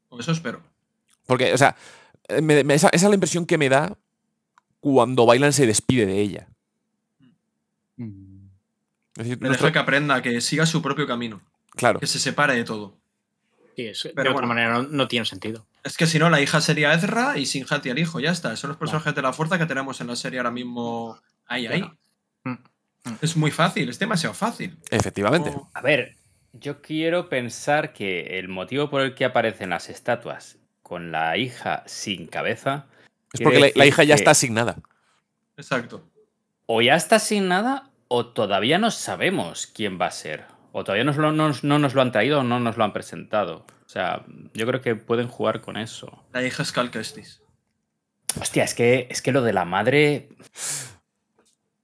O 0.08 0.18
eso 0.20 0.32
espero. 0.32 0.62
Porque, 1.26 1.52
o 1.52 1.58
sea, 1.58 1.76
me- 2.42 2.64
me- 2.64 2.74
esa, 2.74 2.88
esa 2.88 3.06
es 3.06 3.10
la 3.10 3.14
impresión 3.16 3.44
que 3.44 3.58
me 3.58 3.68
da 3.68 3.98
cuando 4.80 5.26
Bailan 5.26 5.52
se 5.52 5.66
despide 5.66 6.06
de 6.06 6.20
ella. 6.20 6.48
Es 7.98 9.24
decir, 9.24 9.38
Le 9.40 9.48
nuestro- 9.48 9.66
deja 9.66 9.72
que 9.72 9.78
aprenda, 9.78 10.22
que 10.22 10.40
siga 10.40 10.66
su 10.66 10.82
propio 10.82 11.06
camino. 11.06 11.40
Claro. 11.70 12.00
Que 12.00 12.06
se 12.06 12.18
separe 12.18 12.54
de 12.54 12.64
todo. 12.64 12.96
Sí, 13.76 13.86
es- 13.86 14.02
de 14.04 14.10
Pero 14.10 14.30
otra 14.30 14.46
bueno. 14.46 14.48
manera 14.48 14.72
no, 14.74 14.82
no 14.84 15.08
tiene 15.08 15.26
sentido. 15.26 15.66
Es 15.84 15.96
que 15.98 16.06
si 16.06 16.18
no, 16.18 16.30
la 16.30 16.40
hija 16.40 16.60
sería 16.60 16.94
Ezra 16.94 17.36
y 17.38 17.44
Sinjati 17.46 17.90
el 17.90 17.98
hijo, 17.98 18.18
ya 18.18 18.30
está. 18.30 18.56
Son 18.56 18.68
los 18.68 18.78
personajes 18.78 19.14
de 19.14 19.22
la 19.22 19.32
fuerza 19.34 19.58
que 19.58 19.66
tenemos 19.66 20.00
en 20.00 20.06
la 20.06 20.16
serie 20.16 20.38
ahora 20.38 20.50
mismo 20.50 21.18
ahí, 21.46 21.66
ahí. 21.66 21.84
Mm, 22.44 22.54
Es 23.20 23.36
muy 23.36 23.50
fácil, 23.50 23.88
es 23.90 23.98
demasiado 23.98 24.34
fácil. 24.34 24.78
Efectivamente. 24.90 25.50
Oh, 25.54 25.68
A 25.74 25.82
ver, 25.82 26.16
yo 26.54 26.80
quiero 26.80 27.28
pensar 27.28 27.92
que 27.92 28.38
el 28.38 28.48
motivo 28.48 28.88
por 28.88 29.02
el 29.02 29.14
que 29.14 29.26
aparecen 29.26 29.70
las 29.70 29.90
estatuas 29.90 30.56
con 30.82 31.12
la 31.12 31.36
hija 31.36 31.82
sin 31.86 32.26
cabeza. 32.28 32.86
Es 33.34 33.42
porque 33.42 33.72
la, 33.74 33.86
hija 33.86 34.04
ya 34.04 34.14
que 34.14 34.20
está 34.20 34.30
asignada. 34.30 34.76
exacto. 35.56 36.08
O 36.66 36.80
ya 36.80 36.94
está 36.94 37.18
sin 37.18 37.48
nada, 37.48 37.90
o 38.08 38.26
todavía 38.26 38.78
no 38.78 38.90
sabemos 38.90 39.66
quién 39.66 40.00
va 40.00 40.06
a 40.06 40.10
ser. 40.10 40.44
O 40.72 40.82
todavía 40.82 41.04
nos 41.04 41.16
lo- 41.18 41.32
no, 41.32 41.52
no 41.62 41.78
nos 41.78 41.94
lo 41.94 42.00
han 42.00 42.10
traído 42.10 42.40
o 42.40 42.42
no 42.42 42.58
nos 42.58 42.78
lo 42.78 42.84
han 42.84 42.92
presentado. 42.94 43.66
O 43.94 43.96
sea, 43.96 44.24
yo 44.54 44.66
creo 44.66 44.80
que 44.80 44.96
pueden 44.96 45.28
jugar 45.28 45.60
con 45.60 45.76
eso. 45.76 46.24
La 46.32 46.42
hija 46.42 46.64
es 46.64 46.72
Cal 46.72 46.90
Kestis. 46.90 47.40
Hostia, 48.40 48.64
es 48.64 48.74
que, 48.74 49.06
es 49.08 49.22
que 49.22 49.30
lo 49.30 49.40
de 49.40 49.52
la 49.52 49.64
madre. 49.64 50.30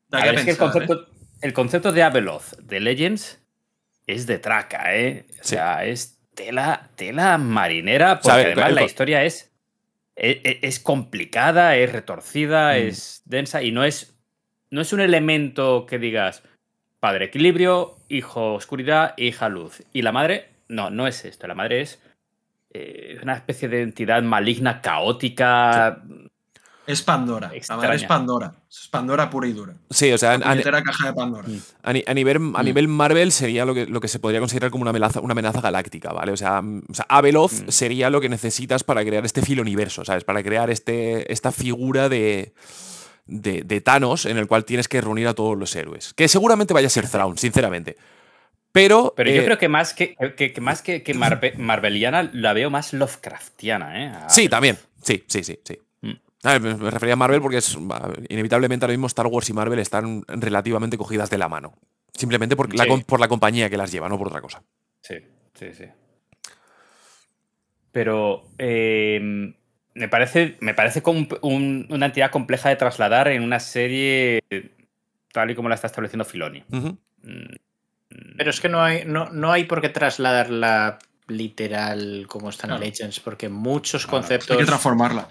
Da 0.09 0.19
A 0.19 0.23
que 0.23 0.31
ver, 0.31 0.39
es 0.41 0.45
que 0.45 0.51
el 0.51 0.57
pensar, 0.57 0.83
¿eh? 0.83 0.87
concepto, 0.89 1.13
el 1.41 1.53
concepto 1.53 1.93
de 1.93 2.03
Abeloth 2.03 2.57
de 2.59 2.81
Legends 2.81 3.41
es 4.09 4.27
de 4.27 4.41
traca, 4.41 4.97
¿eh? 4.97 5.25
O 5.41 5.45
sea, 5.45 5.85
es 5.85 6.19
tela, 6.35 6.91
tela 6.97 7.39
marinera, 7.39 8.17
porque 8.17 8.29
Sabe, 8.29 8.43
además 8.47 8.69
el 8.71 8.75
la 8.75 8.83
historia 8.83 9.23
es, 9.23 9.53
e- 10.17 10.41
e- 10.43 10.59
es, 10.67 10.81
complicada, 10.81 11.77
es 11.77 11.93
retorcida, 11.93 12.73
Mm. 12.73 12.89
es 12.89 13.23
densa 13.25 13.63
y 13.63 13.71
no 13.71 13.85
es, 13.85 14.17
no 14.71 14.81
es 14.81 14.93
un 14.93 14.99
elemento 15.01 15.87
que 15.87 16.01
digas 16.01 16.43
padre 16.99 17.27
equilibrio, 17.27 17.99
hijo 18.09 18.55
oscuridad, 18.55 19.15
hija 19.17 19.49
luz. 19.49 19.85
Y 19.93 20.03
la 20.03 20.11
madre, 20.11 20.49
no, 20.71 20.91
no 20.91 21.07
es 21.07 21.25
esto. 21.25 21.47
La 21.47 21.55
madre 21.55 21.83
es 21.83 22.01
eh, 22.73 23.19
una 23.23 23.35
especie 23.35 23.69
de 23.69 23.83
entidad 23.83 24.23
maligna, 24.23 24.81
caótica. 24.81 26.03
Es 26.87 27.03
Pandora. 27.03 27.49
La 27.51 27.57
Extraña. 27.57 27.83
madre 27.83 27.97
es 27.97 28.05
Pandora. 28.05 28.53
Es 28.69 28.89
Pandora 28.89 29.31
pura 29.31 29.47
y 29.47 29.53
dura. 29.53 29.75
Sí, 29.91 30.11
o 30.13 30.19
sea, 30.19 30.39
La 30.39 30.51
a, 30.53 30.83
caja 30.83 31.07
de 31.07 31.13
Pandora. 31.13 31.47
a 31.83 31.93
ni- 31.93 32.03
a 32.07 32.15
nivel, 32.15 32.53
a 32.55 32.63
nivel 32.65 32.89
Marvel 32.89 33.31
sería 33.31 33.65
lo 33.65 33.75
que, 33.75 33.87
lo 33.87 34.01
que 34.01 34.09
se 34.09 34.19
podría 34.19 34.41
considerar 34.41 34.71
como 34.71 34.83
una 34.83 34.91
amenaza, 34.91 35.21
una 35.21 35.33
amenaza 35.33 35.61
galáctica, 35.61 36.13
¿vale? 36.13 36.33
O 36.33 36.37
sea, 36.37 36.63
mm, 36.63 36.83
o 36.91 36.95
sea 36.95 37.07
Abeloth 37.09 37.69
sería 37.69 38.11
lo 38.11 38.21
que 38.21 38.29
necesitas 38.29 38.83
para 38.83 39.05
crear 39.05 39.25
este 39.25 39.43
filo 39.43 39.63
universo, 39.63 40.05
¿sabes? 40.05 40.25
Para 40.25 40.43
crear 40.43 40.69
este, 40.71 41.33
esta 41.33 41.53
figura 41.53 42.09
de, 42.09 42.55
de, 43.27 43.63
de 43.63 43.81
Thanos 43.81 44.27
en 44.27 44.37
el 44.39 44.49
cual 44.49 44.65
tienes 44.65 44.89
que 44.89 45.01
reunir 45.01 45.29
a 45.29 45.35
todos 45.35 45.57
los 45.57 45.77
héroes. 45.77 46.13
Que 46.15 46.27
seguramente 46.29 46.75
vaya 46.75 46.89
a 46.89 46.91
ser 46.91 47.07
Thrawn, 47.09 47.39
sinceramente. 47.39 47.97
Pero, 48.73 49.15
Pero 49.17 49.31
yo 49.31 49.43
eh, 49.43 49.45
creo 49.45 49.59
que 49.59 49.69
más 49.69 49.95
que, 49.95 50.15
que- 50.37 50.53
que 50.53 50.61
más 50.61 50.81
que, 50.83 51.03
que 51.03 51.15
marve- 51.15 51.55
marveliana 51.57 52.31
la 52.33 52.53
veo 52.53 52.71
más 52.71 52.93
Lovecraftiana, 52.93 54.05
¿eh? 54.05 54.13
Sí, 54.29 54.49
también. 54.49 54.79
Sí, 55.03 55.25
sí, 55.27 55.43
sí, 55.43 55.59
sí. 55.65 55.79
Mm. 56.03 56.13
A 56.45 56.59
ver, 56.59 56.77
me 56.79 56.91
refería 56.91 57.15
a 57.15 57.17
Marvel 57.17 57.41
porque 57.41 57.57
es, 57.59 57.77
inevitablemente 58.29 58.85
ahora 58.85 58.93
mismo 58.93 59.09
Star 59.09 59.27
Wars 59.27 59.49
y 59.51 59.53
Marvel 59.53 59.79
están 59.81 60.23
relativamente 60.29 60.97
cogidas 60.97 61.31
de 61.31 61.39
la 61.39 61.49
mano. 61.49 61.73
Simplemente 62.15 62.55
por 62.55 62.73
la, 62.75 62.85
Sí. 62.85 63.05
por 63.07 63.19
la 63.19 63.29
compañía 63.29 63.69
que 63.71 63.77
las 63.77 63.91
lleva, 63.91 64.09
no 64.09 64.19
por 64.19 64.29
otra 64.29 64.41
cosa. 64.41 64.63
Sí, 65.03 65.17
sí, 65.55 65.73
sí. 65.75 65.85
Pero 67.93 68.45
eh, 68.59 69.53
me 69.95 70.09
parece, 70.09 70.57
me 70.61 70.75
parece 70.75 71.03
como 71.03 71.27
un- 71.43 71.87
una 71.91 72.07
entidad 72.07 72.31
compleja 72.31 72.69
de 72.69 72.77
trasladar 72.77 73.29
en 73.29 73.43
una 73.43 73.59
serie 73.59 74.41
tal 75.33 75.51
y 75.51 75.55
como 75.55 75.69
la 75.69 75.75
está 75.75 75.89
estableciendo 75.89 76.25
Filoni. 76.25 76.63
Mm, 76.69 76.91
Pero 78.37 78.51
es 78.51 78.61
que 78.61 78.69
no 78.69 78.83
hay, 78.83 79.05
no, 79.05 79.29
no 79.31 79.53
hay 79.53 79.65
por 79.65 79.81
qué 79.81 79.89
trasladarla 79.89 80.99
literal 81.29 82.27
como 82.29 82.51
está 82.51 82.67
en 82.67 82.71
Claro. 82.71 82.85
Legends, 82.85 83.21
porque 83.21 83.49
muchos 83.49 84.05
Claro, 84.07 84.19
conceptos. 84.19 84.51
Hay 84.51 84.59
que 84.59 84.67
transformarla. 84.67 85.29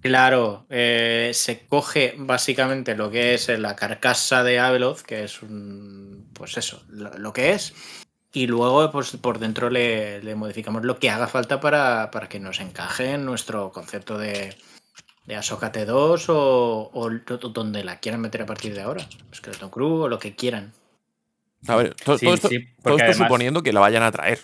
Claro, 0.00 0.66
eh, 0.70 1.30
se 1.34 1.66
coge 1.66 2.14
básicamente 2.16 2.94
lo 2.94 3.10
que 3.10 3.34
es 3.34 3.48
la 3.48 3.74
carcasa 3.74 4.44
de 4.44 4.58
Abeloth, 4.58 5.00
que 5.00 5.24
es 5.24 5.42
un. 5.42 6.28
Pues 6.32 6.56
eso, 6.56 6.82
lo, 6.88 7.10
lo 7.18 7.32
que 7.32 7.52
es. 7.52 7.74
Y 8.32 8.46
luego, 8.46 8.90
pues 8.92 9.16
por 9.16 9.38
dentro 9.38 9.70
le, 9.70 10.22
le 10.22 10.34
modificamos 10.34 10.84
lo 10.84 10.98
que 10.98 11.10
haga 11.10 11.26
falta 11.26 11.60
para, 11.60 12.10
para 12.10 12.28
que 12.28 12.38
nos 12.38 12.60
encaje 12.60 13.12
en 13.12 13.24
nuestro 13.24 13.72
concepto 13.72 14.18
de, 14.18 14.54
de 15.24 15.36
Ahsoka 15.36 15.72
T2 15.72 16.26
o, 16.28 16.90
o 16.92 17.10
donde 17.48 17.82
la 17.82 17.98
quieran 17.98 18.20
meter 18.20 18.42
a 18.42 18.46
partir 18.46 18.74
de 18.74 18.82
ahora. 18.82 19.08
Skeleton 19.34 19.70
Crew 19.70 20.02
o 20.02 20.08
lo 20.08 20.18
que 20.18 20.34
quieran. 20.36 20.72
A 21.68 21.76
ver, 21.76 21.94
to- 21.94 22.18
Sí, 22.18 22.26
todo 22.26 22.34
esto, 22.34 22.48
sí, 22.48 22.58
todo 22.64 22.72
porque 22.82 23.02
esto 23.02 23.10
además- 23.12 23.28
suponiendo 23.28 23.62
que 23.62 23.72
la 23.72 23.80
vayan 23.80 24.02
a 24.02 24.12
traer. 24.12 24.40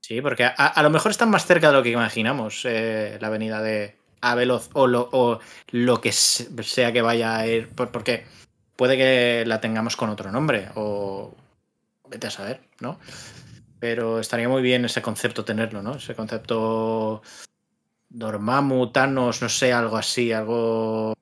Sí, 0.00 0.20
porque 0.20 0.44
a, 0.44 0.50
a 0.52 0.82
lo 0.82 0.90
mejor 0.90 1.10
están 1.10 1.30
más 1.30 1.46
cerca 1.46 1.68
de 1.68 1.72
lo 1.74 1.82
que 1.82 1.90
imaginamos 1.90 2.62
eh, 2.64 3.16
la 3.20 3.30
venida 3.30 3.62
de 3.62 3.96
Abeloth 4.20 4.68
o 4.74 4.86
lo, 4.86 5.08
o 5.12 5.38
lo 5.70 6.00
que 6.00 6.12
se- 6.12 6.62
sea 6.62 6.92
que 6.92 7.00
vaya 7.02 7.36
a 7.36 7.46
ir. 7.46 7.68
por- 7.70 7.90
Porque 7.90 8.26
puede 8.76 8.96
que 8.96 9.44
la 9.46 9.60
tengamos 9.60 9.96
con 9.96 10.10
otro 10.10 10.30
nombre 10.30 10.68
o 10.74 11.34
vete 12.08 12.26
a 12.26 12.30
saber, 12.30 12.60
¿no? 12.80 12.98
Pero 13.80 14.18
estaría 14.20 14.48
muy 14.48 14.60
bien 14.62 14.84
ese 14.84 15.00
concepto 15.02 15.44
tenerlo, 15.44 15.80
¿no? 15.82 15.94
Ese 15.96 16.14
concepto 16.14 17.22
Dormammu, 18.10 18.92
Thanos, 18.92 19.40
no 19.42 19.48
sé, 19.48 19.72
algo 19.72 19.96
así, 19.96 20.32
algo 20.32 21.13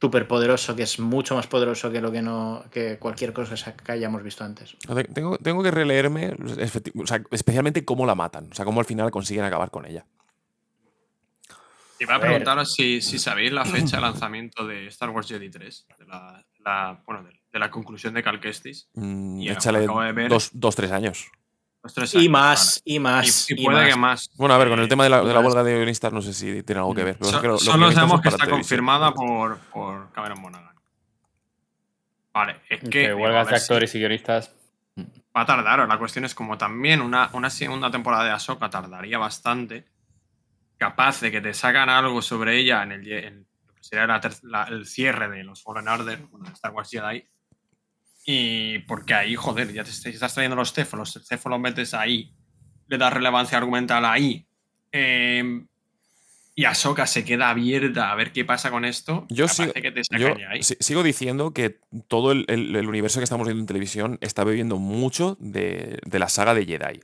súper 0.00 0.26
poderoso 0.26 0.74
que 0.74 0.82
es 0.82 0.98
mucho 0.98 1.36
más 1.36 1.46
poderoso 1.46 1.90
que 1.90 2.00
lo 2.00 2.10
que 2.10 2.20
no 2.22 2.64
que 2.70 2.98
cualquier 2.98 3.32
cosa 3.32 3.74
que 3.76 3.92
hayamos 3.92 4.22
visto 4.22 4.42
antes. 4.44 4.76
A 4.88 4.94
Tengo, 4.94 5.38
tengo 5.38 5.62
que 5.62 5.70
releerme, 5.70 6.34
o 7.00 7.06
sea, 7.06 7.22
especialmente 7.30 7.84
cómo 7.84 8.04
la 8.06 8.14
matan. 8.14 8.48
O 8.50 8.54
sea, 8.54 8.64
cómo 8.64 8.80
al 8.80 8.86
final 8.86 9.10
consiguen 9.10 9.44
acabar 9.44 9.70
con 9.70 9.86
ella. 9.86 10.04
Iba 12.00 12.14
a 12.14 12.16
A 12.16 12.18
ver. 12.20 12.28
preguntaros 12.28 12.72
si, 12.74 13.00
si 13.00 13.18
sabéis 13.18 13.50
la 13.52 13.64
fecha 13.64 13.96
de 13.96 14.02
lanzamiento 14.02 14.66
de 14.66 14.86
Star 14.86 15.10
Wars 15.10 15.26
Jedi 15.28 15.50
3, 15.50 15.86
de 15.98 16.06
la, 16.06 16.44
la- 16.60 17.02
bueno, 17.06 17.24
de, 17.24 17.40
de 17.52 17.58
la 17.58 17.70
conclusión 17.70 18.14
de 18.14 18.22
Cal 18.22 18.40
Kestis. 18.40 18.88
Mm, 18.94 19.40
échale 19.42 19.82
acabo 19.84 20.02
de 20.02 20.12
ver. 20.12 20.28
dos, 20.28 20.50
dos, 20.52 20.76
tres 20.76 20.92
años. 20.92 21.26
Y 22.14 22.28
más, 22.28 22.82
y 22.84 22.98
más. 22.98 23.50
Y, 23.50 23.54
y 23.54 23.62
y 23.62 23.64
puede 23.64 23.78
más. 23.78 23.88
que 23.88 23.96
más. 23.96 24.30
Bueno, 24.36 24.54
a 24.54 24.58
ver, 24.58 24.68
con 24.68 24.78
el 24.78 24.84
Eh, 24.86 24.88
tema 24.88 25.04
de 25.04 25.10
la, 25.10 25.22
de 25.22 25.32
la 25.32 25.40
huelga 25.40 25.62
de 25.62 25.74
guionistas 25.76 26.12
no 26.12 26.20
sé 26.20 26.34
si 26.34 26.62
tiene 26.62 26.80
algo 26.80 26.94
que 26.94 27.04
ver. 27.04 27.16
pero 27.18 27.30
So- 27.30 27.36
es 27.36 27.42
que 27.42 27.64
solo 27.64 27.92
sabemos 27.92 28.20
que 28.20 28.28
está 28.28 28.38
televisión. 28.44 28.60
confirmada 28.60 29.12
por, 29.14 29.58
por 29.72 30.12
Cameron 30.12 30.40
Monaghan. 30.42 30.74
Vale, 32.32 32.56
es 32.68 32.80
que. 32.80 32.90
que 32.90 33.00
digo, 33.08 33.18
huelgas 33.20 33.46
de 33.46 33.52
ver 33.52 33.60
si- 33.60 33.64
actores 33.64 33.94
y 33.94 33.98
guionistas. 33.98 34.54
Va 35.36 35.42
a 35.42 35.46
tardar, 35.46 35.86
la 35.88 35.98
cuestión 35.98 36.24
es 36.24 36.34
como 36.34 36.58
también 36.58 37.00
una, 37.00 37.30
una 37.32 37.48
segunda 37.50 37.90
temporada 37.90 38.24
de 38.24 38.30
Ahsoka 38.32 38.68
tardaría 38.68 39.18
bastante. 39.18 39.86
Capaz 40.76 41.20
de 41.20 41.30
que 41.30 41.40
te 41.40 41.54
sacan 41.54 41.88
algo 41.88 42.22
sobre 42.22 42.58
ella 42.58 42.82
en, 42.82 42.92
el, 42.92 43.12
en 43.12 43.46
lo 43.66 43.74
que 43.74 43.82
sería 43.84 44.06
la 44.06 44.20
ter- 44.20 44.42
la- 44.42 44.64
el 44.64 44.86
cierre 44.86 45.28
de 45.28 45.44
los 45.44 45.62
Fallen 45.62 45.88
Order, 45.88 46.18
bueno, 46.30 46.46
de 46.46 46.52
Star 46.52 46.72
Wars 46.72 46.90
Jedi. 46.90 47.24
Y 48.30 48.80
porque 48.80 49.14
ahí, 49.14 49.36
joder, 49.36 49.72
ya 49.72 49.82
te 49.84 49.88
est- 49.90 50.04
estás 50.06 50.34
trayendo 50.34 50.54
los 50.54 50.74
céfalos, 50.74 51.16
el 51.16 51.24
céfalo 51.24 51.58
metes 51.58 51.94
ahí, 51.94 52.34
le 52.86 52.98
das 52.98 53.10
relevancia 53.10 53.56
argumental 53.56 54.04
ahí. 54.04 54.46
eh, 54.92 55.64
y 56.54 56.64
Ahsoka 56.66 57.06
se 57.06 57.24
queda 57.24 57.48
abierta 57.50 58.10
a 58.10 58.14
ver 58.16 58.32
qué 58.32 58.44
pasa 58.44 58.70
con 58.70 58.84
esto, 58.84 59.26
Yo, 59.30 59.48
sigo, 59.48 59.72
de 59.72 59.80
que 59.80 59.92
te 59.92 60.00
yo 60.00 60.26
sacan 60.26 60.38
ya 60.40 60.50
ahí. 60.50 60.62
si- 60.62 60.76
sigo 60.80 61.02
diciendo 61.02 61.52
que 61.54 61.78
todo 62.08 62.32
el, 62.32 62.44
el- 62.48 62.76
el 62.76 62.86
universo 62.88 63.18
que 63.20 63.24
estamos 63.24 63.46
viendo 63.46 63.62
en 63.62 63.66
televisión 63.66 64.18
está 64.20 64.44
bebiendo 64.44 64.76
mucho 64.76 65.38
de, 65.40 65.98
de 66.04 66.18
la 66.18 66.28
saga 66.28 66.52
de 66.54 66.66
Jedi. 66.66 67.00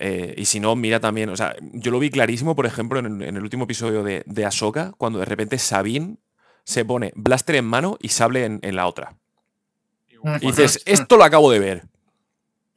Eh, 0.00 0.34
y 0.36 0.46
si 0.46 0.58
no, 0.60 0.74
mira 0.76 0.98
también, 0.98 1.28
o 1.28 1.36
sea, 1.36 1.54
yo 1.60 1.90
lo 1.92 1.98
vi 2.00 2.10
clarísimo, 2.10 2.56
por 2.56 2.66
ejemplo, 2.66 2.98
en, 2.98 3.22
en 3.22 3.36
el 3.36 3.42
último 3.42 3.64
episodio 3.64 4.02
de, 4.02 4.22
de 4.26 4.44
Ahsoka, 4.44 4.92
cuando 4.98 5.18
de 5.20 5.26
repente 5.26 5.58
Sabine 5.58 6.16
se 6.64 6.84
pone 6.84 7.12
blaster 7.14 7.54
en 7.56 7.66
mano 7.66 7.98
y 8.00 8.08
sable 8.08 8.44
en, 8.44 8.58
en 8.62 8.74
la 8.76 8.86
otra. 8.88 9.16
Y 10.40 10.46
dices, 10.46 10.82
esto 10.86 11.16
lo 11.16 11.24
acabo 11.24 11.50
de 11.50 11.58
ver. 11.58 11.82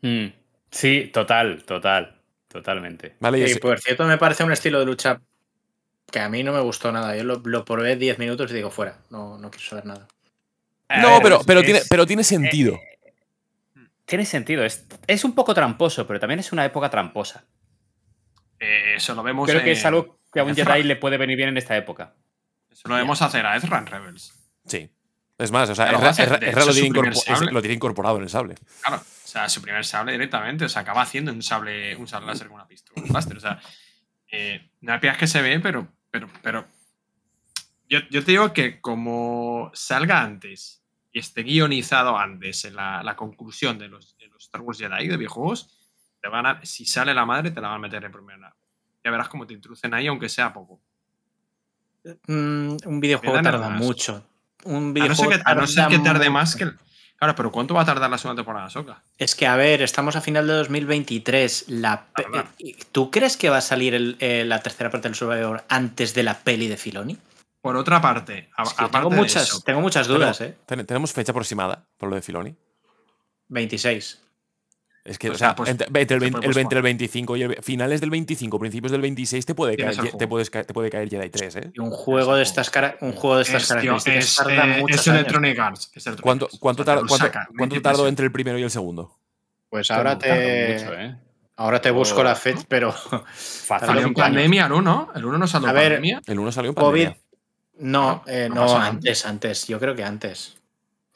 Mm. 0.02 0.28
Sí, 0.70 1.10
total, 1.14 1.64
total. 1.64 2.18
Totalmente. 2.48 3.16
¿Vale? 3.20 3.40
Y 3.40 3.44
ese- 3.44 3.60
por 3.60 3.80
cierto, 3.80 4.06
me 4.06 4.18
parece 4.18 4.44
un 4.44 4.52
estilo 4.52 4.80
de 4.80 4.86
lucha 4.86 5.22
que 6.12 6.20
a 6.20 6.28
mí 6.30 6.44
no 6.44 6.52
me 6.52 6.60
gustó 6.60 6.92
nada. 6.92 7.16
Yo 7.16 7.24
lo, 7.24 7.42
lo 7.46 7.64
probé 7.64 7.96
10 7.96 8.20
minutos 8.20 8.52
y 8.52 8.56
digo, 8.56 8.70
fuera, 8.72 8.98
no, 9.10 9.38
no 9.38 9.50
quiero 9.50 9.66
saber 9.66 9.86
nada. 9.86 10.08
A 10.90 11.02
no, 11.02 11.12
ver, 11.14 11.22
pero, 11.24 11.42
pero, 11.46 11.60
es- 11.62 11.66
tiene, 11.66 11.82
pero 11.90 12.06
tiene 12.06 12.24
sentido. 12.26 12.78
Tiene 14.06 14.26
sentido. 14.26 14.66
Es, 14.66 14.86
es 15.08 15.24
un 15.24 15.34
poco 15.34 15.54
tramposo, 15.54 16.06
pero 16.06 16.20
también 16.20 16.40
es 16.42 16.52
una 16.52 16.66
época 16.66 16.90
tramposa. 16.90 17.46
Eh, 18.60 18.96
eso 18.98 19.16
lo 19.16 19.24
vemos 19.24 19.50
Creo 19.50 19.64
que 19.64 19.72
es 19.72 19.86
algo 19.86 20.20
que 20.34 20.42
a 20.42 20.44
un 20.44 20.54
Jedi 20.54 20.84
le 20.84 20.98
puede 20.98 21.18
venir 21.18 21.38
bien 21.38 21.50
en 21.50 21.58
esta 21.58 21.78
época. 21.78 22.14
Eso 22.70 22.88
lo 22.90 22.96
vemos 22.96 23.22
hacer 23.22 23.46
a 23.46 23.56
Ezra 23.56 23.78
en 23.80 23.86
Rebels. 23.88 24.34
Sí. 24.66 24.90
Es 25.42 25.52
más, 25.52 25.68
o 25.72 25.76
sea, 25.76 25.92
lo, 25.92 26.00
tiene 26.00 27.52
lo 27.52 27.72
incorporado 27.72 28.18
en 28.18 28.24
el 28.24 28.30
sable. 28.30 28.56
Claro, 28.82 28.98
o 28.98 29.28
sea, 29.28 29.50
su 29.50 29.60
primer 29.60 29.84
sable 29.84 30.12
directamente, 30.12 30.66
o 30.66 30.70
sea, 30.70 30.84
acaba 30.84 31.02
haciendo 31.02 31.32
un 31.32 31.42
sable, 31.42 31.96
un 31.96 32.08
sable 32.08 32.28
láser 32.28 32.48
con 32.48 32.58
una 32.58 32.68
pistola, 32.68 33.02
un 33.02 33.10
blaster, 33.10 33.38
o 33.38 33.40
sea, 33.40 33.60
eh, 34.32 34.70
no 34.82 34.94
hay 34.94 35.00
que 35.00 35.26
se 35.26 35.42
ve, 35.42 35.60
pero, 35.60 35.88
pero, 36.12 36.30
pero, 36.44 36.68
yo, 37.90 38.00
yo 38.12 38.24
te 38.24 38.32
digo 38.32 38.54
que 38.54 38.80
como 38.82 39.72
salga 39.74 40.22
antes 40.22 40.84
y 41.12 41.20
esté 41.20 41.42
guionizado 41.42 42.20
antes 42.20 42.64
en 42.66 42.76
la, 42.76 43.02
la 43.02 43.16
conclusión 43.16 43.80
de 43.80 43.88
los, 43.88 44.16
de 44.18 44.28
los 44.28 44.44
Star 44.44 44.62
Wars 44.62 44.78
Jedi 44.78 45.08
de 45.08 45.18
videojuegos, 45.18 45.76
te 46.22 46.30
van 46.30 46.46
a, 46.46 46.64
si 46.64 46.86
sale 46.86 47.16
la 47.16 47.26
madre, 47.26 47.50
te 47.50 47.60
la 47.60 47.70
van 47.70 47.78
a 47.78 47.82
meter 47.82 48.04
en 48.04 48.12
primera. 48.12 48.56
Ya 49.04 49.10
verás 49.10 49.28
cómo 49.28 49.48
te 49.48 49.56
introducen 49.56 49.92
ahí, 49.96 50.06
aunque 50.06 50.30
sea 50.30 50.54
poco. 50.54 50.80
Mm, 52.28 52.78
un 52.86 53.00
videojuego 53.00 53.42
tarda 53.42 53.70
mucho. 53.70 54.31
Un 54.64 54.96
A 55.02 55.08
no, 55.08 55.16
ser 55.16 55.30
que, 55.30 55.42
a 55.44 55.56
no 55.56 55.68
ser 55.68 55.76
tarda 55.84 55.90
que 55.90 56.00
tarde 56.04 56.30
más 56.30 56.56
que... 56.56 56.64
el- 56.66 56.78
Claro, 57.18 57.36
pero 57.36 57.52
¿cuánto 57.52 57.76
va 57.76 57.82
a 57.82 57.86
tardar 57.86 58.10
la 58.10 58.18
segunda 58.18 58.40
temporada 58.40 58.66
de 58.66 58.68
Ahsoka? 58.70 59.04
Es 59.20 59.36
que, 59.36 59.46
a 59.46 59.56
ver, 59.56 59.84
estamos 59.84 60.16
a 60.16 60.22
final 60.22 60.48
de 60.48 60.54
2023. 60.54 61.66
La 61.68 62.08
pe- 62.16 62.24
Tarda. 62.24 62.48
eh, 62.58 62.76
¿Tú 62.92 63.12
crees 63.12 63.38
que 63.38 63.52
va 63.52 63.58
a 63.58 63.62
salir 63.62 63.94
el- 63.94 64.18
eh, 64.20 64.44
la 64.44 64.60
tercera 64.64 64.90
parte 64.90 65.08
del 65.08 65.14
Survivor 65.16 65.64
antes 65.70 66.16
de 66.16 66.24
la 66.24 66.40
peli 66.40 66.68
de 66.68 66.78
Filoni? 66.78 67.18
Por 67.62 67.76
otra 67.78 68.02
parte, 68.02 68.50
a- 68.58 68.64
Es 68.64 68.70
que 68.74 68.84
aparte 68.86 68.98
tengo, 68.98 69.10
de 69.12 69.16
muchas, 69.18 69.44
eso, 69.44 69.62
tengo 69.62 69.82
muchas 69.82 70.08
dudas, 70.08 70.40
Tenemos- 70.40 70.58
¿eh? 70.58 70.64
ten- 70.66 70.86
Tenemos 70.88 71.14
fecha 71.14 71.32
aproximada 71.32 71.86
por 72.00 72.10
lo 72.10 72.16
de 72.16 72.24
Filoni. 72.24 72.56
26. 73.50 74.20
Es 75.03 75.18
que, 75.18 75.30
Pues 75.30 75.38
o 75.38 75.40
sea, 75.40 75.49
se 75.49 75.56
puede- 75.56 75.72
entre, 75.72 75.88
entre 75.88 76.02
el, 76.18 76.22
se 76.22 76.26
20 76.26 76.32
puede 76.38 76.48
el 76.48 76.53
20, 76.53 76.60
el 76.60 76.64
posponer. 76.64 76.84
25 76.84 77.38
y 77.38 77.41
el 77.41 77.56
finales 77.64 78.02
del 78.02 78.10
25, 78.11 78.60
principios 78.60 78.91
del 78.91 79.02
26 79.02 79.45
te 79.48 79.56
puede 79.56 79.76
caer, 79.76 79.95
te 80.15 80.28
puedes 80.28 80.49
caer, 80.52 80.65
te 80.65 80.73
puede 80.76 80.90
caer 80.91 81.10
Jedi 81.10 81.30
3, 81.30 81.56
¿eh? 81.56 81.72
Y 81.73 81.80
un 81.80 81.90
juego 81.90 82.36
de 82.36 82.44
estas, 82.44 82.69
cara- 82.69 82.98
un 83.02 83.14
juego 83.14 83.38
de 83.38 83.41
estas 83.44 83.64
es, 83.64 83.68
tío, 83.69 83.91
características 83.98 84.26
es, 84.30 84.36
tarda 84.36 84.78
eh, 84.78 84.80
muchos 84.82 84.99
es. 85.02 85.07
Electronic 85.07 85.57
Arts. 85.60 85.91
es 85.95 86.06
Electronic 86.06 86.22
¿Cuánto, 86.23 86.48
cuánto, 86.60 86.86
tar- 86.86 86.99
cuánto- 87.07 87.32
cuánto 87.32 87.53
20 87.57 87.82
tardó 87.82 88.07
entre 88.07 88.26
el 88.28 88.32
primero 88.32 88.60
y 88.60 88.64
el 88.64 88.69
segundo? 88.69 89.18
Pues 89.72 89.90
ahora 89.90 90.19
te, 90.19 90.73
mucho, 90.78 90.94
¿eh? 90.94 91.15
ahora 91.56 91.82
te 91.82 91.90
busco 91.90 92.19
Oh. 92.19 92.23
la 92.23 92.36
fecha, 92.36 92.61
pero 92.68 92.91
Fácil. 92.91 93.88
Salió 93.88 94.06
en 94.06 94.14
pandemia 94.14 94.68
el 94.68 94.72
1, 94.73 95.10
el 95.15 95.26
1 95.26 95.38
no 95.40 95.48
salió 95.48 95.68
A 95.68 95.72
en 95.72 95.76
ver, 95.78 95.84
pandemia. 95.94 96.22
El 96.28 96.38
1 96.40 96.52
salió 96.52 96.69
en 96.69 96.76
COVID. 96.76 97.06
pandemia. 97.06 97.18
No, 97.80 98.23
eh, 98.28 98.45
no 98.49 98.56
no, 98.56 98.61
pasó 98.61 98.78
nada. 98.78 98.90
antes, 98.91 99.26
antes. 99.26 99.65
Yo 99.68 99.80
creo 99.80 99.95
que 99.95 100.03
antes. 100.03 100.57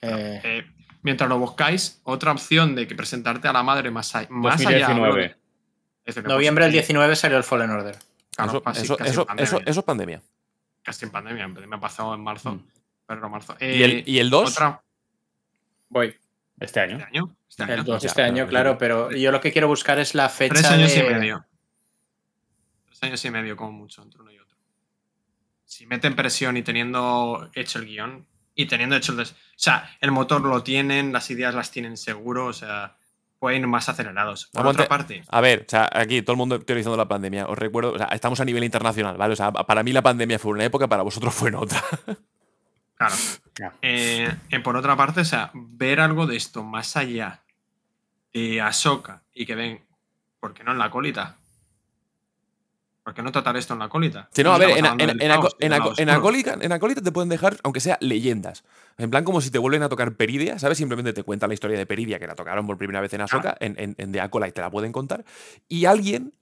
Eh, 0.01 0.41
Eh, 0.43 0.63
mientras 1.05 1.29
lo 1.29 1.37
buscáis, 1.37 2.01
otra 2.03 2.31
opción 2.31 2.73
de 2.75 2.87
que 2.87 2.95
presentarte 2.95 3.47
a 3.47 3.53
la 3.53 3.61
madre 3.63 3.91
más, 3.91 4.13
a- 4.15 4.25
más 4.29 4.59
allá. 4.65 4.87
2019. 4.87 5.35
Es 6.03 6.15
decir, 6.15 6.27
noviembre 6.29 6.65
del 6.65 6.73
pues, 6.73 6.87
19 6.87 7.15
salió 7.15 7.37
el 7.37 7.43
Fallen 7.43 7.69
Order. 7.69 7.95
claro, 8.35 8.51
eso, 8.51 8.63
casi- 8.63 8.81
eso, 8.83 8.97
casi 8.97 9.07
en 9.09 9.13
eso, 9.13 9.25
pandemia. 9.25 9.45
eso- 9.47 9.61
eso 9.65 9.79
es 9.79 9.85
pandemia. 9.85 10.21
Casi 10.83 11.05
en 11.05 11.11
pandemia. 11.11 11.43
En 11.45 11.53
pandemia 11.53 11.79
pasó 11.79 12.13
en 12.15 12.21
marzo. 12.21 12.51
Mm. 12.53 12.65
Pero 13.07 13.29
marzo. 13.29 13.55
¿Y 13.59 13.83
el, 13.83 13.91
Eh, 13.91 14.03
y 14.07 14.17
el 14.19 14.29
2? 14.31 14.51
Otra, 14.51 14.81
Voy. 15.89 16.15
Este 16.59 16.79
año. 16.79 16.97
¿Este 16.97 17.05
año? 17.07 17.35
Este 17.47 17.63
año. 17.63 17.73
El 17.75 17.83
2 17.83 18.01
Ya, 18.01 18.07
este 18.09 18.23
pero- 18.23 18.47
claro, 18.47 18.77
pero 18.79 19.11
yo 19.11 19.31
lo 19.31 19.39
que 19.41 19.51
quiero 19.51 19.67
buscar 19.67 19.99
es 19.99 20.15
la 20.15 20.27
fecha. 20.29 20.53
Tres 20.55 20.65
años 20.65 20.93
de- 20.93 20.99
y 20.99 21.13
medio. 21.13 21.45
Tres 22.87 23.03
años 23.03 23.23
y 23.25 23.29
medio, 23.31 23.55
como 23.55 23.71
mucho, 23.73 24.01
entre 24.01 24.21
uno 24.21 24.31
y 24.31 24.39
otro. 24.39 24.57
Si 25.65 25.85
meten 25.85 26.15
presión 26.15 26.57
y 26.57 26.63
teniendo 26.63 27.49
hecho 27.53 27.77
el 27.79 27.85
guion 27.85 28.25
y 28.55 28.65
teniendo 28.67 28.95
hecho 28.95 29.11
el. 29.11 29.19
des- 29.19 29.31
O 29.31 29.35
sea, 29.57 29.95
el 30.01 30.11
motor 30.11 30.41
lo 30.41 30.63
tienen, 30.63 31.11
las 31.13 31.29
ideas 31.29 31.53
las 31.53 31.71
tienen 31.71 31.97
seguro, 31.97 32.45
o 32.47 32.53
sea, 32.53 32.95
pueden 33.39 33.61
ir 33.61 33.67
más 33.67 33.89
acelerados. 33.89 34.47
Por 34.47 34.61
Aguante. 34.61 34.83
otra 34.83 34.89
parte, 34.97 35.23
A 35.29 35.41
ver, 35.41 35.65
o 35.67 35.69
sea, 35.69 35.89
aquí 35.93 36.21
todo 36.21 36.33
el 36.33 36.37
mundo 36.37 36.59
teorizando 36.61 36.97
la 36.97 37.07
pandemia. 37.07 37.45
Os 37.47 37.57
recuerdo, 37.57 37.93
o 37.93 37.97
sea, 37.97 38.07
estamos 38.07 38.39
a 38.39 38.45
nivel 38.45 38.63
internacional, 38.63 39.17
¿vale? 39.17 39.33
O 39.33 39.35
sea, 39.35 39.51
para 39.51 39.83
mí 39.83 39.91
la 39.91 40.01
pandemia 40.01 40.39
fue 40.39 40.53
una 40.53 40.63
época, 40.63 40.87
para 40.87 41.03
vosotros 41.03 41.33
fue 41.33 41.49
en 41.49 41.55
otra. 41.55 41.83
claro. 42.95 43.15
Ya. 43.59 43.73
Eh, 43.81 44.33
eh, 44.49 44.59
por 44.59 44.75
otra 44.77 44.95
parte, 44.95 45.21
o 45.21 45.25
sea, 45.25 45.51
ver 45.53 45.99
algo 45.99 46.25
de 46.27 46.35
esto 46.37 46.63
más 46.63 46.95
allá 46.97 47.41
de 48.33 48.61
Ahsoka 48.61 49.23
y 49.33 49.45
que 49.45 49.55
ven, 49.55 49.85
¿por 50.39 50.53
qué 50.53 50.63
no 50.63 50.71
en 50.71 50.77
la 50.77 50.89
colita? 50.89 51.37
¿Por 53.05 53.13
qué 53.13 53.21
no 53.21 53.31
tratar 53.31 53.55
esto 53.55 53.73
en 53.73 53.79
la 53.79 53.87
colita? 53.87 54.29
Si 54.31 54.41
no, 54.43 54.49
No 54.49 54.55
a 54.55 54.57
ver, 54.57 54.69
en, 54.71 54.83
caos, 55.77 55.95
acólita, 56.09 56.57
en 56.59 56.71
acólita 56.71 57.01
te 57.03 57.11
pueden 57.11 57.29
dejar, 57.29 57.55
aunque 57.61 57.79
sea 57.79 57.99
leyendas. 58.01 58.63
En 58.97 59.11
plan, 59.11 59.23
como 59.23 59.41
si 59.41 59.51
te 59.51 59.59
vuelven 59.59 59.83
a 59.83 59.89
tocar 59.89 60.15
Peridia, 60.15 60.57
¿sabes? 60.57 60.79
Simplemente 60.79 61.13
te 61.13 61.21
cuentan 61.21 61.49
la 61.49 61.53
historia 61.53 61.77
de 61.77 61.85
Peridia, 61.85 62.17
que 62.17 62.25
la 62.25 62.33
tocaron 62.33 62.65
por 62.65 62.79
primera 62.79 63.01
vez 63.01 63.13
en 63.13 63.21
Ahsoka, 63.21 63.55
en, 63.59 63.75
en, 63.77 63.93
en 63.99 64.11
The 64.11 64.21
Acolyte 64.21 64.53
te 64.53 64.61
la 64.61 64.71
pueden 64.71 64.91
contar. 64.91 65.23
Y 65.67 65.85
alguien, 65.85 66.33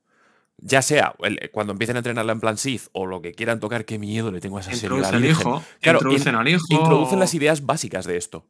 ya 0.58 0.82
sea 0.82 1.16
el- 1.24 1.50
cuando 1.52 1.74
empiecen 1.74 1.98
a 1.98 2.00
entrenarla 2.00 2.32
en 2.32 2.40
plan 2.40 2.56
Sith 2.58 2.84
o 2.94 3.08
lo 3.08 3.22
que 3.22 3.34
quieran 3.34 3.60
tocar, 3.60 3.84
qué 3.84 4.00
miedo 4.00 4.32
le 4.32 4.40
tengo 4.40 4.56
a 4.58 4.62
esa 4.62 4.72
serie. 4.74 5.04
al 5.06 5.26
hijo, 5.26 5.62
Claro, 5.82 5.98
introducen 5.98 6.34
in- 6.36 6.40
al 6.40 6.48
hijo. 6.48 6.66
Introducen 6.70 7.20
las 7.20 7.34
ideas 7.34 7.66
básicas 7.66 8.06
de 8.06 8.16
esto. 8.16 8.46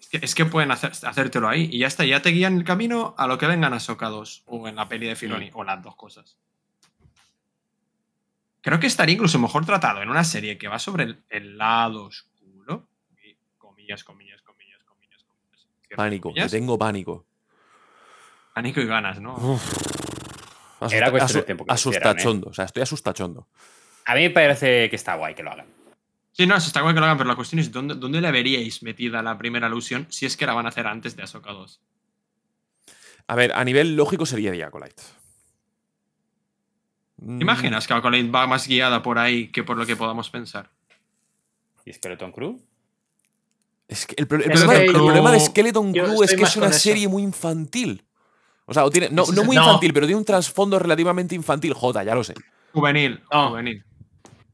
Es 0.00 0.08
que, 0.08 0.16
es 0.24 0.34
que 0.34 0.46
pueden 0.46 0.70
hacer- 0.70 0.92
hacértelo 1.06 1.46
ahí 1.46 1.68
y 1.70 1.80
ya 1.80 1.88
está, 1.88 2.06
ya 2.06 2.22
te 2.22 2.30
guían 2.30 2.56
el 2.56 2.64
camino 2.64 3.14
a 3.18 3.26
lo 3.26 3.36
que 3.36 3.46
vengan 3.46 3.74
a 3.74 3.76
Ahsoka 3.76 4.08
2 4.08 4.44
o 4.46 4.66
en 4.66 4.76
la 4.76 4.88
peli 4.88 5.08
de 5.08 5.14
Filoni, 5.16 5.50
o 5.52 5.62
las 5.62 5.82
dos 5.82 5.94
cosas. 5.96 6.38
Creo 8.64 8.80
que 8.80 8.86
estaría 8.86 9.14
incluso 9.14 9.38
mejor 9.38 9.66
tratado 9.66 10.00
en 10.02 10.08
una 10.08 10.24
serie 10.24 10.56
que 10.56 10.68
va 10.68 10.78
sobre 10.78 11.04
el, 11.04 11.22
el 11.28 11.58
lado 11.58 12.04
oscuro. 12.04 12.88
y 13.22 13.36
comillas, 13.58 14.02
comillas, 14.04 14.40
comillas, 14.42 14.82
comillas, 14.84 15.22
comillas. 15.22 15.66
Pánico, 15.96 16.30
comillas. 16.30 16.50
tengo 16.50 16.78
pánico. 16.78 17.26
Pánico 18.54 18.80
y 18.80 18.86
ganas, 18.86 19.20
¿no? 19.20 19.36
Asusta- 20.80 20.96
Era 20.96 21.10
cuestión 21.10 21.40
de 21.40 21.42
tiempo 21.46 21.64
que 21.64 21.68
lo 21.70 21.74
hicieran, 21.74 21.96
¿eh? 22.02 22.08
asustachondo, 22.10 22.48
o 22.48 22.52
sea, 22.54 22.64
estoy 22.64 22.82
asustachondo. 22.82 23.46
A 24.06 24.14
mí 24.14 24.22
me 24.22 24.30
parece 24.30 24.88
que 24.88 24.96
está 24.96 25.14
guay 25.16 25.34
que 25.34 25.42
lo 25.42 25.50
hagan. 25.52 25.66
Sí, 26.32 26.46
no, 26.46 26.56
está 26.56 26.80
guay 26.80 26.94
que 26.94 27.00
lo 27.00 27.06
hagan, 27.06 27.18
pero 27.18 27.28
la 27.28 27.36
cuestión 27.36 27.58
es 27.58 27.70
¿dónde, 27.70 27.94
dónde 27.96 28.20
le 28.20 28.30
veríais 28.32 28.82
metida 28.82 29.22
la 29.22 29.36
primera 29.38 29.66
alusión 29.66 30.06
si 30.10 30.24
es 30.26 30.36
que 30.36 30.46
la 30.46 30.54
van 30.54 30.66
a 30.66 30.70
hacer 30.70 30.86
antes 30.86 31.16
de 31.16 31.22
Ahsoka 31.22 31.52
2? 31.52 31.80
A 33.26 33.34
ver, 33.36 33.52
a 33.52 33.62
nivel 33.64 33.94
lógico 33.96 34.24
sería 34.26 34.50
The 34.52 34.64
Acolyte. 34.64 35.02
¿Te 37.24 37.30
Mm, 37.30 37.40
imaginas 37.40 37.86
que 37.86 37.94
Acolyte 37.94 38.30
va 38.30 38.46
más 38.46 38.68
guiada 38.68 39.02
por 39.02 39.18
ahí 39.18 39.48
que 39.48 39.62
por 39.64 39.76
lo 39.78 39.86
que 39.86 39.96
podamos 39.96 40.28
pensar? 40.28 40.68
¿Y 41.86 41.92
Skeleton 41.92 42.32
Crew? 42.32 42.60
Es 43.88 44.06
que 44.06 44.14
el, 44.18 44.26
pro- 44.26 44.38
el 44.42 44.50
Es 44.50 44.62
problema, 44.62 45.30
el 45.32 45.38
de 45.38 45.40
Skeleton 45.40 45.92
Crew 45.92 46.22
es 46.22 46.34
que 46.34 46.42
es 46.42 46.56
una 46.56 46.66
eso. 46.68 46.78
serie 46.78 47.08
muy 47.08 47.22
infantil. 47.22 48.04
O 48.66 48.72
sea, 48.74 48.84
o 48.84 48.90
tiene, 48.90 49.08
no, 49.10 49.26
muy 49.44 49.56
no. 49.56 49.62
infantil, 49.62 49.92
pero 49.92 50.06
tiene 50.06 50.18
un 50.18 50.24
trasfondo 50.24 50.78
relativamente 50.78 51.34
infantil. 51.34 51.74
Jota, 51.74 52.02
ya 52.02 52.14
lo 52.14 52.24
sé. 52.24 52.34
Juvenil, 52.72 53.22
No. 53.32 53.50
juvenil. 53.50 53.84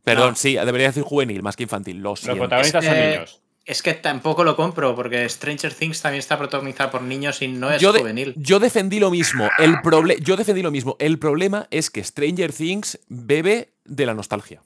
Perdón, 0.02 0.30
No. 0.30 0.36
sí, 0.36 0.54
debería 0.54 0.88
decir 0.88 1.02
juvenil 1.04 1.42
más 1.42 1.54
que 1.56 1.62
infantil. 1.64 1.98
Lo 1.98 2.10
Los 2.10 2.20
protagonistas 2.22 2.84
son 2.84 2.94
niños. 2.98 3.40
Es 3.70 3.82
que 3.82 3.94
tampoco 3.94 4.42
lo 4.42 4.56
compro, 4.56 4.96
porque 4.96 5.28
Stranger 5.28 5.72
Things 5.72 6.02
también 6.02 6.18
está 6.18 6.36
protagonizada 6.36 6.90
por 6.90 7.02
niños 7.02 7.40
y 7.40 7.46
no 7.48 7.70
es 7.70 7.80
Yo, 7.80 7.92
de- 7.92 8.00
juvenil. 8.00 8.34
yo 8.36 8.58
defendí 8.58 8.98
lo 8.98 9.10
mismo. 9.12 9.48
El 9.58 9.76
proble- 9.76 10.18
yo 10.20 10.36
defendí 10.36 10.60
lo 10.62 10.72
mismo. 10.72 10.96
El 10.98 11.18
problema 11.20 11.68
es 11.70 11.88
que 11.90 12.02
Stranger 12.02 12.52
Things 12.52 12.98
bebe 13.08 13.68
de 13.84 14.06
la 14.06 14.14
nostalgia. 14.14 14.60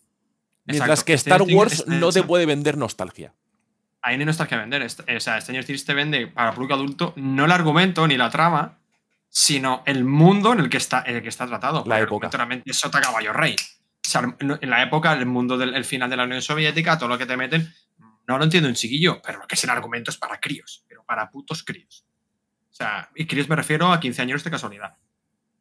Mientras 0.64 0.88
Exacto. 1.00 1.04
que 1.04 1.12
Star 1.14 1.34
Stranger 1.40 1.56
Wars 1.56 1.72
está 1.74 1.92
no 1.92 2.12
te 2.12 2.22
puede 2.22 2.46
vender 2.46 2.78
nostalgia. 2.78 3.34
ahí 4.00 4.16
no 4.16 4.30
está 4.30 4.46
que 4.46 4.56
vender. 4.56 4.80
Est- 4.82 5.00
O 5.00 5.20
sea, 5.20 5.38
Stranger 5.40 5.64
Things 5.66 5.84
te 5.84 5.92
vende 5.92 6.26
para 6.26 6.52
público 6.54 6.72
adulto 6.74 7.12
no 7.16 7.44
el 7.44 7.50
argumento 7.52 8.06
ni 8.06 8.16
la 8.16 8.30
trama, 8.30 8.78
sino 9.28 9.82
el 9.84 10.04
mundo 10.04 10.52
en 10.54 10.60
el 10.60 10.70
que 10.70 10.78
está, 10.78 11.02
en 11.06 11.16
el 11.16 11.22
que 11.22 11.28
está 11.28 11.46
tratado. 11.46 11.84
El 11.86 11.92
época. 12.04 12.30
realmente 12.32 12.70
es 12.70 12.78
Sota 12.78 13.00
Caballo 13.02 13.32
Rey. 13.34 13.54
O 13.56 14.08
sea, 14.08 14.34
en 14.40 14.70
la 14.70 14.82
época, 14.82 15.12
el 15.12 15.26
mundo 15.26 15.58
del 15.58 15.74
el 15.74 15.84
final 15.84 16.08
de 16.08 16.16
la 16.16 16.24
Unión 16.24 16.40
Soviética, 16.40 16.96
todo 16.98 17.08
lo 17.10 17.18
que 17.18 17.26
te 17.26 17.36
meten, 17.36 17.72
no 18.26 18.38
lo 18.38 18.44
entiende 18.44 18.68
un 18.68 18.74
chiquillo, 18.74 19.20
pero 19.22 19.38
lo 19.40 19.46
que 19.46 19.54
es 19.54 19.64
el 19.64 19.70
argumento 19.70 20.10
es 20.10 20.16
para 20.18 20.38
críos, 20.40 20.84
pero 20.88 21.04
para 21.04 21.30
putos 21.30 21.62
críos. 21.62 22.06
O 22.70 22.74
sea, 22.74 23.10
y 23.14 23.26
críos 23.26 23.48
me 23.48 23.56
refiero 23.56 23.92
a 23.92 24.00
15 24.00 24.22
años 24.22 24.42
de 24.44 24.50
casualidad. 24.50 24.96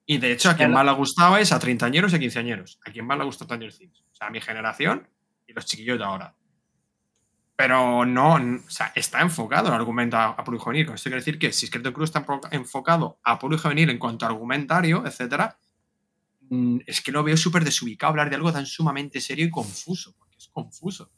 Y 0.06 0.18
de 0.18 0.31
hecho, 0.34 0.49
a 0.49 0.56
quien 0.56 0.72
más 0.72 0.85
le 0.85 0.91
gustaba 0.94 1.40
es 1.40 1.52
a 1.52 1.60
treintañeros 1.60 2.11
y 2.11 2.15
a 2.15 2.19
quinceañeros. 2.19 2.80
A 2.85 2.91
quien 2.91 3.06
más 3.06 3.18
le 3.18 3.23
gustó 3.26 3.45
Stranger 3.45 3.73
Things. 3.73 4.02
O 4.11 4.15
sea, 4.15 4.27
a 4.27 4.30
mi 4.31 4.41
generación 4.41 5.07
y 5.48 5.53
los 5.53 5.65
chiquillos 5.65 5.98
de 5.98 6.03
ahora. 6.06 6.35
Pero 7.56 8.03
no, 8.06 8.34
o 8.35 8.69
sea, 8.69 8.91
está 8.95 9.22
enfocado 9.22 9.68
el 9.68 9.73
argumento 9.76 10.18
a, 10.18 10.35
a 10.38 10.44
juvenil. 10.44 10.85
Con 10.88 10.95
esto 10.95 11.10
quiere 11.10 11.18
decir 11.22 11.38
que 11.38 11.53
si 11.53 11.68
Skeleton 11.68 11.94
Crew 11.94 12.03
está 12.06 12.26
enfo- 12.26 12.48
enfocado 12.52 13.19
a 13.23 13.38
juvenil 13.38 13.90
en 13.91 13.99
cuanto 13.99 14.26
a 14.26 14.30
argumentario, 14.30 15.06
etcétera, 15.06 15.57
mm, 16.49 16.80
es 16.88 17.02
que 17.02 17.11
lo 17.11 17.23
veo 17.23 17.38
súper 17.38 17.64
desubicado 17.64 18.10
hablar 18.10 18.30
de 18.30 18.35
algo 18.38 18.52
tan 18.52 18.65
sumamente 18.65 19.22
serio 19.22 19.45
y 19.45 19.52
confuso. 19.52 20.15
Porque 20.18 20.35
es 20.38 20.48
confuso. 20.49 21.11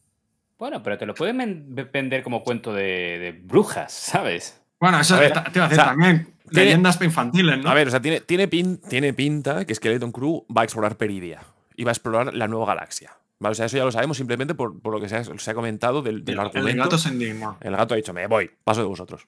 Bueno, 0.58 0.82
pero 0.84 0.98
te 0.98 1.06
lo 1.06 1.14
pueden 1.14 1.38
ven- 1.38 1.90
vender 1.92 2.24
como 2.24 2.44
cuento 2.44 2.74
de, 2.74 3.20
de 3.20 3.32
brujas, 3.44 3.92
¿sabes? 3.94 4.62
Bueno, 4.80 5.00
eso 5.00 5.16
A 5.16 5.20
ver, 5.20 5.32
te 5.34 5.40
iba 5.56 5.66
a 5.66 5.70
decir 5.70 5.82
o 5.82 5.84
sea, 5.84 5.86
también. 5.86 6.34
tiene- 6.50 6.66
Leyendas 6.66 7.02
infantiles, 7.02 7.58
¿no? 7.64 7.70
A 7.70 7.74
ver, 7.74 7.88
o 7.88 7.92
sea, 7.92 8.02
tiene, 8.02 8.22
tiene, 8.22 8.50
pin- 8.50 8.80
tiene 8.90 9.14
pinta 9.14 9.66
que 9.66 9.74
Skeleton 9.76 10.12
Crew 10.12 10.46
va 10.56 10.62
a 10.62 10.64
explorar 10.64 10.96
Peridia 10.98 11.42
y 11.76 11.84
va 11.84 11.92
a 11.92 11.94
explorar 11.94 12.34
la 12.34 12.48
nueva 12.48 12.66
galaxia. 12.68 13.12
¿Vale? 13.38 13.52
O 13.52 13.56
sea, 13.56 13.66
eso 13.66 13.76
ya 13.78 13.84
lo 13.84 13.92
sabemos 13.92 14.16
simplemente 14.16 14.56
por, 14.56 14.80
por 14.82 14.94
lo 14.94 15.02
que 15.02 15.10
se 15.10 15.18
ha, 15.18 15.24
se 15.24 15.52
ha 15.52 15.54
comentado 15.54 16.02
del, 16.02 16.24
del 16.24 16.36
el, 16.36 16.40
argumento. 16.40 16.70
el 16.70 16.78
gato 16.78 16.98
se 16.98 17.10
indignó. 17.10 17.58
El 17.60 17.76
gato 17.76 17.94
ha 17.94 17.98
dicho, 17.98 18.14
me 18.14 18.28
voy, 18.28 18.50
paso 18.64 18.80
de 18.82 18.88
vosotros. 18.88 19.28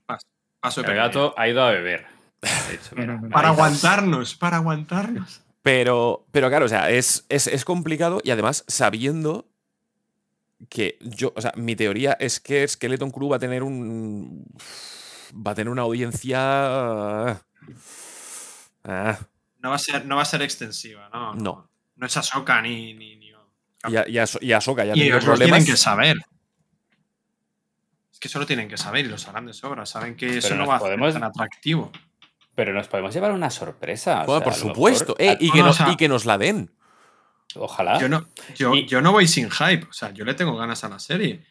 Paso 0.61 0.81
de 0.81 0.87
El 0.89 0.95
gato 0.95 1.33
ha 1.37 1.47
ido 1.49 1.61
a 1.63 1.71
beber. 1.71 2.05
Ha 2.41 2.71
dicho, 2.71 2.95
mira, 2.95 3.19
Para 3.31 3.49
aguantarnos, 3.49 4.35
para 4.35 4.57
aguantarnos. 4.57 5.41
Pero, 5.61 6.25
pero 6.31 6.47
claro, 6.49 6.65
o 6.65 6.69
sea, 6.69 6.89
es, 6.91 7.25
es, 7.29 7.47
es 7.47 7.65
complicado 7.65 8.21
y 8.23 8.31
además 8.31 8.63
sabiendo 8.67 9.45
que 10.69 10.97
yo, 11.01 11.33
o 11.35 11.41
sea, 11.41 11.53
mi 11.55 11.75
teoría 11.75 12.13
es 12.19 12.39
que 12.39 12.67
Skeleton 12.67 13.11
Crew 13.11 13.29
va 13.29 13.35
a 13.37 13.39
tener 13.39 13.63
un. 13.63 14.45
Va 15.33 15.51
a 15.51 15.55
tener 15.55 15.69
una 15.69 15.83
audiencia. 15.83 16.39
ah, 18.83 19.19
No 19.59 19.69
va 19.69 19.75
a 19.75 19.79
ser, 19.79 20.05
no 20.05 20.15
va 20.15 20.21
a 20.21 20.25
ser 20.25 20.41
extensiva, 20.41 21.09
¿no? 21.13 21.33
no. 21.33 21.69
No 21.95 22.05
es 22.05 22.15
Ahsoka 22.17 22.61
ni. 22.61 22.93
ni, 22.93 23.15
ni- 23.15 23.27
Y, 23.89 23.95
a- 23.95 24.07
y, 24.07 24.17
Ahso- 24.17 24.39
y 24.41 24.51
Ahsoka 24.53 24.83
ya 24.85 24.93
ha 24.93 24.97
y 24.97 25.03
ellos 25.03 25.23
problemas. 25.23 25.59
tienen 25.59 25.65
que 25.65 25.77
saber. 25.77 26.17
Es 28.11 28.19
que 28.19 28.27
eso 28.27 28.39
lo 28.39 28.45
tienen 28.45 28.67
que 28.67 28.77
saber 28.77 29.05
y 29.05 29.09
lo 29.09 29.17
sabrán 29.17 29.45
de 29.45 29.53
sobra. 29.53 29.85
Saben 29.85 30.15
que 30.15 30.39
eso 30.39 30.49
no 30.55 30.61
nos 30.61 30.69
va 30.69 30.75
a 30.75 30.79
ser 30.79 30.87
podemos- 30.89 31.13
tan 31.13 31.23
atractivo. 31.23 31.91
Pero 32.55 32.73
nos 32.73 32.87
podemos 32.87 33.13
llevar 33.13 33.31
una 33.31 33.49
sorpresa. 33.51 34.23
o 34.23 34.25
Bueno, 34.25 34.39
sea, 34.39 34.43
por 34.45 34.53
supuesto. 34.55 35.15
mejor- 35.19 35.35
eh, 35.35 35.37
y, 35.39 35.47
no, 35.47 35.53
que 35.53 35.59
no, 35.59 35.65
no- 35.65 35.71
o 35.71 35.73
sea- 35.73 35.91
y 35.91 35.95
que 35.95 36.07
nos 36.09 36.25
la 36.25 36.37
den. 36.39 36.71
Ojalá. 37.55 37.99
Yo 37.99 38.09
no, 38.09 38.27
yo, 38.55 38.75
Y- 38.75 38.85
yo 38.87 39.01
no 39.01 39.11
voy 39.11 39.27
sin 39.27 39.49
hype. 39.49 39.85
O 39.89 39.93
sea, 39.93 40.11
yo 40.11 40.25
le 40.25 40.33
tengo 40.33 40.55
ganas 40.57 40.83
a 40.83 40.89
la 40.89 40.99
serie. 40.99 41.43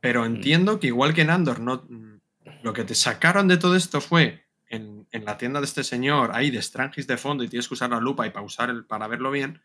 Pero 0.00 0.24
entiendo 0.26 0.80
que 0.80 0.88
igual 0.88 1.14
que 1.14 1.22
en 1.22 1.30
Andor, 1.30 1.60
no, 1.60 1.84
mm, 1.88 2.20
lo 2.62 2.72
que 2.72 2.84
te 2.84 2.94
sacaron 2.94 3.48
de 3.48 3.56
todo 3.56 3.76
esto 3.76 4.00
fue 4.00 4.44
en, 4.68 5.06
en 5.12 5.24
la 5.24 5.38
tienda 5.38 5.60
de 5.60 5.66
este 5.66 5.84
señor, 5.84 6.30
ahí 6.34 6.50
de 6.50 6.60
Strangis 6.60 7.06
de 7.06 7.16
fondo, 7.16 7.44
y 7.44 7.48
tienes 7.48 7.68
que 7.68 7.74
usar 7.74 7.90
la 7.90 8.00
lupa 8.00 8.26
y 8.26 8.30
pausar 8.30 8.70
el, 8.70 8.84
para 8.84 9.06
verlo 9.06 9.30
bien. 9.30 9.60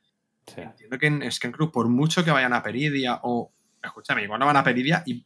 Sí. 0.48 0.62
Entiendo 0.62 0.98
que 0.98 1.08
en 1.08 1.32
Scan 1.32 1.52
Crew, 1.52 1.72
por 1.72 1.88
mucho 1.90 2.24
que 2.24 2.32
vayan 2.32 2.54
a 2.54 2.64
Peridia 2.64 3.20
o. 3.24 3.52
Escúchame, 3.84 4.24
igual 4.24 4.40
no 4.40 4.46
van 4.46 4.58
a 4.58 4.64
Peridia 4.64 5.04
y 5.06 5.26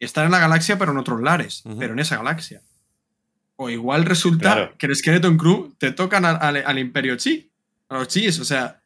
están 0.00 0.26
en 0.26 0.32
la 0.32 0.38
galaxia, 0.40 0.76
pero 0.78 0.90
en 0.92 0.98
otros 0.98 1.20
lares, 1.20 1.62
Ujú. 1.64 1.78
pero 1.78 1.92
en 1.92 2.00
esa 2.00 2.16
galaxia. 2.16 2.60
O 3.56 3.70
igual 3.70 4.04
resulta 4.04 4.52
Claro. 4.54 4.74
que 4.76 4.86
el 4.86 4.96
Skeleton 4.96 5.36
Crew 5.38 5.74
te 5.78 5.92
tocan 5.92 6.24
al, 6.24 6.38
al- 6.40 6.64
al 6.66 6.78
Imperio 6.78 7.16
Chi. 7.16 7.50
A 7.88 7.94
los 7.98 8.08
Chis, 8.08 8.38
o 8.40 8.44
sea. 8.44 8.80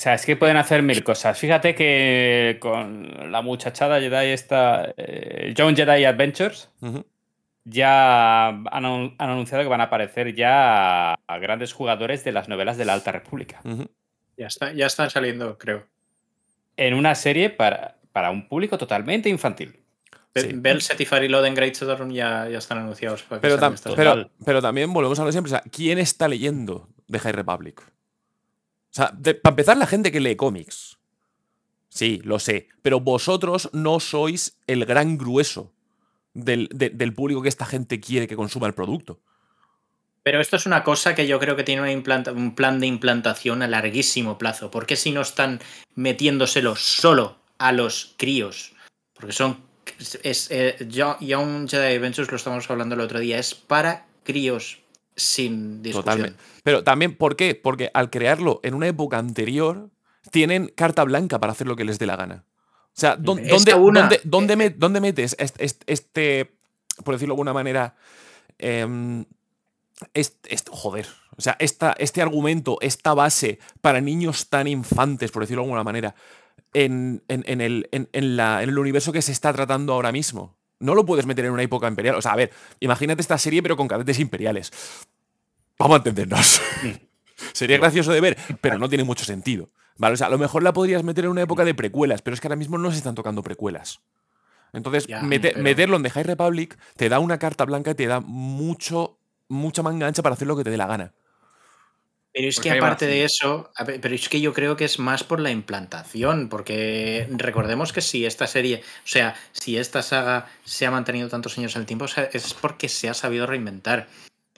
O 0.00 0.02
sea, 0.02 0.14
es 0.14 0.24
que 0.24 0.34
pueden 0.34 0.56
hacer 0.56 0.82
mil 0.82 1.04
cosas. 1.04 1.38
Fíjate 1.38 1.74
que 1.74 2.56
con 2.58 3.30
la 3.30 3.42
muchachada 3.42 4.00
Jedi 4.00 4.28
esta, 4.32 4.94
eh, 4.96 5.52
Young 5.54 5.76
Jedi 5.76 6.06
Adventures, 6.06 6.70
ya 7.64 8.48
han, 8.48 8.64
anun- 8.64 9.14
han 9.18 9.30
anunciado 9.30 9.62
que 9.62 9.68
van 9.68 9.82
a 9.82 9.84
aparecer 9.84 10.34
ya 10.34 11.12
a 11.12 11.38
grandes 11.38 11.74
jugadores 11.74 12.24
de 12.24 12.32
las 12.32 12.48
novelas 12.48 12.78
de 12.78 12.86
la 12.86 12.94
Alta 12.94 13.12
República. 13.12 13.60
Ya, 14.38 14.46
está, 14.46 14.72
ya 14.72 14.86
están 14.86 15.10
saliendo, 15.10 15.58
creo. 15.58 15.84
En 16.78 16.94
una 16.94 17.14
serie 17.14 17.50
para, 17.50 17.98
para 18.12 18.30
un 18.30 18.48
público 18.48 18.78
totalmente 18.78 19.28
infantil. 19.28 19.80
Sí. 20.34 20.48
Bell, 20.54 20.80
Set 20.80 20.98
y 21.00 21.04
Farilod 21.04 21.44
en 21.44 21.54
Great 21.54 21.74
Storm 21.74 22.10
ya, 22.10 22.48
ya 22.48 22.56
están 22.56 22.78
anunciados. 22.78 23.22
Para 23.24 23.42
que 23.42 23.48
Pero, 23.48 23.58
tam- 23.58 24.62
también 24.62 24.92
volvemos 24.94 25.18
a 25.18 25.22
lo 25.24 25.26
de 25.26 25.32
siempre. 25.32 25.52
O 25.52 25.56
sea, 25.58 25.62
¿quién 25.70 25.98
está 25.98 26.26
leyendo 26.26 26.88
The 27.10 27.18
High 27.18 27.32
Republic? 27.32 27.82
O 28.90 28.94
sea, 28.94 29.12
para 29.42 29.52
empezar, 29.52 29.76
la 29.76 29.86
gente 29.86 30.10
que 30.12 30.20
lee 30.20 30.36
cómics. 30.36 30.98
Sí, 31.88 32.20
lo 32.24 32.38
sé. 32.38 32.68
Pero 32.82 33.00
vosotros 33.00 33.70
no 33.72 34.00
sois 34.00 34.58
el 34.66 34.84
gran 34.84 35.16
grueso 35.18 35.72
del, 36.34 36.68
de- 36.72 36.90
del 36.90 37.14
público 37.14 37.42
que 37.42 37.48
esta 37.48 37.66
gente 37.66 38.00
quiere 38.00 38.26
que 38.28 38.36
consuma 38.36 38.66
el 38.66 38.74
producto. 38.74 39.20
Pero 40.22 40.40
esto 40.40 40.56
es 40.56 40.66
una 40.66 40.84
cosa 40.84 41.14
que 41.14 41.26
yo 41.26 41.38
creo 41.40 41.56
que 41.56 41.64
tiene 41.64 41.96
un 41.96 42.54
plan 42.54 42.78
de 42.80 42.86
implantación 42.86 43.62
a 43.62 43.66
larguísimo 43.68 44.38
plazo. 44.38 44.70
¿Por 44.70 44.86
qué 44.86 44.94
si 44.96 45.12
no 45.12 45.22
están 45.22 45.60
metiéndoselo 45.94 46.76
solo 46.76 47.38
a 47.58 47.72
los 47.72 48.14
críos? 48.18 48.74
Porque 49.14 49.32
son. 49.32 49.60
Es, 50.22 50.50
eh, 50.50 50.76
Yo- 50.88 51.16
Young 51.20 51.68
Jedi 51.68 51.96
Adventures, 51.96 52.30
lo 52.30 52.36
estamos 52.36 52.68
hablando 52.70 52.94
el 52.96 53.00
otro 53.00 53.18
día, 53.18 53.38
es 53.38 53.54
para 53.54 54.06
críos 54.22 54.79
sin 55.20 55.82
discusión. 55.82 56.04
Totalmente. 56.04 56.38
Pero 56.62 56.82
también, 56.84 57.16
¿por 57.16 57.36
qué? 57.36 57.54
Porque 57.54 57.90
al 57.94 58.10
crearlo 58.10 58.60
en 58.62 58.74
una 58.74 58.86
época 58.88 59.18
anterior, 59.18 59.90
tienen 60.30 60.68
carta 60.74 61.04
blanca 61.04 61.38
para 61.40 61.52
hacer 61.52 61.66
lo 61.66 61.76
que 61.76 61.84
les 61.84 61.98
dé 61.98 62.06
la 62.06 62.16
gana. 62.16 62.44
O 62.88 63.00
sea, 63.00 63.16
¿dó- 63.16 63.38
Esta 63.38 63.54
¿dónde, 63.54 63.74
una- 63.74 64.00
dónde- 64.00 64.20
dónde 64.24 64.56
me- 64.56 64.70
dónde 64.70 65.00
metes 65.00 65.36
este, 65.38 65.64
este- 65.64 65.92
este, 65.92 66.50
por 67.04 67.14
decirlo 67.14 67.32
de 67.32 67.36
alguna 67.36 67.52
manera, 67.54 67.94
em, 68.58 69.24
este, 70.14 70.56
joder, 70.70 71.06
o 71.36 71.40
sea, 71.40 71.56
esta, 71.58 71.94
este 71.98 72.20
argumento, 72.22 72.78
esta 72.80 73.14
base 73.14 73.58
para 73.80 74.00
niños 74.00 74.48
tan 74.48 74.66
infantes, 74.66 75.30
por 75.30 75.42
decirlo 75.42 75.62
de 75.62 75.66
alguna 75.66 75.84
manera, 75.84 76.14
en, 76.74 77.22
en- 77.28 77.44
en 77.46 77.60
el, 77.60 77.88
en 77.92 78.36
la- 78.36 78.62
en 78.62 78.68
el 78.68 78.78
universo 78.78 79.12
que 79.12 79.22
se 79.22 79.32
está 79.32 79.52
tratando 79.52 79.92
ahora 79.92 80.12
mismo? 80.12 80.56
No 80.78 80.94
lo 80.94 81.04
puedes 81.04 81.26
meter 81.26 81.44
en 81.44 81.52
una 81.52 81.62
época 81.62 81.86
imperial. 81.88 82.14
O 82.16 82.22
sea, 82.22 82.32
a 82.32 82.36
ver, 82.36 82.50
imagínate 82.80 83.20
esta 83.20 83.36
serie, 83.36 83.62
pero 83.62 83.76
con 83.76 83.86
cadetes 83.88 84.18
imperiales. 84.18 84.72
Vamos 85.80 85.94
a 85.94 85.98
entendernos. 85.98 86.60
Sería 87.54 87.78
gracioso 87.78 88.12
de 88.12 88.20
ver, 88.20 88.36
pero 88.60 88.78
no 88.78 88.88
tiene 88.88 89.02
mucho 89.04 89.24
sentido. 89.24 89.70
¿Vale? 89.96 90.14
O 90.14 90.16
sea, 90.16 90.26
a 90.26 90.30
lo 90.30 90.38
mejor 90.38 90.62
la 90.62 90.72
podrías 90.74 91.02
meter 91.02 91.24
en 91.24 91.30
una 91.30 91.42
época 91.42 91.64
de 91.64 91.74
precuelas, 91.74 92.20
pero 92.22 92.34
es 92.34 92.40
que 92.40 92.46
ahora 92.48 92.56
mismo 92.56 92.76
no 92.78 92.90
se 92.90 92.98
están 92.98 93.14
tocando 93.14 93.42
precuelas. 93.42 94.00
Entonces, 94.74 95.06
Ya, 95.06 95.20
mete- 95.22 95.50
pero- 95.52 95.62
meterlo 95.62 95.96
en 95.96 96.02
The 96.02 96.10
High 96.10 96.24
Republic 96.24 96.78
te 96.96 97.08
da 97.08 97.18
una 97.18 97.38
carta 97.38 97.64
blanca 97.64 97.90
y 97.90 97.94
te 97.94 98.06
da 98.06 98.20
mucho, 98.20 99.18
mucha 99.48 99.82
manga 99.82 100.06
ancha 100.06 100.22
para 100.22 100.34
hacer 100.34 100.46
lo 100.48 100.56
que 100.56 100.64
te 100.64 100.70
dé 100.70 100.76
la 100.76 100.86
gana. 100.86 101.12
Pero 102.32 102.48
es 102.48 102.56
Porque 102.56 102.70
que 102.70 102.78
aparte 102.78 103.06
de 103.06 103.24
eso, 103.24 103.72
pero 104.00 104.14
es 104.14 104.28
que 104.28 104.40
yo 104.40 104.52
creo 104.52 104.76
que 104.76 104.84
es 104.84 104.98
más 105.00 105.24
por 105.24 105.40
la 105.40 105.50
implantación, 105.50 106.48
porque 106.48 107.26
recordemos 107.32 107.92
que 107.92 108.00
si 108.02 108.24
esta 108.24 108.46
serie, 108.46 108.82
o 109.04 109.08
sea, 109.08 109.34
si 109.50 109.76
esta 109.78 110.00
saga 110.02 110.46
se 110.64 110.86
ha 110.86 110.90
mantenido 110.92 111.28
tantos 111.28 111.58
años 111.58 111.74
en 111.74 111.80
el 111.82 111.86
tiempo, 111.86 112.04
o 112.04 112.08
sea, 112.08 112.24
es 112.32 112.54
porque 112.54 112.88
se 112.88 113.08
ha 113.08 113.14
sabido 113.14 113.46
reinventar. 113.46 114.06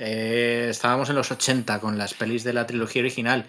Eh, 0.05 0.67
estábamos 0.71 1.09
en 1.11 1.15
los 1.15 1.31
80 1.31 1.79
con 1.79 1.97
las 1.97 2.13
pelis 2.15 2.43
de 2.43 2.53
la 2.53 2.67
trilogía 2.67 3.03
original. 3.03 3.47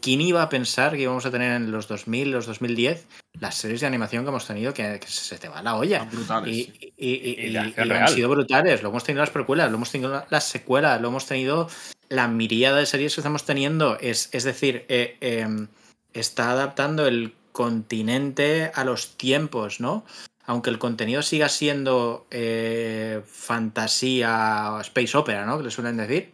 ¿Quién 0.00 0.20
iba 0.20 0.42
a 0.42 0.48
pensar 0.48 0.92
que 0.92 1.02
íbamos 1.02 1.26
a 1.26 1.30
tener 1.32 1.52
en 1.52 1.70
los 1.72 1.88
2000, 1.88 2.30
los 2.30 2.46
2010, 2.46 3.06
las 3.40 3.56
series 3.56 3.80
de 3.80 3.86
animación 3.88 4.22
que 4.24 4.28
hemos 4.30 4.46
tenido 4.46 4.72
que, 4.74 4.98
que 5.00 5.06
se 5.08 5.38
te 5.38 5.48
va 5.48 5.60
la 5.62 5.74
olla? 5.76 6.04
Brutales. 6.04 6.56
Y, 6.56 6.72
y- 6.96 7.52
han 7.96 8.08
sido 8.14 8.28
brutales. 8.28 8.82
Lo 8.82 8.90
hemos 8.90 9.02
tenido 9.04 9.22
las 9.22 9.30
precuelas, 9.30 9.70
lo 9.70 9.76
hemos 9.76 9.90
tenido 9.90 10.10
la- 10.10 10.26
las 10.30 10.44
secuelas, 10.44 11.00
lo 11.00 11.08
hemos 11.08 11.26
tenido 11.26 11.68
la 12.08 12.28
miríada 12.28 12.78
de 12.78 12.86
series 12.86 13.14
que 13.14 13.20
estamos 13.20 13.44
teniendo. 13.44 13.98
Es, 14.00 14.28
es 14.32 14.44
decir, 14.44 14.84
eh, 14.88 15.16
em, 15.20 15.66
está 16.12 16.50
adaptando 16.52 17.06
el 17.06 17.34
continente 17.52 18.70
a 18.74 18.84
los 18.84 19.16
tiempos, 19.16 19.80
¿no? 19.80 20.04
Aunque 20.48 20.70
el 20.70 20.78
contenido 20.78 21.20
siga 21.20 21.50
siendo 21.50 22.26
eh, 22.30 23.20
fantasía 23.26 24.72
o 24.72 24.80
space 24.80 25.14
opera, 25.14 25.44
¿no? 25.44 25.58
Que 25.58 25.64
le 25.64 25.70
suelen 25.70 25.98
decir. 25.98 26.32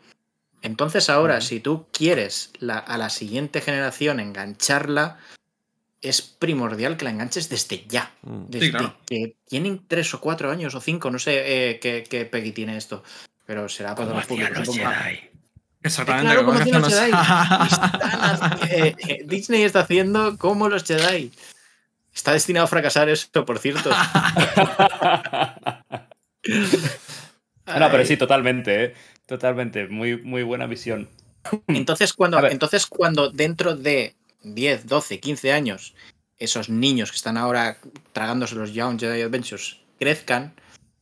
Entonces 0.63 1.11
ahora, 1.11 1.41
si 1.41 1.59
tú 1.59 1.87
quieres 1.93 2.53
la- 2.61 2.79
a 2.79 2.97
la 2.97 3.11
siguiente 3.11 3.61
generación 3.61 4.21
engancharla, 4.21 5.19
es 6.01 6.23
primordial 6.23 6.97
que 6.97 7.07
la 7.07 7.11
enganches 7.11 7.49
desde 7.49 7.87
ya. 7.89 8.13
Mm. 8.23 8.45
Desde 8.51 8.71
claro. 8.71 8.97
que 9.05 9.37
tienen 9.49 9.83
tres 9.89 10.15
o 10.15 10.21
cuatro 10.21 10.49
años 10.49 10.77
o 10.77 10.81
cinco, 10.81 11.11
no 11.11 11.19
sé 11.19 11.71
eh, 11.73 11.81
qué, 11.81 12.05
qué 12.09 12.25
Peggy 12.25 12.53
tiene 12.53 12.77
esto. 12.77 13.03
Pero 13.47 13.69
será 13.69 13.97
para 13.97 14.07
todos 14.07 14.17
los 14.19 14.27
públicos. 14.27 14.79
Exactamente. 15.83 16.33
Claro, 16.33 16.47
como 16.47 16.61
los 16.61 16.95
Jedi. 16.95 17.11
Están 17.73 18.59
eh, 18.71 18.97
eh, 19.09 19.23
Disney 19.27 19.63
está 19.65 19.81
haciendo 19.81 20.39
como 20.39 20.69
los 20.69 20.85
Jedi. 20.85 21.33
Está 22.15 22.33
destinado 22.33 22.65
a 22.65 22.69
fracasar 22.69 23.09
esto, 23.09 23.45
por 23.45 23.59
cierto. 23.59 23.91
No, 27.67 27.91
pero 27.91 28.05
sí, 28.05 28.17
totalmente, 28.19 28.85
¿eh? 28.85 28.95
Totalmente. 29.27 29.89
Muy, 29.89 30.19
muy 30.21 30.43
buena 30.43 30.67
visión. 30.67 31.09
Entonces 31.67 32.13
cuando, 32.13 32.47
entonces, 32.47 32.87
cuando 32.87 33.31
dentro 33.31 33.75
de 33.75 34.15
10, 34.43 34.87
12, 34.87 35.19
15 35.21 35.53
años, 35.53 35.95
esos 36.39 36.69
niños 36.69 37.11
que 37.11 37.17
están 37.17 37.39
ahora 37.39 37.79
tragándose 38.13 38.55
los 38.55 38.75
Young 38.75 39.01
Jedi 39.01 39.23
Adventures 39.23 39.79
crezcan, 39.99 40.55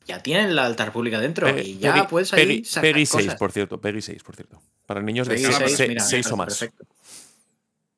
ya 0.07 0.23
tienen 0.23 0.55
la 0.55 0.67
Alta 0.67 0.85
República 0.85 1.19
dentro 1.21 1.53
Pe- 1.53 1.63
y 1.65 1.79
ya 1.79 1.95
Peggy- 1.97 2.09
puedes 2.09 2.33
ahí 2.33 2.45
Peggy- 2.61 2.65
sacar 2.65 2.83
Peggy 2.93 3.07
6, 3.07 3.11
cosas. 3.25 3.39
por 3.39 3.51
cierto. 3.53 3.81
Peggy 3.81 4.03
6, 4.03 4.23
por 4.23 4.37
cierto. 4.37 4.63
Para 4.87 5.01
niños 5.03 5.27
de 5.27 5.39
Seis, 5.39 5.57
6 5.59 5.77
seis, 5.77 5.89
mira, 6.27 6.35
o 6.35 6.37
más. 6.37 6.47
perfecto. 6.59 6.85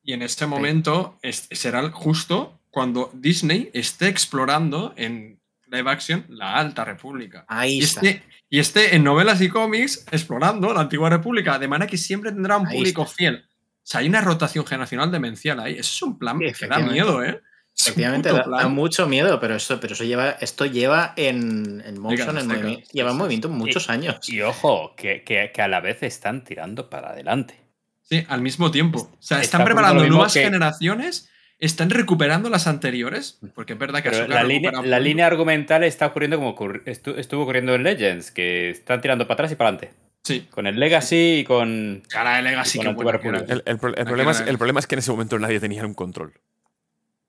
Y 0.03 0.12
en 0.15 0.23
este 0.23 0.47
momento 0.47 1.19
es- 1.23 1.49
será 1.51 1.91
justo 1.91 2.59
cuando 2.75 3.11
Disney 3.15 3.71
esté 3.73 4.09
explorando 4.09 4.93
en 4.97 5.41
live 5.69 5.89
action 5.91 6.27
la 6.29 6.57
Alta 6.57 6.85
República. 6.85 7.45
Ahí 7.47 7.79
y, 7.79 7.83
está. 7.85 8.01
esté, 8.01 8.23
y 8.51 8.59
esté 8.59 8.97
en 8.97 9.05
novelas 9.05 9.41
y 9.41 9.49
cómics 9.49 10.05
explorando 10.11 10.75
la 10.75 10.81
Antigua 10.81 11.09
República, 11.09 11.57
de 11.61 11.69
manera 11.69 11.89
que 11.89 11.97
siempre 11.97 12.33
tendrá 12.33 12.57
un 12.57 12.67
Ahí 12.67 12.77
público 12.77 13.07
fiel. 13.07 13.45
O 13.47 13.87
sea, 13.87 14.01
hay 14.01 14.09
una 14.09 14.21
rotación 14.21 14.67
generacional 14.67 15.13
demencial 15.13 15.61
ahí. 15.61 15.75
Eso 15.75 15.81
es 15.95 16.03
un 16.03 16.19
plan 16.19 16.39
que 16.41 16.67
da 16.67 16.79
miedo, 16.81 17.23
¿eh? 17.23 17.41
Efectivamente, 17.79 18.31
da, 18.33 18.69
mucho 18.69 19.07
miedo, 19.09 19.39
pero 19.41 19.57
esto, 19.57 19.79
pero 19.81 19.95
eso 19.95 20.05
lleva, 20.05 20.31
esto 20.31 20.65
lleva 20.67 21.13
en, 21.17 21.83
en 21.85 22.01
motion, 22.01 22.39
en 22.39 22.49
Décadas, 22.49 22.63
movimi- 22.65 22.71
décadas. 22.77 22.93
lleva 22.93 23.11
en 23.11 23.17
movimiento 23.17 23.49
muchos 23.49 23.91
años. 23.91 24.29
Y 24.29 24.41
ojo, 24.43 24.95
que, 24.97 25.23
que- 25.25 25.51
que 25.53 25.63
a 25.63 25.69
la 25.69 25.81
vez 25.81 26.03
están 26.03 26.45
tirando 26.45 26.89
para 26.91 27.11
adelante. 27.11 27.61
Sí, 28.03 28.25
al 28.29 28.43
mismo 28.43 28.71
tiempo. 28.71 28.99
O 29.01 29.17
sea, 29.23 29.39
Está 29.39 29.45
están 29.59 29.65
preparando 29.65 30.07
nuevas 30.07 30.33
que- 30.35 30.43
generaciones, 30.45 31.29
están 31.59 31.91
recuperando 31.91 32.51
las 32.51 32.67
anteriores, 32.67 33.39
porque 33.55 33.73
es 33.75 33.79
verdad 33.79 34.03
que 34.03 34.11
Pero 34.11 34.27
la 34.29 34.43
línea, 34.45 34.73
la 34.83 34.99
argumental 35.27 35.85
está 35.85 36.07
ocurriendo 36.07 36.37
como 36.39 36.55
ocurri- 36.57 36.83
estu- 36.85 37.17
estuvo 37.19 37.43
ocurriendo 37.43 37.75
en 37.75 37.83
Legends, 37.85 38.31
que 38.31 38.71
están 38.71 39.01
tirando 39.01 39.27
para 39.27 39.35
atrás 39.35 39.53
y 39.53 39.55
para 39.57 39.71
adelante. 39.71 39.95
Sí. 40.23 40.47
Con 40.51 40.67
el 40.67 40.79
Legacy 40.81 41.39
y 41.41 41.45
con. 41.45 42.03
Cara 42.09 42.37
de 42.37 42.43
Legacy, 42.43 42.79
que. 42.81 43.53
El, 43.53 43.63
el 43.67 43.79
pro- 43.79 43.95
el 43.95 44.05
problema 44.07 44.31
es, 44.33 44.41
era- 44.41 44.51
el 44.51 44.59
problema 44.59 44.81
es 44.81 44.87
que 44.87 44.95
en 44.95 44.99
ese 45.01 45.11
momento 45.11 45.39
nadie 45.39 45.61
tenía 45.61 45.85
un 45.87 45.95
control. 45.95 46.33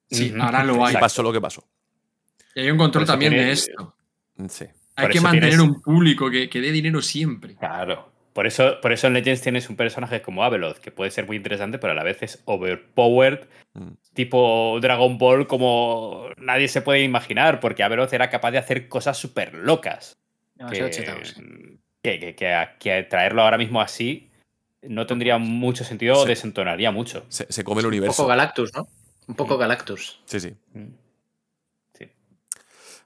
Sí, 0.10 0.34
ahora 0.40 0.64
lo 0.64 0.86
hay. 0.86 0.96
Y 0.96 0.98
pasó 0.98 1.22
lo 1.24 1.34
que 1.34 1.42
pasó. 1.42 1.68
Y 2.56 2.62
hay 2.62 2.72
un 2.72 2.78
control 2.78 3.06
también 3.06 3.34
de 3.34 3.52
esto. 3.52 3.96
Sí. 4.50 4.66
Hay 4.96 5.10
que 5.10 5.20
mantener 5.20 5.50
tienes- 5.50 5.60
un 5.60 5.82
público 5.82 6.30
que, 6.32 6.50
que 6.50 6.62
dé 6.62 6.72
dinero 6.72 7.02
siempre. 7.02 7.56
Claro. 7.56 8.14
Por 8.36 8.46
eso, 8.48 8.82
por 8.82 8.92
eso 8.92 9.08
en 9.08 9.14
Legends 9.14 9.42
tienes 9.42 9.70
un 9.70 9.78
personaje 9.78 10.22
como 10.22 10.44
Abeloth, 10.44 10.80
que 10.80 10.92
puede 10.92 11.10
ser 11.10 11.26
muy 11.26 11.38
interesante, 11.38 11.80
pero 11.80 11.92
a 11.94 11.96
la 11.96 12.04
vez 12.04 12.22
es 12.22 12.42
overpowered, 12.44 13.48
Mm. 13.76 13.92
tipo 14.14 14.78
Dragon 14.82 15.18
Ball, 15.18 15.48
como 15.48 16.28
nadie 16.36 16.68
se 16.68 16.82
puede 16.82 17.02
imaginar, 17.04 17.62
porque 17.62 17.82
Abeloth 17.84 18.12
era 18.12 18.30
capaz 18.30 18.52
de 18.52 18.58
hacer 18.58 18.90
cosas 18.90 19.18
súper 19.18 19.54
locas. 19.54 20.18
Que, 20.70 20.90
que, 22.02 22.20
que- 22.20 22.36
que 22.36 22.54
a- 22.54 22.78
que 22.78 23.04
traerlo 23.04 23.42
ahora 23.42 23.58
mismo 23.58 23.80
así 23.82 24.30
no 24.82 25.06
tendría 25.08 25.38
mucho 25.38 25.84
sentido 25.86 26.16
o 26.20 26.26
desentonaría 26.26 26.92
mucho. 26.92 27.26
Se, 27.30 27.52
se 27.52 27.64
come 27.64 27.80
el 27.80 27.86
Un 27.86 27.92
poco 27.92 27.96
universo. 27.98 28.28
Galactus, 28.28 28.74
¿no? 28.76 28.88
Un 29.28 29.36
poco 29.36 29.58
Galactus. 29.58 30.22
Sí, 30.26 30.40
sí. 30.42 30.54
Mm. 30.74 30.88
Sí. 31.98 32.10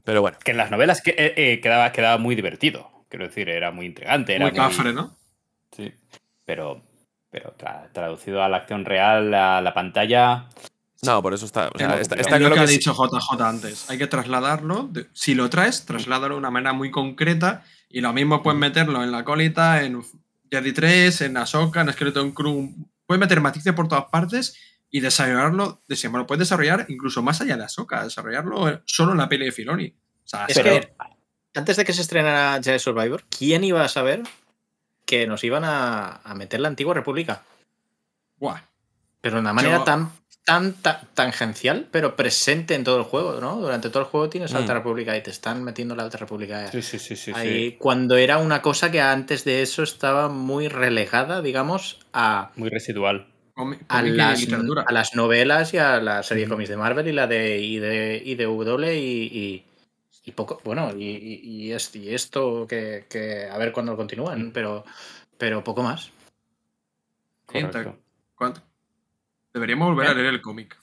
Pero 0.04 0.22
bueno. 0.22 0.38
Que 0.44 0.52
en 0.52 0.58
las 0.58 0.72
novelas 0.72 1.02
eh, 1.06 1.34
eh, 1.38 1.60
quedaba, 1.62 1.92
quedaba 1.92 2.18
muy 2.18 2.36
divertido. 2.36 2.92
Quiero 3.10 3.26
decir, 3.28 3.48
era 3.50 3.72
muy 3.72 3.86
intrigante. 3.86 4.36
Era 4.36 4.46
Muy 4.46 4.54
cafre, 4.56 4.92
¿no? 4.94 5.16
Sí. 5.80 5.94
Pero, 6.46 6.82
pero 7.30 7.56
tra- 7.58 7.92
traducido 7.94 8.44
a 8.44 8.50
la 8.50 8.58
acción 8.58 8.86
real, 8.86 9.34
a 9.34 9.62
la 9.62 9.74
pantalla. 9.74 10.48
No, 11.02 11.22
por 11.22 11.34
eso 11.34 11.46
está. 11.46 11.70
o 11.74 11.78
sea, 11.78 11.88
Es 11.88 11.96
lo- 11.96 12.02
está, 12.02 12.16
es 12.16 12.22
está 12.22 12.36
lo 12.38 12.48
claro 12.48 12.56
que 12.56 12.62
ha 12.62 12.66
dicho 12.66 12.94
JJ 12.94 13.42
antes. 13.48 13.90
Hay 13.90 13.98
que 13.98 14.08
trasladarlo. 14.08 14.90
de- 14.92 15.08
si 15.14 15.34
lo 15.36 15.50
traes, 15.50 15.86
trasládalo 15.86 16.36
de 16.36 16.40
una 16.40 16.52
manera 16.52 16.74
muy 16.74 16.92
concreta. 16.92 17.64
Y 17.90 18.02
lo 18.02 18.12
mismo 18.14 18.44
puedes 18.44 18.60
meterlo 18.60 19.04
en 19.04 19.12
la 19.12 19.24
colita, 19.24 19.82
en 19.84 20.04
Jedi 20.52 20.74
3, 20.74 21.22
en 21.22 21.38
Ahsoka, 21.38 21.82
en 21.82 21.92
Skeleton 21.94 22.32
Crew. 22.32 22.70
Puedes 23.06 23.20
meter 23.20 23.40
matices 23.42 23.74
por 23.74 23.88
todas 23.88 24.06
partes 24.06 24.56
y 24.92 25.00
desarrollarlo. 25.00 25.82
de- 25.88 26.10
Lo 26.12 26.28
puedes 26.28 26.40
desarrollar 26.40 26.86
incluso 26.90 27.22
más 27.24 27.40
allá 27.42 27.56
de 27.58 27.64
Ahsoka. 27.64 28.04
Desarrollarlo 28.04 28.82
solo 28.86 29.14
en 29.14 29.20
la 29.20 29.30
peli 29.30 29.46
de 29.46 29.52
Filoni. 29.52 29.88
O 29.88 30.28
sea, 30.28 30.46
Es 30.48 30.60
que 30.60 30.94
antes 31.56 31.78
de 31.78 31.86
que 31.86 31.94
se 31.94 32.02
estrenara 32.02 32.62
Jedi 32.62 32.78
Survivor, 32.80 33.24
¿quién 33.36 33.64
iba 33.64 33.84
a 33.84 33.88
saber 33.88 34.22
que 35.10 35.26
nos 35.26 35.44
iban 35.44 35.64
a, 35.66 36.22
a 36.24 36.36
meter 36.36 36.60
la 36.60 36.68
antigua 36.68 36.94
república? 36.94 37.42
Buah. 38.38 38.62
Pero 39.22 39.36
de 39.36 39.42
una 39.42 39.54
manera 39.54 39.78
Yo- 39.80 39.84
tan, 39.84 40.12
tan, 40.46 40.74
ta- 40.74 41.02
tangencial, 41.16 41.88
pero 41.92 42.16
presente 42.16 42.76
en 42.76 42.84
todo 42.84 42.98
el 42.98 43.04
juego, 43.04 43.40
¿no? 43.42 43.58
Durante 43.60 43.90
todo 43.90 44.04
el 44.04 44.06
juego 44.10 44.30
tienes 44.30 44.52
la 44.52 44.60
Mm. 44.60 44.62
Alta 44.62 44.74
República 44.76 45.18
y 45.18 45.22
te 45.24 45.32
están 45.32 45.64
metiendo 45.64 45.96
la 45.96 46.04
Alta 46.04 46.18
República 46.20 46.72
Sí, 46.72 46.82
sí, 46.82 47.00
sí, 47.00 47.16
sí. 47.16 47.32
ahí. 47.36 47.70
sí. 47.72 47.76
Cuando 47.80 48.16
era 48.18 48.38
una 48.38 48.62
cosa 48.62 48.92
que 48.92 49.02
antes 49.02 49.44
de 49.44 49.62
eso 49.62 49.84
estaba 49.84 50.30
muy 50.30 50.68
relegada, 50.68 51.42
digamos, 51.42 52.00
a, 52.14 52.52
Muy 52.56 52.70
residual. 52.70 53.28
a, 53.90 54.02
las, 54.04 54.48
a 54.86 54.92
las 54.94 55.16
novelas 55.16 55.74
y 55.74 55.78
a 55.80 56.00
la 56.00 56.24
serie 56.24 56.46
de 56.46 56.50
cómics 56.50 56.70
de 56.70 56.78
Marvel 56.78 57.08
y 57.08 57.12
la 57.12 57.28
de 57.28 57.60
ID, 57.60 58.22
IDW 58.26 58.84
y, 58.94 58.98
y, 58.98 59.66
y 59.69 59.69
poco, 60.32 60.60
bueno, 60.64 60.92
y, 60.96 61.04
y- 61.06 61.42
y 61.44 61.72
es- 61.74 61.96
y 61.96 62.14
esto 62.14 62.66
que, 62.68 63.06
que 63.10 63.46
a 63.50 63.58
ver 63.58 63.72
cuándo 63.72 63.96
continúan, 63.98 64.52
pero, 64.54 64.84
pero 65.38 65.64
poco 65.64 65.84
más. 65.84 66.12
Correcto. 67.46 67.98
¿Cuánto? 68.36 68.62
Deberíamos 69.54 69.90
volver 69.94 70.08
a 70.10 70.14
leer 70.14 70.28
el 70.28 70.42
cómic. 70.42 70.78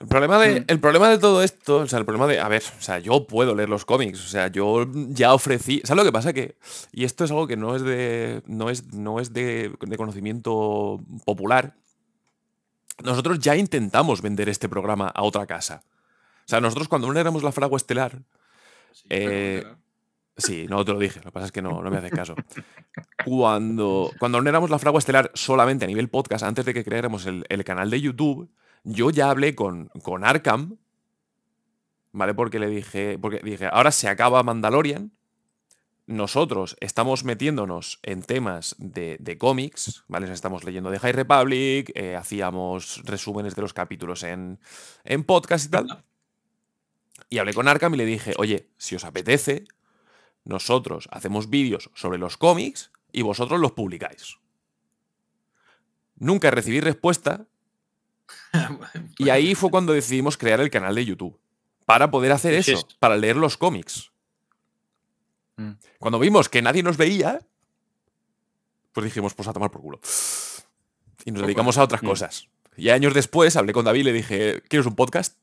El 0.00 0.08
problema, 0.08 0.38
de, 0.38 0.60
Mm. 0.60 0.64
el 0.66 0.80
problema 0.80 1.08
de 1.08 1.18
todo 1.18 1.42
esto, 1.42 1.76
o 1.78 1.86
sea, 1.86 2.00
el 2.00 2.04
problema 2.04 2.26
de, 2.26 2.40
a 2.40 2.48
ver, 2.48 2.62
o 2.78 2.82
sea, 2.82 2.98
yo 2.98 3.26
puedo 3.26 3.54
leer 3.54 3.68
los 3.68 3.84
cómics, 3.84 4.22
o 4.24 4.28
sea, 4.28 4.48
yo 4.48 4.86
ya 4.92 5.32
ofrecí, 5.32 5.80
¿sabes 5.84 6.02
lo 6.02 6.04
que 6.04 6.12
pasa? 6.12 6.32
Que, 6.32 6.56
y 6.92 7.04
esto 7.04 7.24
es 7.24 7.30
algo 7.30 7.46
que 7.46 7.56
no 7.56 7.76
es 7.76 7.82
de, 7.82 8.42
no 8.46 8.68
es, 8.70 8.92
no 8.92 9.20
es 9.20 9.32
de, 9.32 9.72
de 9.80 9.96
conocimiento 9.96 11.00
popular, 11.24 11.74
nosotros 13.02 13.38
ya 13.38 13.56
intentamos 13.56 14.20
vender 14.20 14.48
este 14.48 14.68
programa 14.68 15.08
a 15.08 15.22
otra 15.22 15.46
casa. 15.46 15.82
O 16.40 16.48
sea, 16.48 16.60
nosotros 16.60 16.88
cuando 16.88 17.10
no 17.12 17.18
éramos 17.18 17.42
la 17.42 17.52
fragua 17.52 17.76
estelar, 17.76 18.18
eh, 19.08 19.64
sí, 20.36 20.66
no 20.68 20.84
te 20.84 20.92
lo 20.92 20.98
dije, 20.98 21.20
lo 21.20 21.26
que 21.26 21.32
pasa 21.32 21.46
es 21.46 21.52
que 21.52 21.62
no, 21.62 21.82
no 21.82 21.90
me 21.90 21.98
haces 21.98 22.10
caso. 22.10 22.34
Cuando, 23.24 24.10
cuando 24.18 24.40
no 24.40 24.48
éramos 24.48 24.70
la 24.70 24.78
fragua 24.78 24.98
estelar 24.98 25.30
solamente 25.34 25.84
a 25.84 25.88
nivel 25.88 26.08
podcast, 26.08 26.44
antes 26.44 26.64
de 26.64 26.74
que 26.74 26.84
creáramos 26.84 27.26
el, 27.26 27.44
el 27.48 27.64
canal 27.64 27.88
de 27.90 28.00
YouTube, 28.00 28.50
yo 28.84 29.10
ya 29.10 29.30
hablé 29.30 29.54
con, 29.54 29.88
con 30.02 30.24
Arkham, 30.24 30.76
¿vale? 32.12 32.34
Porque 32.34 32.58
le 32.58 32.68
dije, 32.68 33.18
porque 33.18 33.40
dije, 33.42 33.68
ahora 33.72 33.90
se 33.90 34.08
acaba 34.08 34.42
Mandalorian, 34.42 35.12
nosotros 36.06 36.76
estamos 36.80 37.24
metiéndonos 37.24 37.98
en 38.02 38.22
temas 38.22 38.76
de, 38.78 39.16
de 39.20 39.38
cómics, 39.38 40.04
¿vale? 40.06 40.30
Estamos 40.30 40.64
leyendo 40.64 40.90
de 40.90 40.98
High 40.98 41.12
Republic, 41.12 41.90
eh, 41.94 42.14
hacíamos 42.14 43.02
resúmenes 43.04 43.54
de 43.54 43.62
los 43.62 43.72
capítulos 43.72 44.22
en, 44.22 44.60
en 45.04 45.24
podcast 45.24 45.66
y 45.66 45.70
tal. 45.70 46.04
Y 47.34 47.38
hablé 47.38 47.52
con 47.52 47.66
Arkham 47.66 47.92
y 47.94 47.96
le 47.96 48.04
dije, 48.04 48.32
oye, 48.36 48.68
si 48.78 48.94
os 48.94 49.02
apetece, 49.02 49.64
nosotros 50.44 51.08
hacemos 51.10 51.50
vídeos 51.50 51.90
sobre 51.92 52.16
los 52.16 52.36
cómics 52.36 52.92
y 53.10 53.22
vosotros 53.22 53.58
los 53.58 53.72
publicáis. 53.72 54.36
Nunca 56.14 56.52
recibí 56.52 56.78
respuesta 56.78 57.44
y 59.18 59.30
ahí 59.30 59.56
fue 59.56 59.72
cuando 59.72 59.92
decidimos 59.92 60.36
crear 60.36 60.60
el 60.60 60.70
canal 60.70 60.94
de 60.94 61.04
YouTube. 61.04 61.40
Para 61.86 62.12
poder 62.12 62.30
hacer 62.30 62.54
eso, 62.54 62.86
para 63.00 63.16
leer 63.16 63.34
los 63.34 63.56
cómics. 63.56 64.12
Mm. 65.56 65.72
Cuando 65.98 66.20
vimos 66.20 66.48
que 66.48 66.62
nadie 66.62 66.84
nos 66.84 66.96
veía, 66.96 67.40
pues 68.92 69.06
dijimos, 69.06 69.34
pues 69.34 69.48
a 69.48 69.52
tomar 69.52 69.72
por 69.72 69.80
culo. 69.82 70.00
Y 71.24 71.32
nos 71.32 71.42
dedicamos 71.42 71.78
a 71.78 71.82
otras 71.82 72.00
Mm. 72.04 72.06
cosas. 72.06 72.46
Y 72.76 72.90
años 72.90 73.12
después 73.12 73.56
hablé 73.56 73.72
con 73.72 73.84
David 73.84 74.02
y 74.02 74.04
le 74.04 74.12
dije, 74.12 74.62
¿quieres 74.68 74.86
un 74.86 74.94
podcast? 74.94 75.36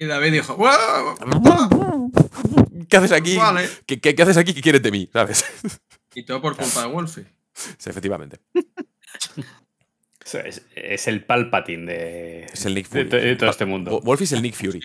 Y 0.00 0.06
David 0.06 0.32
dijo, 0.32 0.56
"Wow". 0.56 2.10
¿Qué 2.88 2.96
haces 2.96 3.12
aquí? 3.12 3.36
Vale. 3.36 3.68
¿Qué, 3.86 4.00
qué- 4.00 4.14
qué 4.14 4.22
haces 4.22 4.38
aquí? 4.38 4.54
¿Qué 4.54 4.62
quieres 4.62 4.82
de 4.82 4.90
mí? 4.90 5.08
¿Sabes? 5.12 5.44
Y 6.14 6.24
todo 6.24 6.40
por 6.42 6.56
culpa 6.56 6.80
de 6.80 6.86
Wolfie. 6.88 7.26
Sí, 7.54 7.90
efectivamente. 7.90 8.40
Es, 10.32 10.62
es 10.74 11.06
el 11.08 11.24
Palpatine 11.24 11.86
de, 11.92 12.44
Es 12.44 12.64
el 12.64 12.74
Nick 12.74 12.88
de, 12.88 13.00
Fury. 13.04 13.10
to- 13.10 13.16
de 13.16 13.36
todo 13.36 13.50
este 13.50 13.66
mundo. 13.66 13.90
Wo- 13.90 14.00
Wolf 14.00 14.22
es 14.22 14.32
el 14.32 14.42
Nick 14.42 14.54
Fury. 14.54 14.80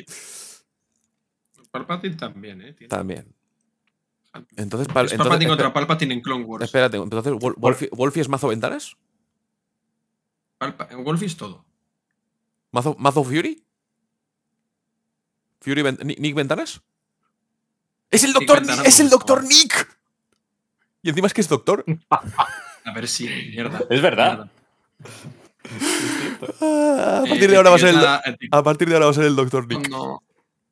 Palpatine 1.72 2.16
también, 2.16 2.62
¿eh? 2.62 2.74
Tiene- 2.74 2.90
También. 2.90 3.34
Entonces, 4.58 4.88
Pal- 4.90 5.06
Es 5.06 5.14
entonces- 5.14 5.18
Palpatine 5.18 5.48
contra 5.50 5.72
Palpatine 5.74 6.14
en 6.14 6.22
Clone 6.22 6.44
Wars. 6.46 6.64
Espérate, 6.66 6.98
entonces, 6.98 7.32
Wol- 7.34 7.56
Wolfie, 7.58 7.90
¿Wolfie 7.94 8.22
es 8.22 8.28
mazo 8.30 8.50
ventanas? 8.50 8.98
Palpa- 10.60 10.90
Wolfie 11.04 11.28
es 11.28 11.38
todo. 11.38 11.66
¿Mazo, 12.72 12.96
mazo 13.00 13.24
Fury? 13.24 13.65
¿Fury 15.61 15.84
Nick 16.19 16.36
Ventanas? 16.36 16.82
¡Es 18.11 18.23
el 18.23 18.34
doctor 18.34 18.57
Ventanas 18.60 18.80
Nick! 18.80 18.88
¡Es 18.88 18.99
el 18.99 19.10
doctor. 19.10 19.44
Nick! 19.44 19.98
Y 21.02 21.10
encima 21.10 21.27
es 21.27 21.34
que 21.34 21.41
es 21.41 21.49
doctor. 21.49 21.84
A 22.10 22.94
ver 22.94 23.07
si, 23.07 23.26
mierda. 23.27 23.82
Es 23.90 24.02
verdad. 24.02 24.49
A 26.61 27.23
Eh, 27.26 27.30
partir 27.30 27.49
de 27.49 27.57
ahora 27.57 27.69
va 27.72 27.76
a 27.76 27.80
ser 27.80 27.90
el, 27.90 28.06
a 28.52 28.64
partir 28.64 28.88
de 28.88 28.94
ahora 28.94 29.06
va 29.07 29.11
a 29.11 29.15
ser 29.15 29.26
el 29.26 29.36
doctor 29.36 29.68
Nick. 29.68 29.90
Cuando, 29.90 30.23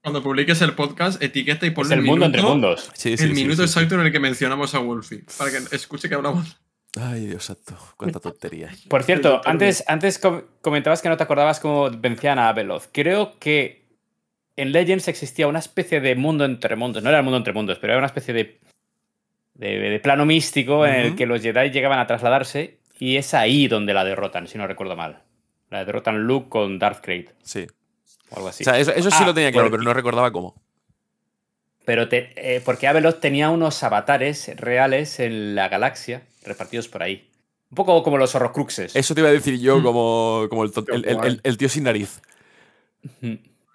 cuando 0.02 0.24
publiques 0.24 0.62
el 0.62 0.74
podcast, 0.74 1.22
etiqueta 1.22 1.66
y 1.66 1.70
Es 1.70 1.76
ponle 1.76 1.96
el 1.96 2.02
mundo 2.04 2.26
entre 2.26 2.42
minuto- 2.42 2.54
mundos. 2.54 2.92
Sí, 2.94 3.18
sí, 3.18 3.24
el 3.24 3.30
sí, 3.36 3.42
minuto 3.44 3.64
sí, 3.64 3.68
sí. 3.68 3.80
exacto 3.80 3.96
en 3.96 4.02
el 4.02 4.12
que 4.12 4.20
mencionamos 4.20 4.76
a 4.76 4.80
Wolfie. 4.80 5.24
Para 5.38 5.52
que 5.52 5.76
escuche 5.76 6.08
que 6.10 6.16
hablamos. 6.16 6.58
Ay, 7.00 7.26
Dios 7.26 7.46
santo. 7.46 7.76
Cuánta 7.98 8.20
tontería. 8.20 8.70
Por 8.88 9.02
cierto, 9.04 9.42
antes, 9.46 9.84
antes 9.88 10.20
com- 10.20 10.44
comentabas 10.62 11.02
que 11.02 11.10
no 11.10 11.18
te 11.18 11.24
acordabas 11.24 11.60
cómo 11.60 11.90
vencían 11.90 12.38
a 12.38 12.50
Abeloth. 12.50 12.84
Creo 12.92 13.40
que 13.40 13.83
en 14.56 14.72
Legends 14.72 15.08
existía 15.08 15.48
una 15.48 15.60
especie 15.60 16.00
de 16.02 16.16
mundo 16.16 16.46
entre 16.46 16.76
mundos. 16.76 17.02
No 17.04 17.10
era 17.10 17.20
el 17.20 17.24
mundo 17.24 17.38
entre 17.38 17.54
mundos, 17.54 17.78
pero 17.80 17.94
era 17.94 17.98
una 18.00 18.08
especie 18.08 18.34
de 18.34 18.60
de, 19.56 19.78
de 19.78 20.00
plano 20.00 20.26
místico 20.26 20.86
en 20.86 20.96
el 20.96 21.16
que 21.16 21.28
los 21.28 21.40
Jedi 21.42 21.70
llegaban 21.70 22.00
a 22.00 22.08
trasladarse 22.08 22.80
y 23.00 23.18
es 23.18 23.34
ahí 23.36 23.68
donde 23.68 23.94
la 23.94 24.04
derrotan, 24.04 24.48
si 24.48 24.58
no 24.58 24.66
recuerdo 24.66 24.96
mal. 24.96 25.22
La 25.70 25.86
derrotan 25.86 26.24
Luke 26.24 26.50
con 26.50 26.80
Darth 26.80 27.04
Krayt. 27.04 27.30
Sí. 27.44 27.68
O 28.32 28.36
algo 28.38 28.48
así. 28.48 28.64
O 28.64 28.66
sea, 28.66 28.80
eso, 28.80 28.92
eso 28.92 29.12
sí 29.12 29.18
Ah, 29.22 29.26
lo 29.28 29.34
tenía 29.34 29.52
claro, 29.52 29.66
porque- 29.68 29.78
pero 29.80 29.84
no 29.84 29.94
recordaba 29.94 30.32
cómo. 30.32 30.60
Pero 31.86 32.08
te- 32.10 32.32
eh, 32.36 32.62
porque 32.66 32.88
Abeloth 32.88 33.20
tenía 33.20 33.50
unos 33.52 33.84
avatares 33.84 34.52
reales 34.58 35.20
en 35.20 35.54
la 35.54 35.68
galaxia 35.70 36.24
repartidos 36.44 36.88
por 36.88 37.04
ahí. 37.04 37.30
Un 37.70 37.76
poco 37.76 38.02
como 38.04 38.18
los 38.18 38.34
horrocruxes. 38.36 38.96
Eso 38.96 39.14
te 39.14 39.22
iba 39.22 39.30
a 39.30 39.34
decir 39.34 39.60
yo 39.60 39.80
Mm. 39.80 39.84
como, 39.84 40.48
como 40.50 40.64
el- 40.64 41.42
el 41.44 41.58
tío 41.58 41.70
sin 41.70 41.84
nariz. 41.84 42.22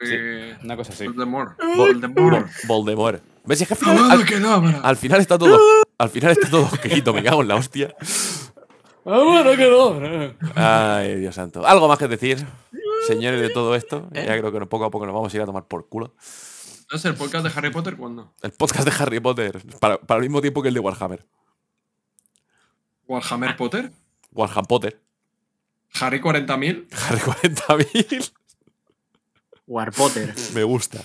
Sí, 0.01 0.07
Eh, 0.11 0.57
una 0.63 0.77
cosa 0.77 0.93
así. 0.93 1.07
Voldemort. 1.07 1.59
Vol- 1.59 1.77
Voldemort. 1.77 2.47
Vol- 2.47 2.67
Voldemort. 2.67 3.23
¿Ves? 3.45 3.61
Es 3.63 3.69
que 3.69 3.75
al 3.75 3.81
final, 3.81 4.11
al, 4.83 4.97
final 4.97 5.21
está 5.21 5.39
todo. 5.39 5.59
Al 5.99 6.09
final 6.11 6.33
está 6.33 6.49
todo 6.51 6.69
escrito, 6.73 7.13
me 7.13 7.23
cago 7.25 7.43
en 7.43 7.49
la 7.49 7.57
hostia. 7.57 7.95
Ah, 9.05 9.23
bueno, 9.25 9.57
que 9.57 9.71
no. 9.71 10.35
Ay, 10.55 11.17
Dios 11.17 11.35
santo. 11.35 11.67
¿Algo 11.67 11.89
más 11.89 11.99
que 11.99 12.07
decir, 12.09 12.47
señores, 13.07 13.41
de 13.41 13.49
todo 13.49 13.75
esto? 13.75 14.07
Ya 14.13 14.39
creo 14.39 14.53
que 14.53 14.67
poco 14.67 14.85
a 14.85 14.91
poco 14.91 15.07
nos 15.07 15.15
vamos 15.15 15.33
a 15.33 15.37
ir 15.37 15.43
a 15.43 15.47
tomar 15.47 15.67
por 15.67 15.89
culo. 15.89 16.15
¿No 16.91 16.97
es 16.97 17.05
el 17.05 17.15
podcast 17.15 17.47
de 17.47 17.53
Harry 17.57 17.71
Potter 17.71 17.97
cuándo? 17.97 18.33
El 18.43 18.53
podcast 18.53 18.87
de 18.87 18.95
Harry 19.03 19.19
Potter, 19.21 19.61
para, 19.81 19.99
para 19.99 20.19
el 20.19 20.23
mismo 20.23 20.41
tiempo 20.41 20.63
que 20.63 20.69
el 20.69 20.75
de 20.75 20.81
Warhammer. 20.81 21.27
Warhammer 23.07 23.57
Potter. 23.57 23.91
Warhammer 24.33 24.67
Potter. 24.69 25.01
Harry 26.01 26.21
40.000. 26.21 26.87
Harry 27.09 27.21
40.000. 27.21 28.33
War 29.69 29.93
Potter. 29.93 30.35
Me 30.55 30.65
gusta. 30.65 30.99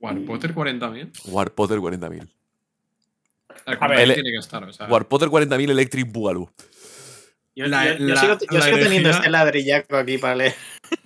War 0.00 0.18
Potter 0.24 0.54
40.000. 0.54 1.10
War 1.26 1.52
Potter 1.52 1.78
40.000. 1.78 2.26
El 3.66 3.76
A 3.78 3.88
ver, 3.88 4.00
el- 4.00 4.14
tiene 4.14 4.30
que 4.30 4.38
estar, 4.38 4.64
o 4.64 4.72
sea. 4.72 4.86
War 4.86 5.06
Potter 5.06 5.28
40.000 5.28 5.70
Electric 5.70 6.10
Boogaloo. 6.10 6.48
Yo, 7.54 7.66
La- 7.66 7.84
yo- 7.92 7.98
yo 7.98 8.14
la- 8.14 8.20
sigo, 8.20 8.38
yo 8.50 8.58
la 8.58 8.64
sigo 8.64 8.78
teniendo 8.78 9.10
este 9.10 9.28
ladrillaco 9.28 9.96
aquí 9.96 10.16
para 10.16 10.36
leer. 10.36 10.54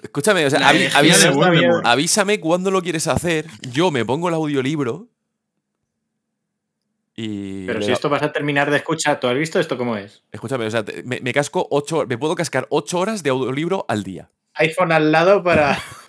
Escúchame, 0.03 0.47
o 0.47 0.51
sea, 0.51 0.61
avi- 0.61 0.89
avisa- 0.93 1.81
avísame 1.85 2.39
cuándo 2.39 2.71
lo 2.71 2.81
quieres 2.83 3.09
hacer. 3.09 3.47
Yo 3.73 3.91
me 3.91 4.05
pongo 4.05 4.29
el 4.29 4.35
audiolibro. 4.35 5.09
Y. 7.17 7.67
Pero 7.67 7.81
si 7.83 7.93
esto 7.93 8.09
vas 8.09 8.23
a 8.23 8.33
terminar 8.33 8.71
de 8.71 8.77
escuchar, 8.79 9.19
¿tú 9.21 9.27
has 9.29 9.37
visto 9.37 9.59
esto 9.59 9.77
cómo 9.79 9.97
es? 9.97 10.23
Escúchame, 10.33 10.67
o 10.67 10.71
sea, 10.71 10.85
te- 10.85 11.03
me, 11.05 11.21
me 11.21 11.33
casco 11.33 11.67
ocho, 11.71 12.07
me 12.09 12.19
puedo 12.19 12.35
cascar 12.35 12.67
8 12.71 12.99
horas 12.99 13.23
de 13.23 13.31
audiolibro 13.31 13.85
al 13.89 14.03
día. 14.05 14.31
iPhone 14.55 14.93
al 14.93 15.11
lado 15.13 15.43
para, 15.43 15.77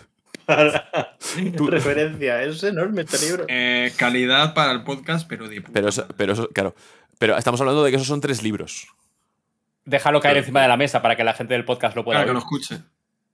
para 0.45 1.09
Tú- 1.55 1.67
referencia. 1.69 2.41
Es 2.43 2.63
enorme 2.63 3.01
este 3.03 3.19
libro. 3.25 3.45
Eh, 3.47 3.91
calidad 3.97 4.53
para 4.53 4.71
el 4.71 4.83
podcast, 4.83 5.27
pero 5.27 5.47
de 5.47 5.61
puta 5.61 5.73
Pero 5.73 5.89
eso, 5.89 6.07
pero 6.17 6.33
eso, 6.33 6.49
claro. 6.49 6.75
Pero 7.19 7.37
estamos 7.37 7.59
hablando 7.61 7.83
de 7.83 7.89
que 7.91 7.95
esos 7.97 8.07
son 8.07 8.21
tres 8.21 8.43
libros. 8.43 8.87
Déjalo 9.85 10.19
caer 10.19 10.37
encima 10.37 10.61
de 10.61 10.67
la 10.67 10.77
mesa 10.77 11.01
para 11.01 11.15
que 11.15 11.23
la 11.23 11.33
gente 11.33 11.53
del 11.53 11.63
podcast 11.65 11.95
lo 11.95 12.03
pueda 12.03 12.19
Claro, 12.23 12.27
que 12.27 12.33
ver. 12.33 12.33
lo 12.33 12.39
escuche. 12.39 12.83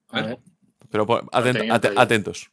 A 0.09 0.15
ver, 0.21 0.25
ver. 0.25 0.37
Pero 0.89 1.07
atent- 1.07 1.93
atentos. 1.97 2.51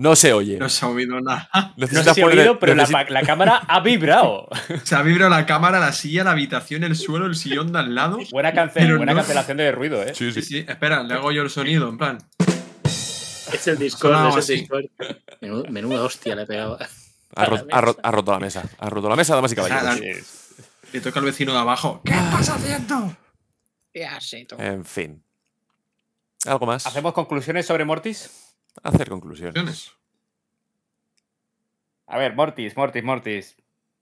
No 0.00 0.16
se 0.16 0.32
oye. 0.32 0.56
no 0.58 0.68
se 0.70 0.84
ha 0.84 0.88
oído 0.88 1.20
nada. 1.20 1.48
No 1.76 1.86
se 1.86 1.98
ha 2.10 2.14
poner- 2.14 2.38
oído, 2.40 2.58
pero 2.58 2.74
la, 2.74 3.22
cámara 3.22 3.58
ha 3.68 3.80
vibrado. 3.80 4.48
Se 4.84 4.94
ha 4.94 5.02
vibrado 5.02 5.30
la 5.30 5.44
cámara, 5.44 5.78
la 5.78 5.92
silla, 5.92 6.24
la 6.24 6.30
habitación, 6.30 6.84
el 6.84 6.96
suelo, 6.96 7.26
el 7.26 7.34
sillón 7.36 7.70
de 7.72 7.80
al 7.80 7.94
lado. 7.94 8.18
Buena, 8.30 8.52
cancel, 8.54 8.84
Pero 8.84 8.96
buena 8.96 9.12
no- 9.12 9.18
cancelación 9.18 9.58
de 9.58 9.72
ruido, 9.72 10.02
¿eh? 10.02 10.14
Sí, 10.14 10.32
Sí, 10.32 10.40
sí. 10.40 10.48
sí, 10.60 10.64
espera, 10.66 11.02
le 11.02 11.14
hago 11.14 11.30
yo 11.32 11.42
el 11.42 11.50
sonido, 11.50 11.88
en 11.88 11.98
plan. 11.98 12.18
Es 13.52 13.66
el 13.66 13.78
Discord, 13.78 14.38
es 14.38 14.48
el. 14.48 14.56
Discord. 14.60 14.84
Menudo- 15.42 15.64
menuda 15.70 16.02
hostia 16.02 16.34
le 16.34 16.42
he 16.42 16.46
pegado. 16.46 16.78
Ha, 17.36 17.44
ro- 17.44 17.66
ha 17.70 17.80
ro- 17.82 17.96
ha 18.02 18.10
roto 18.10 18.32
la 18.32 18.38
mesa. 18.40 18.62
Ha 18.78 18.88
roto 18.88 19.08
la 19.08 19.16
mesa, 19.16 19.34
damas 19.34 19.52
y 19.52 19.56
caballeros. 19.56 20.00
Le 20.92 21.00
toca 21.02 21.18
al 21.20 21.26
vecino 21.26 21.52
de 21.52 21.58
abajo. 21.58 22.00
¿Qué 22.04 22.12
estás 22.12 22.48
haciendo? 22.48 23.14
En 24.58 24.84
fin. 24.84 25.22
¿Algo 26.46 26.64
más? 26.64 26.86
¿Hacemos 26.86 27.12
conclusiones 27.12 27.66
sobre 27.66 27.84
Mortis? 27.84 28.39
Hacer 28.82 29.08
conclusiones. 29.08 29.92
A 32.06 32.18
ver, 32.18 32.34
Mortis, 32.34 32.76
Mortis, 32.76 33.04
Mortis. 33.04 33.56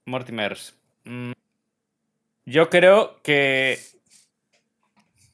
Mortimers. 0.05 0.75
Mm, 1.05 1.31
Yo 2.45 2.69
creo 2.69 3.21
que. 3.21 3.79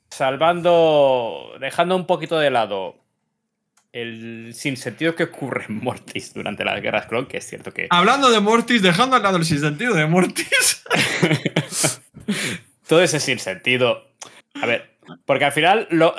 Salvando. 0.10 1.54
Dejando 1.60 1.96
un 1.96 2.06
poquito 2.06 2.38
de 2.40 2.50
lado. 2.50 2.98
El 3.94 4.54
sinsentido 4.54 5.16
que 5.16 5.24
ocurre 5.24 5.66
en 5.70 5.78
Mortis 5.82 6.34
durante 6.34 6.66
las 6.66 6.82
guerras 6.82 7.06
clon, 7.06 7.28
que 7.28 7.38
es 7.38 7.48
cierto 7.48 7.72
que. 7.72 7.88
Hablando 7.90 8.30
de 8.30 8.42
Mortis, 8.42 8.82
dejando 8.82 9.16
al 9.16 9.24
lado 9.24 9.38
el 9.38 9.46
sinsentido 9.46 9.94
de 9.94 10.06
Mortis. 10.06 10.84
todo 12.88 13.02
ese 13.02 13.22
sinsentido. 13.22 14.12
A 14.62 14.66
ver, 14.66 14.98
porque 15.26 15.46
al 15.46 15.54
final 15.54 15.88
lo, 15.92 16.14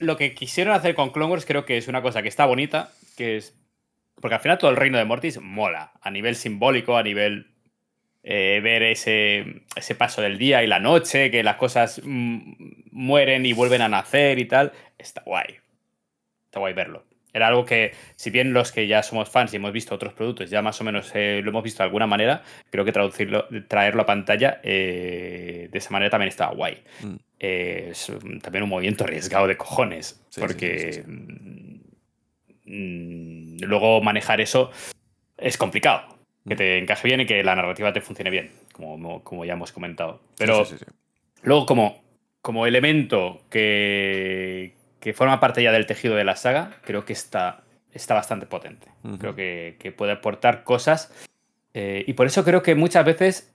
lo 0.00 0.16
que 0.16 0.34
quisieron 0.34 0.74
hacer 0.74 0.94
con 0.94 1.10
Clone 1.10 1.30
Wars 1.30 1.46
creo 1.46 1.64
que 1.64 1.76
es 1.76 1.86
una 1.86 2.02
cosa 2.02 2.22
que 2.22 2.28
está 2.28 2.46
bonita, 2.46 2.90
que 3.16 3.36
es... 3.36 3.56
Porque 4.20 4.34
al 4.34 4.40
final 4.40 4.58
todo 4.58 4.70
el 4.70 4.76
reino 4.76 4.98
de 4.98 5.04
Mortis 5.04 5.40
mola, 5.40 5.92
a 6.00 6.10
nivel 6.10 6.36
simbólico, 6.36 6.96
a 6.96 7.02
nivel 7.02 7.50
eh, 8.22 8.60
ver 8.62 8.82
ese, 8.82 9.62
ese 9.76 9.94
paso 9.94 10.20
del 10.20 10.36
día 10.36 10.62
y 10.62 10.66
la 10.66 10.78
noche, 10.78 11.30
que 11.30 11.42
las 11.42 11.56
cosas 11.56 12.02
mm, 12.04 12.52
mueren 12.90 13.46
y 13.46 13.54
vuelven 13.54 13.80
a 13.80 13.88
nacer 13.88 14.38
y 14.38 14.44
tal, 14.44 14.72
está 14.98 15.22
guay. 15.24 15.56
Está 16.46 16.60
guay 16.60 16.74
verlo. 16.74 17.04
Era 17.32 17.48
algo 17.48 17.64
que, 17.64 17.92
si 18.16 18.30
bien 18.30 18.52
los 18.52 18.72
que 18.72 18.86
ya 18.86 19.02
somos 19.02 19.28
fans 19.28 19.52
y 19.52 19.56
hemos 19.56 19.72
visto 19.72 19.94
otros 19.94 20.12
productos, 20.12 20.50
ya 20.50 20.62
más 20.62 20.80
o 20.80 20.84
menos 20.84 21.10
eh, 21.14 21.40
lo 21.42 21.50
hemos 21.50 21.62
visto 21.62 21.82
de 21.82 21.86
alguna 21.86 22.06
manera, 22.06 22.42
creo 22.70 22.84
que 22.84 22.92
traducirlo, 22.92 23.46
traerlo 23.68 24.02
a 24.02 24.06
pantalla 24.06 24.60
eh, 24.62 25.68
de 25.70 25.78
esa 25.78 25.90
manera 25.90 26.10
también 26.10 26.28
estaba 26.28 26.54
guay. 26.54 26.82
Mm. 27.02 27.14
Eh, 27.38 27.88
es 27.92 28.12
también 28.42 28.64
un 28.64 28.70
movimiento 28.70 29.04
arriesgado 29.04 29.46
de 29.46 29.56
cojones, 29.56 30.20
Sí, 30.28 30.40
porque 30.40 30.92
sí, 30.92 31.02
sí, 31.02 32.70
mm, 32.70 33.62
luego 33.62 34.00
manejar 34.02 34.40
eso 34.40 34.70
es 35.36 35.56
complicado. 35.56 36.18
Que 36.48 36.56
te 36.56 36.78
encaje 36.78 37.06
bien 37.06 37.20
y 37.20 37.26
que 37.26 37.44
la 37.44 37.54
narrativa 37.54 37.92
te 37.92 38.00
funcione 38.00 38.30
bien, 38.30 38.50
como, 38.72 39.22
como 39.22 39.44
ya 39.44 39.52
hemos 39.52 39.72
comentado. 39.72 40.20
Pero. 40.38 40.66
Luego, 41.42 41.66
como, 41.66 42.02
como 42.42 42.66
elemento 42.66 43.42
que, 43.50 44.72
que 45.00 45.12
forma 45.14 45.40
parte 45.40 45.62
ya 45.62 45.72
del 45.72 45.86
tejido 45.86 46.14
de 46.14 46.24
la 46.24 46.36
saga, 46.36 46.72
creo 46.84 47.04
que 47.04 47.12
está, 47.12 47.62
está 47.92 48.14
bastante 48.14 48.46
potente. 48.46 48.88
Creo 49.18 49.34
que, 49.34 49.76
que 49.78 49.92
puede 49.92 50.12
aportar 50.12 50.62
cosas. 50.62 51.12
eh, 51.74 52.04
y 52.06 52.12
por 52.12 52.26
eso 52.26 52.44
creo 52.44 52.62
que 52.62 52.74
muchas 52.74 53.04
veces, 53.04 53.54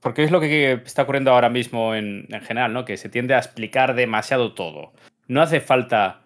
porque 0.00 0.24
es 0.24 0.30
lo 0.30 0.40
que 0.40 0.72
está 0.84 1.02
ocurriendo 1.02 1.30
ahora 1.30 1.48
mismo 1.48 1.94
en, 1.94 2.26
en 2.28 2.40
general, 2.40 2.72
¿no? 2.72 2.84
que 2.84 2.96
se 2.96 3.08
tiende 3.08 3.34
a 3.34 3.38
explicar 3.38 3.94
demasiado 3.94 4.52
todo. 4.54 4.92
No 5.28 5.42
hace 5.42 5.60
falta 5.60 6.22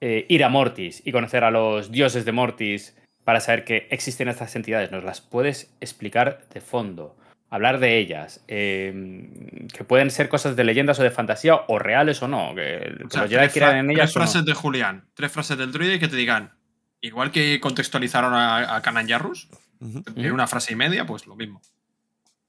eh, 0.00 0.26
ir 0.28 0.44
a 0.44 0.48
Mortis 0.48 1.02
y 1.04 1.12
conocer 1.12 1.42
a 1.42 1.50
los 1.50 1.90
dioses 1.90 2.24
de 2.24 2.32
Mortis 2.32 2.96
para 3.24 3.40
saber 3.40 3.64
que 3.64 3.88
existen 3.90 4.28
estas 4.28 4.54
entidades. 4.54 4.92
Nos 4.92 5.02
las 5.02 5.20
puedes 5.20 5.74
explicar 5.80 6.44
de 6.54 6.60
fondo 6.60 7.16
hablar 7.50 7.78
de 7.78 7.98
ellas, 7.98 8.42
eh, 8.48 9.66
que 9.72 9.84
pueden 9.84 10.10
ser 10.10 10.28
cosas 10.28 10.56
de 10.56 10.64
leyendas 10.64 10.98
o 10.98 11.02
de 11.02 11.10
fantasía, 11.10 11.60
o 11.68 11.78
reales 11.78 12.22
o 12.22 12.28
no, 12.28 12.54
que, 12.54 12.94
que 12.98 13.04
O 13.04 13.10
sea, 13.10 13.22
los 13.22 13.30
Jedi 13.30 13.42
tres, 13.42 13.52
crean 13.52 13.70
fra- 13.70 13.78
en 13.80 13.86
tres 13.86 13.96
ellas 13.98 14.08
no. 14.16 14.20
frases 14.22 14.44
de 14.44 14.52
Julián, 14.54 15.04
tres 15.14 15.32
frases 15.32 15.56
del 15.58 15.72
druide 15.72 15.98
que 15.98 16.08
te 16.08 16.16
digan, 16.16 16.52
igual 17.00 17.30
que 17.30 17.60
contextualizaron 17.60 18.34
a, 18.34 18.74
a 18.76 18.82
Kanan 18.82 19.08
Jarrus, 19.08 19.48
Ujú. 19.80 20.02
en 20.16 20.32
una 20.32 20.46
frase 20.46 20.72
y 20.72 20.76
media, 20.76 21.04
pues 21.06 21.26
lo 21.26 21.36
mismo. 21.36 21.60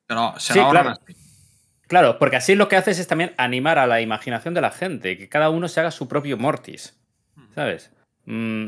Pero 0.07 0.33
se 0.39 0.53
Sí, 0.53 0.59
lo 0.59 0.65
ahorran 0.65 0.83
claro. 0.83 0.99
así. 1.03 1.15
Claro, 1.87 2.17
porque 2.19 2.35
así 2.37 2.55
lo 2.55 2.67
que 2.67 2.75
haces 2.75 2.99
es 2.99 3.07
también 3.07 3.33
animar 3.37 3.77
a 3.79 3.87
la 3.87 4.01
imaginación 4.01 4.53
de 4.53 4.61
la 4.61 4.71
gente, 4.71 5.17
que 5.17 5.29
cada 5.29 5.49
uno 5.49 5.67
se 5.67 5.79
haga 5.79 5.91
su 5.91 6.07
propio 6.07 6.37
Mortis, 6.37 6.97
¿sabes? 7.55 7.91
Mm, 8.25 8.67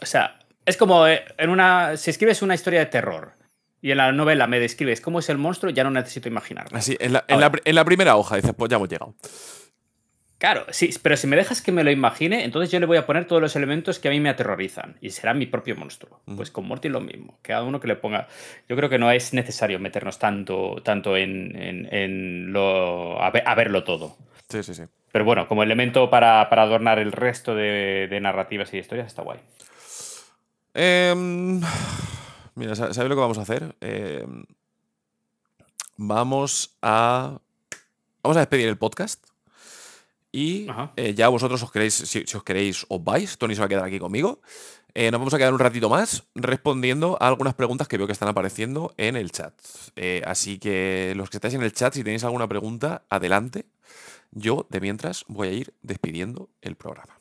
o 0.00 0.06
sea, 0.06 0.38
es 0.66 0.76
como 0.76 1.06
eh, 1.06 1.24
en 1.38 1.50
una... 1.50 1.96
Si 1.96 2.10
escribes 2.10 2.42
una 2.42 2.54
historia 2.54 2.80
de 2.80 2.86
terror 2.86 3.34
y 3.82 3.90
en 3.90 3.98
la 3.98 4.12
novela 4.12 4.46
me 4.46 4.58
describes 4.60 5.00
cómo 5.00 5.18
es 5.20 5.28
el 5.28 5.38
monstruo, 5.38 5.70
ya 5.70 5.84
no 5.84 5.90
necesito 5.90 6.28
imaginarlo. 6.28 6.76
Así, 6.76 6.96
en 7.00 7.12
la, 7.12 7.24
en 7.28 7.40
la 7.40 7.50
pri- 7.50 7.62
en 7.64 7.74
la 7.74 7.84
primera 7.84 8.16
hoja 8.16 8.36
dices, 8.36 8.52
pues 8.56 8.70
ya 8.70 8.76
hemos 8.76 8.88
llegado. 8.88 9.14
Claro, 10.38 10.66
sí, 10.70 10.90
pero 11.02 11.16
si 11.16 11.26
me 11.26 11.34
dejas 11.34 11.60
que 11.60 11.72
me 11.72 11.82
lo 11.82 11.90
imagine, 11.90 12.44
entonces 12.44 12.70
yo 12.70 12.78
le 12.78 12.86
voy 12.86 12.96
a 12.96 13.06
poner 13.06 13.24
todos 13.24 13.42
los 13.42 13.56
elementos 13.56 13.98
que 13.98 14.06
a 14.06 14.12
mí 14.12 14.20
me 14.20 14.28
aterrorizan 14.28 14.96
y 15.00 15.10
será 15.10 15.34
mi 15.34 15.46
propio 15.46 15.74
monstruo. 15.74 16.20
Pues 16.36 16.52
con 16.52 16.64
Morty 16.64 16.88
lo 16.88 17.00
mismo, 17.00 17.40
cada 17.42 17.64
uno 17.64 17.80
que 17.80 17.88
le 17.88 17.96
ponga. 17.96 18.28
Yo 18.68 18.76
creo 18.76 18.88
que 18.88 19.00
no 19.00 19.10
es 19.10 19.34
necesario 19.34 19.80
meternos 19.80 20.20
tanto, 20.20 20.76
tanto 20.84 21.16
en, 21.16 21.56
en- 21.60 21.92
en 21.92 22.52
lo, 22.52 23.20
a, 23.20 23.32
ver- 23.32 23.42
a 23.46 23.54
verlo 23.56 23.82
todo. 23.82 24.16
Sí, 24.48 24.62
sí, 24.62 24.74
sí. 24.74 24.82
Pero 25.10 25.24
bueno, 25.24 25.48
como 25.48 25.64
elemento 25.64 26.08
para, 26.08 26.48
para 26.48 26.62
adornar 26.62 27.00
el 27.00 27.10
resto 27.10 27.56
de, 27.56 28.06
de 28.08 28.20
narrativas 28.20 28.72
y 28.72 28.78
historias 28.78 29.08
está 29.08 29.22
guay. 29.22 29.40
Em, 30.74 31.60
mira, 32.58 32.74
¿sabes 32.74 32.96
lo 32.96 33.14
que 33.14 33.20
vamos 33.20 33.38
a 33.38 33.42
hacer? 33.42 33.76
Em, 33.80 34.44
vamos 35.96 36.76
a. 36.82 37.40
Vamos 38.22 38.36
a 38.36 38.40
despedir 38.40 38.68
el 38.68 38.76
podcast. 38.76 39.24
Y 40.30 40.66
eh, 40.96 41.14
ya 41.14 41.28
vosotros 41.28 41.62
os 41.62 41.72
queréis, 41.72 41.94
si, 41.94 42.24
si 42.26 42.36
os 42.36 42.44
queréis, 42.44 42.84
os 42.88 43.02
vais. 43.02 43.38
Tony 43.38 43.54
se 43.54 43.60
va 43.60 43.66
a 43.66 43.68
quedar 43.68 43.84
aquí 43.84 43.98
conmigo. 43.98 44.40
Eh, 44.94 45.10
nos 45.10 45.20
vamos 45.20 45.34
a 45.34 45.38
quedar 45.38 45.52
un 45.52 45.58
ratito 45.58 45.88
más 45.88 46.24
respondiendo 46.34 47.16
a 47.20 47.28
algunas 47.28 47.54
preguntas 47.54 47.88
que 47.88 47.96
veo 47.96 48.06
que 48.06 48.12
están 48.12 48.28
apareciendo 48.28 48.92
en 48.96 49.16
el 49.16 49.30
chat. 49.30 49.54
Eh, 49.96 50.22
así 50.26 50.58
que 50.58 51.12
los 51.16 51.30
que 51.30 51.36
estáis 51.36 51.54
en 51.54 51.62
el 51.62 51.72
chat, 51.72 51.94
si 51.94 52.04
tenéis 52.04 52.24
alguna 52.24 52.48
pregunta, 52.48 53.04
adelante. 53.08 53.66
Yo, 54.30 54.66
de 54.68 54.80
mientras, 54.80 55.24
voy 55.28 55.48
a 55.48 55.52
ir 55.52 55.74
despidiendo 55.82 56.50
el 56.60 56.76
programa. 56.76 57.17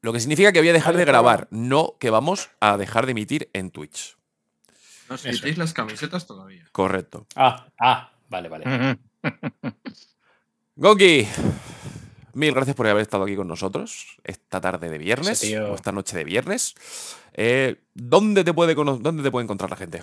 Lo 0.00 0.12
que 0.12 0.20
significa 0.20 0.52
que 0.52 0.60
voy 0.60 0.68
a 0.68 0.72
dejar 0.72 0.96
de 0.96 1.04
grabar, 1.04 1.48
no 1.50 1.96
que 1.98 2.10
vamos 2.10 2.50
a 2.60 2.76
dejar 2.76 3.06
de 3.06 3.12
emitir 3.12 3.50
en 3.52 3.70
Twitch. 3.70 4.16
No 5.08 5.14
os 5.16 5.22
quitéis 5.22 5.58
las 5.58 5.72
camisetas 5.72 6.26
todavía. 6.26 6.66
Correcto. 6.72 7.26
Ah, 7.34 7.66
ah, 7.80 8.12
vale, 8.28 8.48
vale. 8.48 8.98
Gonki, 10.76 11.26
mil 12.34 12.54
gracias 12.54 12.76
por 12.76 12.86
haber 12.86 13.02
estado 13.02 13.24
aquí 13.24 13.34
con 13.34 13.48
nosotros 13.48 14.18
esta 14.22 14.60
tarde 14.60 14.88
de 14.88 14.98
viernes, 14.98 15.38
Sí, 15.38 15.56
o 15.56 15.74
esta 15.74 15.90
noche 15.92 16.16
de 16.16 16.24
viernes. 16.24 16.74
Eh, 17.32 17.76
¿dónde, 17.94 18.44
te 18.44 18.52
puede 18.54 18.76
cono- 18.76 18.98
¿Dónde 18.98 19.22
te 19.22 19.30
puede 19.30 19.44
encontrar 19.44 19.70
la 19.70 19.76
gente? 19.76 20.02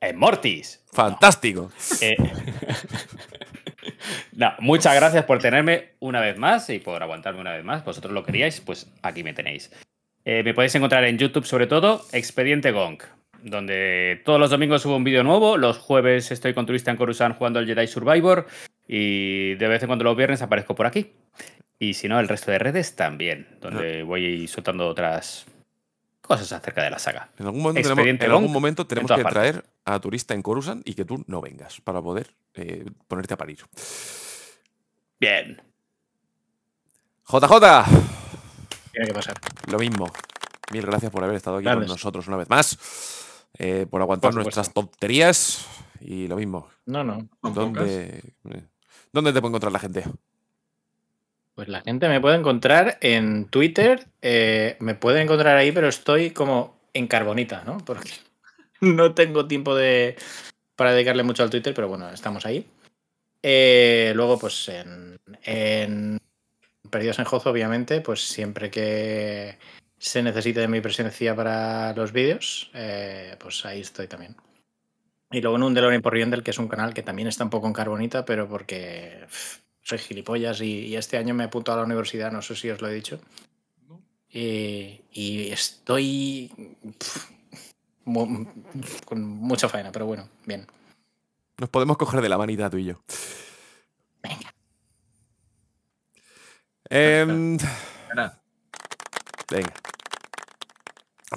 En 0.00 0.16
Mortis. 0.18 0.80
Fantástico. 0.92 1.72
Eh, 2.00 2.14
no, 4.32 4.52
muchas 4.58 4.94
gracias 4.94 5.24
por 5.24 5.38
tenerme 5.38 5.90
una 6.00 6.20
vez 6.20 6.38
más 6.38 6.68
y 6.70 6.78
por 6.78 7.02
aguantarme 7.02 7.40
una 7.40 7.52
vez 7.52 7.64
más. 7.64 7.84
Vosotros 7.84 8.12
lo 8.12 8.24
queríais, 8.24 8.60
pues 8.60 8.90
aquí 9.02 9.22
me 9.22 9.32
tenéis. 9.32 9.70
Eh, 10.24 10.42
me 10.42 10.54
podéis 10.54 10.74
encontrar 10.74 11.04
en 11.04 11.18
YouTube, 11.18 11.44
sobre 11.44 11.66
todo, 11.66 12.04
Expediente 12.12 12.70
Gong, 12.72 12.98
donde 13.42 14.22
todos 14.24 14.40
los 14.40 14.50
domingos 14.50 14.82
subo 14.82 14.96
un 14.96 15.04
vídeo 15.04 15.22
nuevo. 15.22 15.56
Los 15.58 15.78
jueves 15.78 16.30
estoy 16.30 16.54
con 16.54 16.66
Turista 16.66 16.90
en 16.90 16.96
Coruscant 16.96 17.36
jugando 17.36 17.58
al 17.58 17.66
Jedi 17.66 17.86
Survivor. 17.86 18.46
Y 18.86 19.54
de 19.54 19.68
vez 19.68 19.82
en 19.82 19.88
cuando 19.88 20.04
los 20.04 20.16
viernes 20.16 20.42
aparezco 20.42 20.74
por 20.74 20.86
aquí. 20.86 21.12
Y 21.78 21.94
si 21.94 22.08
no, 22.08 22.20
el 22.20 22.28
resto 22.28 22.50
de 22.50 22.58
redes 22.58 22.96
también, 22.96 23.46
donde 23.60 24.02
voy 24.02 24.46
soltando 24.46 24.88
otras 24.88 25.46
cosas 26.26 26.50
acerca 26.52 26.82
de 26.82 26.90
la 26.90 26.98
saga. 26.98 27.28
En 27.38 27.46
algún 27.46 27.62
momento, 27.62 27.94
tenemos, 27.94 28.22
en 28.22 28.30
algún 28.30 28.52
momento 28.52 28.86
que 28.88 28.96
partes. 28.96 29.26
traer 29.32 29.64
a 29.84 30.00
turista 30.00 30.34
en 30.34 30.42
Coruscant 30.42 30.86
y 30.88 30.94
que 30.94 31.04
tú 31.04 31.22
no 31.26 31.40
vengas 31.40 31.80
para 31.82 32.00
poder 32.00 32.34
eh, 32.54 32.84
ponerte 33.06 33.34
a 33.34 33.36
parir. 33.36 33.58
Bien. 35.20 35.60
JJ, 37.26 37.84
Tiene 38.92 39.06
que 39.08 39.14
pasar. 39.14 39.34
lo 39.70 39.78
mismo. 39.78 40.06
Mil 40.72 40.84
gracias 40.86 41.10
por 41.10 41.22
haber 41.24 41.36
estado 41.36 41.56
aquí 41.56 41.64
Grandes. 41.64 41.88
con 41.88 41.94
nosotros 41.94 42.26
una 42.28 42.36
vez 42.36 42.48
más. 42.48 42.78
eh, 43.58 43.86
por 43.88 44.00
aguantar 44.00 44.32
Por 44.32 44.42
nuestras 44.42 44.72
tonterías. 44.72 45.66
Y 46.00 46.26
lo 46.26 46.36
mismo. 46.36 46.68
No, 46.86 47.02
no. 47.04 47.28
¿Dónde, 47.42 48.22
eh, 48.50 48.64
¿Dónde 49.12 49.32
te 49.32 49.40
puede 49.40 49.50
encontrar 49.50 49.72
la 49.72 49.78
gente? 49.78 50.04
Pues 51.54 51.68
la 51.68 51.82
gente 51.82 52.08
me 52.08 52.20
puede 52.20 52.36
encontrar 52.36 52.98
en 53.00 53.46
Twitter. 53.46 54.06
eh, 54.22 54.76
me 54.80 54.94
puede 54.94 55.22
encontrar 55.22 55.56
ahí, 55.56 55.72
pero 55.72 55.88
estoy 55.88 56.30
como 56.30 56.80
en 56.92 57.06
carbonita, 57.06 57.62
¿no? 57.64 57.78
Porque 57.78 58.10
no 58.80 59.14
tengo 59.14 59.46
tiempo 59.46 59.74
de 59.74 60.16
para 60.76 60.92
dedicarle 60.92 61.22
mucho 61.22 61.42
al 61.42 61.50
Twitter, 61.50 61.72
pero 61.74 61.88
bueno, 61.88 62.10
estamos 62.10 62.44
ahí. 62.46 62.66
Eh, 63.42 64.12
luego, 64.14 64.38
pues 64.38 64.68
en, 64.68 65.16
en 65.42 66.18
Perdidos 66.90 67.18
en 67.18 67.26
Hoz, 67.30 67.46
obviamente, 67.46 68.00
pues 68.00 68.26
siempre 68.26 68.70
que 68.70 69.58
se 69.98 70.22
necesite 70.22 70.60
de 70.60 70.68
mi 70.68 70.80
presencia 70.80 71.34
para 71.36 71.94
los 71.94 72.12
vídeos, 72.12 72.70
eh, 72.74 73.36
pues 73.38 73.64
ahí 73.64 73.80
estoy 73.80 74.08
también. 74.08 74.36
Y 75.30 75.40
luego 75.40 75.56
en 75.56 75.62
un 75.62 75.74
DeLorean 75.74 76.02
por 76.02 76.12
Riendel, 76.12 76.42
que 76.42 76.50
es 76.50 76.58
un 76.58 76.68
canal 76.68 76.94
que 76.94 77.02
también 77.02 77.28
está 77.28 77.44
un 77.44 77.50
poco 77.50 77.66
en 77.66 77.72
carbonita, 77.72 78.24
pero 78.24 78.48
porque 78.48 79.26
soy 79.84 79.98
gilipollas 79.98 80.60
y, 80.60 80.86
y 80.86 80.96
este 80.96 81.16
año 81.18 81.34
me 81.34 81.44
apunto 81.44 81.72
a 81.72 81.76
la 81.76 81.84
universidad, 81.84 82.32
no 82.32 82.42
sé 82.42 82.56
si 82.56 82.68
os 82.70 82.80
lo 82.80 82.88
he 82.88 82.94
dicho. 82.94 83.20
Y, 84.30 85.00
y 85.12 85.50
estoy 85.52 86.50
pff, 86.98 87.30
mu- 88.06 88.46
con 89.04 89.22
mucha 89.22 89.68
faena, 89.68 89.92
pero 89.92 90.06
bueno, 90.06 90.28
bien. 90.44 90.66
Nos 91.58 91.70
podemos 91.70 91.96
coger 91.96 92.20
de 92.20 92.28
la 92.28 92.36
manita 92.38 92.68
tú 92.68 92.78
y 92.78 92.86
yo. 92.86 93.00
Em, 96.90 97.56
venga. 99.50 99.72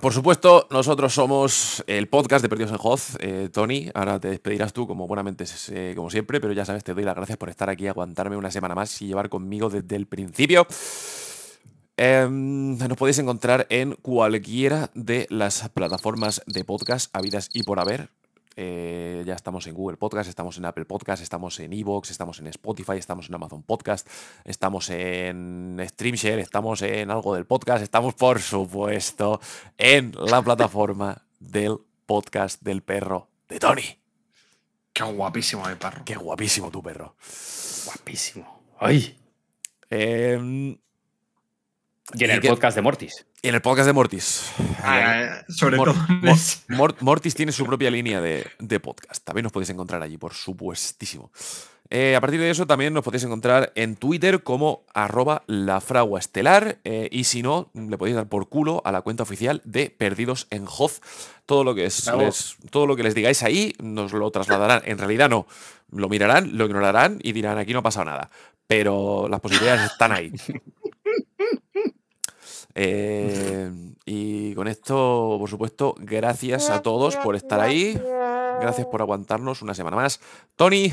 Por 0.01 0.13
supuesto, 0.13 0.67
nosotros 0.69 1.13
somos 1.13 1.83
el 1.87 2.07
podcast 2.07 2.43
de 2.43 2.49
Perdidos 2.49 2.71
en 2.71 2.77
Hoz. 2.81 3.17
Eh, 3.19 3.49
Tony, 3.51 3.89
ahora 3.93 4.19
te 4.19 4.29
despedirás 4.29 4.71
tú 4.71 4.85
como 4.85 5.07
buenamente 5.07 5.45
eh, 5.71 5.93
como 5.95 6.09
siempre, 6.09 6.39
pero 6.39 6.53
ya 6.53 6.65
sabes, 6.65 6.83
te 6.83 6.93
doy 6.93 7.03
las 7.03 7.15
gracias 7.15 7.37
por 7.37 7.49
estar 7.49 7.69
aquí, 7.69 7.87
aguantarme 7.87 8.37
una 8.37 8.51
semana 8.51 8.75
más 8.75 9.01
y 9.01 9.07
llevar 9.07 9.29
conmigo 9.29 9.69
desde 9.69 9.95
el 9.95 10.05
principio. 10.05 10.67
Em, 11.97 12.77
nos 12.77 12.97
podéis 12.97 13.17
encontrar 13.17 13.65
en 13.69 13.93
cualquiera 13.93 14.91
de 14.93 15.25
las 15.31 15.67
plataformas 15.69 16.43
de 16.45 16.63
podcast 16.63 17.09
habidas 17.15 17.49
y 17.53 17.63
por 17.63 17.79
haber. 17.79 18.11
Eh, 18.59 19.21
ya 19.23 19.35
estamos 19.35 19.67
en 19.67 19.75
Google 19.75 19.97
Podcast, 19.97 20.27
estamos 20.27 20.57
en 20.57 20.65
Apple 20.65 20.85
Podcast, 20.85 21.21
estamos 21.21 21.59
en 21.59 21.73
Evox, 21.73 22.09
estamos 22.09 22.39
en 22.39 22.47
Spotify, 22.47 22.93
estamos 22.97 23.29
en 23.29 23.35
Amazon 23.35 23.61
Podcast, 23.61 24.09
estamos 24.45 24.89
en 24.89 25.77
Streamshare, 25.87 26.39
estamos 26.39 26.81
en 26.81 27.11
algo 27.11 27.35
del 27.35 27.45
podcast, 27.45 27.83
estamos 27.83 28.15
por 28.15 28.41
supuesto 28.41 29.39
en 29.77 30.11
la 30.17 30.41
plataforma 30.41 31.23
del 31.39 31.77
podcast 32.07 32.59
del 32.63 32.81
perro 32.81 33.29
de 33.47 33.59
Tony. 33.59 33.99
Qué 34.91 35.03
guapísimo 35.03 35.69
el 35.69 35.77
perro. 35.77 36.01
Qué 36.03 36.15
guapísimo 36.15 36.71
tu 36.71 36.81
perro. 36.81 37.15
Guapísimo. 37.85 38.63
¡Ay! 38.79 39.15
Em, 39.91 40.75
Y 42.15 42.23
en 42.23 42.31
¿Y 42.31 42.33
el 42.33 42.41
podcast 42.41 42.75
de 42.75 42.81
Mortis. 42.81 43.26
Y 43.41 43.49
en 43.49 43.55
el 43.55 43.61
podcast 43.61 43.87
de 43.87 43.93
Mortis. 43.93 44.51
Ah, 44.83 45.41
sobre 45.47 45.77
Mor- 45.77 45.93
todo. 45.93 46.03
Mor- 46.21 46.37
Mor- 46.69 46.95
Mortis 47.01 47.35
tiene 47.35 47.51
su 47.51 47.65
propia 47.65 47.91
línea 47.91 48.19
de, 48.21 48.45
de 48.59 48.79
podcast. 48.79 49.23
También 49.23 49.43
nos 49.43 49.51
podéis 49.51 49.69
encontrar 49.69 50.01
allí, 50.01 50.17
por 50.17 50.33
supuestísimo. 50.33 51.31
Eh, 51.89 52.17
a 52.17 52.21
partir 52.21 52.39
de 52.41 52.49
eso, 52.49 52.67
también 52.67 52.93
nos 52.93 53.03
podéis 53.05 53.23
encontrar 53.23 53.71
en 53.75 53.95
Twitter 53.95 54.43
como 54.43 54.83
arroba 54.93 55.43
lafraguaestelar. 55.47 56.79
eh, 56.83 57.07
y 57.11 57.23
si 57.23 57.41
no, 57.43 57.69
le 57.73 57.97
podéis 57.97 58.15
dar 58.17 58.27
por 58.27 58.49
culo 58.49 58.81
a 58.83 58.91
la 58.91 59.01
cuenta 59.01 59.23
oficial 59.23 59.61
de 59.63 59.89
Perdidos 59.89 60.47
en 60.49 60.65
Hoz. 60.67 61.01
Todo 61.45 61.63
lo 61.63 61.73
que, 61.75 61.85
es, 61.85 62.11
les- 62.17 62.57
todo 62.71 62.87
lo 62.87 62.97
que 62.97 63.03
les 63.03 63.15
digáis 63.15 63.41
ahí 63.43 63.73
nos 63.79 64.11
lo 64.11 64.29
trasladarán. 64.31 64.81
En 64.85 64.97
realidad 64.97 65.29
no. 65.29 65.47
Lo 65.91 66.09
mirarán, 66.09 66.57
lo 66.57 66.65
ignorarán 66.65 67.19
y 67.23 67.31
dirán 67.31 67.57
aquí 67.57 67.71
no 67.71 67.79
ha 67.79 67.83
pasado 67.83 68.03
nada. 68.05 68.29
Pero 68.67 69.27
las 69.29 69.39
posibilidades 69.39 69.91
están 69.91 70.11
ahí. 70.11 70.33
Eh, 72.79 73.71
y 74.05 74.53
con 74.55 74.67
esto, 74.67 75.37
por 75.39 75.49
supuesto, 75.49 75.95
gracias 75.97 76.69
a 76.69 76.81
todos 76.81 77.15
por 77.17 77.35
estar 77.35 77.59
ahí. 77.59 77.99
Gracias 78.61 78.87
por 78.87 79.01
aguantarnos 79.01 79.61
una 79.61 79.73
semana 79.73 79.95
más. 79.97 80.19
Tony, 80.55 80.91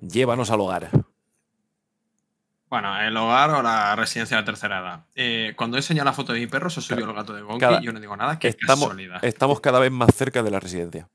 llévanos 0.00 0.50
al 0.50 0.60
hogar. 0.60 0.90
Bueno, 2.68 3.00
el 3.00 3.16
hogar 3.16 3.50
o 3.50 3.62
la 3.62 3.96
residencia 3.96 4.36
de 4.36 4.42
la 4.42 4.46
tercera 4.46 4.78
edad. 4.78 5.00
Eh, 5.14 5.54
cuando 5.56 5.76
he 5.76 5.80
enseñado 5.80 6.04
la 6.04 6.12
foto 6.12 6.32
de 6.32 6.38
mi 6.40 6.46
perro, 6.46 6.70
se 6.70 6.80
subió 6.80 7.04
el 7.04 7.12
gato 7.12 7.32
de. 7.34 7.42
Cada- 7.58 7.80
Yo 7.80 7.92
no 7.92 7.98
digo 8.00 8.16
nada, 8.16 8.38
qué 8.38 8.48
Estamos, 8.48 8.80
casualidad. 8.88 9.24
estamos 9.24 9.60
cada 9.60 9.80
vez 9.80 9.90
más 9.90 10.14
cerca 10.14 10.42
de 10.42 10.50
la 10.52 10.60
residencia. 10.60 11.08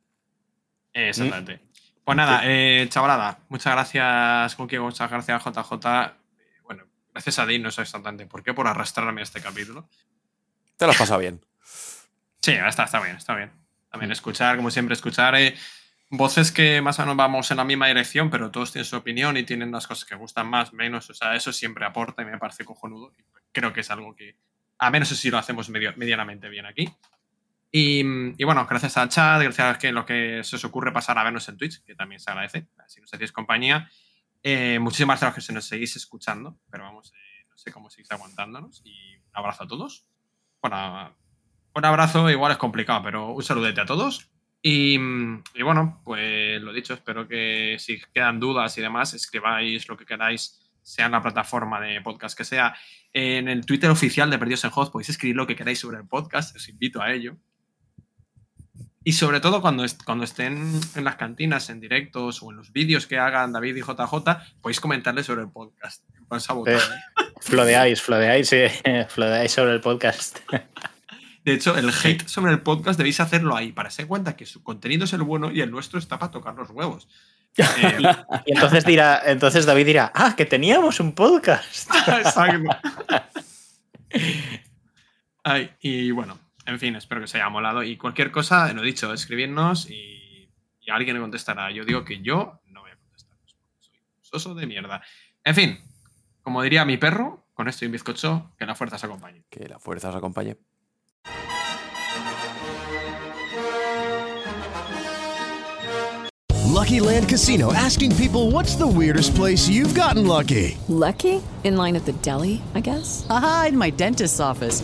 Exactamente. 0.94 1.61
Pues 2.03 2.15
nada, 2.18 2.41
eh, 2.44 2.86
chavalada, 2.90 3.40
muchas 3.49 3.73
gracias, 3.73 4.56
Gonki, 4.57 4.77
muchas 4.80 5.10
gracias, 5.10 5.44
JJ. 5.44 6.14
Gracias 7.16 7.40
a 7.40 7.46
Dean, 7.46 7.62
no 7.62 7.72
sé 7.72 7.82
exactamente 7.82 8.26
por 8.26 8.44
qué, 8.44 8.54
por 8.54 8.68
arrastrarme 8.68 9.22
a 9.22 9.24
este 9.24 9.40
capítulo. 9.42 9.88
Te 10.76 10.84
lo 10.84 10.92
has 10.92 10.98
pasado 10.98 11.22
bien. 11.22 11.40
Sí, 12.42 12.52
está, 12.52 12.84
está 12.84 13.02
bien, 13.02 13.16
está 13.16 13.34
bien. 13.36 13.54
También 13.90 14.12
escuchar, 14.12 14.58
como 14.58 14.70
siempre, 14.70 14.96
escuchar 14.96 15.34
eh, 15.36 15.56
voces 16.10 16.52
que 16.52 16.82
más 16.82 17.00
o 17.00 17.04
menos 17.04 17.16
vamos 17.16 17.50
en 17.52 17.56
la 17.58 17.64
misma 17.64 17.88
dirección, 17.88 18.30
pero 18.30 18.52
todos 18.52 18.74
tienen 18.74 18.86
su 18.86 18.98
opinión 18.98 19.38
y 19.38 19.44
tienen 19.44 19.70
unas 19.70 19.88
cosas 19.88 20.04
que 20.04 20.16
gustan 20.16 20.48
más, 20.48 20.74
menos. 20.74 21.10
O 21.10 21.14
sea, 21.14 21.34
eso 21.36 21.54
siempre 21.54 21.86
aporta 21.86 22.22
y 22.22 22.26
me 22.26 22.38
parece 22.38 22.66
cojonudo. 22.66 23.14
Y 23.18 23.24
Creo 23.54 23.72
que 23.72 23.80
es 23.80 23.90
algo 23.92 24.14
que, 24.14 24.36
a 24.80 24.92
menos 24.92 25.08
si 25.08 25.30
lo 25.30 25.38
hacemos 25.38 25.70
medio- 25.70 25.94
medianamente 25.96 26.50
bien 26.50 26.66
aquí. 26.66 26.94
Y, 27.72 28.02
y 28.38 28.44
bueno, 28.44 28.68
gracias 28.70 28.98
al 28.98 29.08
chat, 29.08 29.42
gracias 29.42 29.74
a 29.76 29.80
que 29.80 29.94
lo 29.94 30.06
que 30.06 30.42
se 30.44 30.58
os 30.58 30.66
ocurre 30.66 30.92
pasar 30.92 31.18
a 31.18 31.24
vernos 31.24 31.48
en 31.48 31.56
Twitch, 31.58 31.82
que 31.86 31.96
también 31.96 32.20
se 32.20 32.30
agradece, 32.30 32.68
si 32.88 33.00
nos 33.00 33.14
hacéis 33.14 33.32
compañía. 33.32 33.90
Eh, 34.48 34.78
muchísimas 34.78 35.20
gracias 35.20 35.50
nos 35.50 35.66
seguís 35.66 35.96
escuchando, 35.96 36.60
pero 36.70 36.84
vamos, 36.84 37.12
eh, 37.16 37.48
no 37.50 37.58
sé 37.58 37.72
cómo 37.72 37.90
seguís 37.90 38.12
aguantándonos. 38.12 38.84
Y 38.86 39.16
un 39.16 39.32
abrazo 39.34 39.64
a 39.64 39.68
todos. 39.68 40.06
Bueno, 40.62 41.18
un 41.74 41.84
abrazo, 41.84 42.30
igual 42.30 42.52
es 42.52 42.60
complicado, 42.60 43.02
pero 43.04 43.32
un 43.32 43.42
saludete 43.42 43.82
a 43.82 43.88
todos. 43.88 44.30
Y, 44.62 45.00
bueno, 45.64 46.00
pues 46.06 46.62
lo 46.62 46.74
dicho, 46.74 46.94
espero 46.94 47.28
que 47.28 47.78
si 47.80 48.00
quedan 48.14 48.40
dudas 48.40 48.78
y 48.78 48.82
demás, 48.82 49.16
escribáis 49.16 49.88
lo 49.88 49.98
que 49.98 50.06
queráis, 50.06 50.72
sea 50.84 51.08
en 51.08 51.14
la 51.14 51.24
plataforma 51.24 51.82
de 51.82 52.00
podcast 52.02 52.38
que 52.38 52.44
sea. 52.44 52.76
En 53.14 53.48
el 53.48 53.66
Twitter 53.66 53.90
oficial 53.90 54.30
de 54.30 54.38
Perdidos 54.38 54.64
en 54.64 54.72
Host 54.76 54.92
podéis 54.92 55.10
escribir 55.10 55.38
lo 55.38 55.48
que 55.48 55.56
queráis 55.56 55.80
sobre 55.80 55.98
el 55.98 56.08
podcast, 56.08 56.56
os 56.56 56.70
invito 56.70 57.02
a 57.02 57.12
ello. 57.12 57.36
Y 59.07 59.14
sobre 59.14 59.40
todo 59.40 59.61
cuando, 59.61 59.86
est- 59.86 60.03
cuando 60.03 60.26
estén 60.26 60.82
en 60.95 61.03
las 61.03 61.15
cantinas, 61.15 61.69
en 61.69 61.80
directos 61.80 62.41
o 62.41 62.49
en 62.52 62.57
los 62.57 62.72
vídeos 62.73 63.06
que 63.07 63.19
hagan 63.19 63.53
David 63.53 63.76
y 63.76 63.82
JJ, 63.82 64.14
podéis 64.61 64.80
comentarles 64.82 65.27
sobre 65.27 65.44
el 65.44 65.49
podcast. 65.49 66.03
en 66.18 66.26
plan 66.26 66.41
sabotaje. 66.41 66.77
Eh, 66.77 67.23
Flodeáis, 67.40 68.02
flodeáis, 68.02 68.49
sí, 68.49 68.57
flodeáis 69.10 69.52
sobre 69.52 69.73
el 69.73 69.80
podcast. 69.82 70.40
De 71.44 71.53
hecho, 71.53 71.77
el 71.77 71.90
hate 71.90 72.27
sobre 72.27 72.52
el 72.52 72.61
podcast 72.61 72.98
debéis 72.98 73.19
hacerlo 73.19 73.56
ahí, 73.56 73.72
para 73.72 73.90
darse 73.90 74.07
cuenta 74.07 74.36
que 74.36 74.48
su 74.48 74.64
contenido 74.64 75.03
es 75.06 75.14
el 75.14 75.22
bueno 75.22 75.52
y 75.52 75.61
el 75.61 75.69
nuestro 75.69 75.99
está 75.99 76.18
para 76.18 76.32
tocar 76.32 76.56
los 76.56 76.69
huevos. 76.72 77.07
Eh, 77.57 77.98
Y 78.48 78.52
entonces 78.53 78.84
dirá, 78.84 79.22
entonces 79.26 79.65
David 79.65 79.86
dirá, 79.86 80.11
ah, 80.14 80.34
que 80.36 80.45
teníamos 80.45 80.99
un 80.99 81.14
podcast. 81.14 81.90
Exacto. 82.07 82.69
Ay, 85.44 85.72
y 85.80 86.11
bueno, 86.11 86.40
en 86.66 86.80
fin, 86.80 86.96
espero 86.96 87.22
que 87.22 87.26
os 87.26 87.36
haya 87.36 87.50
molado. 87.50 87.84
Y 87.84 87.98
cualquier 87.98 88.32
cosa, 88.32 88.72
lo 88.74 88.82
dicho, 88.82 89.14
escribirnos 89.14 89.90
y, 89.90 90.50
y 90.82 90.92
alguien 90.92 91.16
me 91.16 91.22
contestará. 91.22 91.72
Yo 91.72 91.86
digo 91.86 92.04
que 92.04 92.22
yo 92.22 92.60
no 92.68 92.82
voy 92.82 92.92
a 92.92 92.96
contestar. 92.96 93.38
Soy 93.80 94.00
un 94.18 94.24
soso 94.24 94.56
de 94.56 94.66
mierda. 94.66 95.02
En 95.44 95.56
fin, 95.56 95.80
como 96.42 96.62
diría 96.62 96.86
mi 96.86 96.98
perro, 96.98 97.48
con 97.54 97.68
esto 97.68 97.86
y 97.86 97.88
un 97.88 97.92
bizcocho, 97.94 98.54
que 98.58 98.66
la 98.66 98.76
fuerza 98.76 98.96
os 98.96 99.04
acompañe. 99.04 99.44
Que 99.50 99.68
la 99.68 99.80
fuerza 99.80 100.10
os 100.10 100.16
acompañe. 100.16 100.58
Lucky 106.76 107.00
Land 107.00 107.30
Casino 107.30 107.74
asking 107.74 108.16
people 108.16 108.52
what's 108.52 108.76
the 108.76 108.86
weirdest 108.86 109.34
place 109.34 109.68
you've 109.70 109.96
gotten 109.96 110.28
lucky? 110.28 110.78
Lucky? 110.88 111.42
In 111.64 111.78
line 111.78 111.96
at 111.96 112.06
the 112.06 112.12
deli, 112.22 112.62
I 112.76 112.82
guess? 112.82 113.26
Aha, 113.30 113.68
in 113.70 113.78
my 113.78 113.90
dentist's 113.90 114.40
office. 114.40 114.84